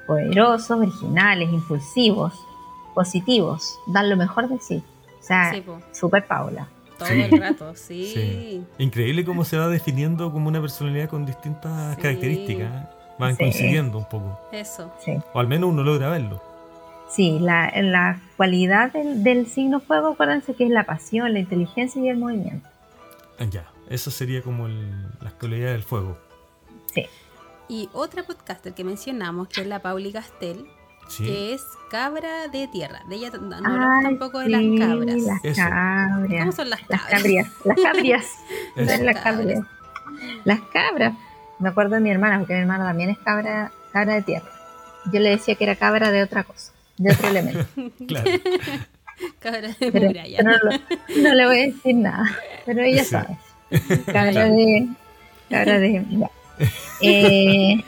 poderosos, 0.07 0.71
originales, 0.77 1.51
impulsivos, 1.51 2.33
positivos, 2.93 3.79
dan 3.87 4.09
lo 4.09 4.17
mejor 4.17 4.47
de 4.49 4.59
sí. 4.59 4.83
O 5.19 5.23
sea, 5.23 5.51
Sí, 5.53 5.63
super 5.93 6.25
Paula. 6.27 6.67
Todo 6.97 7.07
Sí. 7.07 7.21
el 7.21 7.39
rato, 7.41 7.71
sí. 7.75 8.11
Sí. 8.13 8.63
Increíble 8.77 9.25
cómo 9.25 9.43
se 9.45 9.57
va 9.57 9.67
definiendo 9.67 10.31
como 10.31 10.47
una 10.49 10.61
personalidad 10.61 11.09
con 11.09 11.25
distintas 11.25 11.95
Sí. 11.95 12.01
características. 12.01 12.71
¿eh? 12.71 12.87
Van 13.19 13.31
Sí. 13.31 13.37
coincidiendo 13.43 13.97
un 13.97 14.05
poco. 14.05 14.39
Eso. 14.51 14.91
Sí, 15.03 15.13
O 15.33 15.39
al 15.39 15.47
menos 15.47 15.69
uno 15.71 15.83
logra 15.83 16.09
verlo. 16.09 16.41
sí 17.09 17.37
la, 17.39 17.71
la 17.81 18.19
cualidad 18.37 18.91
del, 18.91 19.23
del 19.23 19.45
signo 19.47 19.79
fuego, 19.79 20.09
acuérdense 20.09 20.53
que 20.55 20.65
es 20.65 20.69
la 20.71 20.83
pasión, 20.83 21.31
la 21.33 21.39
inteligencia 21.39 22.01
y 22.01 22.09
el 22.09 22.17
movimiento. 22.17 22.67
Ah, 23.39 23.45
Ya, 23.49 23.65
esa 23.89 24.11
sería 24.11 24.41
como 24.41 24.67
el, 24.67 24.91
las 25.21 25.33
cualidades 25.33 25.73
del 25.73 25.83
fuego. 25.83 26.17
Sí, 26.93 27.05
Y 27.67 27.89
otra 27.93 28.23
podcaster 28.23 28.73
que 28.73 28.83
mencionamos, 28.83 29.47
que 29.47 29.61
es 29.61 29.67
la 29.67 29.81
Pauli 29.81 30.11
Castel, 30.11 30.65
Sí. 31.09 31.25
que 31.25 31.53
es 31.53 31.61
cabra 31.91 32.47
de 32.47 32.67
tierra. 32.69 33.01
De 33.09 33.15
ella 33.15 33.29
no 33.31 33.55
hablamos 33.55 33.79
Ay, 33.97 34.03
tampoco 34.03 34.39
de 34.39 34.45
sí, 34.45 34.51
las 34.77 34.87
cabras. 34.89 35.15
Las 35.21 35.45
Eso. 35.45 35.61
cabras. 35.61 36.39
¿Cómo 36.39 36.51
son 36.53 36.69
las 36.69 36.79
Las 36.89 37.01
cabras? 37.01 37.09
cabrias. 37.21 37.47
Las 37.65 37.77
cabrias. 37.81 38.25
Eso. 38.77 39.03
Las 39.03 39.19
cabrias. 39.21 39.59
Las 40.45 40.61
cabras. 40.71 41.13
Me 41.59 41.69
acuerdo 41.69 41.95
de 41.95 42.01
mi 42.01 42.09
hermana, 42.09 42.39
porque 42.39 42.53
mi 42.53 42.61
hermana 42.61 42.85
también 42.85 43.09
es 43.09 43.17
cabra, 43.19 43.71
cabra 43.91 44.13
de 44.15 44.21
tierra. 44.21 44.49
Yo 45.11 45.19
le 45.19 45.29
decía 45.31 45.55
que 45.55 45.65
era 45.65 45.75
cabra 45.75 46.09
de 46.11 46.23
otra 46.23 46.43
cosa, 46.45 46.71
de 46.97 47.11
otro 47.11 47.27
elemento. 47.27 47.65
Claro. 48.07 48.31
Cabra 49.39 49.61
de 49.61 49.75
Pero, 49.91 50.07
muralla. 50.07 50.37
pero 50.37 50.51
no, 50.51 50.57
lo- 50.57 51.21
no 51.29 51.33
le 51.35 51.45
voy 51.45 51.59
a 51.59 51.63
decir 51.65 51.95
nada. 51.95 52.25
Pero 52.65 52.81
ella 52.81 53.03
Sí. 53.03 53.09
sabe. 53.11 53.37
Cabra 54.05 54.31
Claro. 54.31 54.53
de. 54.55 54.87
Cabra 55.49 55.79
de. 55.79 56.05
Eh, 57.01 57.83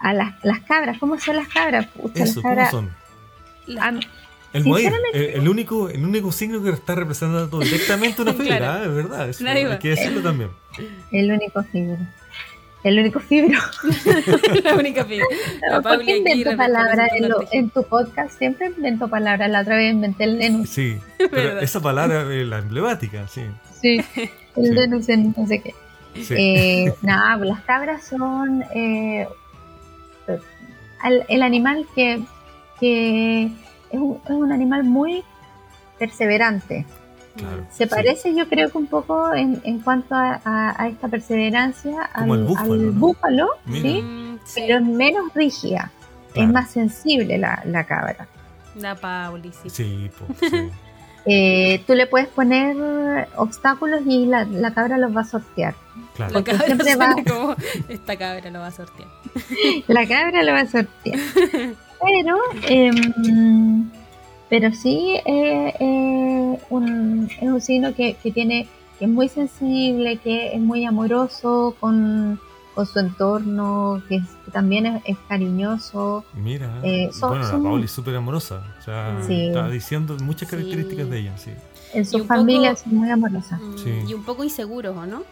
a 0.00 0.12
las, 0.12 0.34
las 0.44 0.60
cabras, 0.60 0.98
¿cómo 0.98 1.18
son 1.18 1.36
las 1.36 1.48
cabras? 1.48 1.86
Pucha, 1.86 2.24
Eso, 2.24 2.34
las 2.40 2.42
¿cómo 2.42 2.48
cabras. 2.54 2.70
son? 2.70 2.90
A 3.80 3.90
mí- 3.92 4.00
El 4.52 4.64
Moir, 4.64 4.92
el, 5.12 5.22
el 5.22 5.48
único, 5.48 5.88
el 5.88 6.04
único 6.04 6.30
signo 6.32 6.62
que 6.62 6.70
está 6.70 6.94
representando 6.94 7.58
directamente 7.58 8.22
una 8.22 8.32
fibra, 8.34 8.56
Claro. 8.58 8.72
ah, 8.72 8.84
es 8.84 8.94
verdad, 8.94 9.28
eso 9.28 9.46
hay 9.48 9.78
que 9.78 9.88
decirlo 9.90 10.22
también. 10.22 10.50
el 11.12 11.30
único 11.32 11.62
fibro. 11.64 11.96
El 12.84 13.00
único 13.00 13.18
fibro. 13.18 13.58
la 14.64 14.74
única 14.76 15.04
fibra. 15.04 15.26
La 15.68 15.74
¿Por 15.76 15.82
Pauli 15.82 16.04
qué 16.06 16.12
aquí 16.12 16.20
invento 16.40 16.56
palabras 16.56 17.10
en, 17.50 17.70
tu 17.70 17.82
podcast? 17.82 18.38
Siempre 18.38 18.66
invento 18.68 19.08
palabras. 19.08 19.50
La 19.50 19.62
otra 19.62 19.74
vez 19.76 19.92
inventé 19.92 20.24
el 20.24 20.38
Lenus. 20.38 20.68
Sí, 20.70 20.96
pero 21.18 21.58
esa 21.58 21.80
palabra 21.80 22.32
es 22.32 22.46
la 22.46 22.58
emblemática, 22.58 23.26
sí. 23.26 23.42
Sí, 23.82 23.98
el 24.56 24.64
Sí. 24.64 24.70
Lenus 24.74 25.08
en 25.08 25.34
no 25.36 25.46
sé 25.46 25.60
qué. 25.60 25.74
sí. 26.22 26.34
Eh, 26.36 26.94
nada, 27.02 27.36
las 27.44 27.60
cabras 27.62 28.04
son 28.04 28.64
eh, 28.74 29.26
el 31.28 31.42
animal 31.42 31.86
que, 31.94 32.22
que 32.80 33.44
es, 33.44 33.50
un, 34.00 34.20
es 34.24 34.30
un 34.30 34.52
animal 34.52 34.84
muy 34.84 35.22
perseverante. 35.98 36.84
Claro, 37.36 37.66
Se 37.70 37.84
sí. 37.84 37.90
parece, 37.90 38.34
yo 38.34 38.48
creo 38.48 38.70
que 38.70 38.78
un 38.78 38.86
poco 38.86 39.34
en, 39.34 39.60
en 39.64 39.80
cuanto 39.80 40.14
a, 40.14 40.40
a- 40.42 40.82
a 40.82 40.88
esta 40.88 41.08
perseverancia 41.08 42.08
Como 42.14 42.32
al, 42.34 42.40
el 42.40 42.46
búfalo, 42.46 42.72
al 42.72 42.86
¿no? 42.86 42.92
búfalo. 43.00 43.48
¿sí? 43.70 44.04
Sí. 44.44 44.60
pero 44.62 44.78
es 44.78 44.84
menos 44.84 45.32
rígida, 45.34 45.90
Claro. 46.32 46.48
es 46.48 46.54
más 46.54 46.70
sensible 46.70 47.36
la, 47.38 47.62
la 47.66 47.84
cabra. 47.84 48.26
La 48.76 48.94
Pauli, 48.94 49.52
sí. 49.62 49.70
Sí, 49.70 50.10
po, 50.18 50.26
sí. 50.48 50.70
Eh, 51.26 51.82
tú 51.86 51.94
le 51.94 52.06
puedes 52.06 52.28
poner 52.28 52.76
obstáculos 53.36 54.02
y 54.06 54.26
la, 54.26 54.44
la 54.44 54.72
cabra 54.72 54.96
los 54.98 55.14
va 55.16 55.22
a 55.22 55.24
sortear. 55.24 55.74
claro. 56.14 56.34
La 56.34 56.44
cabra 56.44 56.76
va- 56.96 57.16
como 57.26 57.56
esta 57.88 58.16
cabra 58.16 58.50
lo 58.50 58.60
va 58.60 58.68
a 58.68 58.70
sortear. 58.70 59.08
La 59.88 60.06
cabra 60.06 60.42
lo 60.42 60.52
va 60.52 60.60
a 60.60 60.66
sortear. 60.66 61.18
Pero, 62.00 62.38
em, 62.68 63.90
pero 64.48 64.72
sí 64.72 65.14
eh, 65.24 65.74
eh, 65.80 66.58
un, 66.70 67.28
es 67.40 67.42
un 67.48 67.60
signo 67.60 67.94
que, 67.94 68.14
que 68.14 68.30
tiene 68.30 68.68
que 68.98 69.04
es 69.06 69.10
muy 69.10 69.28
sensible, 69.28 70.16
que 70.18 70.54
es 70.54 70.60
muy 70.60 70.84
amoroso 70.86 71.74
con, 71.80 72.40
con 72.76 72.86
su 72.86 73.00
entorno, 73.00 74.00
que, 74.08 74.16
es- 74.16 74.22
que 74.44 74.52
también 74.52 74.86
es, 74.86 75.02
es 75.06 75.16
cariñoso. 75.28 76.24
Mira, 76.34 76.78
Eh, 76.84 77.10
son- 77.12 77.30
bueno, 77.30 77.44
son- 77.48 77.64
la 77.64 77.68
Pauli 77.70 77.84
es 77.86 77.90
súper 77.90 78.14
amorosa. 78.14 78.62
O 78.78 78.82
sea, 78.82 79.18
Sí. 79.26 79.46
está 79.48 79.68
diciendo 79.68 80.16
muchas 80.22 80.48
Sí. 80.48 80.54
características 80.56 81.10
de 81.10 81.18
ella, 81.18 81.36
sí. 81.38 81.50
En 81.92 82.02
Y 82.02 82.04
su 82.04 82.18
un 82.18 82.26
familia 82.26 82.70
poco- 82.74 82.82
son 82.84 82.94
muy 82.94 83.10
amorosas. 83.10 83.60
Mm, 83.60 83.78
Sí. 83.78 83.90
Y 84.08 84.14
un 84.14 84.24
poco 84.24 84.44
inseguros, 84.44 84.96
¿o 84.96 85.06
no? 85.06 85.24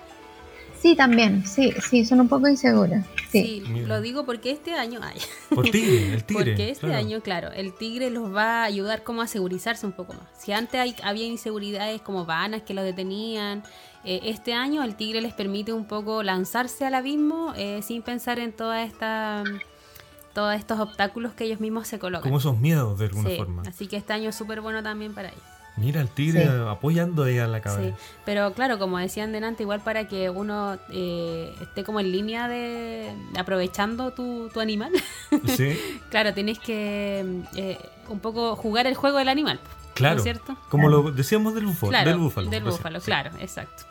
Sí, 0.81 0.95
también, 0.97 1.47
sí, 1.47 1.73
sí, 1.89 2.05
son 2.05 2.21
un 2.21 2.29
poco 2.29 2.47
inseguras. 2.47 3.07
Sí, 3.31 3.63
lo 3.87 4.03
digo 4.03 4.27
porque 4.27 4.51
este 4.51 4.75
año, 4.75 5.01
ay, 5.03 5.19
Por 5.55 5.65
tigre, 5.71 6.13
el 6.13 6.25
tigre. 6.25 6.45
porque 6.53 6.71
este 6.71 6.87
claro. 6.87 6.99
año, 6.99 7.21
claro, 7.23 7.53
el 7.53 7.73
tigre 7.73 8.11
los 8.11 8.35
va 8.35 8.61
a 8.61 8.65
ayudar 8.65 9.03
como 9.03 9.23
a 9.23 9.27
segurizarse 9.27 9.87
un 9.87 9.93
poco 9.93 10.13
más. 10.13 10.25
Si 10.39 10.53
antes 10.53 10.79
hay- 10.81 10.97
había 11.03 11.25
inseguridades 11.27 12.03
como 12.03 12.27
vanas 12.27 12.63
que 12.63 12.75
los 12.75 12.85
detenían, 12.85 13.63
eh, 14.05 14.21
este 14.25 14.55
año 14.55 14.83
el 14.83 14.95
tigre 14.97 15.21
les 15.21 15.33
permite 15.33 15.73
un 15.73 15.85
poco 15.87 16.23
lanzarse 16.23 16.85
al 16.87 16.95
abismo 16.95 17.53
eh, 17.57 17.81
sin 17.83 18.03
pensar 18.03 18.39
en 18.39 18.53
toda 18.53 18.83
esta 18.83 19.43
todos 20.33 20.55
estos 20.57 20.81
obstáculos 20.81 21.33
que 21.33 21.45
ellos 21.45 21.61
mismos 21.61 21.87
se 21.87 21.99
colocan. 22.01 22.25
Como 22.25 22.39
esos 22.39 22.59
miedos 22.59 22.99
de 22.99 23.05
alguna 23.07 23.31
Sí, 23.31 23.37
forma. 23.37 23.63
Así 23.69 23.87
que 23.87 23.97
este 23.97 24.13
año 24.13 24.31
es 24.31 24.35
súper 24.35 24.61
bueno 24.61 24.83
también 24.83 25.15
para 25.15 25.29
ellos. 25.29 25.41
Mira, 25.77 26.01
el 26.01 26.09
tigre 26.09 26.43
Sí. 26.45 26.49
apoyando 26.69 27.25
ahí 27.25 27.39
a 27.39 27.47
la. 27.49 27.61
Sí, 27.63 27.93
pero 28.25 28.53
claro, 28.53 28.79
como 28.79 28.99
decían 28.99 29.33
delante, 29.33 29.63
igual 29.65 29.81
para 29.81 30.07
que 30.07 30.31
uno 30.31 30.77
eh, 30.91 31.53
esté 31.61 31.83
como 31.85 31.99
en 32.01 32.13
línea 32.13 32.49
de 32.49 33.13
aprovechando 33.39 34.13
tu, 34.13 34.49
tu 34.51 34.61
animal, 34.61 34.93
Sí, 35.57 35.77
claro, 36.11 36.33
tienes 36.35 36.59
que 36.61 37.43
eh, 37.57 37.79
un 38.09 38.21
poco 38.21 38.55
jugar 38.57 38.87
el 38.87 38.95
juego 38.95 39.19
del 39.19 39.29
animal, 39.29 39.61
¿no 39.65 39.95
claro. 39.95 40.17
es 40.19 40.23
cierto? 40.23 40.57
Como 40.69 40.89
lo 40.89 41.11
decíamos 41.11 41.55
del 41.55 41.67
búfalo. 41.67 41.91
Claro, 41.91 42.11
del 42.11 42.19
búfalo. 42.19 42.51
del 42.51 42.63
búfalo, 42.65 43.01
sí. 43.01 43.07
claro, 43.07 43.31
exacto. 43.41 43.85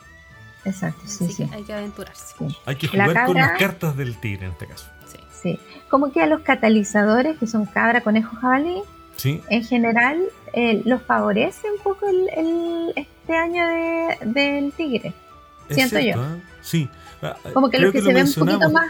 Exacto, 0.65 1.01
sí, 1.05 1.25
Así 1.25 1.33
sí. 1.33 1.45
que 1.47 1.55
hay 1.55 1.63
que 1.63 1.73
aventurarse. 1.73 2.35
sí. 2.37 2.57
Hay 2.65 2.75
que 2.75 2.87
La 2.97 3.05
jugar 3.05 3.25
con 3.25 3.35
cabra- 3.35 3.47
las 3.51 3.59
cartas 3.59 3.97
del 3.97 4.17
tigre 4.17 4.45
en 4.47 4.51
este 4.53 4.67
caso. 4.67 4.85
Sí. 5.07 5.17
sí. 5.41 5.59
Como 5.89 6.11
que 6.11 6.21
a 6.21 6.27
los 6.27 6.41
catalizadores, 6.41 7.37
que 7.37 7.47
son 7.47 7.65
cabra, 7.65 8.01
conejo, 8.01 8.35
jabalí, 8.37 8.81
Sí, 9.15 9.41
en 9.49 9.63
general 9.63 10.23
eh, 10.53 10.81
los 10.85 11.01
favorece 11.03 11.71
un 11.71 11.79
poco 11.83 12.07
el, 12.07 12.29
el- 12.35 12.93
este 12.95 13.37
año 13.37 13.65
de- 13.67 14.17
del 14.25 14.71
tigre. 14.73 15.13
es 15.69 15.75
Siento 15.75 15.97
cierto, 15.99 16.21
yo. 16.21 16.35
¿eh? 16.35 16.41
Sí. 16.61 16.89
Ah, 17.21 17.35
Como 17.53 17.69
que 17.69 17.77
creo 17.77 17.91
los 17.91 17.93
que, 17.93 18.01
se 18.01 18.13
ven 18.13 18.25
un 18.27 18.33
poquito 18.33 18.69
más, 18.71 18.87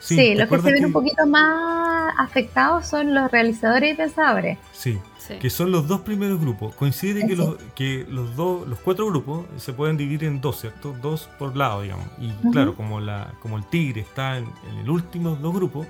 Sí, 0.00 0.16
sí, 0.16 0.34
los 0.34 0.48
que 0.50 0.56
se 0.58 0.62
ven 0.62 0.74
que- 0.80 0.86
un 0.86 0.92
poquito 0.92 1.26
más 1.26 2.14
afectados 2.18 2.86
son 2.86 3.14
los 3.14 3.30
realizadores 3.30 3.94
y 3.94 3.96
pensadores. 3.96 4.58
Sí, 4.72 4.98
Sí. 5.26 5.38
que 5.38 5.48
son 5.50 5.70
los 5.72 5.88
dos 5.88 6.00
primeros 6.02 6.40
grupos. 6.40 6.74
Coincide 6.74 7.22
que 7.22 7.28
Sí. 7.28 7.36
los, 7.36 7.56
que 7.74 8.06
los 8.10 8.36
dos, 8.36 8.66
los 8.68 8.78
cuatro 8.80 9.06
grupos 9.06 9.46
se 9.56 9.72
pueden 9.72 9.96
dividir 9.96 10.24
en 10.24 10.40
dos, 10.40 10.60
¿cierto? 10.60 10.94
Dos 11.00 11.28
por 11.38 11.56
lado, 11.56 11.80
digamos. 11.82 12.06
Y 12.18 12.30
claro, 12.52 12.74
como 12.74 13.00
la, 13.00 13.32
como 13.40 13.56
el 13.56 13.64
tigre 13.64 14.02
está 14.02 14.36
en, 14.38 14.44
en 14.70 14.78
el 14.78 14.90
último 14.90 15.30
dos 15.36 15.54
grupos, 15.54 15.86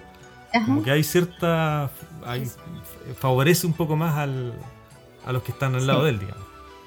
Ajá. 0.53 0.65
como 0.67 0.83
que 0.85 0.91
hay 0.93 1.03
cierta 1.03 1.91
hay- 2.25 2.49
favorece 3.19 3.67
un 3.67 3.73
poco 3.73 3.97
más 3.97 4.17
al, 4.17 4.55
a 5.27 5.33
los 5.33 5.43
que 5.43 5.53
están 5.53 5.75
al 5.75 5.81
Sí. 5.81 5.87
lado 5.89 6.05
de 6.05 6.11
él, 6.11 6.19
digamos. 6.21 6.45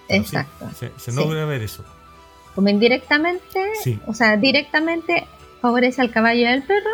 Pero 0.08 0.24
sí, 0.24 0.36
Exacto. 0.38 0.70
se, 0.74 0.92
se 0.98 1.12
Sí. 1.12 1.18
logra 1.18 1.44
ver 1.46 1.62
eso. 1.64 1.84
Como 2.56 2.70
indirectamente, 2.70 3.60
Sí, 3.84 4.00
o 4.08 4.14
sea, 4.14 4.38
directamente 4.38 5.28
favorece 5.62 6.02
al 6.02 6.12
caballo 6.12 6.42
y 6.42 6.46
al 6.46 6.64
perro, 6.64 6.90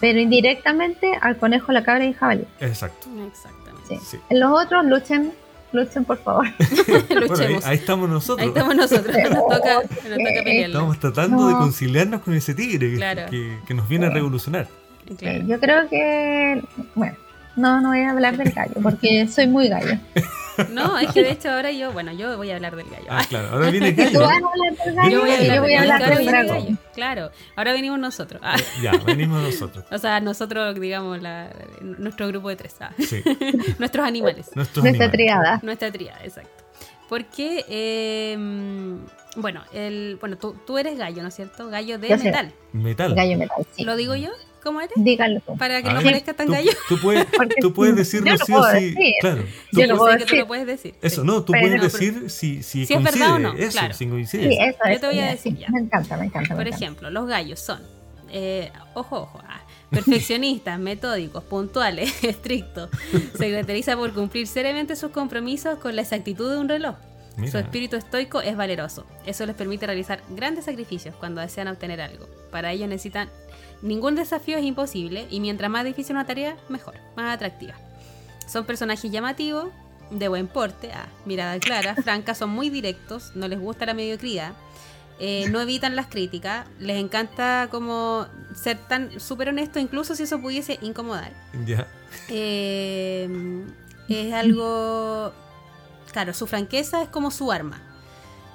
pero 0.00 0.18
indirectamente 0.20 1.12
al 1.20 1.36
conejo, 1.36 1.70
la 1.72 1.84
cabra 1.84 2.04
y 2.04 2.08
el 2.08 2.14
jabalí. 2.14 2.44
exacto. 2.60 3.08
Exactamente. 3.26 3.65
Sí. 3.88 3.98
Sí. 4.04 4.18
En 4.30 4.40
los 4.40 4.50
otros, 4.64 4.84
luchen, 4.86 5.32
luchen 5.72 6.04
por 6.04 6.18
favor. 6.18 6.46
Bueno, 7.28 7.58
ahí, 7.64 7.76
estamos 7.76 8.08
nosotros. 8.08 8.40
Ahí 8.42 8.48
estamos 8.48 8.74
nosotros, 8.76 9.06
nos 9.16 9.32
toca, 9.48 9.74
nos 9.74 9.84
toca. 9.84 10.50
Estamos 10.50 10.98
tratando 11.00 11.46
de 11.46 11.52
No. 11.54 11.58
conciliarnos 11.60 12.22
con 12.22 12.34
ese 12.34 12.54
tigre 12.54 12.90
que, 12.90 12.96
Claro. 12.96 13.22
que- 13.30 13.58
que 13.66 13.74
nos 13.74 13.88
viene 13.88 14.06
a 14.06 14.10
revolucionar. 14.10 14.68
Claro. 15.18 15.44
Yo 15.46 15.60
creo 15.60 15.88
que, 15.88 16.62
bueno, 16.94 17.16
no, 17.56 17.80
no 17.80 17.88
voy 17.90 18.00
a 18.02 18.10
hablar 18.10 18.36
del 18.36 18.52
gallo 18.52 18.74
porque 18.82 19.26
soy 19.28 19.46
muy 19.46 19.68
gallo. 19.68 19.98
No, 20.70 20.98
es 20.98 21.12
que 21.12 21.22
de 21.22 21.32
hecho 21.32 21.50
ahora 21.50 21.70
yo, 21.70 21.92
bueno, 21.92 22.12
yo 22.12 22.34
voy 22.38 22.50
a 22.50 22.54
hablar 22.56 22.76
del 22.76 22.88
gallo. 22.88 23.04
Ah, 23.10 23.22
claro. 23.28 23.48
Ahora 23.50 23.70
viene 23.70 23.92
Tú 23.92 24.02
Gallo. 24.02 24.20
vas 24.20 24.30
a 24.30 24.36
hablar 24.36 24.84
del 24.86 24.94
gallo 24.94 25.10
Yo 25.10 25.20
voy 25.20 25.30
a 25.30 25.36
hablar, 25.36 25.54
yo 25.56 25.60
voy 25.62 25.74
a 25.74 25.80
del- 25.82 25.90
hablar 25.92 26.12
el 26.12 26.26
gallo. 26.48 26.76
Claro, 26.94 27.30
ahora 27.56 27.72
venimos 27.74 27.98
nosotros. 27.98 28.40
Ah, 28.42 28.56
Ya, 28.80 28.92
venimos 29.04 29.42
nosotros. 29.42 29.84
o 29.90 29.98
sea, 29.98 30.18
nosotros, 30.20 30.80
digamos, 30.80 31.20
la- 31.20 31.50
nuestro 31.82 32.28
grupo 32.28 32.48
de 32.48 32.56
tres. 32.56 32.74
ah, 32.80 32.90
Sí. 32.98 33.22
nuestros 33.78 34.06
animales. 34.06 34.46
Nuestros 34.54 34.82
Nuestra 34.82 35.04
animales. 35.06 35.12
triada. 35.12 35.60
Nuestra 35.62 35.92
tríada, 35.92 36.24
exacto. 36.24 36.64
Porque, 37.10 37.64
eh, 37.68 38.36
bueno, 39.36 39.62
el, 39.74 40.16
bueno 40.20 40.38
tú, 40.38 40.56
tú 40.66 40.78
eres 40.78 40.96
gallo, 40.98 41.20
¿no 41.22 41.28
es 41.28 41.34
cierto? 41.34 41.68
Gallo 41.68 41.98
de 41.98 42.08
Yo 42.08 42.16
sé. 42.16 42.24
metal. 42.24 42.52
Metal. 42.72 43.14
Gallo 43.14 43.36
metal, 43.38 43.66
sí. 43.76 43.84
¿Lo 43.84 43.94
digo 43.94 44.14
yo? 44.16 44.30
¿Cómo 44.66 44.80
eres? 44.80 44.92
Dígalo 44.96 45.40
tú. 45.40 45.56
Para 45.56 45.80
que 45.80 45.88
A 45.88 45.92
no 45.92 45.98
ver, 45.98 46.06
parezca 46.06 46.34
tan 46.34 46.46
tú, 46.48 46.52
gallo. 46.54 46.72
Tú 46.88 46.98
puedes, 47.00 47.24
tú 47.60 47.72
puedes 47.72 47.94
yo 47.94 47.98
decirlo 47.98 48.30
lo 48.32 48.36
sí 48.38 48.52
o 48.52 48.56
puedo 48.58 48.72
sí. 48.72 48.84
decir. 48.90 49.12
Claro. 49.20 49.42
Yo 49.42 49.46
Tú- 49.70 49.80
lo 49.80 49.86
Yo 49.86 49.96
puedo 49.96 50.12
sé 50.12 50.18
que 50.18 50.24
tú 50.24 50.26
decir. 50.26 50.38
lo 50.40 50.46
puedes 50.48 50.66
decir. 50.66 50.94
Eso, 51.02 51.24
no, 51.24 51.42
tú 51.44 51.52
Pero 51.52 51.62
puedes 51.64 51.76
no, 51.78 51.82
decir 51.84 52.30
si, 52.30 52.62
si, 52.64 52.84
Si 52.84 52.92
es 52.94 53.02
verdad 53.02 53.28
coincide. 53.28 53.32
o 53.32 53.38
no, 53.38 53.52
Eso, 53.54 53.78
claro. 53.78 53.94
si 53.94 54.06
coincide. 54.08 54.48
Sí, 54.48 54.58
eso, 54.60 54.78
Yo 54.84 54.90
eso, 54.90 55.00
te 55.00 55.06
voy 55.06 55.18
a 55.20 55.26
decir 55.30 55.52
sí. 55.54 55.58
ya. 55.60 55.68
Me 55.70 55.80
encanta, 55.80 56.16
me 56.16 56.24
encanta. 56.26 56.48
me 56.50 56.56
Por 56.56 56.66
encanta. 56.66 56.84
ejemplo, 56.84 57.10
los 57.10 57.26
gallos 57.28 57.60
son, 57.60 57.80
eh, 58.30 58.72
ojo, 58.94 59.20
ojo, 59.22 59.40
ah, 59.46 59.60
perfeccionistas, 59.90 60.78
metódicos, 60.80 61.44
puntuales, 61.44 62.12
estrictos. 62.24 62.90
Se 63.38 63.50
caracteriza 63.50 63.96
por 63.96 64.12
cumplir 64.12 64.46
seriamente 64.46 64.96
sus 64.96 65.10
compromisos 65.12 65.78
con 65.78 65.94
la 65.96 66.02
exactitud 66.02 66.50
de 66.50 66.58
un 66.58 66.68
reloj. 66.68 66.96
Mira. 67.36 67.52
Su 67.52 67.58
espíritu 67.58 67.96
estoico 67.96 68.40
es 68.40 68.56
valeroso. 68.56 69.04
Eso 69.26 69.44
les 69.44 69.54
permite 69.54 69.86
realizar 69.86 70.22
grandes 70.30 70.64
sacrificios 70.64 71.14
cuando 71.16 71.42
desean 71.42 71.68
obtener 71.68 72.00
algo. 72.00 72.26
Para 72.50 72.72
ello 72.72 72.86
necesitan 72.86 73.28
ningún 73.82 74.14
desafío 74.14 74.58
es 74.58 74.64
imposible 74.64 75.26
y 75.30 75.40
mientras 75.40 75.70
más 75.70 75.84
difícil 75.84 76.16
una 76.16 76.26
tarea, 76.26 76.56
mejor, 76.68 76.94
más 77.16 77.34
atractiva. 77.34 77.74
Son 78.46 78.64
personajes 78.64 79.10
llamativos, 79.10 79.68
de 80.10 80.28
buen 80.28 80.46
porte, 80.46 80.92
ah, 80.92 81.08
mirada 81.24 81.58
clara, 81.58 81.94
franca, 82.02 82.34
son 82.34 82.50
muy 82.50 82.70
directos, 82.70 83.32
no 83.34 83.48
les 83.48 83.58
gusta 83.58 83.86
la 83.86 83.94
mediocridad, 83.94 84.52
eh, 85.18 85.48
no 85.50 85.60
evitan 85.60 85.96
las 85.96 86.06
críticas, 86.06 86.66
les 86.78 86.98
encanta 86.98 87.68
como 87.70 88.26
ser 88.54 88.76
tan 88.76 89.18
súper 89.18 89.48
honesto, 89.48 89.78
incluso 89.78 90.14
si 90.14 90.24
eso 90.24 90.40
pudiese 90.40 90.78
incomodar. 90.82 91.32
Ya. 91.64 91.86
Eh, 92.28 93.64
es 94.08 94.32
algo. 94.32 95.32
Claro, 96.12 96.32
su 96.34 96.46
franqueza 96.46 97.02
es 97.02 97.08
como 97.08 97.30
su 97.30 97.50
arma. 97.50 97.80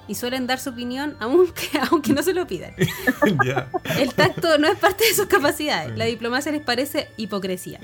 Y 0.08 0.14
suelen 0.14 0.46
dar 0.46 0.58
su 0.60 0.70
opinión 0.70 1.16
aunque, 1.20 1.68
aunque 1.90 2.12
no 2.12 2.22
se 2.22 2.34
lo 2.34 2.46
pidan. 2.46 2.72
El 3.98 4.14
tacto 4.14 4.58
no 4.58 4.68
es 4.68 4.78
parte 4.78 5.04
de 5.04 5.14
sus 5.14 5.26
capacidades. 5.26 5.96
La 5.96 6.04
diplomacia 6.06 6.52
les 6.52 6.62
parece 6.62 7.08
hipocresía. 7.16 7.78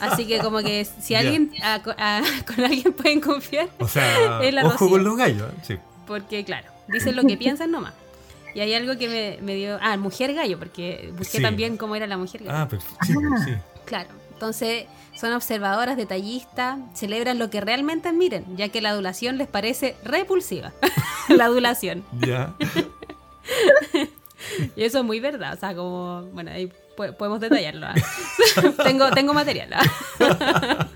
Así 0.00 0.26
que 0.26 0.38
como 0.38 0.58
que 0.58 0.84
si 0.84 1.14
alguien 1.14 1.50
a- 1.62 1.80
a- 1.98 2.22
con 2.46 2.64
alguien 2.64 2.92
pueden 2.92 3.20
confiar, 3.20 3.68
O 3.78 3.88
sea, 3.88 4.42
Es 4.42 4.54
la 4.54 4.64
ojo 4.66 4.88
con 4.88 5.04
los 5.04 5.16
gallos. 5.16 5.50
¿eh? 5.50 5.54
Sí. 5.66 5.76
porque 6.06 6.44
claro, 6.44 6.68
dicen 6.88 7.16
lo 7.16 7.22
que 7.24 7.36
piensan 7.36 7.70
nomás. 7.70 7.92
Y 8.54 8.60
hay 8.60 8.72
algo 8.74 8.96
que 8.96 9.08
me, 9.08 9.38
me 9.44 9.56
dio... 9.56 9.78
Ah, 9.82 9.96
mujer 9.96 10.32
gallo, 10.32 10.60
porque 10.60 11.12
busqué 11.18 11.38
Sí. 11.38 11.42
también 11.42 11.76
cómo 11.76 11.96
era 11.96 12.06
la 12.06 12.16
mujer 12.16 12.44
gallo. 12.44 12.56
Ah. 12.56 12.68
Sí, 13.04 13.12
pues, 13.14 13.44
sí. 13.44 13.50
Claro, 13.84 14.08
entonces 14.34 14.84
son 15.18 15.32
observadoras, 15.32 15.96
detallistas, 15.96 16.78
celebran 16.92 17.38
lo 17.38 17.48
que 17.50 17.60
realmente 17.60 18.08
admiren, 18.08 18.44
ya 18.56 18.68
que 18.68 18.80
la 18.82 18.90
adulación 18.90 19.38
les 19.38 19.48
parece 19.48 19.96
repulsiva. 20.04 20.72
la 21.28 21.46
adulación. 21.46 22.04
Ya. 22.20 22.54
Y 24.76 24.84
eso 24.84 24.98
es 24.98 25.04
muy 25.04 25.20
verdad, 25.20 25.54
o 25.54 25.58
sea, 25.58 25.74
como, 25.74 26.22
bueno, 26.32 26.50
ahí 26.50 26.70
po- 26.96 27.12
podemos 27.16 27.40
detallarlo. 27.40 27.86
¿ah? 27.86 27.94
tengo, 28.84 29.10
tengo 29.10 29.32
material. 29.32 29.70
¿ah? 29.72 30.86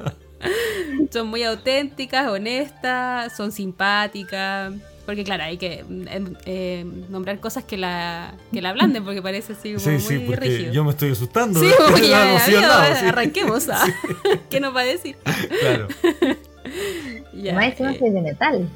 son 1.10 1.28
muy 1.28 1.42
auténticas, 1.44 2.28
honestas, 2.28 3.34
son 3.36 3.50
simpáticas. 3.50 4.74
Porque 5.08 5.24
claro, 5.24 5.44
hay 5.44 5.56
que 5.56 5.86
eh, 5.88 6.24
eh, 6.44 6.84
nombrar 7.08 7.40
cosas 7.40 7.64
que 7.64 7.78
la, 7.78 8.34
que 8.52 8.60
la 8.60 8.68
ablanden, 8.68 9.02
porque 9.06 9.22
parece 9.22 9.54
así 9.54 9.72
como 9.72 9.80
Sí, 9.82 9.88
muy 9.88 10.00
sí, 10.00 10.18
porque 10.26 10.40
rígido. 10.40 10.72
yo 10.74 10.84
me 10.84 10.90
estoy 10.90 11.12
asustando. 11.12 11.60
Sí, 11.60 11.70
porque 11.90 12.10
ya, 12.10 12.26
lado, 12.26 12.94
sí. 12.94 13.06
arranquemos. 13.06 13.70
¿ah? 13.70 13.86
¿Qué 14.50 14.60
nos 14.60 14.76
va 14.76 14.80
a 14.82 14.84
decir? 14.84 15.16
Claro. 15.60 15.88
Ya, 17.32 17.54
Más 17.54 17.68
eh, 17.68 17.74
que 17.78 18.06
es 18.06 18.12
de 18.12 18.20
metal. 18.20 18.68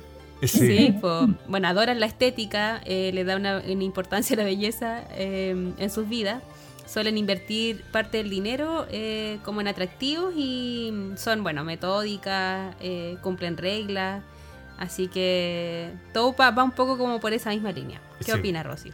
Sí. 0.43 0.95
Po. 1.03 1.29
bueno, 1.49 1.69
adoran 1.69 2.01
la 2.01 2.07
estética, 2.07 2.81
eh, 2.87 3.11
le 3.13 3.25
da 3.25 3.37
una, 3.37 3.59
una 3.59 3.85
importancia 3.85 4.33
a 4.33 4.39
la 4.39 4.45
belleza 4.45 5.05
eh, 5.11 5.75
en 5.77 5.91
sus 5.91 6.09
vidas. 6.09 6.43
Suelen 6.87 7.19
invertir 7.19 7.83
parte 7.93 8.17
del 8.19 8.31
dinero 8.31 8.87
eh, 8.91 9.39
como 9.45 9.61
en 9.61 9.69
atractivos 9.69 10.33
y 10.35 10.93
son, 11.17 11.43
bueno, 11.43 11.63
metódicas, 11.65 12.75
eh, 12.81 13.19
cumplen 13.21 13.59
reglas. 13.59 14.23
Así 14.83 15.07
que 15.07 15.91
todo 16.13 16.33
pa- 16.35 16.51
va 16.51 16.65
un 16.65 16.73
poco 16.73 16.99
como 16.99 17.21
por 17.21 17.33
esa 17.33 17.51
misma 17.51 17.71
línea. 17.71 18.01
¿Qué 18.19 18.25
Sí. 18.25 18.33
opinas, 18.33 18.67
Rosy? 18.67 18.91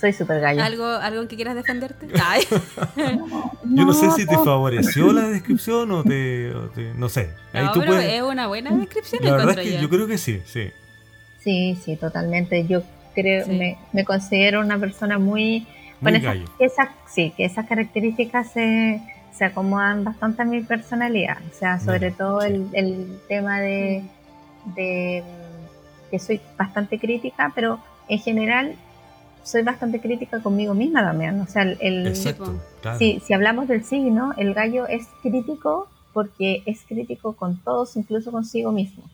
Soy 0.00 0.12
súper 0.14 0.40
gallo. 0.40 0.62
¿Algo, 0.62 0.86
¿Algo 0.86 1.22
en 1.22 1.28
que 1.28 1.36
quieras 1.36 1.54
defenderte? 1.54 2.08
Ay. 2.24 2.42
Yo 3.64 3.84
no 3.84 3.92
sé 3.92 4.10
si 4.12 4.26
te 4.26 4.32
no. 4.34 4.44
favoreció 4.44 5.12
la 5.12 5.28
descripción 5.28 5.90
o 5.90 6.02
te, 6.04 6.54
o 6.54 6.68
te- 6.70 6.94
no 6.94 7.08
sé. 7.08 7.30
Ahí 7.52 7.64
No, 7.64 7.72
tú 7.72 7.80
pero 7.80 7.92
puedes. 7.92 8.12
es 8.12 8.22
una 8.22 8.46
buena 8.46 8.70
descripción. 8.76 9.24
La 9.24 9.36
verdad 9.36 9.58
es 9.58 9.64
que 9.66 9.72
yo. 9.74 9.80
yo 9.82 9.88
creo 9.90 10.06
que 10.06 10.18
sí, 10.18 10.42
sí. 10.46 10.70
Sí, 11.40 11.78
sí, 11.84 11.96
totalmente. 11.96 12.66
Yo 12.66 12.82
creo, 13.14 13.44
Sí. 13.46 13.52
me, 13.52 13.78
me 13.92 14.04
considero 14.04 14.60
una 14.60 14.78
persona 14.78 15.18
muy... 15.18 15.60
Muy 16.00 16.12
Bueno, 16.12 16.18
esas, 16.18 16.34
gallo. 16.34 16.44
esas- 16.58 16.88
sí, 17.08 17.32
que 17.36 17.44
esas 17.46 17.66
características 17.66 18.50
se, 18.52 19.00
se 19.32 19.44
acomodan 19.46 20.04
bastante 20.04 20.42
a 20.42 20.44
mi 20.44 20.60
personalidad. 20.62 21.38
O 21.50 21.58
sea, 21.58 21.80
sobre 21.80 22.10
todo 22.10 22.42
sí. 22.42 22.48
el, 22.48 22.68
el 22.74 23.18
tema 23.28 23.60
de, 23.60 24.04
de 24.74 25.22
que 26.10 26.18
soy 26.18 26.40
bastante 26.58 26.98
crítica, 26.98 27.52
pero 27.54 27.78
en 28.08 28.18
general 28.18 28.74
soy 29.42 29.62
bastante 29.62 30.00
crítica 30.00 30.40
conmigo 30.42 30.74
misma 30.74 31.02
también. 31.02 31.40
O 31.40 31.46
sea, 31.46 31.62
el, 31.62 31.78
el- 31.80 32.06
Exacto. 32.06 32.60
Claro. 32.82 32.98
si, 32.98 33.20
si 33.20 33.32
hablamos 33.32 33.68
del 33.68 33.84
signo, 33.84 34.32
el 34.36 34.54
gallo 34.54 34.86
es 34.86 35.06
crítico 35.22 35.88
porque 36.12 36.62
es 36.66 36.80
crítico 36.88 37.34
con 37.34 37.58
todos, 37.62 37.96
incluso 37.96 38.32
consigo 38.32 38.72
mismo. 38.72 39.04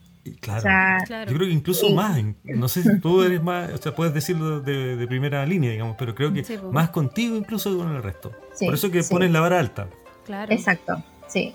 Claro. 0.41 0.59
O 0.61 0.63
sea, 0.63 0.99
Claro. 1.07 1.31
Yo 1.33 1.37
creo 1.37 1.49
que 1.49 1.55
incluso 1.55 1.89
Sí. 1.89 1.95
más, 1.95 2.17
no 2.45 2.69
sé 2.69 2.83
si 2.83 3.01
tú 3.01 3.23
eres 3.23 3.43
más, 3.43 3.71
o 3.73 3.77
sea, 3.79 3.95
puedes 3.95 4.15
decirlo 4.15 4.61
de, 4.61 4.97
de 4.97 5.07
primera 5.09 5.45
línea, 5.45 5.71
digamos, 5.73 5.97
pero 5.99 6.15
creo 6.15 6.33
que 6.33 6.45
Sí, 6.45 6.57
más 6.71 6.91
contigo 6.91 7.37
incluso 7.37 7.71
que 7.73 7.77
con 7.79 7.95
el 7.97 8.03
resto. 8.03 8.31
Sí, 8.55 8.67
Por 8.67 8.75
eso 8.75 8.91
que 8.91 9.03
sí. 9.03 9.13
pones 9.13 9.31
la 9.33 9.41
vara 9.41 9.59
alta. 9.59 9.89
Claro. 10.25 10.53
exacto, 10.53 11.03
sí. 11.27 11.53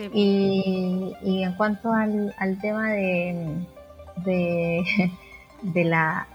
Sí, 0.00 0.08
po. 0.08 0.14
Y, 0.16 1.12
y 1.22 1.42
en 1.42 1.52
cuanto 1.54 1.92
al, 1.92 2.34
al 2.38 2.58
tema 2.60 2.90
de, 2.92 3.46
de, 4.24 4.82
de 5.62 5.84
la... 5.84 6.26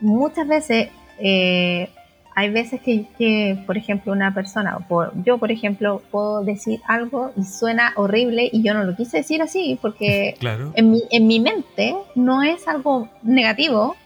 Muchas 0.00 0.46
veces 0.46 0.88
eh, 1.18 1.88
hay 2.34 2.50
veces 2.50 2.80
que, 2.82 3.06
que, 3.16 3.58
por 3.66 3.76
ejemplo, 3.78 4.12
una 4.12 4.34
persona, 4.34 4.78
por, 4.88 5.12
yo 5.24 5.38
por 5.38 5.50
ejemplo, 5.50 6.02
puedo 6.10 6.42
decir 6.44 6.80
algo 6.86 7.32
y 7.36 7.44
suena 7.44 7.92
horrible 7.96 8.48
y 8.52 8.62
yo 8.62 8.74
no 8.74 8.84
lo 8.84 8.94
quise 8.94 9.18
decir 9.18 9.40
así 9.40 9.78
porque 9.80 10.34
Claro. 10.40 10.72
en 10.74 10.90
mi, 10.90 11.02
en 11.10 11.26
mi 11.26 11.40
mente 11.40 11.96
no 12.14 12.42
es 12.42 12.68
algo 12.68 13.08
negativo, 13.22 13.96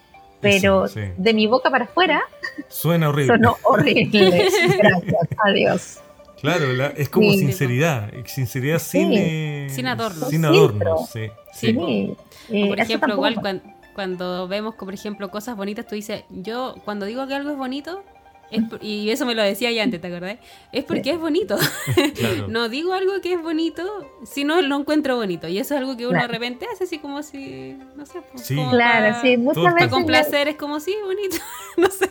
pero 0.41 0.87
Eso, 0.87 0.95
sí. 1.01 1.01
de 1.17 1.35
mi 1.35 1.47
boca 1.49 1.71
para 1.71 1.85
afuera 1.85 2.23
Suena 2.69 3.09
horrible. 3.09 3.27
sonó 3.37 3.57
horrible. 3.65 4.49
Gracias 4.79 5.29
a 5.45 5.51
Dios. 5.53 6.01
Claro, 6.41 6.73
la- 6.73 6.89
es 6.89 7.09
como 7.09 7.31
Sí. 7.33 7.39
sinceridad. 7.41 8.11
Sinceridad 8.27 8.79
sin, 8.79 9.09
Sí. 9.11 9.17
eh, 9.19 9.67
Sin 9.71 9.87
adornos. 9.87 10.29
Sin 10.31 10.31
Sin 10.31 10.45
adornos, 10.45 11.11
sí. 11.11 11.29
Sí, 11.53 12.15
eh, 12.51 12.69
por 12.69 12.81
ejemplo, 12.81 13.15
igual 13.15 13.35
cuan- 13.37 13.63
cuando, 13.95 14.49
vemos, 14.49 14.75
por 14.77 14.95
ejemplo, 14.95 15.31
cosas 15.31 15.57
bonitas, 15.57 15.87
tú 15.87 15.95
dices, 15.95 16.25
yo 16.31 16.75
cuando 16.85 17.07
digo 17.07 17.27
que 17.27 17.35
algo 17.35 17.51
es 17.51 17.57
bonito, 17.57 18.03
es 18.51 18.65
por- 18.65 18.83
y 18.83 19.11
eso 19.11 19.27
me 19.27 19.35
lo 19.35 19.43
decía 19.43 19.71
ya 19.71 19.83
antes, 19.83 20.01
¿te 20.01 20.07
acordás? 20.09 20.39
Es 20.73 20.85
porque 20.85 21.11
es 21.11 21.19
bonito. 21.19 21.57
Claro. 22.17 22.49
no 22.49 22.69
digo 22.69 22.93
algo 22.95 23.21
que 23.21 23.35
es 23.35 23.43
bonito 23.43 23.85
si 24.25 24.45
no 24.45 24.61
lo 24.63 24.77
encuentro 24.77 25.17
bonito. 25.17 25.47
Y 25.49 25.59
eso 25.59 25.75
es 25.75 25.81
algo 25.81 25.97
que 25.97 26.05
uno 26.07 26.15
Claro. 26.19 26.29
de 26.29 26.33
repente 26.33 26.67
hace 26.73 26.85
así 26.85 26.99
como 26.99 27.23
si, 27.23 27.77
no 27.97 28.07
sé, 28.07 28.21
pues, 28.33 28.45
Sí. 28.47 28.57
como 28.57 28.71
Claro, 28.71 29.15
pa- 29.15 29.23
sí, 29.23 29.37
muchas 29.37 29.63
Para 29.63 29.75
veces. 29.75 29.91
complacer 29.91 30.49
es 30.49 30.57
como, 30.57 30.81
sí, 30.81 30.95
bonito. 31.05 31.37
no 31.77 31.91
sé. 31.91 32.09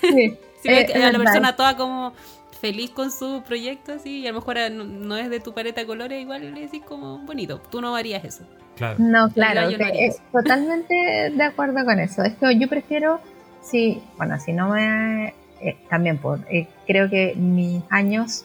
sí, 0.00 0.36
Si 0.62 0.68
ves 0.68 0.90
Eh, 0.90 0.92
a 0.94 0.98
la 0.98 1.04
verdad. 1.06 1.24
persona 1.24 1.56
toda 1.56 1.76
como 1.76 2.12
feliz 2.60 2.90
con 2.90 3.10
su 3.10 3.42
proyecto 3.46 3.92
así 3.92 4.20
y 4.20 4.26
a 4.26 4.32
lo 4.32 4.40
mejor 4.40 4.56
no, 4.72 4.84
no 4.84 5.16
es 5.16 5.30
de 5.30 5.40
tu 5.40 5.52
paleta 5.54 5.80
de 5.80 5.86
colores, 5.86 6.20
igual 6.20 6.54
le 6.54 6.60
decís 6.62 6.82
como 6.86 7.18
bonito. 7.18 7.60
Tú 7.70 7.80
no 7.80 7.94
harías 7.96 8.24
eso. 8.24 8.44
Claro. 8.76 8.96
No, 8.98 9.28
claro, 9.30 9.62
no 9.70 9.84
haría 9.84 10.12
totalmente 10.32 10.94
de 11.34 11.42
acuerdo 11.44 11.84
con 11.84 11.98
eso. 12.00 12.22
Es 12.22 12.34
que 12.34 12.58
yo 12.58 12.68
prefiero, 12.68 13.20
si, 13.62 14.02
bueno, 14.16 14.38
si 14.38 14.52
no 14.52 14.68
me, 14.70 15.34
eh, 15.60 15.76
también 15.90 16.18
por, 16.18 16.40
eh, 16.50 16.68
creo 16.86 17.08
que 17.10 17.34
mis 17.36 17.82
años 17.90 18.44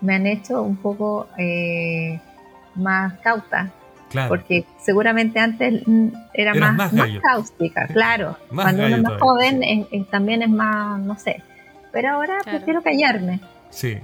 me 0.00 0.14
han 0.16 0.26
hecho 0.26 0.62
un 0.62 0.76
poco 0.76 1.28
eh, 1.38 2.20
más 2.74 3.14
cauta, 3.20 3.70
Claro. 4.10 4.28
porque 4.28 4.64
seguramente 4.80 5.40
antes 5.40 5.82
era 6.34 6.52
Eras 6.52 6.56
más, 6.58 6.76
más 6.76 6.92
más 6.92 7.08
cáustica, 7.20 7.86
claro. 7.88 8.36
Más 8.50 8.66
Cuando 8.66 8.86
uno 8.86 8.96
es 8.96 9.02
más 9.02 9.20
joven 9.20 9.62
es- 9.64 9.86
es- 9.90 10.08
también 10.08 10.42
es 10.42 10.50
más, 10.50 11.00
no 11.00 11.18
sé. 11.18 11.42
Pero 11.94 12.10
ahora 12.10 12.40
Claro. 12.42 12.58
prefiero 12.58 12.82
callarme. 12.82 13.40
Sí. 13.70 13.94
si 13.94 14.00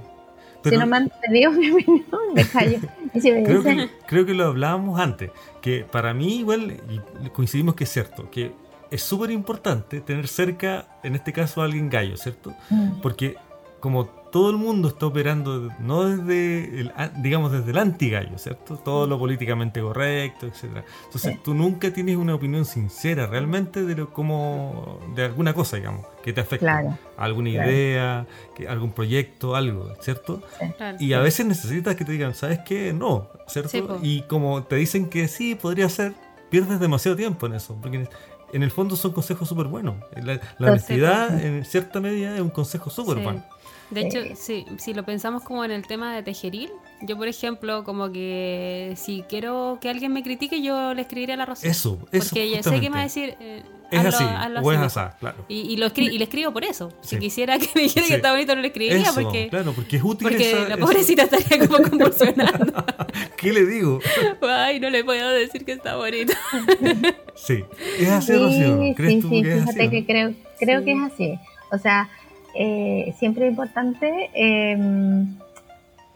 Pero 0.62 0.78
no 0.80 0.86
me 0.90 0.96
han 0.96 1.10
pedido 1.20 1.50
mi 1.52 1.70
opinión, 1.70 2.04
me 2.34 2.44
callo. 2.46 2.78
Y 3.12 3.20
si 3.20 3.32
me 3.32 3.42
creo, 3.42 3.58
dicen, 3.58 3.78
que, 3.78 3.90
creo 4.06 4.24
que 4.24 4.32
lo 4.34 4.46
hablábamos 4.46 4.98
antes, 4.98 5.30
que 5.60 5.84
para 5.84 6.14
mí 6.14 6.36
igual, 6.38 6.80
y 6.88 7.28
coincidimos 7.30 7.74
que 7.74 7.84
es 7.84 7.90
cierto, 7.90 8.30
que 8.30 8.52
es 8.90 9.02
súper 9.02 9.30
importante 9.30 10.00
tener 10.00 10.26
cerca, 10.28 10.86
en 11.02 11.14
este 11.14 11.32
caso, 11.32 11.60
a 11.60 11.64
alguien 11.66 11.90
gallo, 11.90 12.16
¿cierto? 12.16 12.54
mm, 12.70 13.00
Porque 13.02 13.36
como 13.80 14.10
todo 14.30 14.50
el 14.50 14.56
mundo 14.56 14.88
está 14.88 15.06
operando, 15.06 15.70
no 15.80 16.04
desde, 16.04 16.80
el, 16.80 16.92
digamos, 17.16 17.50
desde 17.52 17.70
el 17.72 17.78
anti-gallo, 17.78 18.38
¿cierto? 18.38 18.76
Todo 18.76 19.06
lo 19.06 19.18
políticamente 19.18 19.80
correcto, 19.80 20.46
etcétera. 20.46 20.84
Entonces 21.06 21.32
Sí. 21.34 21.40
tú 21.44 21.54
nunca 21.54 21.92
tienes 21.92 22.16
una 22.16 22.34
opinión 22.34 22.64
sincera 22.64 23.26
realmente 23.26 23.82
de 23.84 23.94
lo 23.96 24.10
como 24.12 25.00
de 25.16 25.24
alguna 25.24 25.52
cosa, 25.52 25.76
digamos, 25.76 26.06
que 26.22 26.32
te 26.32 26.40
afecte. 26.40 26.64
Claro. 26.66 26.96
Alguna 27.16 27.50
claro. 27.50 27.70
idea, 27.70 28.26
que, 28.54 28.68
algún 28.68 28.92
proyecto, 28.92 29.56
algo, 29.56 29.92
¿cierto? 30.00 30.42
Claro. 30.76 30.96
Y 31.00 31.12
a 31.12 31.20
veces 31.20 31.44
necesitas 31.46 31.96
que 31.96 32.04
te 32.04 32.12
digan, 32.12 32.34
¿sabes 32.34 32.60
qué? 32.60 32.92
No, 32.92 33.28
¿cierto? 33.48 33.98
Y 34.02 34.22
como 34.22 34.62
te 34.62 34.76
dicen 34.76 35.08
que 35.08 35.26
sí, 35.28 35.54
podría 35.54 35.88
ser, 35.88 36.14
pierdes 36.50 36.78
demasiado 36.80 37.16
tiempo 37.16 37.46
en 37.46 37.54
eso. 37.54 37.76
Porque 37.80 38.08
en 38.52 38.62
el 38.62 38.70
fondo 38.70 38.96
son 38.96 39.12
consejos 39.12 39.48
súper 39.48 39.66
buenos. 39.66 39.96
La, 40.22 40.40
la 40.58 40.70
honestidad, 40.70 41.40
en 41.44 41.64
cierta 41.64 42.00
medida, 42.00 42.34
es 42.34 42.40
un 42.40 42.50
consejo 42.50 42.90
súper 42.90 43.18
Sí. 43.18 43.22
bueno. 43.24 43.44
De 43.90 44.02
hecho, 44.02 44.20
Sí. 44.22 44.34
sí, 44.36 44.66
si 44.78 44.94
lo 44.94 45.04
pensamos 45.04 45.42
como 45.42 45.64
en 45.64 45.70
el 45.72 45.86
tema 45.86 46.14
de 46.14 46.22
tejeril, 46.22 46.70
yo 47.02 47.16
por 47.16 47.26
ejemplo, 47.28 47.82
como 47.84 48.12
que 48.12 48.94
si 48.96 49.24
quiero 49.28 49.78
que 49.80 49.88
alguien 49.88 50.12
me 50.12 50.22
critique, 50.22 50.62
yo 50.62 50.94
le 50.94 51.02
escribiré 51.02 51.32
a 51.32 51.36
la 51.36 51.46
Rocío. 51.46 51.70
Eso, 51.70 51.98
eso. 52.12 52.28
Porque 52.30 52.48
ya 52.50 52.62
sé 52.62 52.80
que 52.80 52.88
me 52.90 52.96
va 52.96 53.00
a 53.00 53.04
decir, 53.04 53.34
eh, 53.40 53.62
Es 53.90 53.98
hazlo- 54.00 54.08
así, 54.14 54.24
hazlo 54.24 54.60
o 54.60 54.72
es 54.72 54.78
mejor. 54.78 55.02
así, 55.02 55.16
claro. 55.18 55.44
Y, 55.48 55.60
y 55.72 55.76
lo 55.76 55.86
escri- 55.86 56.12
y 56.12 56.18
le 56.18 56.24
escribo 56.24 56.52
por 56.52 56.62
eso. 56.62 56.92
Si 57.00 57.16
Sí. 57.16 57.18
quisiera 57.18 57.58
que 57.58 57.68
me 57.74 57.82
dijera 57.82 58.06
Sí. 58.06 58.10
que 58.12 58.16
está 58.16 58.30
bonito, 58.30 58.54
no 58.54 58.60
le 58.62 58.68
escribiría 58.68 59.02
Eso, 59.02 59.20
porque, 59.20 59.48
claro, 59.48 59.72
porque 59.72 59.96
es 59.96 60.04
útil 60.04 60.28
porque 60.28 60.50
esa- 60.52 60.68
la 60.68 60.74
eso. 60.76 60.84
pobrecita 60.86 61.22
estaría 61.24 61.66
como 61.66 61.78
convulsionando. 61.90 62.84
¿Qué 63.36 63.52
le 63.52 63.66
digo? 63.66 63.98
Ay, 64.42 64.78
no 64.78 64.88
le 64.90 65.02
puedo 65.02 65.30
decir 65.30 65.64
que 65.64 65.72
está 65.72 65.96
bonito. 65.96 66.32
Sí, 67.34 67.64
es 67.98 68.08
así, 68.08 68.32
Rocío. 68.36 68.76
¿no? 68.76 68.94
¿Crees 68.94 69.14
sí, 69.14 69.20
tú 69.20 69.28
sí, 69.30 69.42
que 69.42 69.48
es 69.54 69.60
fíjate 69.62 69.80
así? 69.80 69.90
que 69.90 70.06
creo, 70.06 70.34
creo 70.58 70.78
Sí. 70.80 70.84
que 70.84 70.92
es 70.92 70.98
así. 71.12 71.38
O 71.72 71.78
sea, 71.78 72.08
eh, 72.54 73.14
siempre 73.18 73.46
es 73.46 73.50
importante 73.50 74.30
eh, 74.34 74.76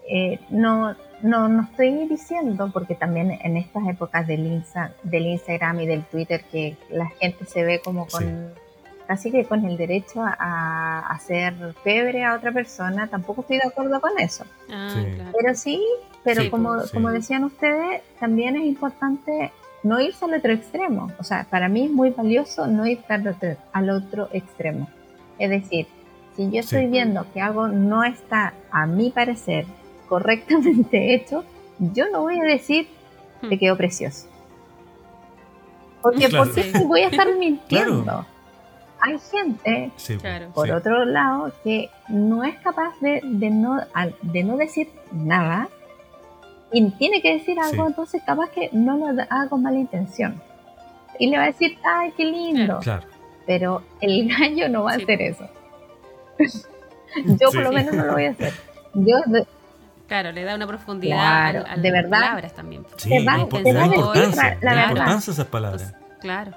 eh, 0.09 0.39
no, 0.51 0.95
no, 1.23 1.49
no 1.49 1.63
estoy 1.63 2.07
diciendo, 2.09 2.71
porque 2.73 2.95
también 2.95 3.39
en 3.43 3.57
estas 3.57 3.87
épocas 3.89 4.27
del, 4.27 4.47
Insta, 4.47 4.93
del 5.03 5.27
Instagram 5.27 5.81
y 5.81 5.87
del 5.87 6.03
Twitter, 6.05 6.45
que 6.51 6.77
la 6.91 7.07
gente 7.21 7.47
se 7.47 7.65
ve 7.65 7.81
como 7.83 8.07
con, 8.07 8.23
Sí. 8.23 8.61
casi 9.07 9.31
que 9.31 9.45
con 9.45 9.65
el 9.65 9.77
derecho 9.79 10.23
a, 10.23 10.35
a 10.39 10.99
hacer 11.11 11.55
febre 11.83 12.25
a 12.25 12.35
otra 12.35 12.53
persona, 12.53 13.07
tampoco 13.07 13.41
estoy 13.43 13.59
de 13.59 13.69
acuerdo 13.69 14.01
con 14.01 14.13
eso. 14.19 14.45
Ah, 14.71 14.91
Sí. 14.95 15.05
claro. 15.15 15.31
Pero 15.41 15.55
sí, 15.55 15.83
pero 16.23 16.43
Sí, 16.43 16.51
como, 16.51 16.81
sí. 16.81 16.93
como 16.93 17.11
decían 17.11 17.45
ustedes, 17.45 18.03
también 18.21 18.57
es 18.57 18.65
importante 18.65 19.53
no 19.83 20.01
irse 20.01 20.25
al 20.25 20.35
otro 20.35 20.53
extremo. 20.53 21.11
O 21.19 21.25
sea, 21.25 21.47
para 21.49 21.69
mí 21.69 21.85
es 21.87 21.91
muy 21.91 22.11
valioso 22.11 22.67
no 22.67 22.87
ir 22.87 23.01
al 23.09 23.27
otro, 23.29 23.57
al 23.73 23.91
otro 23.91 24.29
extremo. 24.33 24.89
Es 25.39 25.51
decir, 25.51 25.87
si 26.37 26.51
yo 26.51 26.61
estoy 26.61 26.83
Sí. 26.83 26.87
viendo 26.89 27.27
que 27.33 27.41
algo 27.41 27.69
no 27.69 28.05
está, 28.05 28.55
a 28.71 28.87
mi 28.87 29.11
parecer, 29.11 29.67
correctamente 30.09 31.15
hecho, 31.15 31.45
yo 31.79 32.11
no 32.11 32.23
voy 32.23 32.39
a 32.41 32.45
decir 32.45 32.89
Hmm. 33.43 33.49
te 33.49 33.59
quedó 33.59 33.77
precioso. 33.77 34.27
Porque 36.03 36.29
Claro. 36.29 36.45
¿por 36.45 36.55
qué 36.55 36.73
voy 36.87 37.01
a 37.03 37.09
estar 37.09 37.27
mintiendo? 37.39 38.03
Claro. 38.05 38.27
Hay 39.01 39.19
gente 39.19 39.91
Sí, 39.97 40.17
por 40.55 40.67
sí. 40.67 40.73
otro 40.73 41.05
lado, 41.05 41.53
que 41.63 41.91
no 42.09 42.43
es 42.45 42.55
capaz 42.61 42.95
de, 43.01 43.21
de 43.23 43.51
no, 43.51 43.79
de 44.23 44.45
no 44.45 44.57
decir 44.57 44.89
nada 45.13 45.69
y 46.73 46.91
tiene 46.93 47.21
que 47.21 47.35
decir 47.35 47.59
algo, 47.61 47.85
Sí. 47.85 47.89
entonces 47.89 48.23
capaz 48.25 48.49
que 48.51 48.71
no 48.73 48.97
lo 48.97 49.09
haga 49.09 49.49
con 49.51 49.63
mala 49.63 49.79
intención. 49.79 50.41
Y 51.19 51.29
le 51.29 51.37
va 51.37 51.45
a 51.45 51.47
decir, 51.49 51.77
ay, 51.85 52.13
qué 52.17 52.25
lindo. 52.25 52.79
Claro. 52.81 53.07
Pero 53.47 53.83
el 54.01 54.29
gallo 54.39 54.69
no 54.71 54.85
va 54.85 54.93
a 54.93 54.97
hacer 54.97 55.21
eso. 55.21 55.47
Yo 56.39 57.49
Sí. 57.51 57.57
por 57.57 57.63
lo 57.63 57.73
menos 57.73 57.95
no 57.95 58.05
lo 58.07 58.13
voy 58.13 58.25
a 58.27 58.31
hacer. 58.31 58.53
Yo, 58.95 59.17
Claro, 60.07 60.33
le 60.33 60.45
da 60.45 60.55
una 60.55 60.67
profundidad 60.67 61.17
Claro, 61.17 61.61
al- 61.61 61.67
al- 61.73 61.83
de 61.83 61.89
a 61.89 61.93
las 61.93 62.03
verdad. 62.03 62.21
palabras 62.21 62.55
también. 62.55 62.85
Sí, 62.99 63.09
Te 63.09 63.17
impor- 63.21 63.63
te 63.63 63.73
la 63.73 63.81
va 63.81 63.85
a 63.87 63.89
decir 63.89 63.99
importancia, 64.05 64.59
la- 64.61 64.75
la 64.75 64.83
importancia 64.89 65.27
de 65.27 65.33
esas 65.33 65.47
palabras. 65.47 65.83
Entonces, 65.83 66.19
claro, 66.21 66.53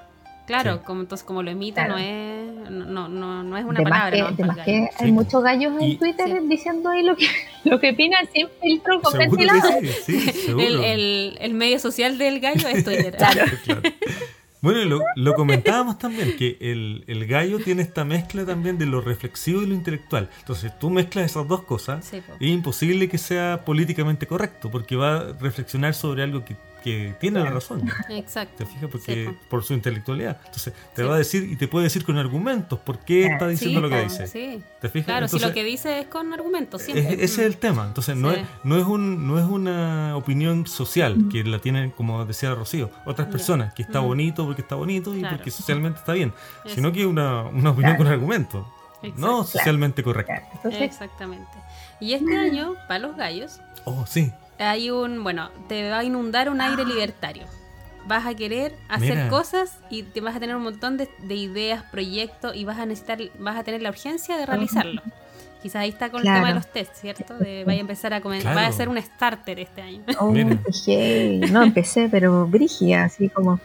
claro, 0.46 0.74
Sí. 0.74 0.80
como 0.84 1.00
entonces 1.00 1.24
como 1.26 1.42
lo 1.42 1.50
emite 1.50 1.74
Claro. 1.74 1.92
no 1.94 1.98
es 1.98 2.38
no, 2.70 3.08
no, 3.08 3.42
no 3.44 3.56
es 3.56 3.64
una 3.64 3.78
de 3.78 3.84
palabra, 3.84 4.10
que, 4.10 4.22
no, 4.22 4.30
de 4.32 4.44
más 4.44 4.56
que 4.58 4.90
hay 4.98 5.06
Sí. 5.06 5.12
muchos 5.12 5.42
gallos 5.42 5.72
en 5.80 5.82
Y- 5.82 5.96
Twitter 5.96 6.26
Sí. 6.28 6.46
diciendo 6.48 6.90
ahí 6.90 7.02
lo 7.02 7.16
que, 7.16 7.26
lo 7.64 7.80
que 7.80 7.90
opinan 7.92 8.26
sin 8.32 8.46
filtro 8.60 9.00
el, 10.58 10.84
el, 10.84 11.38
el 11.40 11.54
medio 11.54 11.78
social 11.78 12.18
del 12.18 12.40
gallo 12.40 12.68
es 12.68 12.84
Twitter. 12.84 13.16
Claro. 13.16 13.44
Claro. 13.64 13.80
Bueno, 14.60 14.84
lo, 14.84 15.00
lo 15.14 15.34
comentábamos 15.34 15.98
también, 15.98 16.36
que 16.36 16.56
el, 16.60 17.04
el 17.06 17.26
gallo 17.26 17.58
tiene 17.58 17.82
esta 17.82 18.04
mezcla 18.04 18.44
también 18.44 18.78
de 18.78 18.86
lo 18.86 19.00
reflexivo 19.00 19.62
y 19.62 19.66
lo 19.66 19.74
intelectual. 19.74 20.28
Entonces, 20.40 20.76
tú 20.78 20.90
mezclas 20.90 21.26
esas 21.26 21.46
dos 21.46 21.62
cosas 21.62 22.04
Sí, 22.04 22.16
es 22.40 22.48
imposible 22.48 23.08
que 23.08 23.18
sea 23.18 23.64
políticamente 23.64 24.26
correcto, 24.26 24.70
porque 24.70 24.96
va 24.96 25.16
a 25.16 25.32
reflexionar 25.40 25.94
sobre 25.94 26.22
algo 26.22 26.44
que, 26.44 26.56
que 26.82 27.14
tiene 27.20 27.40
la 27.40 27.50
razón. 27.50 27.82
Exacto. 28.10 28.54
¿Te 28.58 28.66
fijas? 28.66 28.88
Porque, 28.90 29.26
Sí, 29.30 29.36
por 29.50 29.64
su 29.64 29.74
intelectualidad. 29.74 30.38
Entonces, 30.46 30.72
te 30.94 31.02
Sí. 31.02 31.08
va 31.08 31.14
a 31.14 31.18
decir 31.18 31.44
y 31.44 31.56
te 31.56 31.68
puede 31.68 31.84
decir 31.84 32.04
con 32.04 32.16
argumentos 32.18 32.78
por 32.78 32.98
qué 33.00 33.26
está 33.26 33.48
diciendo 33.48 33.80
Sí, 33.80 33.82
lo 33.82 33.88
que 33.90 34.02
dice. 34.04 34.62
¿Te 34.80 34.88
fijas? 34.88 35.06
Claro, 35.06 35.28
si 35.28 35.38
lo 35.38 35.52
que 35.52 35.64
dice 35.64 36.00
es 36.00 36.06
con 36.06 36.32
argumentos 36.32 36.80
es- 36.82 36.86
siempre. 36.92 37.14
ese 37.14 37.24
es 37.24 37.38
el 37.38 37.56
tema. 37.56 37.86
Entonces, 37.86 38.16
no, 38.16 38.30
es, 38.30 38.46
no, 38.64 38.76
es 38.78 38.84
un, 38.84 39.26
no 39.26 39.38
es 39.38 39.44
una 39.44 40.16
opinión 40.16 40.66
social 40.66 41.16
que 41.30 41.44
la 41.44 41.58
tienen, 41.58 41.90
como 41.90 42.24
decía 42.24 42.54
Rocío, 42.54 42.90
otras 43.04 43.28
personas, 43.28 43.74
que 43.74 43.82
está 43.82 44.00
Mm. 44.00 44.04
bonito 44.06 44.44
porque 44.46 44.62
está 44.62 44.74
bonito 44.74 45.14
y 45.16 45.20
Claro. 45.20 45.36
porque 45.36 45.50
socialmente 45.50 45.98
está 45.98 46.12
bien, 46.12 46.32
Eso. 46.64 46.74
sino 46.76 46.92
que 46.92 47.06
una, 47.06 47.42
una 47.44 47.70
opinión 47.70 47.96
Claro. 47.96 47.98
con 47.98 48.06
argumentos, 48.08 48.66
no 49.16 49.44
socialmente 49.44 50.02
correcta. 50.02 50.42
Exactamente. 50.70 51.46
Y 52.00 52.12
este 52.14 52.36
año, 52.36 52.74
para 52.86 53.00
los 53.00 53.16
gallos, 53.16 53.60
Oh, 53.84 54.04
sí. 54.06 54.32
Hay 54.58 54.90
un, 54.90 55.22
bueno, 55.22 55.50
te 55.68 55.88
va 55.90 55.98
a 56.00 56.04
inundar 56.04 56.48
un 56.50 56.60
aire 56.60 56.84
libertario. 56.84 57.44
Vas 58.06 58.26
a 58.26 58.34
querer 58.34 58.74
hacer 58.88 59.16
Mira. 59.16 59.28
cosas 59.28 59.78
y 59.90 60.02
te 60.02 60.20
vas 60.20 60.34
a 60.36 60.40
tener 60.40 60.56
un 60.56 60.62
montón 60.62 60.96
de, 60.96 61.08
de 61.22 61.34
ideas, 61.34 61.82
proyectos 61.90 62.56
y 62.56 62.64
vas 62.64 62.78
a 62.78 62.86
necesitar, 62.86 63.18
vas 63.38 63.56
a 63.56 63.64
tener 63.64 63.82
la 63.82 63.90
urgencia 63.90 64.36
de 64.38 64.46
realizarlo. 64.46 65.02
Quizás 65.62 65.82
ahí 65.82 65.88
está 65.90 66.08
con 66.10 66.20
el 66.20 66.22
Claro. 66.22 66.38
tema 66.38 66.48
de 66.48 66.54
los 66.54 66.72
test, 66.72 66.94
¿cierto? 66.94 67.34
De, 67.36 67.64
vaya 67.64 67.78
a 67.78 67.80
empezar 67.80 68.14
a 68.14 68.20
comenzar, 68.20 68.52
Claro. 68.52 68.66
va 68.68 68.72
a 68.72 68.76
ser 68.76 68.88
un 68.88 68.96
starter 69.02 69.58
este 69.60 69.82
año. 69.82 70.00
oh, 70.20 70.32
heavy. 70.32 71.40
No, 71.50 71.62
empecé, 71.64 72.08
pero 72.08 72.46
brigia, 72.46 73.04
así 73.04 73.28
como, 73.28 73.58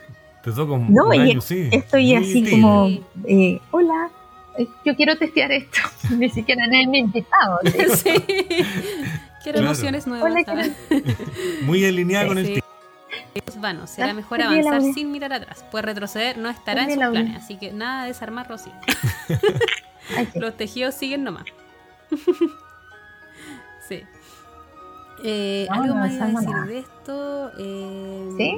Te 0.43 0.51
toca 0.51 0.73
un, 0.73 0.93
No, 0.93 1.13
y 1.13 1.19
año, 1.19 1.39
sí. 1.39 1.69
estoy 1.71 2.15
así 2.15 2.43
tibio. 2.43 2.51
como, 2.51 2.87
Sí. 2.89 3.03
eh, 3.27 3.61
hola, 3.71 4.09
eh, 4.57 4.67
yo 4.83 4.95
quiero 4.95 5.15
testear 5.17 5.51
esto. 5.53 5.79
Ni 6.17 6.29
siquiera 6.29 6.65
nadie 6.67 6.87
me 6.87 6.97
ha 6.97 7.01
invitado. 7.01 7.59
así. 7.63 7.87
sí. 8.17 8.65
Quiero 9.43 9.59
Claro. 9.59 9.73
emociones 9.73 10.07
nuevas. 10.07 10.33
Muy 11.63 11.85
alineada 11.85 12.23
Sí, 12.23 12.27
con 12.29 12.37
el 12.37 12.45
sí. 12.45 12.51
tiempo. 12.53 13.87
Será 13.87 14.11
Ah, 14.11 14.13
mejor 14.13 14.41
avanzar 14.41 14.81
sin 14.93 15.11
mirar 15.11 15.33
atrás. 15.33 15.63
Pues 15.71 15.83
retroceder 15.85 16.37
no 16.37 16.49
estará 16.49 16.83
en 16.83 16.89
sus 16.93 16.97
planes, 17.09 17.43
así 17.43 17.57
que 17.57 17.71
nada 17.71 18.03
de 18.03 18.09
desarmar 18.09 18.47
sí. 18.57 18.71
Los 20.35 20.55
tejidos 20.57 20.95
siguen 20.95 21.23
nomás. 21.23 21.45
sí. 23.87 24.03
Eh, 25.23 25.67
No, 25.69 25.75
algo 25.75 25.87
no 25.95 26.01
más 26.01 26.13
iba 26.13 26.25
a 26.25 26.27
decir 26.29 26.49
nada. 26.49 26.65
de 26.65 26.79
esto. 26.79 27.51
eh, 27.59 28.29
¿Sí? 28.37 28.57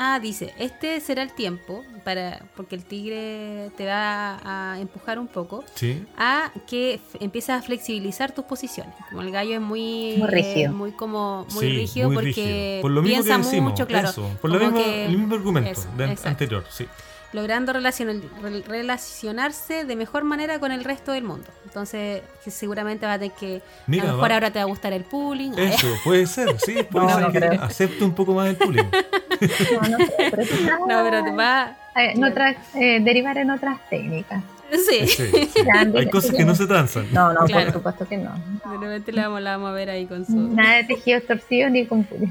Ah, 0.00 0.20
dice, 0.20 0.54
este 0.58 1.00
será 1.00 1.22
el 1.24 1.32
tiempo 1.32 1.82
para, 2.04 2.40
porque 2.54 2.76
el 2.76 2.84
tigre 2.84 3.70
te 3.76 3.84
va 3.84 4.38
a 4.44 4.78
empujar 4.78 5.18
un 5.18 5.26
poco 5.26 5.64
Sí. 5.74 6.04
a 6.16 6.52
que 6.68 7.00
empieces 7.18 7.50
a 7.50 7.62
flexibilizar 7.62 8.30
tus 8.32 8.44
posiciones. 8.44 8.94
Como 9.10 9.22
el 9.22 9.32
gallo 9.32 9.54
es 9.54 9.60
muy, 9.60 10.14
Muy 10.18 10.28
rígido. 10.28 10.70
eh, 10.70 10.72
muy 10.72 10.92
como 10.92 11.46
muy 11.52 11.66
Sí, 11.66 11.76
rígido 11.78 12.06
muy 12.06 12.14
porque 12.14 12.26
rígido. 12.28 12.82
Por 12.82 12.90
lo 12.92 13.02
mismo 13.02 13.16
piensa 13.24 13.36
que 13.40 13.42
decimos, 13.44 13.72
mucho, 13.72 13.86
claro. 13.88 14.08
eso, 14.10 14.30
por 14.40 14.52
lo 14.52 14.60
mismo, 14.60 14.76
que- 14.78 15.06
el 15.06 15.18
mismo 15.18 15.34
argumento 15.34 15.70
eso, 15.72 15.88
de- 15.96 16.04
exacto. 16.04 16.28
anterior, 16.28 16.64
sí. 16.70 16.86
Logrando 17.32 17.72
relacion- 17.72 18.22
re- 18.42 18.62
relacionarse 18.66 19.84
de 19.84 19.96
mejor 19.96 20.24
manera 20.24 20.58
con 20.58 20.72
el 20.72 20.82
resto 20.84 21.12
del 21.12 21.24
mundo. 21.24 21.46
Entonces, 21.64 22.22
que 22.44 22.50
seguramente 22.50 23.06
va 23.06 23.14
a 23.14 23.18
tener 23.18 23.34
que. 23.36 23.62
Mira, 23.86 24.04
a 24.04 24.06
lo 24.08 24.12
mejor 24.14 24.30
va- 24.30 24.34
ahora 24.34 24.50
te 24.50 24.58
va 24.58 24.62
a 24.62 24.66
gustar 24.66 24.92
el 24.92 25.04
pooling. 25.04 25.58
Eso, 25.58 25.86
puede 26.04 26.26
ser, 26.26 26.58
sí, 26.60 26.82
puede 26.90 27.06
No, 27.06 27.14
ser 27.14 27.22
no 27.22 27.32
que 27.32 27.38
creo. 27.40 27.62
acepte 27.62 28.04
un 28.04 28.14
poco 28.14 28.34
más 28.34 28.48
el 28.48 28.56
bullying. 28.56 28.84
No, 29.40 29.88
no 29.88 29.98
sé, 29.98 30.14
pero 30.32 30.42
quizás, 30.42 30.80
No, 30.80 31.04
pero 31.04 31.22
te 31.22 31.30
va. 31.30 31.76
eh, 31.94 32.10
en 32.14 32.24
otras, 32.24 32.56
eh, 32.74 32.98
derivar 33.00 33.38
en 33.38 33.52
otras 33.52 33.78
técnicas. 33.88 34.42
Sí. 34.72 35.06
Sí, 35.06 35.26
sí. 35.32 35.48
Ya, 35.64 35.80
Hay 35.96 36.10
cosas 36.10 36.32
que 36.34 36.44
no 36.44 36.54
se 36.56 36.66
transan. 36.66 37.06
No, 37.12 37.32
no, 37.32 37.44
Claro. 37.44 37.64
por 37.66 37.72
supuesto 37.74 38.08
que 38.08 38.16
no. 38.16 38.32
De 38.34 38.78
repente 38.78 39.12
la 39.12 39.28
vamos, 39.28 39.42
la 39.42 39.52
vamos 39.52 39.70
a 39.70 39.72
ver 39.74 39.90
ahí 39.90 40.06
con 40.06 40.26
su. 40.26 40.32
Nada 40.36 40.76
de 40.78 40.84
tejidos 40.84 41.24
torcidos 41.24 41.70
ni 41.70 41.86
con 41.86 42.02
puri. 42.04 42.28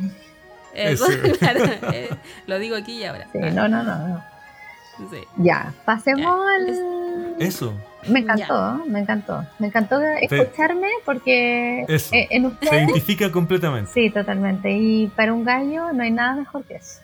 Eso, 0.74 1.08
Eso. 1.10 1.38
claro, 1.40 1.64
eh, 1.94 2.10
lo 2.46 2.60
digo 2.60 2.76
aquí 2.76 2.98
y 3.00 3.06
ahora. 3.06 3.26
Sí, 3.32 3.40
Ah, 3.42 3.50
no, 3.52 3.68
no, 3.70 3.84
no, 3.84 4.08
no. 4.08 4.24
Sí. 5.12 5.18
Ya, 5.38 5.74
pasemos 5.86 6.22
Ya, 6.22 6.56
al... 6.56 7.36
Eso, 7.40 7.74
Me 8.08 8.20
encantó, 8.20 8.84
me 8.88 9.00
encantó. 9.00 9.46
Me 9.60 9.68
encantó 9.68 10.02
escucharme 10.02 10.88
porque 11.06 11.86
Eso. 11.88 12.14
eh, 12.16 12.28
en 12.32 12.58
se 12.62 12.76
identifica 12.78 13.32
completamente. 13.32 13.92
Sí, 13.94 14.10
totalmente. 14.10 14.72
Y 14.72 15.08
para 15.16 15.34
un 15.34 15.44
gallo 15.44 15.92
no 15.94 16.04
hay 16.04 16.12
nada 16.12 16.36
mejor 16.36 16.64
que 16.66 16.76
eso. 16.76 17.00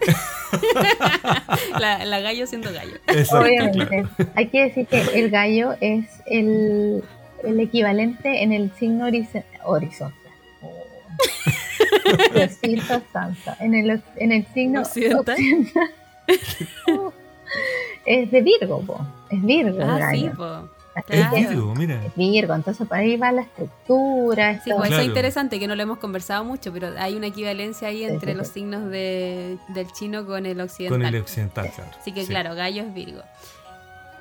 La, 1.78 2.04
la 2.04 2.20
gallo 2.20 2.46
siendo 2.46 2.72
gallo. 2.72 2.96
Exacto, 3.08 3.44
Obviamente. 3.46 3.86
claro. 3.86 4.08
Hay 4.34 4.48
que 4.48 4.62
decir 4.62 4.86
que 4.86 5.00
el 5.00 5.30
gallo 5.30 5.74
es 5.80 6.06
el, 6.26 7.02
el 7.42 7.60
equivalente 7.60 8.42
en 8.42 8.52
el 8.52 8.70
signo 8.78 9.06
horiz- 9.08 9.44
horizontal. 9.64 10.20
Oh. 10.62 12.34
Diosito 12.34 13.02
santo. 13.12 13.52
En 13.60 13.74
el, 13.74 14.02
en 14.16 14.32
el 14.32 14.46
signo 14.54 14.80
Occidental. 14.82 15.34
occidental. 15.34 15.90
es 18.06 18.30
de 18.30 18.40
Virgo, 18.42 18.80
po. 18.82 19.00
es 19.30 19.42
Virgo 19.42 19.78
Ah, 19.82 20.10
sí. 20.12 20.26
Es 20.26 21.04
Claro. 21.04 21.36
Virgo, 21.36 21.74
mira. 21.74 22.02
Es 22.06 22.14
Virgo, 22.16 22.54
entonces 22.54 22.88
por 22.88 22.96
ahí 22.96 23.16
va 23.18 23.30
la 23.30 23.42
estructura. 23.42 24.62
Sí, 24.64 24.70
pues 24.74 24.90
eso 24.90 25.00
es 25.00 25.06
interesante 25.06 25.58
que 25.60 25.66
no 25.68 25.76
lo 25.76 25.82
hemos 25.82 25.98
conversado 25.98 26.42
mucho, 26.42 26.72
pero 26.72 26.88
hay 26.98 27.14
una 27.16 27.26
equivalencia 27.26 27.88
ahí 27.88 28.02
entre 28.04 28.32
sí, 28.32 28.38
los 28.38 28.46
sí. 28.48 28.54
signos 28.54 28.88
de, 28.90 29.58
del 29.68 29.92
chino 29.92 30.24
con 30.24 30.46
el 30.46 30.58
occidental. 30.58 30.98
Con 31.02 31.06
el 31.14 31.20
occidental, 31.20 31.70
claro. 31.74 31.90
Así 32.00 32.12
que 32.12 32.22
Sí. 32.22 32.28
claro, 32.28 32.54
gallo 32.54 32.82
es 32.82 32.94
Virgo. 32.94 33.20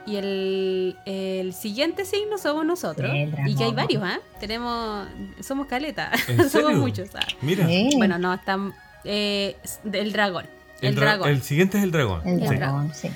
Y 0.05 0.17
el, 0.17 0.97
el 1.05 1.53
siguiente 1.53 2.03
signo 2.03 2.37
somos 2.37 2.65
nosotros. 2.65 3.09
Y 3.47 3.55
que 3.55 3.63
hay 3.63 3.73
varios, 3.73 4.03
¿ah? 4.03 4.19
Tenemos, 4.41 5.07
somos 5.39 5.67
caleta. 5.67 6.11
¿En 6.27 6.49
somos 6.49 6.73
muchos, 6.73 7.09
¿ah? 7.15 7.25
Mira, 7.41 7.65
Sí, 7.67 7.91
Bueno, 7.95 8.19
no, 8.19 8.33
están 8.33 8.73
eh, 9.05 9.55
el 9.91 10.11
dragón. 10.11 10.45
El, 10.81 10.89
el, 10.89 10.95
dra- 10.97 10.99
dragón. 10.99 11.29
el 11.29 11.41
siguiente 11.41 11.77
es 11.77 11.85
el 11.85 11.91
dragón. 11.91 12.21
el 12.27 12.47
sí. 12.49 12.55
dragón, 12.55 12.93
sí. 12.93 13.09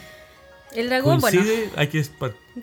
El 0.76 0.90
dragón, 0.90 1.20
bueno. 1.20 1.40
Coincide, 1.42 1.70
hay 1.76 1.88
que 1.88 2.04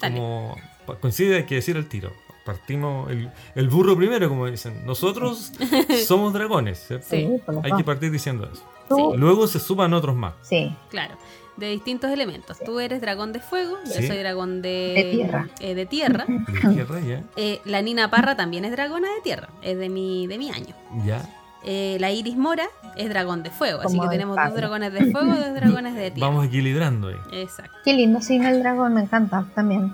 como 0.00 0.56
coincide, 1.00 1.36
hay 1.36 1.44
que 1.44 1.56
decir 1.56 1.76
el 1.76 1.88
tiro. 1.88 2.12
Partimos 2.44 3.10
el, 3.10 3.28
el 3.56 3.68
burro 3.68 3.96
primero, 3.96 4.28
como 4.28 4.46
dicen. 4.46 4.86
Nosotros 4.86 5.52
somos 6.06 6.32
dragones, 6.32 6.84
¿cierto? 6.86 7.06
Sí. 7.10 7.28
Hay 7.64 7.72
que 7.76 7.82
partir 7.84 8.10
diciendo 8.12 8.48
eso. 8.52 9.16
Luego 9.16 9.48
se 9.48 9.58
suman 9.58 9.92
otros 9.94 10.14
más. 10.14 10.34
sí, 10.42 10.72
Claro, 10.90 11.16
de 11.56 11.70
distintos 11.70 12.08
elementos. 12.12 12.58
Tú 12.64 12.78
eres 12.78 13.00
dragón 13.00 13.32
de 13.32 13.40
fuego, 13.40 13.76
yo 13.84 13.92
Sí. 13.94 14.06
soy 14.06 14.18
dragón 14.18 14.62
de, 14.62 14.92
De 14.94 15.10
tierra. 15.10 15.48
eh, 15.58 15.74
de 15.74 15.86
tierra. 15.86 16.24
De 16.28 16.68
tierra, 16.74 17.00
ya. 17.00 17.24
Eh, 17.36 17.60
la 17.64 17.82
Nina 17.82 18.10
Parra 18.10 18.36
también 18.36 18.64
es 18.64 18.70
dragona 18.70 19.12
de 19.12 19.20
tierra, 19.22 19.48
es 19.62 19.76
de 19.76 19.88
mi, 19.88 20.28
de 20.28 20.38
mi 20.38 20.50
año. 20.50 20.76
Ya. 21.04 21.28
Eh, 21.66 21.96
la 22.00 22.12
Iris 22.12 22.36
Mora 22.36 22.66
es 22.96 23.08
dragón 23.08 23.42
de 23.42 23.50
fuego, 23.50 23.80
así 23.84 23.98
que 23.98 24.08
tenemos 24.08 24.36
dos 24.36 24.54
dragones 24.54 24.92
de 24.92 25.10
fuego 25.10 25.34
y 25.34 25.38
dos 25.38 25.54
dragones 25.54 25.94
de 25.96 26.10
tierra. 26.12 26.28
Vamos 26.30 26.46
equilibrando 26.46 27.08
ahí. 27.08 27.16
Exacto. 27.32 27.72
qué 27.84 27.92
lindo 27.92 28.20
signo 28.20 28.48
el 28.48 28.60
dragón, 28.62 28.94
me 28.94 29.00
encanta 29.02 29.44
también. 29.54 29.92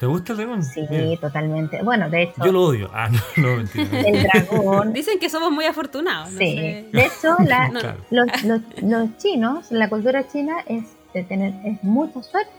¿Te 0.00 0.06
gusta 0.06 0.32
el 0.32 0.38
dragón? 0.38 0.62
Sí, 0.62 0.86
totalmente. 1.20 1.82
Bueno, 1.82 2.10
de 2.10 2.24
hecho, 2.24 2.44
Yo 2.44 2.52
lo 2.52 2.64
odio. 2.64 2.90
Ah, 2.92 3.08
no, 3.36 3.48
no, 3.48 3.56
mentira. 3.56 4.00
el 4.00 4.22
dragón, 4.24 4.92
Dicen 4.92 5.18
que 5.18 5.30
somos 5.30 5.50
muy 5.50 5.64
afortunados. 5.64 6.30
no 6.32 6.38
sí. 6.38 6.56
sé. 6.56 6.88
De 6.92 7.06
hecho, 7.06 7.36
la- 7.46 7.68
No, 7.72 7.80
Claro. 7.80 7.98
los, 8.10 8.42
los, 8.44 8.60
los 8.82 9.16
chinos, 9.18 9.70
la 9.72 9.88
cultura 9.88 10.26
china 10.28 10.56
es 10.66 10.84
de 11.14 11.22
tener 11.22 11.54
es 11.64 11.82
mucha 11.84 12.22
suerte 12.22 12.50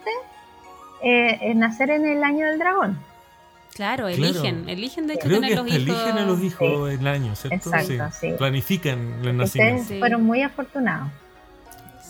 eh, 1.03 1.37
en 1.41 1.59
nacer 1.59 1.91
en 1.91 2.05
el 2.07 2.23
año 2.23 2.47
del 2.47 2.57
dragón. 2.57 2.97
Claro, 3.75 4.07
Claro. 4.07 4.09
eligen, 4.09 4.69
eligen 4.69 5.05
de 5.07 5.15
hecho 5.15 5.23
Creo 5.27 5.41
que 5.41 5.47
tener 5.49 5.57
los 5.63 5.67
hijos. 5.67 5.79
eligen 5.97 6.17
a 6.17 6.25
los 6.25 6.41
hijos 6.41 6.91
el 6.93 7.05
año, 7.07 7.35
¿cierto? 7.35 7.55
Exacto, 7.75 8.17
sí. 8.19 8.29
Planifican 8.37 8.99
el 8.99 9.17
Ustedes 9.17 9.35
nacimiento. 9.35 9.83
Sí. 9.89 9.99
fueron 9.99 10.23
muy 10.23 10.41
afortunados. 10.41 11.09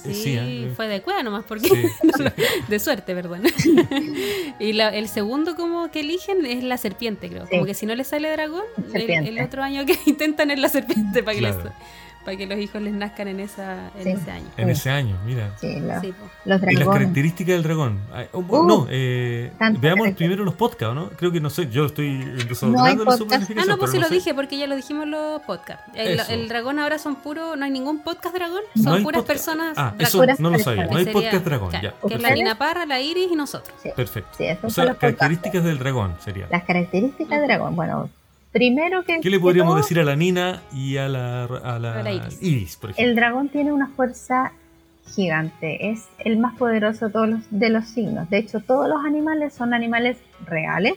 Sí, 0.03 0.13
Sí, 0.13 0.35
eh. 0.39 0.71
fue 0.75 0.87
de 0.87 1.01
cueva 1.01 1.23
nomás, 1.23 1.43
porque 1.47 1.67
Sí, 1.67 1.75
de 2.67 2.79
suerte, 2.79 3.15
perdón. 3.15 3.41
y 4.59 4.73
la- 4.73 4.89
el 4.89 5.07
segundo 5.07 5.55
como 5.55 5.89
que 5.89 6.01
eligen 6.01 6.45
es 6.45 6.63
la 6.63 6.77
serpiente, 6.77 7.27
creo. 7.29 7.45
Sí. 7.45 7.49
Como 7.51 7.65
que 7.65 7.73
si 7.73 7.87
no 7.87 7.95
les 7.95 8.05
sale 8.07 8.29
dragón, 8.31 8.63
el, 8.93 9.41
otro 9.41 9.63
año 9.63 9.83
que 9.87 9.97
intentan 10.05 10.51
es 10.51 10.59
la 10.59 10.69
serpiente 10.69 11.23
para 11.23 11.33
que, 11.33 11.39
Claro. 11.39 11.63
les- 11.63 11.73
para 12.26 12.35
que 12.35 12.47
los 12.47 12.57
hijos 12.60 12.81
les 12.81 12.93
nazcan 12.93 13.27
en, 13.30 13.39
esa, 13.39 13.91
en 13.97 14.03
Sí. 14.03 14.10
ese 14.10 14.31
año. 14.31 14.45
En 14.57 14.69
ese 14.69 14.89
año, 14.89 15.15
mira. 15.26 15.52
Sí, 15.61 15.80
lo- 15.80 16.02
Sí, 16.02 16.07
los 16.10 16.30
Y 16.45 16.49
las 16.49 16.61
dragones. 16.61 16.88
características 16.89 17.53
del 17.56 17.64
dragón. 17.64 17.99
Ay, 18.14 18.27
oh, 18.34 18.39
Uh, 18.39 18.68
no, 18.68 18.88
eh, 18.89 19.52
veamos 19.80 20.10
primero 20.11 20.43
los 20.43 20.56
podcasts, 20.56 20.95
¿no? 20.95 21.10
Creo 21.11 21.31
que 21.31 21.39
no 21.39 21.49
sé, 21.49 21.69
yo 21.69 21.85
estoy 21.85 22.18
No 22.64 22.84
hay 22.84 22.95
podcast. 22.97 23.49
Ah, 23.57 23.64
no, 23.68 23.77
pues 23.77 23.91
sí 23.91 23.97
pero 23.97 24.02
lo 24.02 24.07
sé. 24.10 24.15
dije 24.15 24.34
porque 24.34 24.57
ya 24.57 24.68
lo 24.68 24.76
dijimos 24.76 25.03
en 25.06 25.11
los 25.11 25.41
podcasts. 25.43 25.84
El, 25.95 26.19
el 26.30 26.47
dragón 26.49 26.80
ahora 26.80 26.97
son 26.97 27.15
puros, 27.15 27.57
no 27.57 27.64
hay 27.65 27.72
ningún 27.72 27.99
podcast 27.99 28.35
dragón, 28.35 28.61
No 28.76 28.84
son 28.84 28.93
hay 28.97 29.03
puras 29.03 29.23
personas 29.23 29.77
Ah, 29.77 29.93
eso 29.99 30.18
Puras 30.18 30.39
no 30.39 30.49
lo 30.49 30.60
sabía. 30.60 30.88
No 30.88 30.97
hay 30.97 31.06
podcast 31.06 31.31
sería- 31.31 31.39
dragón, 31.45 31.69
claro, 31.69 31.93
ya. 32.02 32.07
Que 32.10 32.15
es 32.15 32.22
la. 32.22 32.31
Nina 32.31 32.57
Parra, 32.57 32.85
la 32.85 32.99
Iris 32.99 33.31
y 33.31 33.35
nosotros. 33.35 33.76
Sí. 33.81 33.89
Perfecto. 33.95 34.30
Sí, 34.38 34.45
O 34.64 34.69
son 34.69 34.72
sea, 34.72 34.95
características 34.95 35.64
del 35.64 35.77
dragón 35.80 36.15
sería. 36.23 36.47
Las 36.49 36.64
características 36.64 37.39
del 37.39 37.47
dragón. 37.47 37.76
Bueno, 37.76 38.10
primero 38.56 39.03
que. 39.03 39.19
¿Qué 39.19 39.30
le 39.30 39.40
podríamos 39.40 39.73
todo, 39.73 39.82
decir 39.82 39.99
a 39.99 40.06
la 40.06 40.15
Nina 40.15 40.61
y 40.73 40.95
a 40.95 41.10
la, 41.10 41.44
a 41.44 41.77
la, 41.77 41.99
A 41.99 42.03
la 42.03 42.11
Iris. 42.14 42.41
Iris, 42.41 42.77
por 42.77 42.91
ejemplo? 42.91 43.10
El 43.10 43.15
dragón 43.15 43.49
tiene 43.49 43.73
una 43.73 43.90
fuerza 43.90 44.53
gigante. 45.14 45.91
Es 45.91 46.07
el 46.19 46.38
más 46.38 46.56
poderoso 46.56 47.07
de 47.07 47.11
todos 47.11 47.27
los, 47.30 47.41
de 47.52 47.69
los 47.69 47.86
signos. 47.86 48.30
De 48.30 48.38
hecho, 48.38 48.61
todos 48.61 48.88
los 48.88 49.03
animales 49.03 49.53
son 49.53 49.73
animales 49.73 50.18
reales, 50.45 50.94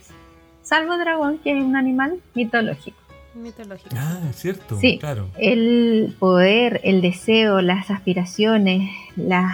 salvo 0.63 0.95
el 0.95 1.01
dragón, 1.01 1.39
que 1.39 1.59
es 1.59 1.63
un 1.63 1.75
animal 1.75 2.21
mitológico. 2.35 2.97
Mitológico. 3.35 3.91
Ah, 3.99 4.21
es 4.31 4.37
cierto, 4.37 4.79
Sí. 4.79 4.99
claro. 4.99 5.29
El 5.37 6.15
poder, 6.19 6.81
el 6.85 7.01
deseo, 7.03 7.61
las 7.61 7.91
aspiraciones, 7.91 8.89
la, 9.17 9.53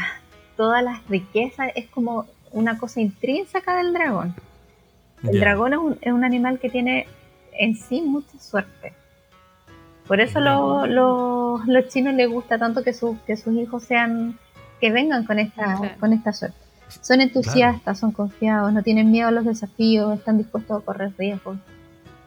todas 0.58 0.84
las 0.84 1.06
riquezas, 1.08 1.70
es 1.74 1.86
como 1.86 2.26
una 2.52 2.78
cosa 2.78 3.00
intrínseca 3.00 3.76
del 3.78 3.94
dragón. 3.94 4.34
El 5.22 5.40
dragón 5.40 5.72
es 5.72 5.78
un, 5.78 5.98
es 6.02 6.12
un 6.12 6.22
animal 6.22 6.58
que 6.58 6.68
tiene 6.68 7.06
en 7.58 7.76
sí 7.76 8.02
mucha 8.02 8.38
suerte. 8.38 8.92
Por 10.06 10.20
eso 10.20 10.40
lo- 10.40 10.86
lo- 10.86 11.62
los 11.66 11.88
chinos 11.88 12.14
les 12.14 12.28
gusta 12.28 12.58
tanto 12.58 12.82
que, 12.82 12.92
sus 12.92 13.18
que 13.20 13.36
sus 13.36 13.54
hijos 13.54 13.84
sean, 13.84 14.38
que 14.80 14.90
vengan 14.90 15.24
con 15.24 15.38
esta, 15.38 15.76
Claro. 15.78 15.94
con 15.98 16.12
esta 16.12 16.32
suerte. 16.32 16.58
Son 17.00 17.20
entusiastas, 17.22 17.98
son 17.98 18.12
confiados, 18.12 18.72
no 18.72 18.82
tienen 18.82 19.10
miedo 19.10 19.28
a 19.28 19.32
los 19.32 19.44
desafíos, 19.44 20.18
están 20.18 20.36
dispuestos 20.38 20.82
a 20.82 20.84
correr 20.84 21.12
riesgos. 21.16 21.56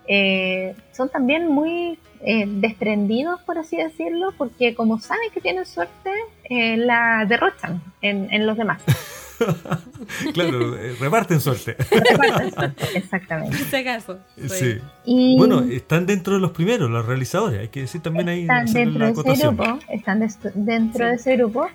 Eh, 0.07 0.75
son 0.93 1.09
también 1.09 1.47
muy 1.47 1.99
eh, 2.21 2.45
desprendidos, 2.47 3.39
por 3.41 3.59
así 3.59 3.77
decirlo, 3.77 4.33
porque 4.39 4.73
como 4.73 4.99
saben 4.99 5.29
que 5.31 5.39
tienen 5.39 5.65
suerte, 5.67 6.09
eh, 6.45 6.75
la 6.77 7.25
derrochan 7.27 7.79
en, 8.01 8.33
en 8.33 8.47
los 8.47 8.57
demás. 8.57 8.81
claro, 10.33 10.75
eh, 10.77 10.95
reparten 10.99 11.39
suerte. 11.39 11.75
Reparten 11.91 12.51
suerte, 12.53 12.85
Exactamente. 12.97 13.55
En 13.57 13.61
este 13.63 13.83
caso. 13.83 14.19
sí. 14.47 14.77
Y 15.05 15.37
Bueno, 15.37 15.61
están 15.61 16.05
dentro 16.05 16.33
de 16.35 16.39
los 16.39 16.51
primeros, 16.51 16.89
los 16.89 17.05
realizadores. 17.05 17.59
Hay 17.61 17.67
que 17.69 17.81
decir 17.81 18.01
también 18.01 18.29
ahí 18.29 18.41
están 18.41 18.65
dentro 18.71 18.99
la 18.99 19.11
de 19.11 19.31
ese 19.33 19.47
grupo, 19.47 19.79
están 19.89 20.19
dentro 20.55 21.05
Sí. 21.05 21.09
de 21.09 21.13
ese 21.15 21.35
grupo 21.37 21.67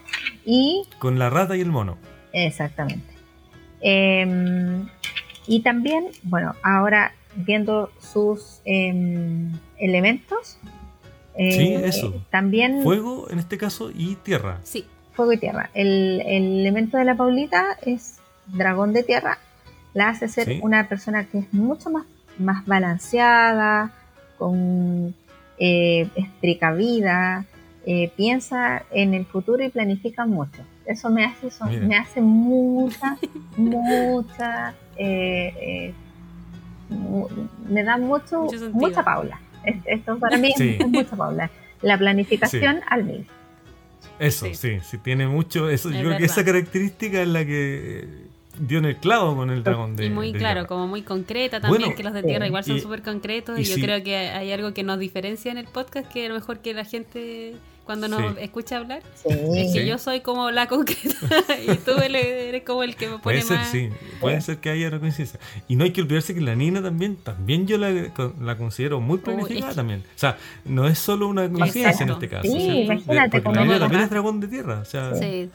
y 0.44 0.84
Con 0.98 1.18
la 1.18 1.30
rata 1.30 1.56
y 1.56 1.60
el 1.60 1.70
mono. 1.70 1.98
exactamente. 2.32 3.12
Em, 3.80 4.86
y 5.47 5.60
también, 5.62 6.06
bueno, 6.22 6.55
ahora 6.62 7.14
viendo 7.34 7.90
sus 8.01 8.60
em, 8.64 9.51
elementos, 9.78 10.59
eh, 11.36 11.52
Sí, 11.52 11.74
eso. 11.74 12.22
también 12.30 12.82
Fuego, 12.82 13.26
en 13.30 13.39
este 13.39 13.59
caso, 13.59 13.90
y 13.94 14.16
tierra. 14.16 14.60
Sí, 14.62 14.86
fuego 15.12 15.32
y 15.32 15.39
tierra. 15.39 15.70
El, 15.74 16.22
el 16.26 16.60
elemento 16.60 16.97
de 16.98 17.05
la 17.05 17.14
Paulita 17.14 17.76
es 17.84 18.18
dragón 18.47 18.93
de 18.93 19.02
tierra, 19.02 19.39
la 19.94 20.09
hace 20.09 20.28
ser 20.28 20.47
Sí. 20.47 20.60
una 20.62 20.89
persona 20.89 21.24
que 21.24 21.39
es 21.40 21.52
mucho 21.52 21.90
más, 21.90 22.05
más 22.39 22.64
balanceada, 22.66 23.93
con 24.39 25.14
eh, 25.59 26.09
es 26.16 26.26
precavida, 26.40 27.44
eh, 27.86 28.10
piensa 28.16 28.82
en 28.90 29.14
el 29.14 29.24
futuro 29.26 29.62
y 29.62 29.68
planifica 29.68 30.26
mucho. 30.26 30.62
Eso 30.86 31.10
me 31.10 31.24
hace, 31.24 31.48
Mira. 31.68 31.86
me 31.86 31.97
hace 31.97 32.20
mucha, 32.20 33.16
mucha, 33.56 34.74
eh, 34.97 35.55
eh, 35.60 35.94
mu- 36.89 37.28
me 37.68 37.84
da 37.84 37.97
mucho, 37.98 38.47
mucha 38.72 39.02
Paula. 39.05 39.39
Es- 39.64 39.76
Esto 39.84 40.18
para 40.18 40.36
mí 40.39 40.52
Sí. 40.56 40.76
es 40.80 40.89
mucha 40.89 41.14
Paula. 41.16 41.51
La 41.82 41.97
planificación 41.98 42.80
al 42.89 43.05
mil. 43.05 43.26
Eso, 44.18 44.47
Sí. 44.47 44.55
sí, 44.55 44.78
sí, 44.82 44.98
tiene 44.98 45.26
mucho. 45.26 45.68
Eso, 45.68 45.89
Es 45.90 45.97
yo 45.97 46.02
creo 46.02 46.18
que 46.18 46.24
esa 46.24 46.44
característica 46.44 47.22
es 47.22 47.28
la 47.28 47.44
que 47.44 48.06
dio 48.59 48.78
en 48.78 48.84
el 48.84 48.97
clavo 48.97 49.34
con 49.34 49.51
el 49.51 49.64
dragón 49.64 49.97
de. 49.97 50.06
y 50.06 50.10
muy 50.10 50.32
de 50.32 50.39
claro, 50.39 50.60
tierra. 50.60 50.68
como 50.68 50.86
muy 50.86 51.02
concreta 51.02 51.60
también, 51.60 51.80
Bueno, 51.82 51.97
que 51.97 52.02
los 52.02 52.12
de 52.12 52.22
tierra 52.22 52.47
igual 52.47 52.62
son 52.64 52.78
súper 52.80 53.02
concretos. 53.02 53.59
y 53.59 53.62
Y, 53.62 53.64
yo 53.64 53.74
si- 53.76 53.82
creo 53.82 54.02
que 54.02 54.16
hay 54.16 54.52
algo 54.52 54.72
que 54.74 54.82
nos 54.82 54.98
diferencia 54.98 55.51
en 55.51 55.59
el 55.59 55.66
podcast, 55.66 56.10
que 56.12 56.26
a 56.26 56.28
lo 56.28 56.34
mejor 56.34 56.59
que 56.60 56.74
la 56.74 56.84
gente 56.84 57.55
cuando 57.84 58.06
nos 58.09 58.20
Sí. 58.20 58.38
escucha 58.40 58.76
hablar, 58.76 59.02
Sí. 59.14 59.28
es 59.56 59.72
que 59.72 59.80
Sí. 59.82 59.86
yo 59.86 59.98
soy 59.98 60.20
como 60.20 60.50
la 60.50 60.66
concreta 60.68 61.16
y 61.66 61.74
tú 61.76 61.92
eres 62.00 62.62
como 62.64 62.82
el 62.82 62.94
que 62.96 63.06
me 63.06 63.12
pone 63.12 63.22
Puede 63.22 63.42
ser, 63.42 63.59
más... 63.59 63.68
sí, 63.70 63.88
puede 64.20 64.40
ser 64.40 64.59
que 64.59 64.70
haya 64.70 64.88
una 64.88 65.00
coincidencia. 65.00 65.40
Y 65.68 65.76
no 65.76 65.84
hay 65.84 65.90
que 65.92 66.00
olvidarse 66.02 66.34
que 66.34 66.40
la 66.40 66.54
Nina 66.54 66.82
también, 66.82 67.16
también 67.16 67.66
yo 67.66 67.78
la, 67.78 67.90
la 68.40 68.56
considero 68.56 69.00
muy 69.00 69.18
planificada 69.18 69.59
es 69.60 69.66
que- 69.70 69.74
también. 69.76 70.00
O 70.14 70.18
sea, 70.18 70.36
no 70.64 70.86
es 70.86 70.98
solo 70.98 71.26
una 71.28 71.50
coincidencia 71.50 72.04
en 72.04 72.10
este 72.12 72.28
caso. 72.28 72.42
Sí, 72.44 72.60
¿cierto? 72.60 72.92
imagínate 72.92 73.40
porque 73.40 73.59
la 73.59 73.64
Nina 73.64 73.78
también 73.78 74.02
es 74.02 74.10
dragón 74.10 74.40
de 74.40 74.48
tierra. 74.48 74.78
O 74.80 74.84
sea, 74.84 75.14
Sí. 75.14 75.50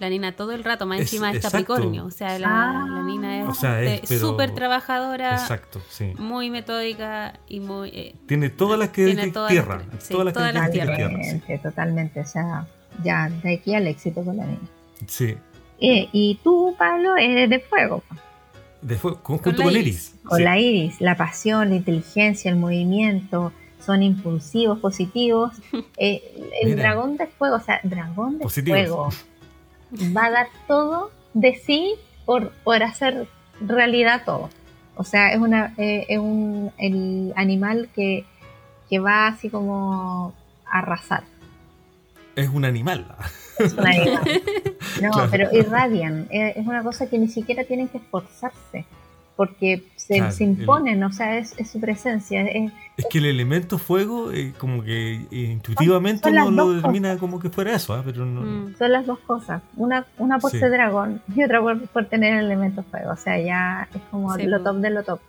La 0.00 0.08
Nina 0.08 0.32
todo 0.34 0.52
el 0.52 0.64
rato, 0.64 0.86
más 0.86 0.98
Es- 0.98 1.02
encima 1.12 1.30
es 1.30 1.36
exacto. 1.36 1.58
Capricornio. 1.58 2.06
O 2.06 2.10
sea, 2.10 2.38
la, 2.38 2.48
Ah. 2.70 2.86
la 2.88 3.02
Nina 3.02 3.42
es 3.42 3.48
O 3.48 3.54
sea, 3.54 3.80
es, 3.82 4.00
pero- 4.08 4.20
súper 4.20 4.54
trabajadora, 4.54 5.32
exacto, 5.34 5.80
sí. 5.90 6.14
muy 6.18 6.50
metódica 6.50 7.38
y 7.46 7.60
muy... 7.60 7.90
eh, 7.90 8.14
Tiene 8.26 8.48
todas 8.50 8.78
las 8.78 8.90
Tiene 8.92 9.14
características 9.14 9.32
todas 9.34 9.50
tierra. 9.50 9.82
las- 9.92 10.02
sí, 10.04 10.12
todas 10.12 10.24
las 10.24 10.34
todas 10.34 10.54
las 10.54 10.62
características 10.70 10.96
tierra. 10.96 11.22
sí. 11.22 11.30
Totalmente, 11.40 11.58
totalmente. 11.68 12.20
O 12.20 12.24
sea, 12.26 12.66
ya 13.04 13.28
de 13.42 13.54
aquí 13.54 13.74
al 13.74 13.86
éxito 13.86 14.24
con 14.24 14.36
la 14.38 14.46
niña. 14.46 14.58
Sí. 15.06 15.36
Eh, 15.80 16.08
y 16.12 16.38
tú, 16.42 16.74
Pablo, 16.78 17.16
eres 17.16 17.48
de 17.50 17.60
fuego. 17.60 18.02
Después, 18.82 19.16
con- 19.16 19.36
Con 19.38 19.44
junto 19.52 19.58
la 19.58 19.64
con 19.64 19.72
Iris. 19.76 19.86
Iris. 19.86 20.14
Con 20.24 20.38
sí. 20.38 20.44
la 20.44 20.58
iris, 20.58 21.00
la 21.02 21.16
pasión, 21.16 21.68
la 21.68 21.76
inteligencia, 21.76 22.50
el 22.50 22.56
movimiento, 22.56 23.52
son 23.84 24.02
impulsivos, 24.02 24.78
positivos. 24.78 25.52
Eh, 25.98 26.22
el 26.62 26.70
Mira. 26.70 26.82
dragón 26.84 27.16
de 27.18 27.26
fuego, 27.26 27.56
o 27.56 27.60
sea, 27.60 27.80
dragón 27.82 28.38
de 28.38 28.44
Positivos. 28.44 28.78
fuego, 28.80 29.08
va 30.16 30.26
a 30.26 30.30
dar 30.30 30.46
todo 30.66 31.10
de 31.34 31.54
sí 31.56 31.94
por, 32.24 32.50
por 32.64 32.82
hacer 32.82 33.26
realidad 33.60 34.22
todo. 34.24 34.48
O 34.96 35.04
sea, 35.04 35.32
es, 35.32 35.38
una, 35.38 35.74
eh, 35.78 36.06
es 36.08 36.18
un 36.18 36.72
el 36.78 37.32
animal 37.36 37.88
que, 37.94 38.24
que 38.88 38.98
va 38.98 39.28
así 39.28 39.48
como 39.48 40.34
a 40.66 40.78
arrasar. 40.78 41.24
Es 42.36 42.48
un 42.48 42.64
animal. 42.64 43.06
Es 43.58 43.72
un 43.74 43.86
animal. 43.86 44.22
No, 45.00 45.10
Claro. 45.12 45.28
pero 45.30 45.48
irradian. 45.56 46.26
Eh, 46.30 46.54
Es 46.56 46.66
una 46.66 46.82
cosa 46.82 47.08
que 47.08 47.18
ni 47.18 47.28
siquiera 47.28 47.64
tienen 47.64 47.88
que 47.88 47.98
esforzarse. 47.98 48.84
Porque 49.36 49.82
se, 50.10 50.16
Claro, 50.16 50.32
se 50.32 50.42
imponen, 50.44 51.02
o 51.04 51.12
sea, 51.12 51.38
es, 51.38 51.54
es 51.56 51.70
su 51.70 51.78
presencia. 51.80 52.42
Es, 52.42 52.72
Es 52.96 53.06
que 53.08 53.18
el 53.18 53.26
elemento 53.26 53.78
fuego, 53.78 54.32
eh, 54.32 54.52
como 54.58 54.82
que 54.82 55.14
eh, 55.14 55.26
intuitivamente 55.30 56.28
uno 56.30 56.50
lo 56.50 56.72
determina 56.72 57.16
como 57.16 57.38
que 57.38 57.48
fuera 57.48 57.76
eso, 57.76 57.94
¿ah? 57.94 58.02
pero 58.04 58.26
no. 58.26 58.40
mm, 58.40 58.74
son 58.76 58.90
las 58.92 59.06
dos 59.06 59.20
cosas. 59.20 59.62
Una, 59.76 60.04
una 60.18 60.38
por 60.40 60.50
Sí. 60.50 60.58
ser 60.58 60.70
dragón 60.72 61.22
y 61.34 61.44
otra 61.44 61.60
por, 61.60 61.80
por 61.88 62.06
tener 62.06 62.34
el 62.38 62.46
elemento 62.46 62.82
fuego. 62.82 63.12
O 63.12 63.16
sea, 63.16 63.38
ya 63.40 63.88
es 63.94 64.00
como 64.10 64.34
Sí, 64.34 64.42
lo 64.44 64.60
top 64.62 64.76
de 64.78 64.90
lo 64.90 65.02
top. 65.04 65.20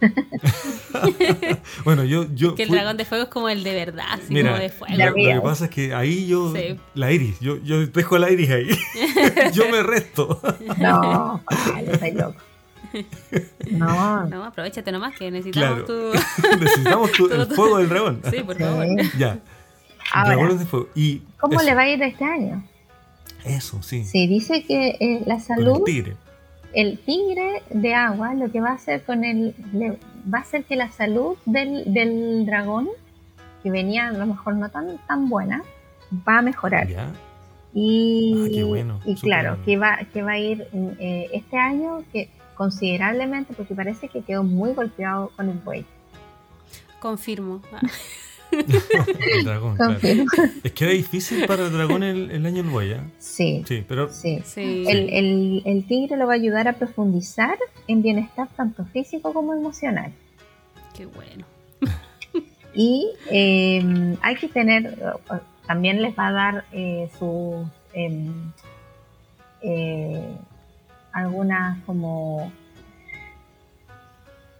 bueno, 1.84 2.04
yo... 2.04 2.26
yo 2.34 2.54
Que 2.54 2.62
el 2.64 2.68
fui- 2.68 2.76
dragón 2.78 2.96
de 2.96 3.04
fuego 3.04 3.24
es 3.24 3.30
como 3.30 3.48
el 3.48 3.62
de 3.62 3.74
verdad, 3.74 4.06
así 4.12 4.32
Mira, 4.32 4.50
como 4.52 4.62
de 4.62 4.68
fuego. 4.70 4.96
lo, 4.96 5.06
lo 5.10 5.14
que 5.14 5.40
pasa 5.42 5.64
es 5.66 5.70
que 5.70 5.94
ahí 5.94 6.26
yo... 6.26 6.52
Sí. 6.54 6.78
La 6.94 7.12
iris, 7.12 7.38
yo, 7.40 7.56
yo 7.58 7.86
dejo 7.86 8.18
la 8.18 8.30
iris 8.30 8.50
ahí. 8.50 8.68
yo 9.52 9.68
me 9.70 9.82
resto. 9.82 10.40
No, 10.78 11.42
vale, 11.72 11.92
estoy 11.92 12.12
loco. 12.12 12.34
No, 13.70 14.26
No, 14.28 14.44
aprovechate 14.44 14.90
nomás 14.92 15.16
que 15.16 15.30
necesitamos 15.30 15.84
Claro. 15.84 16.12
tu... 16.12 16.58
Necesitamos 16.60 17.12
tu- 17.12 17.26
el 17.32 17.46
fuego 17.46 17.78
del 17.78 17.88
dragón. 17.88 18.20
Sí, 18.30 18.42
por 18.42 18.56
favor. 18.58 18.86
sí. 18.86 19.10
Ya. 19.18 19.38
Ahora, 20.12 20.28
Dragones 20.30 20.58
de 20.58 20.66
fuego. 20.66 20.88
Y 20.94 21.22
¿cómo 21.40 21.54
eso, 21.60 21.64
le 21.64 21.74
va 21.74 21.82
a 21.82 21.88
ir 21.88 22.02
este 22.02 22.24
año? 22.24 22.62
Eso, 23.44 23.82
sí. 23.82 24.04
Sí, 24.04 24.26
dice 24.26 24.64
que 24.64 24.96
eh, 25.00 25.22
la 25.26 25.34
Con 25.36 25.44
salud, 25.44 25.76
el 25.78 25.84
tigre. 25.84 26.16
el 26.74 26.98
tigre 26.98 27.62
de 27.70 27.94
agua, 27.94 28.34
lo 28.34 28.50
que 28.52 28.60
va 28.60 28.70
a 28.70 28.74
hacer 28.74 29.02
con 29.04 29.24
el, 29.24 29.54
le- 29.72 29.98
va 30.32 30.38
a 30.38 30.42
hacer 30.42 30.64
que 30.64 30.76
la 30.76 30.90
salud 30.92 31.36
del, 31.46 31.92
del 31.92 32.44
dragón, 32.46 32.88
que 33.62 33.70
venía 33.70 34.08
a 34.08 34.12
lo 34.12 34.26
mejor 34.26 34.54
no 34.56 34.68
tan, 34.68 34.98
tan 35.08 35.28
buena, 35.28 35.62
va 36.28 36.38
a 36.38 36.42
mejorar. 36.42 36.88
Ya. 36.88 37.08
Y, 37.74 38.34
Ah, 38.44 38.48
qué 38.52 38.64
bueno, 38.64 39.00
y 39.06 39.14
claro, 39.14 39.50
bueno. 39.52 39.64
que 39.64 39.76
va, 39.78 39.98
que 40.12 40.22
va 40.22 40.32
a 40.32 40.38
ir 40.38 40.68
eh, 41.00 41.30
este 41.32 41.56
año 41.56 42.04
que 42.12 42.28
considerablemente, 42.62 43.54
porque 43.54 43.74
parece 43.74 44.08
que 44.08 44.22
quedó 44.22 44.44
muy 44.44 44.72
golpeado 44.72 45.30
con 45.36 45.48
el 45.48 45.58
buey. 45.58 45.84
Confirmo. 47.00 47.60
Ah, 47.72 47.80
El 48.52 49.44
dragón, 49.44 49.76
claro. 49.76 49.98
Es 50.62 50.72
que 50.72 50.84
era 50.84 50.92
difícil 50.92 51.46
para 51.46 51.66
el 51.66 51.72
dragón 51.72 52.02
el, 52.02 52.30
el 52.30 52.46
año 52.46 52.62
del 52.62 52.70
buey, 52.70 52.92
¿eh? 52.92 53.00
Sí, 53.18 53.64
Sí, 53.66 53.82
pero 53.88 54.08
sí. 54.12 54.42
Sí. 54.44 54.84
El, 54.86 55.08
el- 55.10 55.62
el 55.64 55.84
tigre 55.86 56.16
lo 56.16 56.26
va 56.26 56.34
a 56.34 56.36
ayudar 56.36 56.68
a 56.68 56.74
profundizar 56.74 57.56
en 57.88 58.02
bienestar 58.02 58.46
tanto 58.56 58.84
físico 58.84 59.32
como 59.32 59.54
emocional. 59.54 60.12
Qué 60.96 61.06
bueno. 61.06 61.44
Y 62.74 63.08
eh, 63.30 64.16
hay 64.22 64.34
que 64.36 64.48
tener, 64.48 64.96
también 65.66 66.00
les 66.00 66.16
va 66.16 66.28
a 66.28 66.32
dar 66.32 66.64
eh, 66.72 67.08
sus 67.18 67.66
em, 67.94 68.32
eh, 69.62 70.36
algunas 71.12 71.78
como... 71.84 72.52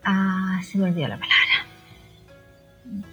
Ah, 0.05 0.61
se 0.65 0.79
me 0.79 0.85
olvidó 0.91 1.09
la 1.09 1.17
palabra. 1.19 1.67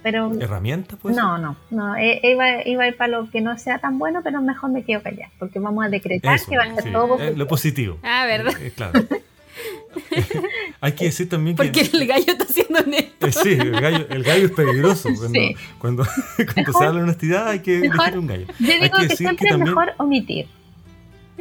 Pero 0.02 0.32
herramientas, 0.40 0.98
pues. 1.00 1.16
no, 1.16 1.38
no, 1.38 1.56
no. 1.70 1.96
eh, 1.96 2.20
Iba, 2.22 2.66
iba 2.66 2.82
a 2.84 2.88
ir 2.88 2.96
para 2.96 3.12
lo 3.18 3.30
que 3.30 3.40
no 3.40 3.56
sea 3.58 3.78
tan 3.78 3.98
bueno, 3.98 4.20
pero 4.22 4.42
mejor 4.42 4.70
me 4.70 4.82
quedo 4.84 5.02
callada, 5.02 5.30
porque 5.38 5.58
vamos 5.58 5.84
a 5.84 5.88
decretar 5.88 6.34
Eso, 6.34 6.50
que 6.50 6.56
va 6.58 6.64
a 6.64 6.74
ser 6.74 6.84
sí, 6.84 6.92
todo 6.92 7.18
eh, 7.18 7.34
lo 7.36 7.46
positivo. 7.46 7.98
Ah, 8.02 8.26
¿verdad? 8.26 8.52
Eh, 8.60 8.72
claro. 8.76 9.00
Hay 10.82 10.92
que 10.92 11.06
decir 11.06 11.28
también 11.28 11.56
que. 11.56 11.62
Porque 11.64 11.80
el 11.96 12.06
gallo 12.06 12.24
está 12.32 12.44
haciendo 12.44 12.78
honesto. 12.80 13.26
Eh, 13.26 13.32
sí, 13.32 13.50
el 13.52 13.80
gallo, 13.80 14.06
el 14.10 14.22
gallo 14.22 14.46
es 14.46 14.52
peligroso. 14.52 15.08
Cuando, 15.16 15.28
Sí. 15.40 15.56
cuando, 15.78 16.04
cuando 16.36 16.54
Mejor- 16.56 16.74
se 16.74 16.84
habla 16.84 16.98
de 16.98 17.04
honestidad 17.04 17.48
hay 17.48 17.60
que 17.60 17.78
mejor- 17.80 18.00
elegir 18.00 18.18
un 18.18 18.26
gallo. 18.26 18.46
Yo 18.58 18.72
Hay 18.72 18.80
digo 18.80 18.96
que 18.96 19.02
que, 19.02 19.02
decir 19.08 19.16
siempre 19.16 19.46
que 19.48 19.54
es 19.54 19.58
mejor 19.58 19.92
omitir. 19.98 20.46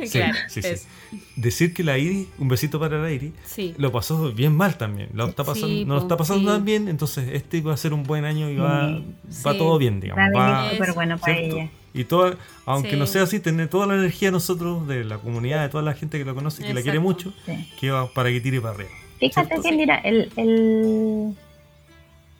Sí, 0.07 0.17
claro. 0.19 0.37
sí, 0.47 0.61
sí. 0.61 0.67
eso. 0.67 0.87
Decir 1.35 1.73
que 1.73 1.83
la 1.83 1.97
Iris, 1.97 2.27
un 2.37 2.47
besito 2.47 2.79
para 2.79 2.97
la 3.01 3.11
Iris, 3.11 3.31
Sí. 3.45 3.73
lo 3.77 3.91
pasó 3.91 4.31
bien 4.33 4.55
mal 4.55 4.77
también. 4.77 5.09
Lo 5.13 5.27
está 5.27 5.43
pasando, 5.43 5.67
Sí, 5.67 5.85
no 5.85 5.95
lo 5.95 6.01
está 6.01 6.17
pasando 6.17 6.41
sí. 6.41 6.55
tan 6.57 6.65
bien, 6.65 6.87
entonces 6.87 7.29
este 7.33 7.61
va 7.61 7.73
a 7.73 7.77
ser 7.77 7.93
un 7.93 8.03
buen 8.03 8.25
año 8.25 8.49
y 8.49 8.55
va, 8.57 8.99
Sí. 9.29 9.43
va 9.45 9.57
todo 9.57 9.77
bien, 9.77 9.99
digamos. 9.99 10.23
Va- 10.35 10.71
súper 10.71 10.93
bueno 10.93 11.17
para 11.17 11.35
¿cierto? 11.37 11.55
ella. 11.57 11.69
Y 11.93 12.03
toda, 12.03 12.37
aunque 12.65 12.91
Sí. 12.91 12.97
no 12.97 13.07
sea 13.07 13.23
así, 13.23 13.39
tener 13.39 13.67
toda 13.67 13.87
la 13.87 13.95
energía 13.95 14.29
nosotros, 14.31 14.87
de 14.87 15.03
la 15.03 15.17
comunidad, 15.17 15.63
de 15.63 15.69
toda 15.69 15.81
la 15.83 15.93
gente 15.93 16.19
que 16.19 16.25
lo 16.25 16.35
conoce, 16.35 16.63
que 16.63 16.73
la 16.73 16.81
quiere 16.83 16.99
mucho, 16.99 17.33
Sí. 17.45 17.67
que 17.79 17.89
va 17.91 18.07
para 18.13 18.29
que 18.29 18.39
tire 18.41 18.61
para 18.61 18.75
arriba. 18.75 18.89
Fíjate 19.19 19.47
¿Cierto? 19.47 19.63
que, 19.63 19.71
mira, 19.75 19.97
el, 19.97 20.31
el- 20.37 21.35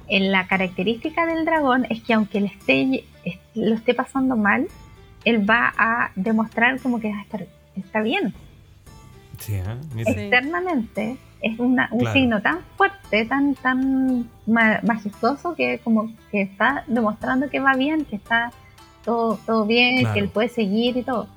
en 0.07 0.31
la 0.31 0.48
característica 0.48 1.26
del 1.26 1.45
dragón 1.45 1.86
es 1.90 2.02
que 2.03 2.14
aunque 2.14 2.41
le 2.41 2.48
esté, 2.48 3.06
est- 3.26 3.40
lo 3.56 3.76
esté 3.76 3.94
pasando 3.94 4.36
mal, 4.36 4.68
él 5.25 5.49
va 5.49 5.73
a 5.77 6.11
demostrar 6.15 6.79
como 6.81 6.99
que 6.99 7.11
va 7.11 7.17
a 7.19 7.21
estar, 7.21 7.45
está 7.75 8.01
bien. 8.01 8.33
Sí, 9.39 9.53
¿eh? 9.55 9.63
Externamente 9.97 11.17
es 11.41 11.57
una- 11.59 11.87
un 11.91 11.99
Claro. 11.99 12.13
signo 12.13 12.41
tan 12.41 12.59
fuerte, 12.77 13.25
tan, 13.25 13.55
tan 13.55 14.29
ma- 14.45 14.79
majestuoso 14.83 15.55
que 15.55 15.79
como 15.79 16.11
que 16.31 16.41
está 16.41 16.83
demostrando 16.87 17.49
que 17.49 17.59
va 17.59 17.73
bien, 17.75 18.05
que 18.05 18.17
está 18.17 18.51
todo, 19.05 19.39
todo 19.45 19.65
bien, 19.65 19.99
Claro. 19.99 20.13
que 20.13 20.19
él 20.19 20.29
puede 20.29 20.49
seguir 20.49 20.97
y 20.97 21.03
todo. 21.03 21.27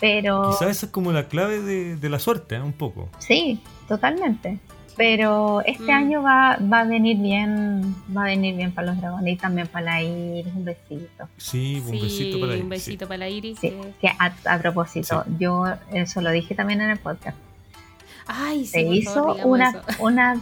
Pero 0.00 0.50
Quizás 0.50 0.70
esa 0.76 0.86
es 0.86 0.92
como 0.92 1.10
la 1.10 1.26
clave 1.28 1.60
de, 1.60 1.96
de 1.96 2.08
la 2.08 2.18
suerte, 2.18 2.54
¿eh? 2.56 2.60
un 2.62 2.72
poco. 2.72 3.08
Sí, 3.18 3.60
totalmente. 3.88 4.58
Pero 4.98 5.62
este 5.64 5.84
Mm. 5.84 5.96
año 5.96 6.22
va, 6.22 6.58
va 6.70 6.80
a 6.80 6.84
venir 6.84 7.16
bien, 7.18 7.94
va 8.14 8.22
a 8.22 8.26
venir 8.26 8.56
bien 8.56 8.72
para 8.72 8.88
los 8.88 9.00
dragones 9.00 9.32
y 9.32 9.36
también 9.36 9.66
para 9.68 9.84
la 9.86 10.02
Iris, 10.02 10.52
un 10.54 10.64
besito. 10.64 11.28
Sí, 11.38 11.80
un 11.86 11.92
Sí, 11.92 12.00
besito 12.00 12.40
para 12.40 12.52
ahí. 12.54 12.60
un 12.60 12.68
besito 12.68 13.06
para 13.06 13.18
la 13.18 13.28
Iris. 13.28 13.58
Sí, 13.60 13.70
que- 13.70 13.92
que 14.00 14.08
a, 14.08 14.34
a 14.54 14.58
propósito, 14.58 15.24
yo 15.38 15.64
eso 15.92 16.20
lo 16.20 16.30
dije 16.32 16.54
también 16.56 16.80
en 16.80 16.90
el 16.90 16.98
podcast. 16.98 17.36
Ay, 18.26 18.66
sí, 18.66 18.72
Se 18.72 18.82
hizo 18.82 19.14
favor, 19.14 19.38
una, 19.44 19.70
eso. 19.70 19.80
una, 20.00 20.40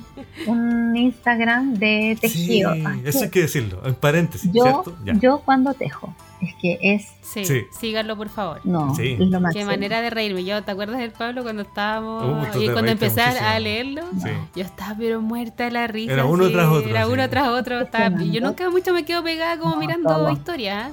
un 0.48 0.96
Instagram 0.96 1.74
de 1.74 2.18
tejido. 2.20 2.72
Sí, 2.74 2.82
Ay, 2.84 3.02
eso 3.04 3.24
hay 3.24 3.30
que 3.30 3.42
decirlo, 3.42 3.80
en 3.86 3.94
paréntesis, 3.94 4.50
yo, 4.52 4.62
¿cierto? 4.64 4.96
Ya. 5.04 5.12
yo 5.20 5.42
cuando 5.44 5.72
tejo, 5.74 6.12
es 6.40 6.54
que 6.60 6.78
es, 6.82 7.08
Sí, 7.22 7.44
Sí. 7.44 7.66
síganlo 7.78 8.16
por 8.16 8.28
favor. 8.28 8.60
no, 8.64 8.94
Sí. 8.94 9.12
es 9.14 9.18
lo 9.20 9.38
Qué 9.38 9.40
máximo. 9.40 9.66
manera 9.66 10.00
de 10.00 10.10
reírme. 10.10 10.44
Yo, 10.44 10.62
¿te 10.62 10.70
acuerdas 10.70 10.98
del 10.98 11.10
Pablo 11.12 11.42
cuando 11.42 11.62
estábamos 11.62 12.54
Uh, 12.54 12.60
y 12.62 12.68
cuando 12.70 12.90
empecé 12.92 13.20
a 13.20 13.58
leerlo? 13.60 14.02
Sí. 14.22 14.30
Yo 14.54 14.64
estaba 14.64 14.94
pero 14.98 15.20
muerta 15.20 15.64
de 15.64 15.70
la 15.72 15.86
risa. 15.86 16.12
Era 16.12 16.24
uno 16.24 16.48
tras 16.50 16.68
otro, 16.68 16.88
Era 16.90 17.08
uno 17.08 17.28
tras 17.28 17.48
otro. 17.48 17.80
estaba- 17.80 18.22
yo 18.22 18.40
nunca 18.40 18.70
mucho 18.70 18.92
me 18.92 19.04
quedo 19.04 19.22
pegada 19.22 19.58
como 19.58 19.74
No, 19.74 19.80
mirando 19.80 20.08
todo. 20.08 20.30
historias. 20.30 20.90
¿eh? 20.90 20.92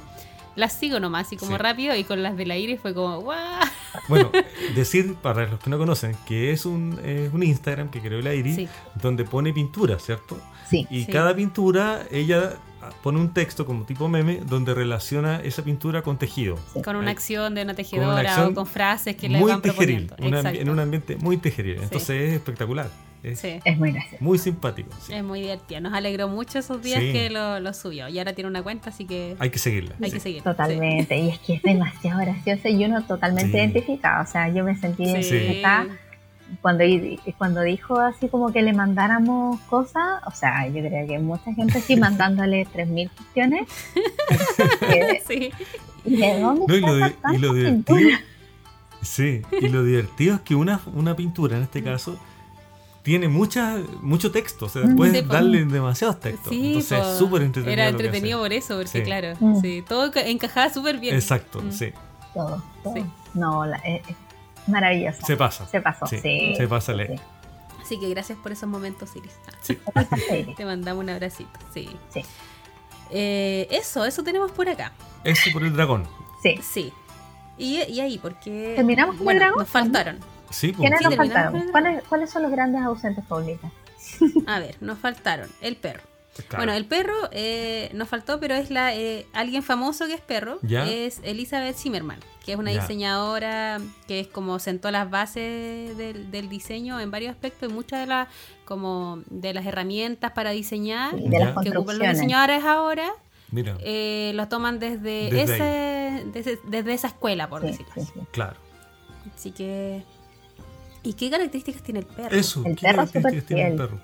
Las 0.56 0.74
sigo 0.74 1.00
nomás, 1.00 1.26
así 1.28 1.36
como 1.38 1.54
Sí. 1.54 1.58
rápido. 1.58 1.96
Y 1.96 2.04
con 2.04 2.22
las 2.22 2.38
de 2.38 2.46
la 2.46 2.56
Iris 2.58 2.80
fue 2.80 2.94
como, 2.94 3.20
¡guau! 3.22 3.38
Bueno, 4.10 4.32
decir 4.76 5.16
para 5.16 5.46
los 5.48 5.60
que 5.60 5.70
no 5.70 5.78
conocen 5.78 6.16
que 6.28 6.52
es 6.52 6.66
un, 6.66 7.00
es 7.06 7.32
un 7.34 7.44
Instagram 7.44 7.90
que 7.90 8.02
creó 8.02 8.22
la 8.22 8.34
Iris, 8.34 8.56
Sí, 8.56 8.68
donde 9.02 9.24
pone 9.24 9.54
pintura, 9.54 9.98
¿cierto? 10.00 10.38
Sí, 10.70 10.88
Y 10.90 11.06
Sí. 11.06 11.12
cada 11.12 11.36
pintura, 11.36 12.02
ella 12.12 12.54
pone 13.02 13.20
un 13.20 13.34
texto 13.34 13.66
como 13.66 13.86
tipo 13.86 14.08
meme 14.08 14.40
donde 14.46 14.74
relaciona 14.74 15.40
esa 15.42 15.64
pintura 15.64 16.02
con 16.02 16.18
tejido. 16.18 16.58
con 16.84 16.96
una 16.96 17.12
acción 17.12 17.56
de 17.56 17.64
una 17.64 17.74
tejedora 17.74 18.20
acción 18.32 18.52
o 18.52 18.54
con 18.56 18.66
frases 18.68 19.16
que 19.16 19.30
le 19.30 19.40
muy 19.40 19.52
van 19.52 19.62
tejeril, 19.62 20.08
proponiendo. 20.08 20.46
en 20.62 20.70
un 20.70 20.80
ambiente 20.80 21.16
muy 21.18 21.38
tejeril. 21.38 21.78
Sí. 21.78 21.84
Entonces 21.84 22.22
es 22.30 22.34
espectacular, 22.34 22.90
es 23.24 23.40
Sí. 23.40 23.60
es 23.64 23.78
muy 23.78 23.92
gracioso. 23.92 24.18
muy 24.24 24.38
simpático. 24.38 24.90
sí. 25.02 25.14
Es 25.14 25.24
muy 25.24 25.42
divertido. 25.42 25.82
Nos 25.82 25.94
alegró 25.94 26.28
mucho 26.28 26.60
esos 26.60 26.82
días 26.82 27.00
Sí. 27.00 27.12
que 27.14 27.30
lo, 27.30 27.60
lo 27.60 27.74
subió. 27.74 28.08
Y 28.10 28.18
ahora 28.20 28.34
tiene 28.34 28.50
una 28.50 28.62
cuenta, 28.64 28.90
así 28.90 29.06
que 29.06 29.36
Hay 29.40 29.50
que 29.50 29.60
seguirla. 29.60 29.96
hay 30.02 30.10
sí. 30.10 30.16
que 30.16 30.20
seguir. 30.20 30.44
Totalmente, 30.44 31.18
y 31.18 31.30
es 31.30 31.40
que 31.40 31.54
es 31.56 31.62
demasiado 31.62 32.20
gracioso 32.22 32.68
y 32.68 32.84
uno 32.86 33.04
totalmente 33.06 33.52
Sí. 33.52 33.58
identificado. 33.58 34.24
O 34.24 34.28
sea, 34.28 34.50
yo 34.50 34.64
me 34.64 34.76
sentí 34.78 35.06
Sí. 35.24 35.62
Cuando, 36.62 36.84
cuando 37.38 37.62
dijo 37.62 38.00
así 38.00 38.28
como 38.30 38.52
que 38.52 38.62
le 38.62 38.74
mandáramos 38.74 39.60
cosas. 39.62 40.22
O 40.26 40.32
sea, 40.32 40.68
yo 40.68 40.82
creo 40.82 41.08
que 41.08 41.20
mucha 41.20 41.54
gente 41.54 41.80
sí 41.82 41.96
mandándole 41.98 42.66
3.000 42.68 43.10
cuestiones. 43.16 43.68
Eh, 44.82 45.22
Sí. 45.28 45.52
¿Y 46.06 46.18
de 46.18 46.40
dónde 46.42 46.66
No, 46.68 46.76
y, 46.76 46.82
lo, 46.82 46.96
di- 46.96 47.16
y 47.34 47.38
lo 47.38 47.54
divertido. 47.54 48.10
Sí, 49.02 49.42
y 49.62 49.68
lo 49.70 49.84
divertido 49.84 50.36
es 50.36 50.42
que 50.42 50.56
una, 50.56 50.80
una 50.94 51.16
pintura 51.16 51.58
en 51.58 51.64
este 51.64 51.82
caso 51.84 52.18
tiene 53.04 53.28
mucha, 53.28 53.78
mucho 54.02 54.32
texto, 54.32 54.66
o 54.68 54.70
sea, 54.70 54.84
Mm. 54.84 54.96
puedes 54.96 55.22
Sí, 55.22 55.28
darle 55.28 55.66
demasiados 55.66 56.20
textos. 56.22 56.50
Sí, 56.50 56.68
Entonces 56.68 57.00
po. 57.00 57.06
es 57.12 57.18
súper 57.18 57.42
entretenido. 57.42 57.82
Era 57.82 57.90
entretenido 57.90 58.40
por 58.40 58.54
eso, 58.54 58.76
porque 58.76 58.88
Sí. 58.90 59.02
claro, 59.02 59.34
Mm. 59.42 59.62
sí, 59.62 59.84
todo 59.88 60.10
ca- 60.12 60.22
encajaba 60.26 60.70
súper 60.74 61.00
bien. 61.00 61.16
Exacto, 61.16 61.62
Mm. 61.62 61.72
sí. 61.72 61.92
Todo, 62.34 62.64
todo. 62.82 62.94
Sí. 62.96 63.04
No, 63.34 63.66
la- 63.66 63.78
es, 63.78 64.02
es 64.64 64.70
maravilloso. 64.70 65.26
Se 65.26 65.38
pasa. 65.38 65.68
Se 65.68 65.82
pasó, 65.82 66.08
Sí, 66.08 66.18
sí. 66.20 66.54
se 66.56 66.68
pasa. 66.68 66.94
Sí. 66.96 67.16
Así 67.82 68.00
que 68.00 68.10
gracias 68.10 68.38
por 68.40 68.52
esos 68.52 68.70
momentos, 68.70 69.10
Iris. 69.16 69.34
Sí. 69.62 69.78
Te 70.56 70.66
mandamos 70.66 71.04
un 71.04 71.10
abracito. 71.10 71.52
Sí. 71.74 71.90
Sí. 72.14 72.22
Eh, 73.12 73.68
eso, 73.72 74.06
eso 74.06 74.24
tenemos 74.24 74.52
por 74.52 74.70
acá. 74.70 74.92
Eso 75.24 75.50
por 75.52 75.64
el 75.64 75.74
dragón. 75.74 76.08
Sí. 76.42 76.60
Sí. 76.62 76.94
Y, 77.58 77.82
y 77.84 78.00
ahí, 78.00 78.18
porque. 78.18 78.74
¿Terminamos 78.76 79.18
con 79.18 79.30
el 79.30 79.38
dragón? 79.40 79.60
Nos 79.60 79.70
faltaron. 79.70 80.20
Sí, 80.50 80.70
pues. 80.72 80.80
¿Quiénes 80.80 81.00
Sí, 81.00 81.06
nos 81.06 81.16
faltaron? 81.16 81.68
¿Cuáles, 81.72 82.04
¿Cuáles 82.06 82.30
son 82.30 82.44
los 82.44 82.52
grandes 82.52 82.82
ausentes, 82.82 83.24
Paulita? 83.26 83.70
A 84.48 84.60
ver, 84.60 84.78
nos 84.82 84.98
faltaron. 85.00 85.50
El 85.62 85.76
perro. 85.76 86.02
Claro. 86.48 86.58
Bueno, 86.64 86.74
el 86.74 86.86
perro 86.86 87.14
eh, 87.32 87.92
nos 87.94 88.08
faltó, 88.10 88.40
pero 88.40 88.56
es 88.56 88.72
la 88.72 88.96
eh, 88.96 89.28
alguien 89.34 89.62
famoso 89.62 90.08
que 90.08 90.16
es 90.16 90.22
perro. 90.22 90.58
Ya. 90.64 90.90
Es 90.90 91.20
Elizabeth 91.24 91.76
Zimmerman, 91.78 92.20
que 92.46 92.54
es 92.54 92.58
una 92.60 92.72
diseñadora 92.72 93.80
que 94.08 94.20
es 94.20 94.28
como 94.28 94.60
sentó 94.60 94.92
las 94.92 95.10
bases 95.10 95.96
del, 95.98 96.30
del 96.32 96.50
diseño 96.50 97.00
en 97.00 97.10
varios 97.10 97.32
aspectos 97.32 97.70
y 97.70 97.74
muchas 97.74 98.02
de 98.02 98.08
las 98.08 98.28
como 98.66 99.20
de 99.30 99.54
las 99.54 99.66
herramientas 99.66 100.32
para 100.34 100.52
diseñar 100.52 101.16
Sí, 101.16 101.24
de 101.30 101.40
Ya. 101.40 101.46
las 101.52 101.64
que 101.64 101.70
ocupan 101.78 102.00
los 102.00 102.08
diseñadores 102.10 102.64
ahora 102.64 103.12
Mira, 103.52 103.78
eh, 103.82 104.32
lo 104.36 104.48
toman 104.48 104.80
desde, 104.80 105.30
Desde 105.30 105.44
ese, 105.44 106.26
desde, 106.34 106.60
desde 106.68 106.94
esa 106.94 107.08
escuela, 107.08 107.48
por 107.50 107.62
Sí, 107.62 107.68
decirlo 107.68 107.92
sí, 107.96 108.02
así. 108.02 108.12
sí. 108.16 108.20
claro. 108.32 108.56
Así 109.36 109.52
que. 109.52 110.04
¿Y 111.04 111.14
qué 111.14 111.30
características 111.30 111.84
tiene 111.84 112.00
el 112.00 112.06
perro? 112.08 112.36
Eso. 112.36 112.64
El 112.66 112.76
¿qué 112.76 112.82
perro 112.88 112.98
características 112.98 113.46
tiene 113.46 113.68
el 113.68 113.76
perro? 113.78 114.00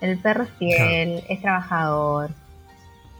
El 0.00 0.18
perro 0.18 0.44
es 0.44 0.50
fiel, 0.58 1.24
es 1.28 1.40
trabajador. 1.42 2.30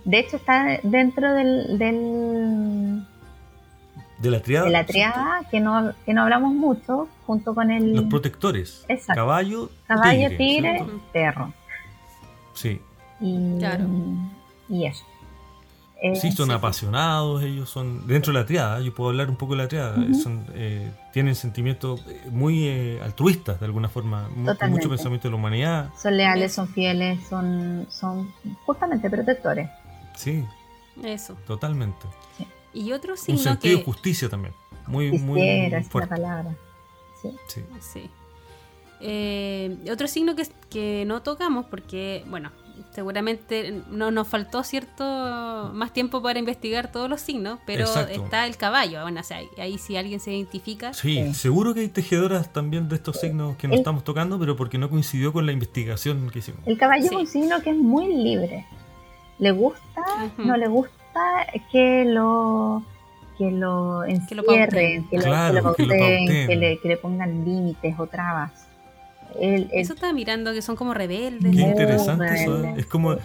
De 0.04 0.18
hecho, 0.20 0.36
está 0.36 0.78
dentro 0.84 1.32
del, 1.34 1.78
del 1.78 3.02
De 4.18 4.30
la 4.30 4.40
triada. 4.40 4.64
de 4.66 4.72
la 4.72 4.86
triada 4.86 5.40
que 5.50 5.60
no, 5.60 5.92
que 6.06 6.14
no 6.14 6.22
hablamos 6.22 6.54
mucho, 6.54 7.08
junto 7.26 7.54
con 7.54 7.70
el 7.70 7.94
Los 7.94 8.04
protectores. 8.04 8.84
Exacto. 8.88 9.20
Caballo, 9.20 9.70
caballo, 9.86 10.28
tigre, 10.36 10.78
tigre, 10.78 10.84
perro. 11.12 11.52
Sí. 12.54 12.80
Y, 13.20 13.58
Claro. 13.58 13.84
y 14.68 14.86
eso. 14.86 15.04
Eh, 16.02 16.14
Sí, 16.16 16.30
son 16.32 16.48
sí. 16.48 16.52
apasionados, 16.52 17.42
ellos 17.42 17.70
son 17.70 18.06
dentro 18.06 18.32
de 18.32 18.38
la 18.40 18.46
triada, 18.46 18.80
yo 18.80 18.94
puedo 18.94 19.08
hablar 19.10 19.30
un 19.30 19.36
poco 19.36 19.52
de 19.54 19.62
la 19.62 19.68
triada, 19.68 19.96
son, 20.22 20.44
eh, 20.52 20.90
tienen 21.12 21.34
sentimientos 21.34 22.02
eh, 22.06 22.20
muy 22.30 22.68
eh, 22.68 23.00
altruistas 23.02 23.58
de 23.60 23.64
alguna 23.66 23.88
forma, 23.88 24.28
con 24.58 24.70
mucho 24.70 24.90
pensamiento 24.90 25.28
de 25.28 25.30
la 25.32 25.36
humanidad, 25.36 25.90
Son 26.00 26.14
leales, 26.16 26.52
son 26.52 26.68
fieles, 26.68 27.18
son, 27.28 27.86
son 27.90 28.30
justamente 28.66 29.08
protectores. 29.08 29.70
sí, 30.16 30.44
Eso. 31.02 31.34
totalmente. 31.46 32.06
Y 32.76 32.92
otro 32.92 33.12
Un 33.12 33.18
signo 33.18 33.38
sentido 33.40 33.74
que... 33.74 33.78
de 33.80 33.84
justicia 33.84 34.28
también, 34.28 34.54
muy, 34.86 35.10
muy 35.18 35.40
es 35.42 35.72
la 35.72 35.82
fuerte. 35.84 36.08
palabra. 36.10 36.54
Sí. 37.22 37.30
Sí. 37.48 37.64
Sí. 37.80 38.10
Eh, 39.00 39.76
otro 39.92 40.06
signo 40.08 40.34
que, 40.36 40.46
que 40.70 41.04
no 41.06 41.20
tocamos 41.22 41.66
porque, 41.66 42.24
bueno, 42.28 42.50
seguramente 42.92 43.82
no 43.90 44.10
nos 44.10 44.26
faltó 44.26 44.62
cierto 44.64 45.70
más 45.74 45.92
tiempo 45.92 46.22
para 46.22 46.38
investigar 46.38 46.90
todos 46.90 47.08
los 47.10 47.20
signos, 47.20 47.58
pero 47.66 47.84
Exacto. 47.84 48.24
está 48.24 48.46
el 48.46 48.56
caballo. 48.56 49.02
Bueno, 49.02 49.20
o 49.20 49.24
sea, 49.24 49.40
ahí- 49.58 49.76
si 49.78 49.96
alguien 49.96 50.18
se 50.20 50.32
identifica, 50.32 50.94
Sí, 50.94 51.22
Sí. 51.26 51.34
seguro 51.34 51.74
que 51.74 51.80
hay 51.80 51.88
tejedoras 51.88 52.52
también 52.52 52.88
de 52.88 52.96
estos 52.96 53.20
signos 53.20 53.56
que 53.56 53.68
no 53.68 53.74
El- 53.74 53.80
estamos 53.80 54.02
tocando, 54.02 54.38
pero 54.38 54.56
porque 54.56 54.78
no 54.78 54.88
coincidió 54.88 55.32
con 55.32 55.44
la 55.46 55.52
investigación 55.52 56.30
que 56.30 56.38
hicimos. 56.38 56.60
El 56.66 56.78
caballo 56.78 57.02
Sí. 57.08 57.14
es 57.14 57.20
un 57.20 57.26
signo 57.26 57.60
que 57.62 57.70
es 57.70 57.76
muy 57.76 58.08
libre. 58.14 58.66
Le 59.38 59.50
gusta, 59.52 59.82
no 60.38 60.56
le 60.56 60.68
gusta 60.68 60.94
que 61.72 62.04
lo 62.06 62.82
que 63.38 63.50
lo 63.50 64.02
Que 64.28 64.34
lo 64.34 64.42
encierren, 64.42 65.08
que 65.08 65.16
lo, 65.18 65.22
Claro, 65.24 65.54
que 65.56 65.62
lo 65.62 65.74
que 65.74 65.82
lo 65.82 65.88
pauten, 65.90 66.26
que 66.46 66.56
le, 66.56 66.78
que 66.80 66.88
le 66.88 66.96
pongan 66.96 67.44
límites 67.44 67.94
o 67.98 68.06
trabas. 68.06 68.50
Él- 69.38 69.54
él- 69.54 69.68
eso 69.72 69.92
estaba 69.94 70.12
mirando 70.14 70.52
que 70.54 70.62
son 70.62 70.76
como 70.76 70.94
rebeldes. 70.94 71.54
Qué 71.54 71.60
interesante 71.60 72.24
eso, 72.34 72.56
¿eh? 72.58 72.62
rebelde, 72.62 72.80
es 72.80 72.86
como. 72.86 73.16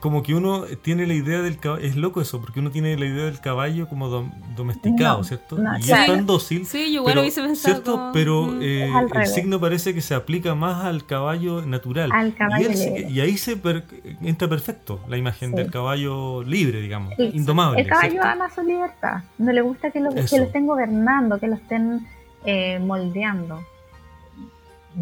Como 0.00 0.22
que 0.22 0.34
uno 0.34 0.64
tiene 0.82 1.06
la 1.06 1.14
idea 1.14 1.40
del 1.42 1.58
caballo, 1.58 1.84
es 1.84 1.96
loco 1.96 2.20
eso, 2.20 2.40
porque 2.40 2.60
uno 2.60 2.70
tiene 2.70 2.96
la 2.96 3.06
idea 3.06 3.24
del 3.26 3.40
caballo 3.40 3.88
como 3.88 4.08
dom- 4.08 4.32
domesticado, 4.56 5.18
No, 5.18 5.24
¿cierto? 5.24 5.58
no, 5.58 5.78
y 5.78 5.82
claro. 5.82 6.02
es 6.12 6.18
tan 6.18 6.26
dócil, 6.26 6.66
Sí, 6.66 6.92
yo 6.92 7.00
igual 7.00 7.14
pero, 7.34 7.54
¿cierto? 7.56 7.92
como- 7.92 8.12
pero 8.12 8.42
mm. 8.46 8.58
eh, 8.62 8.92
el 9.14 9.26
signo 9.26 9.60
parece 9.60 9.94
que 9.94 10.00
se 10.00 10.14
aplica 10.14 10.54
más 10.54 10.84
al 10.84 11.06
caballo 11.06 11.62
natural. 11.62 12.10
Al 12.12 12.34
caballo 12.34 12.68
y, 12.68 12.72
él 12.72 12.76
sí 12.76 12.84
libre. 12.86 13.04
que- 13.06 13.10
y 13.12 13.20
ahí 13.20 13.36
se 13.36 13.56
per- 13.56 13.84
entra 14.22 14.48
perfecto 14.48 15.00
la 15.08 15.16
imagen 15.16 15.50
Sí. 15.50 15.56
del 15.56 15.70
caballo 15.70 16.42
libre, 16.42 16.80
digamos, 16.80 17.14
Sí. 17.16 17.30
indomable. 17.34 17.80
el 17.80 17.86
caballo 17.88 18.10
¿cierto? 18.12 18.28
ama 18.28 18.50
su 18.54 18.62
libertad. 18.62 19.22
No 19.38 19.52
le 19.52 19.60
gusta 19.60 19.90
que 19.90 20.00
lo, 20.00 20.10
que 20.10 20.22
lo 20.38 20.44
estén 20.44 20.66
gobernando, 20.66 21.38
que 21.38 21.46
lo 21.48 21.54
estén 21.56 22.06
eh, 22.44 22.78
moldeando. 22.78 23.60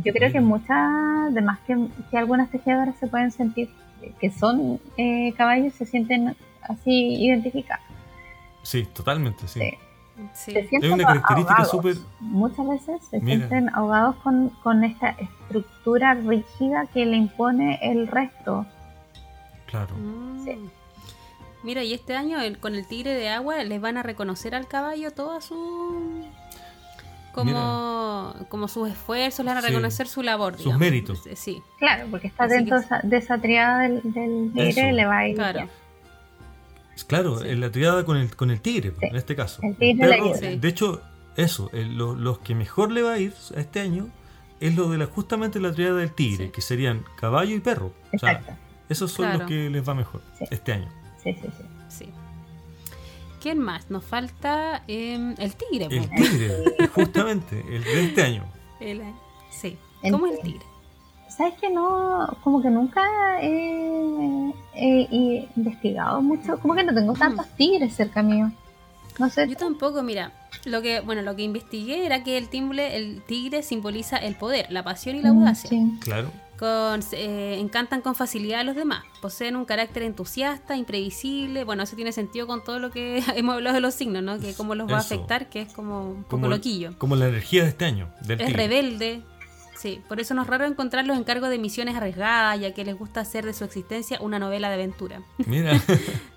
Yo 0.02 0.12
creo 0.12 0.32
que 0.32 0.40
Mira. 0.40 0.48
muchas, 0.48 1.30
además 1.30 1.58
que, 1.66 1.76
que 2.10 2.18
algunas 2.18 2.50
tejedoras 2.50 2.96
se 2.98 3.06
pueden 3.06 3.30
sentir 3.30 3.68
que 4.20 4.30
son 4.30 4.80
eh, 4.96 5.32
caballos, 5.36 5.74
se 5.74 5.86
sienten 5.86 6.36
así 6.62 7.16
identificados. 7.24 7.84
Sí, 8.62 8.84
totalmente, 8.92 9.46
sí. 9.48 9.60
Sí. 9.60 9.70
Sí. 10.32 10.52
Se 10.52 10.68
sienten 10.68 10.84
Es 10.84 10.94
una 10.94 11.04
característica 11.06 11.64
súper... 11.64 11.96
Muchas 12.20 12.68
veces 12.68 13.02
se 13.10 13.20
Mira. 13.20 13.36
sienten 13.48 13.68
ahogados 13.74 14.14
con, 14.16 14.48
con 14.62 14.84
esta 14.84 15.10
estructura 15.10 16.14
rígida 16.14 16.86
que 16.94 17.04
le 17.04 17.16
impone 17.16 17.80
el 17.82 18.06
resto. 18.06 18.64
Claro. 19.66 19.94
Mm. 19.96 20.44
Sí. 20.44 20.58
Mira, 21.64 21.82
y 21.82 21.94
este 21.94 22.14
año 22.14 22.40
el- 22.40 22.58
con 22.60 22.74
el 22.76 22.86
tigre 22.86 23.12
de 23.14 23.28
agua 23.28 23.62
les 23.64 23.80
van 23.80 23.96
a 23.96 24.02
reconocer 24.04 24.54
al 24.54 24.68
caballo 24.68 25.10
toda 25.10 25.40
su 25.40 26.24
como, 27.34 28.34
como 28.48 28.68
sus 28.68 28.88
esfuerzos, 28.88 29.44
le 29.44 29.50
van 29.50 29.58
a 29.58 29.62
Sí. 29.62 29.68
reconocer 29.68 30.06
su 30.08 30.22
labor, 30.22 30.54
Sus 30.54 30.64
digamos. 30.64 30.80
méritos. 30.80 31.22
Sí, 31.34 31.62
Claro, 31.78 32.06
porque 32.10 32.28
está 32.28 32.44
Así 32.44 32.54
dentro 32.54 32.78
que- 32.80 33.06
de 33.08 33.16
esa, 33.16 33.38
triada 33.38 33.80
del, 33.82 34.00
del 34.02 34.52
tigre, 34.54 34.68
Eso. 34.68 34.92
le 34.96 35.04
va 35.06 35.18
a 35.18 35.28
ir 35.28 35.34
Claro. 35.36 35.58
bien. 35.60 35.70
Claro, 37.08 37.38
Sí. 37.40 37.54
la 37.56 37.70
triada 37.70 38.04
con 38.04 38.16
el, 38.16 38.34
con 38.36 38.50
el 38.50 38.60
tigre, 38.60 38.92
Sí. 38.98 39.06
en 39.06 39.16
este 39.16 39.34
caso. 39.36 39.60
El 39.62 39.76
tigre 39.76 40.06
la 40.08 40.16
perro, 40.16 40.34
ayuda. 40.34 40.56
De 40.56 40.68
hecho, 40.68 41.02
eso, 41.36 41.68
el- 41.72 41.96
lo- 41.96 42.14
los 42.14 42.38
que 42.38 42.54
mejor 42.54 42.92
le 42.92 43.02
va 43.02 43.14
a 43.14 43.18
ir 43.18 43.34
a 43.56 43.60
este 43.60 43.80
año 43.80 44.08
es 44.60 44.74
lo 44.76 44.88
de 44.88 44.98
la 44.98 45.06
justamente 45.06 45.60
la 45.60 45.72
triada 45.72 45.96
del 45.96 46.12
tigre, 46.12 46.46
Sí. 46.46 46.52
que 46.52 46.60
serían 46.60 47.04
caballo 47.16 47.54
y 47.54 47.60
perro. 47.60 47.92
O 48.14 48.18
sea, 48.18 48.32
Exacto. 48.32 48.52
esos 48.88 49.10
son 49.12 49.24
Claro. 49.26 49.38
los 49.40 49.48
que 49.48 49.68
les 49.70 49.86
va 49.86 49.94
mejor 49.94 50.22
Sí. 50.38 50.44
este 50.50 50.72
año. 50.72 50.88
Sí, 51.22 51.32
sí, 51.34 51.48
sí. 51.58 51.64
Sí. 53.44 53.48
¿Quién 53.50 53.58
más? 53.58 53.90
Nos 53.90 54.04
falta 54.04 54.82
em, 54.88 55.34
el 55.38 55.54
tigre. 55.54 55.86
El 55.90 56.10
tigre, 56.10 56.88
justamente, 56.94 57.64
el 57.68 57.84
de 57.84 58.04
este 58.06 58.22
año. 58.22 58.44
El- 58.80 59.02
sí. 59.50 59.76
El 60.02 60.12
¿Cómo 60.12 60.26
es 60.26 60.34
el 60.34 60.40
tigre. 60.40 60.66
¿Sabes 61.28 61.54
que 61.60 61.68
no? 61.70 62.36
Como 62.44 62.62
que 62.62 62.70
nunca 62.70 63.02
he, 63.42 64.52
he- 64.74 65.08
he 65.10 65.48
investigado 65.56 66.20
mucho. 66.22 66.58
Como 66.60 66.74
que 66.74 66.84
no 66.84 66.94
tengo 66.94 67.12
tantos 67.14 67.46
tigres 67.56 67.94
cerca 67.94 68.22
mío. 68.22 68.50
No 69.18 69.28
sé. 69.30 69.48
Yo 69.48 69.56
tampoco, 69.56 70.02
mira, 70.02 70.32
lo 70.64 70.82
que, 70.82 71.00
bueno, 71.00 71.22
lo 71.22 71.34
que 71.36 71.42
investigué 71.42 72.04
era 72.06 72.22
que 72.24 72.36
el 72.38 72.48
timbre, 72.48 72.96
el 72.96 73.22
tigre 73.22 73.62
simboliza 73.62 74.16
el 74.16 74.34
poder, 74.36 74.66
la 74.70 74.82
pasión 74.82 75.16
y 75.16 75.22
la 75.22 75.32
Mm, 75.32 75.38
audacia. 75.38 75.70
sí. 75.70 75.98
Claro. 76.00 76.30
Con, 76.58 77.00
eh, 77.12 77.56
encantan 77.58 78.00
con 78.00 78.14
facilidad 78.14 78.60
a 78.60 78.64
los 78.64 78.76
demás. 78.76 79.02
Poseen 79.20 79.56
un 79.56 79.64
carácter 79.64 80.02
entusiasta, 80.04 80.76
imprevisible. 80.76 81.64
Bueno, 81.64 81.82
eso 81.82 81.96
tiene 81.96 82.12
sentido 82.12 82.46
con 82.46 82.62
todo 82.62 82.78
lo 82.78 82.90
que 82.90 83.22
hemos 83.36 83.54
hablado 83.56 83.74
de 83.74 83.80
los 83.80 83.94
signos, 83.94 84.22
¿no? 84.22 84.38
Que 84.38 84.54
cómo 84.54 84.74
los 84.74 84.88
va 84.90 84.96
a 84.96 85.00
afectar, 85.00 85.48
que 85.48 85.62
es 85.62 85.72
como 85.72 86.10
un 86.10 86.22
poco 86.22 86.28
Como, 86.30 86.48
loquillo. 86.48 86.96
como 86.98 87.16
la 87.16 87.28
energía 87.28 87.62
de 87.64 87.70
este 87.70 87.84
año, 87.84 88.08
del 88.22 88.40
Es 88.40 88.46
tigre. 88.46 88.62
rebelde. 88.68 89.22
Sí, 89.76 90.00
por 90.08 90.18
eso 90.20 90.32
no 90.34 90.42
es 90.42 90.48
raro 90.48 90.64
encontrarlos 90.64 91.16
en 91.16 91.24
cargo 91.24 91.48
de 91.48 91.58
misiones 91.58 91.94
arriesgadas, 91.96 92.58
ya 92.60 92.72
que 92.72 92.84
les 92.84 92.96
gusta 92.96 93.20
hacer 93.20 93.44
de 93.44 93.52
su 93.52 93.64
existencia 93.64 94.18
una 94.20 94.38
novela 94.38 94.68
de 94.68 94.74
aventura. 94.74 95.20
Mira, 95.46 95.78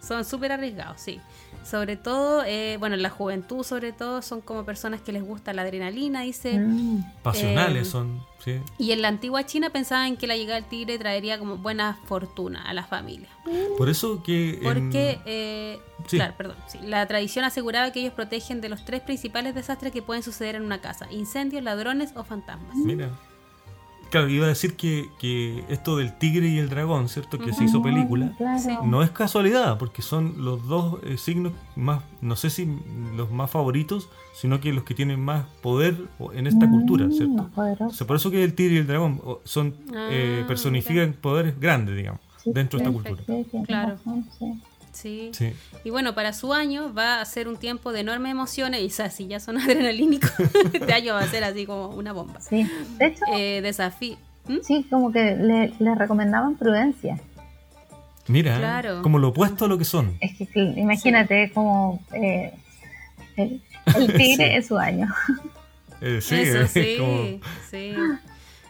Son 0.02 0.26
súper 0.26 0.52
arriesgados, 0.52 1.00
sí. 1.00 1.22
Sobre 1.64 1.96
todo, 1.98 2.44
eh, 2.46 2.78
bueno, 2.80 2.96
en 2.96 3.02
la 3.04 3.10
juventud 3.10 3.64
sobre 3.64 3.92
todo, 3.94 4.22
son 4.22 4.42
como 4.42 4.66
personas 4.66 5.02
que 5.02 5.12
les 5.12 5.24
gusta 5.24 5.54
la 5.54 5.62
adrenalina, 5.62 6.22
dice. 6.22 6.58
Mm, 6.58 7.04
pasionales 7.24 7.88
Eh, 7.88 7.92
son, 7.92 8.22
sí. 8.48 8.60
Y 8.78 8.92
en 8.92 9.02
la 9.02 9.10
antigua 9.10 9.46
China 9.46 9.70
pensaban 9.70 10.18
que 10.18 10.26
la 10.28 10.36
llegada 10.38 10.60
del 10.62 10.70
tigre 10.70 10.98
traería 10.98 11.38
como 11.38 11.58
buena 11.58 12.00
fortuna 12.06 12.64
a 12.64 12.74
la 12.74 12.84
familia. 12.84 13.28
Por 13.78 13.90
eso 13.90 14.24
que... 14.24 14.56
en- 14.56 14.64
Porque, 14.64 15.20
eh, 15.26 15.80
Sí. 16.08 16.16
claro, 16.18 16.34
perdón, 16.38 16.56
sí, 16.68 16.80
la 16.84 17.06
tradición 17.08 17.44
aseguraba 17.44 17.92
que 17.92 18.00
ellos 18.02 18.14
protegen 18.14 18.62
de 18.62 18.70
los 18.70 18.86
tres 18.86 19.02
principales 19.02 19.54
desastres 19.56 19.92
que 19.92 20.02
pueden 20.02 20.24
suceder 20.24 20.56
en 20.56 20.62
una 20.64 20.80
casa, 20.80 21.08
incendios, 21.12 21.64
ladrones 21.64 22.12
o 22.16 22.24
fantasmas. 22.24 22.76
Mira. 22.78 23.10
Claro, 24.10 24.30
iba 24.30 24.46
a 24.46 24.50
decir 24.50 24.76
que, 24.76 25.10
que 25.20 25.64
esto 25.70 25.98
del 25.98 26.18
tigre 26.18 26.48
y 26.48 26.58
el 26.60 26.70
dragón, 26.70 27.10
¿cierto? 27.10 27.38
Que 27.40 27.52
se 27.54 27.66
hizo 27.66 27.82
película. 27.82 28.32
Claro. 28.38 28.60
Sí. 28.60 28.72
No 28.86 29.04
es 29.04 29.12
casualidad, 29.12 29.78
porque 29.78 30.02
son 30.02 30.36
los 30.46 30.66
dos 30.68 31.00
eh, 31.04 31.18
signos 31.18 31.54
más, 31.76 32.04
no 32.22 32.36
sé 32.36 32.50
si 32.50 32.68
los 33.16 33.30
más 33.32 33.52
favoritos, 33.52 34.10
sino 34.34 34.60
que 34.62 34.72
los 34.72 34.84
que 34.84 34.94
tienen 34.94 35.20
más 35.20 35.46
poder 35.62 35.98
en 36.34 36.48
esta 36.48 36.70
cultura, 36.70 37.08
Mm, 37.08 37.12
¿cierto? 37.12 37.50
poderoso. 37.54 37.86
O 37.88 37.94
sea, 37.94 38.08
por 38.08 38.16
eso 38.16 38.32
que 38.32 38.44
el 38.44 38.54
tigre 38.54 38.76
y 38.76 38.78
el 38.78 38.88
dragón 38.88 39.22
son 39.44 39.76
eh, 39.94 40.42
Ah, 40.44 40.48
personifican 40.48 41.14
poderes 41.14 41.60
grandes, 41.60 41.96
digamos, 41.98 42.22
Sí, 42.44 42.52
dentro 42.54 42.80
de 42.80 42.86
esta 42.86 42.98
perfecto. 42.98 43.26
cultura. 43.26 43.50
Sí, 43.52 43.66
Claro. 43.68 43.96
Sí. 44.98 45.30
Sí. 45.34 45.50
Sí. 45.52 45.54
Y 45.84 45.90
bueno, 45.90 46.14
para 46.16 46.34
su 46.34 46.54
año 46.54 46.94
va 46.94 47.22
a 47.22 47.26
ser 47.26 47.48
un 47.48 47.58
tiempo 47.58 47.92
de 47.92 48.02
enormes 48.02 48.32
emociones, 48.32 48.82
y 48.82 48.88
o 48.88 48.90
sea, 48.90 49.10
si 49.10 49.28
ya 49.28 49.40
son 49.40 49.58
adrenalínicos, 49.62 50.32
este 50.74 50.94
año 50.94 51.14
va 51.14 51.22
a 51.22 51.28
ser 51.28 51.44
así 51.44 51.66
como 51.66 51.90
una 51.90 52.14
bomba. 52.14 52.42
Sí. 52.42 52.70
De 52.98 53.06
hecho, 53.08 53.24
Eh, 53.36 53.62
desafío. 53.62 54.18
¿Mm? 54.48 54.58
sí, 54.64 54.86
como 54.90 55.12
que 55.12 55.36
le, 55.36 55.74
le 55.80 55.96
recomendaban 55.96 56.56
prudencia. 56.56 57.20
Mira, 58.30 58.58
Claro. 58.58 59.02
como 59.02 59.20
lo 59.20 59.30
opuesto 59.30 59.66
a 59.66 59.68
lo 59.68 59.78
que 59.78 59.86
son. 59.86 60.18
Es 60.22 60.38
que 60.38 60.46
cl- 60.50 60.78
imagínate 60.78 61.52
como 61.54 62.02
eh, 62.14 62.54
el, 63.38 63.62
el 63.96 64.08
tigre 64.18 64.36
Sí. 64.50 64.54
es 64.56 64.68
su 64.68 64.78
año. 64.78 65.08
Eh, 66.02 66.20
sí, 66.22 66.36
Eso 66.36 66.62
es 66.62 66.72
sí, 66.72 66.96
como- 66.98 67.40
sí. 67.72 67.94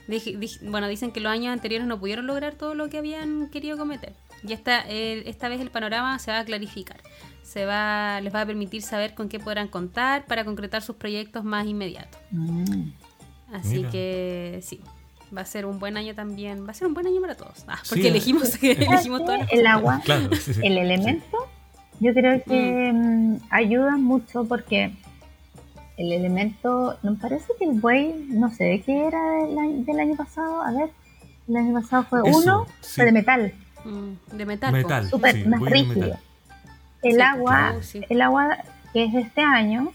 Dije- 0.08 0.38
dije- 0.38 0.60
bueno, 0.70 0.88
dicen 0.88 1.12
que 1.12 1.20
los 1.20 1.32
años 1.32 1.52
anteriores 1.54 1.86
no 1.88 1.99
pudieron 1.99 2.28
lograr 2.28 2.54
todo 2.56 2.74
lo 2.76 2.88
que 2.90 2.98
habían 2.99 3.49
querido 3.49 3.78
cometer. 3.78 4.14
Y 4.43 4.53
esta, 4.53 4.81
el- 4.81 5.27
esta 5.27 5.49
vez 5.49 5.61
el 5.61 5.72
panorama 5.72 6.18
se 6.19 6.31
va 6.31 6.39
a 6.39 6.45
clarificar. 6.45 6.97
Se 7.43 7.65
va, 7.65 8.19
les 8.22 8.34
va 8.34 8.41
a 8.41 8.45
permitir 8.45 8.81
saber 8.81 9.14
con 9.15 9.30
qué 9.30 9.39
podrán 9.39 9.68
contar 9.68 10.26
para 10.26 10.43
concretar 10.45 10.81
sus 10.81 10.95
proyectos 10.97 11.43
más 11.43 11.65
inmediatos. 11.65 12.19
Mm. 12.31 12.89
Así 13.53 13.77
Mira. 13.77 13.89
que 13.89 14.59
sí, 14.61 14.81
va 15.35 15.41
a 15.41 15.45
ser 15.45 15.65
un 15.65 15.80
buen 15.80 15.95
año 15.97 16.14
también. 16.14 16.65
Va 16.68 16.72
a 16.72 16.73
ser 16.73 16.88
un 16.88 16.93
buen 16.93 17.07
año 17.07 17.22
para 17.22 17.35
todos. 17.35 17.64
Ah, 17.68 17.80
Sí, 17.84 17.89
porque 17.89 18.07
eh. 18.07 18.09
elegimos, 18.09 18.53
elegimos 18.64 19.22
todas 19.26 19.39
las 19.39 19.51
el 19.51 19.59
cosas. 19.59 19.73
agua, 19.73 20.01
Claro, 20.03 20.35
sí, 20.35 20.53
sí. 20.53 20.59
el 20.64 20.77
elemento, 20.77 21.38
yo 21.99 22.14
creo 22.14 22.43
que 22.43 22.91
mm, 22.93 23.38
ayuda 23.49 23.95
mucho 23.97 24.43
porque 24.45 24.93
el 25.97 26.11
elemento, 26.11 26.97
me 27.01 27.14
parece 27.14 27.47
que 27.57 27.65
el 27.65 27.80
buey, 27.80 28.14
no 28.30 28.51
sé 28.53 28.65
de 28.65 28.81
qué 28.81 29.07
era 29.07 29.19
del 29.45 29.57
año, 29.57 29.84
del 29.85 29.99
año 29.99 30.15
pasado, 30.15 30.61
a 30.61 30.72
ver, 30.72 30.89
El 31.47 31.55
año 31.55 31.73
pasado 31.81 32.03
fue 32.03 32.19
Eso, 32.26 32.38
uno, 32.39 32.65
sí. 32.81 32.95
fue 32.97 33.05
de 33.05 33.11
metal, 33.14 33.53
Mm, 33.88 34.38
de 34.38 34.45
metal. 34.45 34.72
Metal. 34.73 35.09
súper 35.09 35.34
sí, 35.35 35.43
más 35.47 35.61
rígido. 35.61 35.95
metal. 35.95 36.19
El 37.03 37.14
Sí, 37.15 37.22
agua, 37.22 37.51
claro, 37.55 37.84
sí. 37.84 38.01
el 38.09 38.22
agua 38.22 38.57
que 38.93 39.03
es 39.05 39.14
de 39.14 39.22
este 39.22 39.41
año, 39.41 39.91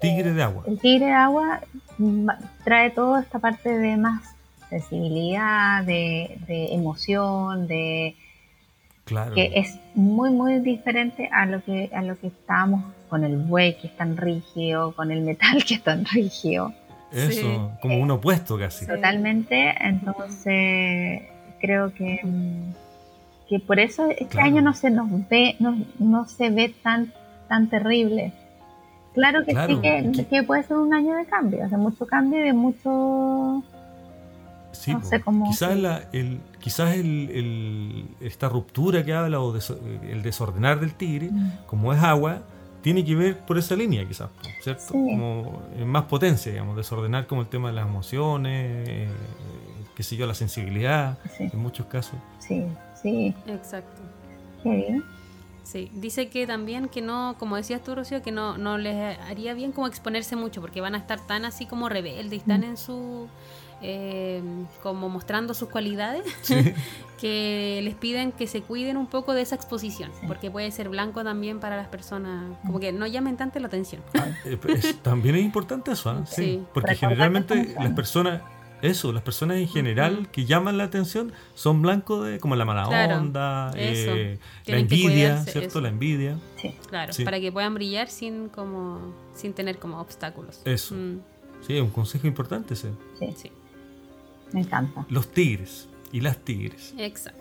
Tigre 0.00 0.32
de 0.32 0.42
agua. 0.42 0.64
el 0.66 0.78
tigre 0.78 1.06
de 1.06 1.12
agua 1.12 1.60
trae 2.64 2.90
toda 2.90 3.22
esta 3.22 3.38
parte 3.38 3.70
de 3.78 3.96
más 3.96 4.22
sensibilidad, 4.68 5.82
de, 5.84 6.38
de 6.46 6.74
emoción, 6.74 7.66
de 7.66 8.14
Claro. 9.04 9.34
que 9.34 9.52
es 9.54 9.78
muy 9.94 10.30
muy 10.30 10.58
diferente 10.58 11.28
a 11.32 11.46
lo 11.46 11.62
que 11.64 11.90
a 11.94 12.02
lo 12.02 12.18
que 12.18 12.26
estábamos 12.26 12.84
con 13.08 13.22
el 13.24 13.36
buey 13.36 13.78
que 13.78 13.86
es 13.86 13.96
tan 13.96 14.16
rígido, 14.16 14.92
con 14.96 15.10
el 15.12 15.20
metal 15.22 15.64
que 15.66 15.74
es 15.74 15.82
tan 15.82 16.04
rígido. 16.04 16.72
Eso, 17.12 17.30
Sí. 17.40 17.58
como 17.80 17.98
un 17.98 18.10
opuesto 18.10 18.58
casi. 18.58 18.84
Totalmente, 18.86 19.72
entonces 19.80 21.22
creo 21.60 21.94
que 21.94 22.20
mm, 22.22 22.72
que 23.48 23.60
por 23.60 23.78
eso 23.78 24.06
este 24.10 24.26
Claro. 24.26 24.46
año 24.48 24.62
no 24.62 24.74
se 24.74 24.90
nos 24.90 25.08
ve 25.28 25.56
no, 25.60 25.76
no 25.98 26.26
se 26.26 26.50
ve 26.50 26.74
tan 26.82 27.12
tan 27.48 27.68
terrible. 27.68 28.32
Claro 29.14 29.44
que 29.46 29.52
Claro, 29.52 29.76
sí 29.76 30.24
que, 30.28 30.42
puede 30.42 30.62
ser 30.64 30.76
un 30.76 30.92
año 30.92 31.14
de 31.14 31.24
cambio, 31.26 31.66
de 31.68 31.76
mucho 31.76 32.06
cambio 32.06 32.40
y 32.40 32.44
de 32.46 32.52
mucho 32.52 33.62
Sí, 34.72 34.92
No 34.92 35.02
sé 35.02 35.22
cómo- 35.22 35.46
quizás, 35.48 35.74
la, 35.78 36.02
el, 36.12 36.38
quizás 36.60 36.94
el, 36.96 37.30
el- 37.30 38.08
esta 38.20 38.48
ruptura 38.50 39.02
que 39.06 39.14
habla 39.14 39.40
o 39.40 39.56
el 39.56 40.22
desordenar 40.22 40.80
del 40.80 40.92
tigre, 40.94 41.30
como 41.66 41.94
es 41.94 42.02
agua, 42.02 42.42
tiene 42.82 43.02
que 43.02 43.14
ver 43.14 43.38
por 43.38 43.56
esa 43.56 43.74
línea 43.74 44.06
quizás, 44.06 44.28
¿cierto? 44.62 44.82
Sí. 44.82 44.92
Como 44.92 45.62
en 45.78 45.88
más 45.88 46.02
potencia, 46.04 46.52
digamos, 46.52 46.76
desordenar 46.76 47.26
como 47.26 47.40
el 47.40 47.46
tema 47.48 47.68
de 47.68 47.74
las 47.74 47.86
emociones, 47.88 48.86
eh, 48.88 49.08
qué 49.96 50.02
sé 50.02 50.14
yo, 50.16 50.26
la 50.26 50.34
sensibilidad, 50.34 51.16
sí, 51.38 51.48
en 51.50 51.58
muchos 51.58 51.86
casos. 51.86 52.18
sí, 52.38 52.64
sí, 53.10 53.34
Exacto. 53.46 54.02
qué 54.62 54.68
bien. 54.70 55.04
Sí, 55.62 55.90
dice 55.94 56.28
que 56.28 56.46
también 56.46 56.88
que 56.88 57.02
no, 57.02 57.34
como 57.38 57.56
decías 57.56 57.82
tú, 57.82 57.94
Rocío, 57.96 58.22
que 58.22 58.30
no, 58.30 58.56
no 58.56 58.78
les 58.78 59.18
haría 59.20 59.52
bien 59.54 59.72
como 59.72 59.86
exponerse 59.88 60.36
mucho, 60.36 60.60
porque 60.60 60.80
van 60.80 60.94
a 60.94 60.98
estar 60.98 61.20
tan 61.26 61.44
así 61.44 61.66
como 61.66 61.88
rebeldes 61.88 62.32
y 62.32 62.36
están 62.36 62.60
Mm. 62.60 62.64
en 62.64 62.76
su, 62.76 63.26
eh, 63.82 64.42
como 64.82 65.08
mostrando 65.08 65.54
sus 65.54 65.68
cualidades, 65.68 66.22
Sí. 66.42 66.54
que 67.20 67.80
les 67.82 67.94
piden 67.96 68.30
que 68.30 68.46
se 68.46 68.62
cuiden 68.62 68.96
un 68.96 69.06
poco 69.08 69.32
de 69.34 69.42
esa 69.42 69.56
exposición, 69.56 70.12
Sí. 70.20 70.26
porque 70.28 70.50
puede 70.52 70.70
ser 70.70 70.88
blanco 70.88 71.24
también 71.24 71.58
para 71.58 71.76
las 71.76 71.88
personas, 71.88 72.44
como 72.64 72.78
que 72.78 72.92
no 72.92 73.06
llamen 73.08 73.36
tanto 73.36 73.58
la 73.58 73.66
atención. 73.66 74.02
Ah, 74.16 74.26
eh, 74.44 74.58
es- 74.68 75.02
también 75.02 75.34
es 75.34 75.42
importante 75.42 75.90
eso, 75.92 76.10
¿ah? 76.10 76.22
sí. 76.26 76.42
Sí. 76.42 76.62
Porque 76.72 76.94
generalmente 76.94 77.74
las 77.78 77.92
personas, 77.92 78.40
eso, 78.82 79.12
las 79.12 79.22
personas 79.22 79.56
en 79.58 79.68
general 79.68 80.28
que 80.30 80.44
llaman 80.44 80.76
la 80.78 80.84
atención 80.84 81.32
son 81.54 81.82
blancos 81.82 82.26
de 82.26 82.38
como 82.38 82.56
la 82.56 82.64
mala 82.64 82.84
Claro, 82.86 83.16
onda, 83.16 83.72
eh, 83.74 84.38
la 84.66 84.78
envidia, 84.78 85.08
cuidarse, 85.10 85.52
¿cierto? 85.52 85.68
eso. 85.68 85.80
La 85.80 85.88
envidia. 85.88 86.38
Sí, 86.60 86.74
Claro, 86.88 87.12
Sí. 87.12 87.24
para 87.24 87.40
que 87.40 87.50
puedan 87.52 87.74
brillar 87.74 88.08
sin 88.08 88.48
como 88.48 89.00
sin 89.34 89.52
tener 89.54 89.78
como 89.78 90.00
obstáculos. 90.00 90.60
Eso. 90.64 90.94
Mm, 90.94 91.20
Sí, 91.66 91.76
es 91.76 91.82
un 91.82 91.90
consejo 91.90 92.26
importante 92.26 92.74
ese. 92.74 92.90
sí, 93.18 93.32
sí. 93.36 93.50
me 94.52 94.60
encanta. 94.60 95.04
Los 95.08 95.28
tigres 95.28 95.88
y 96.12 96.20
las 96.20 96.38
tigres. 96.38 96.94
Exacto. 96.98 97.40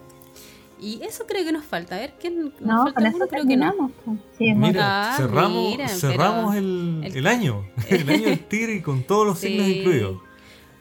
Y 0.82 1.02
eso 1.04 1.26
creo 1.28 1.46
que 1.46 1.52
nos 1.54 1.64
falta. 1.64 1.96
A 1.96 2.00
ver, 2.00 2.14
¿qué 2.20 2.30
nos 2.30 2.52
No, 2.60 2.84
falta 2.84 3.08
eso 3.08 3.28
Creo 3.30 3.46
que 3.48 3.56
no. 3.56 3.92
pues. 4.04 4.18
Sí, 4.38 4.54
Mira, 4.54 5.14
Ah, 5.14 5.18
cerramos, 5.18 5.72
mira, 5.72 5.88
cerramos 5.88 6.56
el, 6.56 7.02
el- 7.06 7.16
el 7.18 7.28
año, 7.28 7.66
el 7.90 8.10
año 8.10 8.26
del 8.30 8.40
tigre 8.46 8.76
y 8.76 8.82
con 8.82 9.04
todos 9.04 9.26
los 9.28 9.40
Sí. 9.40 9.48
signos 9.50 9.68
incluidos. 9.68 10.18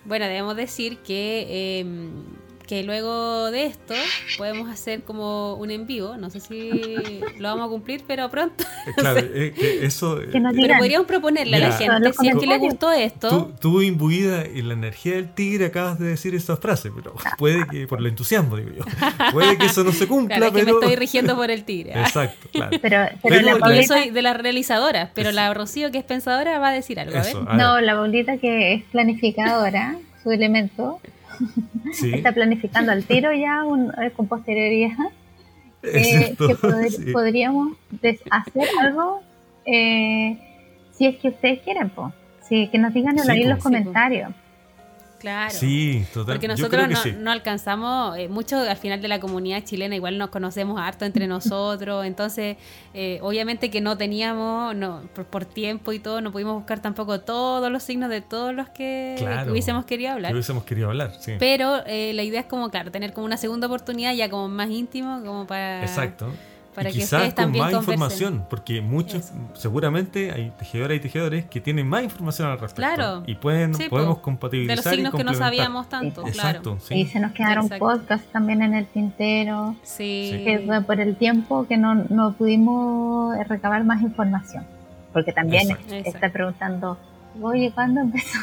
Bueno, 0.05 0.27
debemos 0.27 0.57
decir 0.57 0.99
que, 0.99 1.47
eh, 1.81 1.87
que 2.67 2.83
luego 2.83 3.51
de 3.51 3.67
esto 3.67 3.95
podemos 4.39 4.71
hacer 4.71 5.03
como 5.03 5.55
un 5.55 5.71
en 5.71 5.87
vivo. 5.87 6.17
No 6.17 6.31
sé 6.31 6.41
si 6.41 7.21
lo 7.39 7.49
vamos 7.49 7.67
a 7.67 7.69
cumplir, 7.69 8.03
pero 8.07 8.31
pronto. 8.31 8.65
Eh, 8.87 8.91
Claro, 8.97 9.21
eh, 9.35 9.53
que 9.55 9.85
eso... 9.85 10.21
eh, 10.21 10.29
Que 10.33 10.41
nos 10.41 10.55
eh, 10.55 10.59
Pero 10.63 10.75
podríamos 10.79 11.07
proponerle 11.07 11.57
a 11.57 11.61
la 11.61 11.73
gente, 11.73 12.13
si 12.19 12.29
es 12.29 12.37
que 12.37 12.47
le 12.47 12.59
gustó 12.59 12.91
esto. 12.93 13.29
Tú, 13.29 13.55
tú 13.61 13.83
imbuida 13.83 14.45
en 14.45 14.69
la 14.69 14.75
energía 14.75 15.17
del 15.17 15.33
tigre 15.35 15.67
acabas 15.67 15.99
de 15.99 16.07
decir 16.07 16.35
esa 16.35 16.57
frase, 16.57 16.91
pero 16.95 17.15
puede 17.39 17.67
que, 17.67 17.87
por 17.87 17.99
el 18.01 18.07
entusiasmo, 18.07 18.57
digo 18.57 18.71
yo, 18.71 18.85
puede 19.33 19.59
que 19.59 19.67
eso 19.67 19.85
no 19.85 19.93
se 19.93 20.07
cumpla, 20.07 20.37
Claro, 20.37 20.47
es 20.47 20.59
que 20.59 20.65
pero... 20.65 20.79
me 20.79 20.87
estoy 20.87 20.97
rigiendo 20.97 21.37
por 21.37 21.51
el 21.51 21.65
tigre. 21.65 21.93
¿ah? 21.95 22.03
Exacto, 22.03 22.49
claro. 22.53 22.71
Pero, 22.83 23.07
pero, 23.23 23.43
Pero 23.43 23.59
la 23.59 23.77
yo 23.77 23.83
soy 23.83 24.11
de 24.11 24.23
las 24.23 24.37
realizadoras, 24.37 25.11
pero 25.15 25.31
Eso. 25.31 25.37
la 25.37 25.53
Rocío, 25.55 25.91
que 25.91 25.99
es 25.99 26.05
pensadora, 26.05 26.59
va 26.59 26.69
a 26.69 26.73
decir 26.73 26.99
algo. 27.01 27.17
A 27.19 27.23
ver. 27.23 27.35
No, 27.57 27.81
la 27.81 27.95
Paulita 27.95 28.37
que 28.39 28.75
es 28.75 28.85
planificadora, 28.93 29.97
su 30.23 30.31
elemento, 30.31 31.01
sí, 31.93 32.13
está 32.15 32.33
planificando 32.33 32.93
al 32.93 33.05
tiro 33.05 33.33
ya 33.33 33.65
un, 33.65 33.91
eh, 34.01 34.11
con 34.17 34.27
posterioridad 34.29 34.97
eh, 35.83 36.03
cierto, 36.05 36.49
que 36.49 36.55
poder- 36.55 36.91
sí. 36.91 37.13
podríamos 37.13 37.77
hacer 38.31 38.65
algo 38.81 39.21
eh, 39.67 40.39
si 40.93 41.07
es 41.07 41.17
que 41.17 41.29
ustedes 41.29 41.61
quieren, 41.61 41.91
po. 41.91 42.13
Sí, 42.49 42.69
que 42.71 42.79
nos 42.79 42.93
digan 42.95 43.19
Sí, 43.19 43.31
ahí 43.31 43.43
en 43.43 43.49
los 43.51 43.59
Sí, 43.59 43.65
po. 43.65 43.71
Claro. 45.25 45.55
Sí, 45.55 46.05
total. 46.13 46.35
Porque 46.35 46.49
nosotros 46.49 46.87
no, 46.89 46.97
sí. 47.03 47.15
no 47.19 47.31
alcanzamos, 47.31 48.19
eh, 48.19 48.29
mucho 48.29 48.59
al 48.59 48.77
final 48.77 49.01
de 49.01 49.09
la 49.09 49.21
comunidad 49.21 49.65
chilena 49.65 49.95
igual 49.97 50.19
nos 50.19 50.29
conocemos 50.29 50.79
harto 50.79 51.07
entre 51.07 51.27
nosotros, 51.27 52.05
entonces 52.07 52.59
eh, 52.93 53.19
obviamente 53.23 53.71
que 53.71 53.81
no 53.81 53.97
teníamos, 53.97 54.77
no, 54.77 55.01
por, 55.15 55.25
por 55.25 55.45
tiempo 55.47 55.93
y 55.93 55.99
todo, 55.99 56.21
no 56.21 56.31
pudimos 56.31 56.55
buscar 56.55 56.81
tampoco 56.81 57.21
todos 57.21 57.71
los 57.73 57.83
signos 57.83 58.11
de 58.11 58.21
todos 58.21 58.55
los 58.55 58.69
que 58.69 59.15
Claro. 59.19 59.51
hubiésemos 59.53 59.87
querido 59.87 60.09
Que 60.11 60.13
hablar. 60.15 60.33
hubiésemos 60.33 60.65
querido 60.65 60.89
hablar, 60.91 61.13
sí. 61.21 61.33
Pero 61.39 61.83
eh, 61.87 62.13
la 62.15 62.23
idea 62.23 62.41
es 62.41 62.47
como, 62.47 62.69
claro, 62.71 62.91
tener 62.91 63.13
como 63.15 63.25
una 63.25 63.39
segunda 63.39 63.67
oportunidad 63.67 64.13
ya 64.15 64.29
como 64.29 64.49
más 64.49 64.69
íntimo, 64.69 65.23
como 65.25 65.47
para... 65.47 65.81
Exacto. 65.83 66.29
Para 66.75 66.91
y 66.91 66.93
que 66.93 66.99
quizás 66.99 67.13
ustedes 67.13 67.35
con 67.35 67.45
también 67.45 67.65
más 67.65 67.73
conversen. 67.73 67.95
información, 67.95 68.47
porque 68.51 68.81
muchos, 68.81 69.15
Eso. 69.25 69.33
seguramente 69.55 70.33
hay 70.33 70.51
tejedoras 70.59 70.97
y 70.97 71.01
tejedores 71.01 71.45
que 71.47 71.61
tienen 71.61 71.89
más 71.89 72.03
información 72.05 72.49
al 72.49 72.59
respecto. 72.59 72.95
Claro. 72.95 73.23
Y 73.27 73.37
pueden, 73.37 73.75
Sí, 73.75 73.85
po. 73.85 73.91
podemos 73.91 74.17
De 74.17 74.23
compatibilizar 74.23 74.77
los 74.77 74.85
signos 74.85 75.15
y 75.15 75.17
que 75.17 75.25
no 75.25 75.31
complementar. 75.33 75.47
sabíamos 75.47 75.89
tanto, 75.89 76.23
claro. 76.23 76.29
Exacto, 76.29 76.79
sí. 76.81 76.95
Y 76.95 77.07
se 77.07 77.21
nos 77.21 77.33
quedaron 77.33 77.65
Exacto. 77.65 77.85
podcasts 77.87 78.27
también 78.33 78.63
en 78.63 78.75
el 78.75 78.87
tintero, 78.87 79.77
Sí. 79.83 80.43
Que 80.45 80.63
fue 80.67 80.81
por 80.83 81.01
el 81.01 81.17
tiempo 81.17 81.67
que 81.67 81.77
no, 81.77 81.95
no 81.95 82.33
pudimos 82.35 83.37
recabar 83.49 83.85
más 83.85 84.03
información. 84.03 84.65
Porque 85.13 85.33
también. 85.33 85.71
Exacto. 85.71 85.95
está 86.11 86.29
preguntando, 86.33 86.99
oye, 87.41 87.71
¿cuándo 87.73 88.01
empezó? 88.01 88.39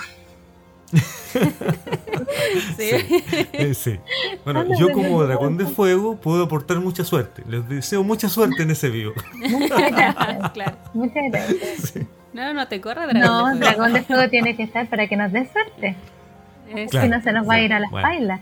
Sí. 2.78 2.90
Eh, 3.54 3.74
sí. 3.74 4.00
Bueno, 4.44 4.62
Habla 4.62 4.76
yo 4.78 4.92
como 4.92 5.24
dragón 5.24 5.58
de 5.58 5.66
fuego 5.66 6.16
puedo 6.18 6.44
aportar 6.44 6.80
mucha 6.80 7.04
suerte. 7.04 7.44
Les 7.48 7.68
deseo 7.70 8.04
mucha 8.04 8.30
suerte 8.30 8.64
en 8.64 8.72
ese 8.72 8.90
vivo. 8.90 9.14
Muchas 9.36 9.92
gracias. 9.92 10.52
claro. 10.52 10.78
Muchas 10.94 11.24
gracias. 11.32 11.94
No, 12.34 12.54
no 12.54 12.68
te 12.68 12.80
corras, 12.82 13.08
dragón. 13.14 13.22
No, 13.22 13.48
de 13.48 13.52
fuego. 13.58 13.60
Dragón 13.66 13.94
de 13.94 14.02
Fuego 14.04 14.30
tiene 14.30 14.56
que 14.56 14.64
estar 14.64 14.88
para 14.90 15.08
que 15.08 15.18
nos 15.18 15.32
dé 15.32 15.48
suerte. 15.52 15.96
Claro. 16.90 17.06
Si 17.06 17.10
no 17.12 17.22
se 17.22 17.32
nos 17.34 17.48
va 17.48 17.56
a 17.56 17.62
ir 17.62 17.74
a 17.74 17.80
las 17.80 17.92
Bueno. 17.92 18.08
bailas. 18.08 18.42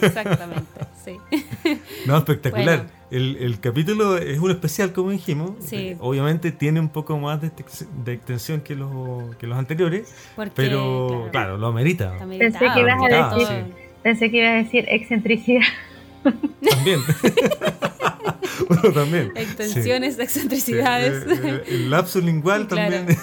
Exactamente, 0.00 0.64
sí. 1.04 1.16
No, 2.06 2.18
espectacular. 2.18 2.78
Bueno. 2.84 2.90
El, 3.10 3.36
el 3.36 3.60
capítulo 3.60 4.16
es 4.18 4.38
un 4.40 4.50
especial, 4.50 4.92
como 4.92 5.10
dijimos. 5.10 5.52
Sí. 5.60 5.76
Eh, 5.76 5.96
Obviamente 6.00 6.50
tiene 6.50 6.80
un 6.80 6.88
poco 6.88 7.16
más 7.18 7.40
de, 7.40 7.48
ex- 7.48 7.86
de 8.04 8.12
extensión 8.14 8.60
que 8.60 8.74
los, 8.74 9.36
que 9.36 9.46
los 9.46 9.56
anteriores, 9.56 10.12
Porque, 10.34 10.50
pero 10.56 11.28
claro, 11.30 11.56
lo 11.56 11.68
amerita. 11.68 12.16
Pensé 12.18 12.58
que 12.74 12.80
ibas 12.80 13.00
a 13.02 13.36
decir- 13.36 13.64
Pensé 14.02 14.30
que 14.30 14.36
iba 14.38 14.48
a 14.48 14.54
decir 14.54 14.84
excentricidad. 14.88 15.62
También. 16.70 17.00
bueno, 18.68 18.92
también. 18.92 19.32
Extensiones, 19.36 20.16
Sí. 20.16 20.22
excentricidades. 20.22 21.24
Sí, 21.24 21.30
eh, 21.30 21.40
eh, 21.44 21.62
el 21.68 21.90
lapso 21.90 22.20
lingual 22.20 22.66
Claro. 22.66 22.96
también 22.96 23.18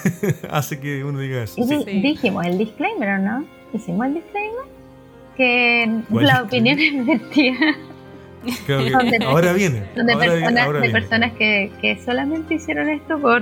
hace 0.50 0.78
que 0.80 1.04
uno 1.04 1.18
diga 1.18 1.42
eso. 1.42 1.60
Y 1.60 2.00
dijimos 2.00 2.46
el 2.46 2.58
disclaimer, 2.58 3.08
¿o 3.10 3.18
no? 3.18 3.44
Hicimos 3.72 4.06
el 4.06 4.14
disclaimer. 4.14 4.71
Que 5.36 6.00
¿Cuál 6.10 6.26
la 6.26 6.42
opinión 6.42 6.78
es 6.78 6.92
mentira. 6.94 7.58
Creo 8.66 8.84
que 8.84 8.90
Donde- 8.90 9.24
ahora 9.24 9.52
viene. 9.52 9.84
Donde 9.94 10.12
ahora, 10.12 10.24
viene, 10.26 10.40
personas, 10.40 10.64
ahora 10.66 10.78
de 10.80 10.86
viene. 10.88 11.00
personas 11.00 11.32
que, 11.34 11.72
que 11.80 11.98
solamente 12.04 12.54
hicieron 12.54 12.88
esto 12.90 13.18
por, 13.20 13.40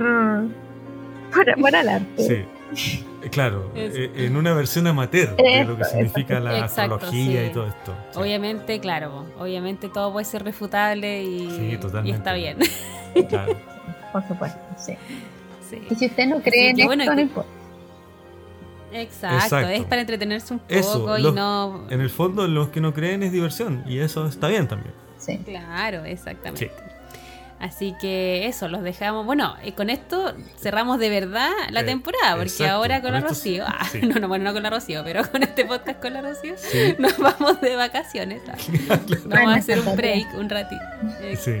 por 1.33 1.49
amor 1.49 1.75
al 1.75 1.89
arte. 1.89 2.47
Sí. 2.73 3.03
Claro, 3.31 3.71
Eso. 3.75 3.97
eh, 3.97 4.11
en 4.15 4.35
una 4.37 4.53
versión 4.53 4.87
amateur 4.87 5.35
de 5.35 5.65
lo 5.65 5.77
que 5.77 5.83
significa 5.85 6.39
la 6.39 6.59
Exacto, 6.59 6.95
astrología 6.95 7.41
sí. 7.41 7.47
y 7.47 7.49
todo 7.51 7.67
esto. 7.67 7.93
Sí. 8.11 8.19
Obviamente, 8.19 8.79
claro, 8.79 9.25
obviamente 9.37 9.89
todo 9.89 10.11
puede 10.13 10.25
ser 10.25 10.43
refutable 10.43 11.21
y, 11.23 11.49
Sí, 11.51 11.79
y 12.03 12.11
está 12.11 12.33
bien. 12.33 12.57
Claro. 13.29 13.57
Por 14.13 14.27
supuesto, 14.27 14.59
sí. 14.77 14.93
Sí. 15.69 15.81
Y 15.89 15.95
si 15.95 16.05
usted 16.07 16.27
no 16.27 16.41
cree 16.41 16.69
en 16.71 16.75
que 16.77 16.85
bueno, 16.85 17.03
esto, 17.03 17.13
y 17.13 17.15
no 17.17 17.21
importa. 17.21 17.49
Exacto, 18.93 19.37
Exacto. 19.43 19.69
es 19.69 19.83
para 19.85 20.01
entretenerse 20.01 20.53
un 20.53 20.59
poco 20.59 20.73
Eso, 20.73 21.17
y 21.17 21.21
los- 21.23 21.33
no... 21.35 21.85
En 21.89 22.01
el 22.01 22.09
fondo, 22.09 22.47
los 22.47 22.69
que 22.69 22.81
no 22.81 22.93
creen 22.93 23.23
es 23.23 23.31
diversión 23.31 23.83
y 23.87 23.99
eso 23.99 24.25
está 24.27 24.47
bien 24.47 24.67
también. 24.67 24.93
Sí. 25.17 25.37
Claro, 25.45 26.03
exactamente. 26.05 26.71
Así 27.59 27.93
que 28.01 28.47
eso, 28.47 28.67
los 28.69 28.81
dejamos. 28.81 29.23
Bueno, 29.23 29.55
con 29.77 29.91
esto 29.91 30.33
cerramos 30.59 30.97
de 30.97 31.09
verdad 31.09 31.51
la 31.69 31.81
Eh, 31.81 31.83
temporada, 31.83 32.31
porque 32.31 32.45
exacto, 32.49 32.73
ahora 32.73 33.01
con, 33.01 33.11
con 33.11 33.21
la 33.21 33.27
Rocío, 33.27 33.63
sí, 33.65 33.71
ah, 33.77 33.85
sí. 33.91 34.01
no, 34.07 34.15
no, 34.19 34.27
bueno, 34.27 34.45
no 34.45 34.53
con 34.53 34.63
la 34.63 34.71
Rocío, 34.71 35.03
pero 35.03 35.29
con 35.29 35.43
este 35.43 35.65
podcast 35.65 36.01
con 36.01 36.11
la 36.13 36.21
Rocío, 36.21 36.55
Sí. 36.57 36.95
nos 36.99 37.15
vamos 37.19 37.61
de 37.61 37.75
vacaciones. 37.75 38.41
ah. 38.49 38.55
Vamos 39.25 39.53
a 39.53 39.57
hacer 39.57 39.79
un 39.79 39.95
break 39.95 40.27
un 40.39 40.49
ratito. 40.49 40.81
Eh, 41.21 41.35
Sí. 41.39 41.57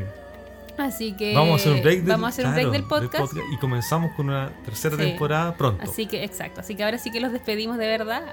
Así 0.77 1.13
que 1.13 1.33
Vamos 1.35 1.53
a 1.53 1.55
hacer 1.55 1.73
un 1.73 1.81
break 1.81 1.99
del, 1.99 2.07
vamos 2.07 2.25
a 2.25 2.29
hacer 2.29 2.45
un 2.45 2.53
break 2.53 2.67
claro, 2.67 3.01
del 3.01 3.09
podcast. 3.09 3.33
y 3.53 3.57
comenzamos 3.57 4.11
con 4.15 4.29
una 4.29 4.49
tercera 4.65 4.95
Sí. 4.97 5.03
temporada 5.03 5.55
pronto. 5.55 5.83
Así 5.83 6.05
que, 6.07 6.23
exacto. 6.23 6.61
Así 6.61 6.75
que 6.75 6.83
ahora 6.83 6.97
sí 6.97 7.11
que 7.11 7.19
los 7.19 7.31
despedimos 7.31 7.77
de 7.77 7.87
verdad. 7.87 8.23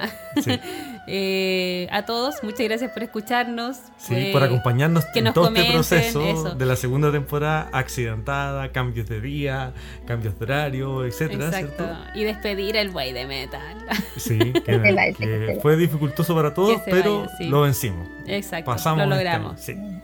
Sí. 0.42 0.58
Eh, 1.10 1.88
a 1.90 2.02
todos, 2.04 2.34
muchas 2.42 2.60
gracias 2.68 2.90
por 2.92 3.02
escucharnos. 3.02 3.78
Sí, 3.96 4.14
Eh, 4.14 4.28
por 4.30 4.42
acompañarnos 4.42 5.06
que 5.06 5.20
en 5.20 5.24
nos 5.24 5.32
todo 5.34 5.44
comenten, 5.44 5.80
este 5.80 5.96
proceso 5.96 6.22
eso. 6.22 6.54
de 6.54 6.66
la 6.66 6.76
segunda 6.76 7.10
temporada 7.10 7.70
accidentada, 7.72 8.70
cambios 8.72 9.08
de 9.08 9.18
día, 9.22 9.72
cambios 10.06 10.38
de 10.38 10.44
horario, 10.44 11.06
etcétera, 11.06 11.46
Exacto. 11.46 11.82
¿cierto? 11.82 11.96
Y 12.14 12.24
despedir 12.24 12.76
el 12.76 12.90
buey 12.90 13.14
de 13.14 13.26
metal. 13.26 13.78
Sí, 14.18 14.38
que, 14.66 15.58
fue 15.62 15.78
dificultoso 15.78 16.34
para 16.34 16.52
todos, 16.52 16.78
pero 16.84 17.20
vaya, 17.22 17.32
sí. 17.38 17.44
lo 17.48 17.62
vencimos. 17.62 18.06
Exacto. 18.26 18.70
Pasamos 18.70 19.06
lo 19.08 19.14
logramos. 19.14 19.58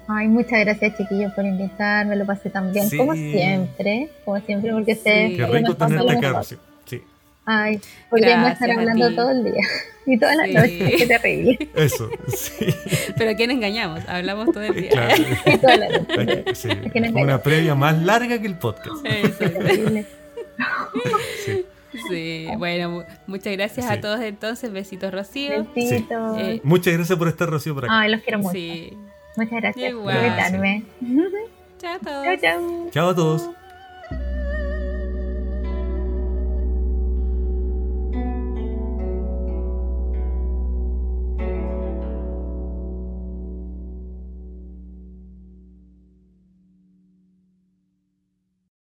Ay, 0.08 0.28
muchas 0.28 0.60
gracias 0.60 0.96
chiquillos 0.96 1.32
por 1.34 1.44
invitarme, 1.44 2.16
lo 2.24 2.26
pasé 2.26 2.50
tan 2.50 2.72
bien, 2.72 2.88
Sí. 2.88 2.96
como 2.96 3.14
siempre, 3.14 4.08
como 4.24 4.40
siempre, 4.40 4.72
porque 4.72 4.94
sé 4.94 5.28
Sí. 5.28 5.36
Qué 5.36 5.46
rico 5.46 5.76
tenerte 5.76 6.12
acá. 6.26 6.42
Sí, 6.42 6.56
Ay, 7.46 7.78
podríamos 8.08 8.52
estar 8.52 8.70
hablando 8.70 9.14
todo 9.14 9.30
el 9.30 9.44
día 9.44 9.60
y 10.06 10.18
toda 10.18 10.34
la 10.34 10.44
Sí. 10.46 10.54
noche, 10.54 10.96
qué 10.96 11.06
terrible. 11.06 11.68
eso, 11.76 12.08
sí. 12.34 12.64
Pero 13.18 13.32
¿a 13.32 13.34
quién 13.34 13.50
engañamos? 13.50 14.00
Hablamos 14.08 14.50
todo 14.50 14.62
el 14.62 14.74
día. 14.74 14.90
claro. 14.90 15.22
Y 15.44 15.58
toda 15.58 15.76
la 15.76 15.88
noche. 15.98 16.54
Sí, 16.54 16.68
que 16.90 17.00
no 17.02 17.12
fue 17.12 17.22
una 17.22 17.42
previa 17.42 17.74
más 17.74 18.00
larga 18.02 18.38
que 18.40 18.46
el 18.46 18.56
podcast. 18.56 18.96
Sí. 21.44 21.66
Sí, 22.08 22.46
bueno, 22.58 22.90
mu- 22.90 23.02
muchas 23.26 23.52
gracias 23.52 23.86
Sí. 23.86 23.92
a 23.92 24.00
todos 24.00 24.20
entonces. 24.20 24.72
Besitos, 24.72 25.12
Rocío. 25.12 25.66
Besitos. 25.74 26.38
Eh, 26.38 26.60
Muchas 26.64 26.94
gracias 26.94 27.18
por 27.18 27.28
estar, 27.28 27.48
Rocío, 27.48 27.74
por 27.74 27.84
acá. 27.84 28.00
Ay, 28.00 28.10
los 28.10 28.20
quiero 28.22 28.38
mucho. 28.38 28.52
Sí. 28.54 28.92
Muchas 29.36 29.60
gracias 29.60 29.90
Igual. 29.90 30.16
por 30.16 30.24
invitarme. 30.26 30.82
Chao 31.84 31.96
a 31.96 31.98
todos. 31.98 32.24
Chao, 32.24 32.36
chao. 32.38 32.90
Chao 32.90 33.08
a 33.10 33.14
todos. 33.14 33.63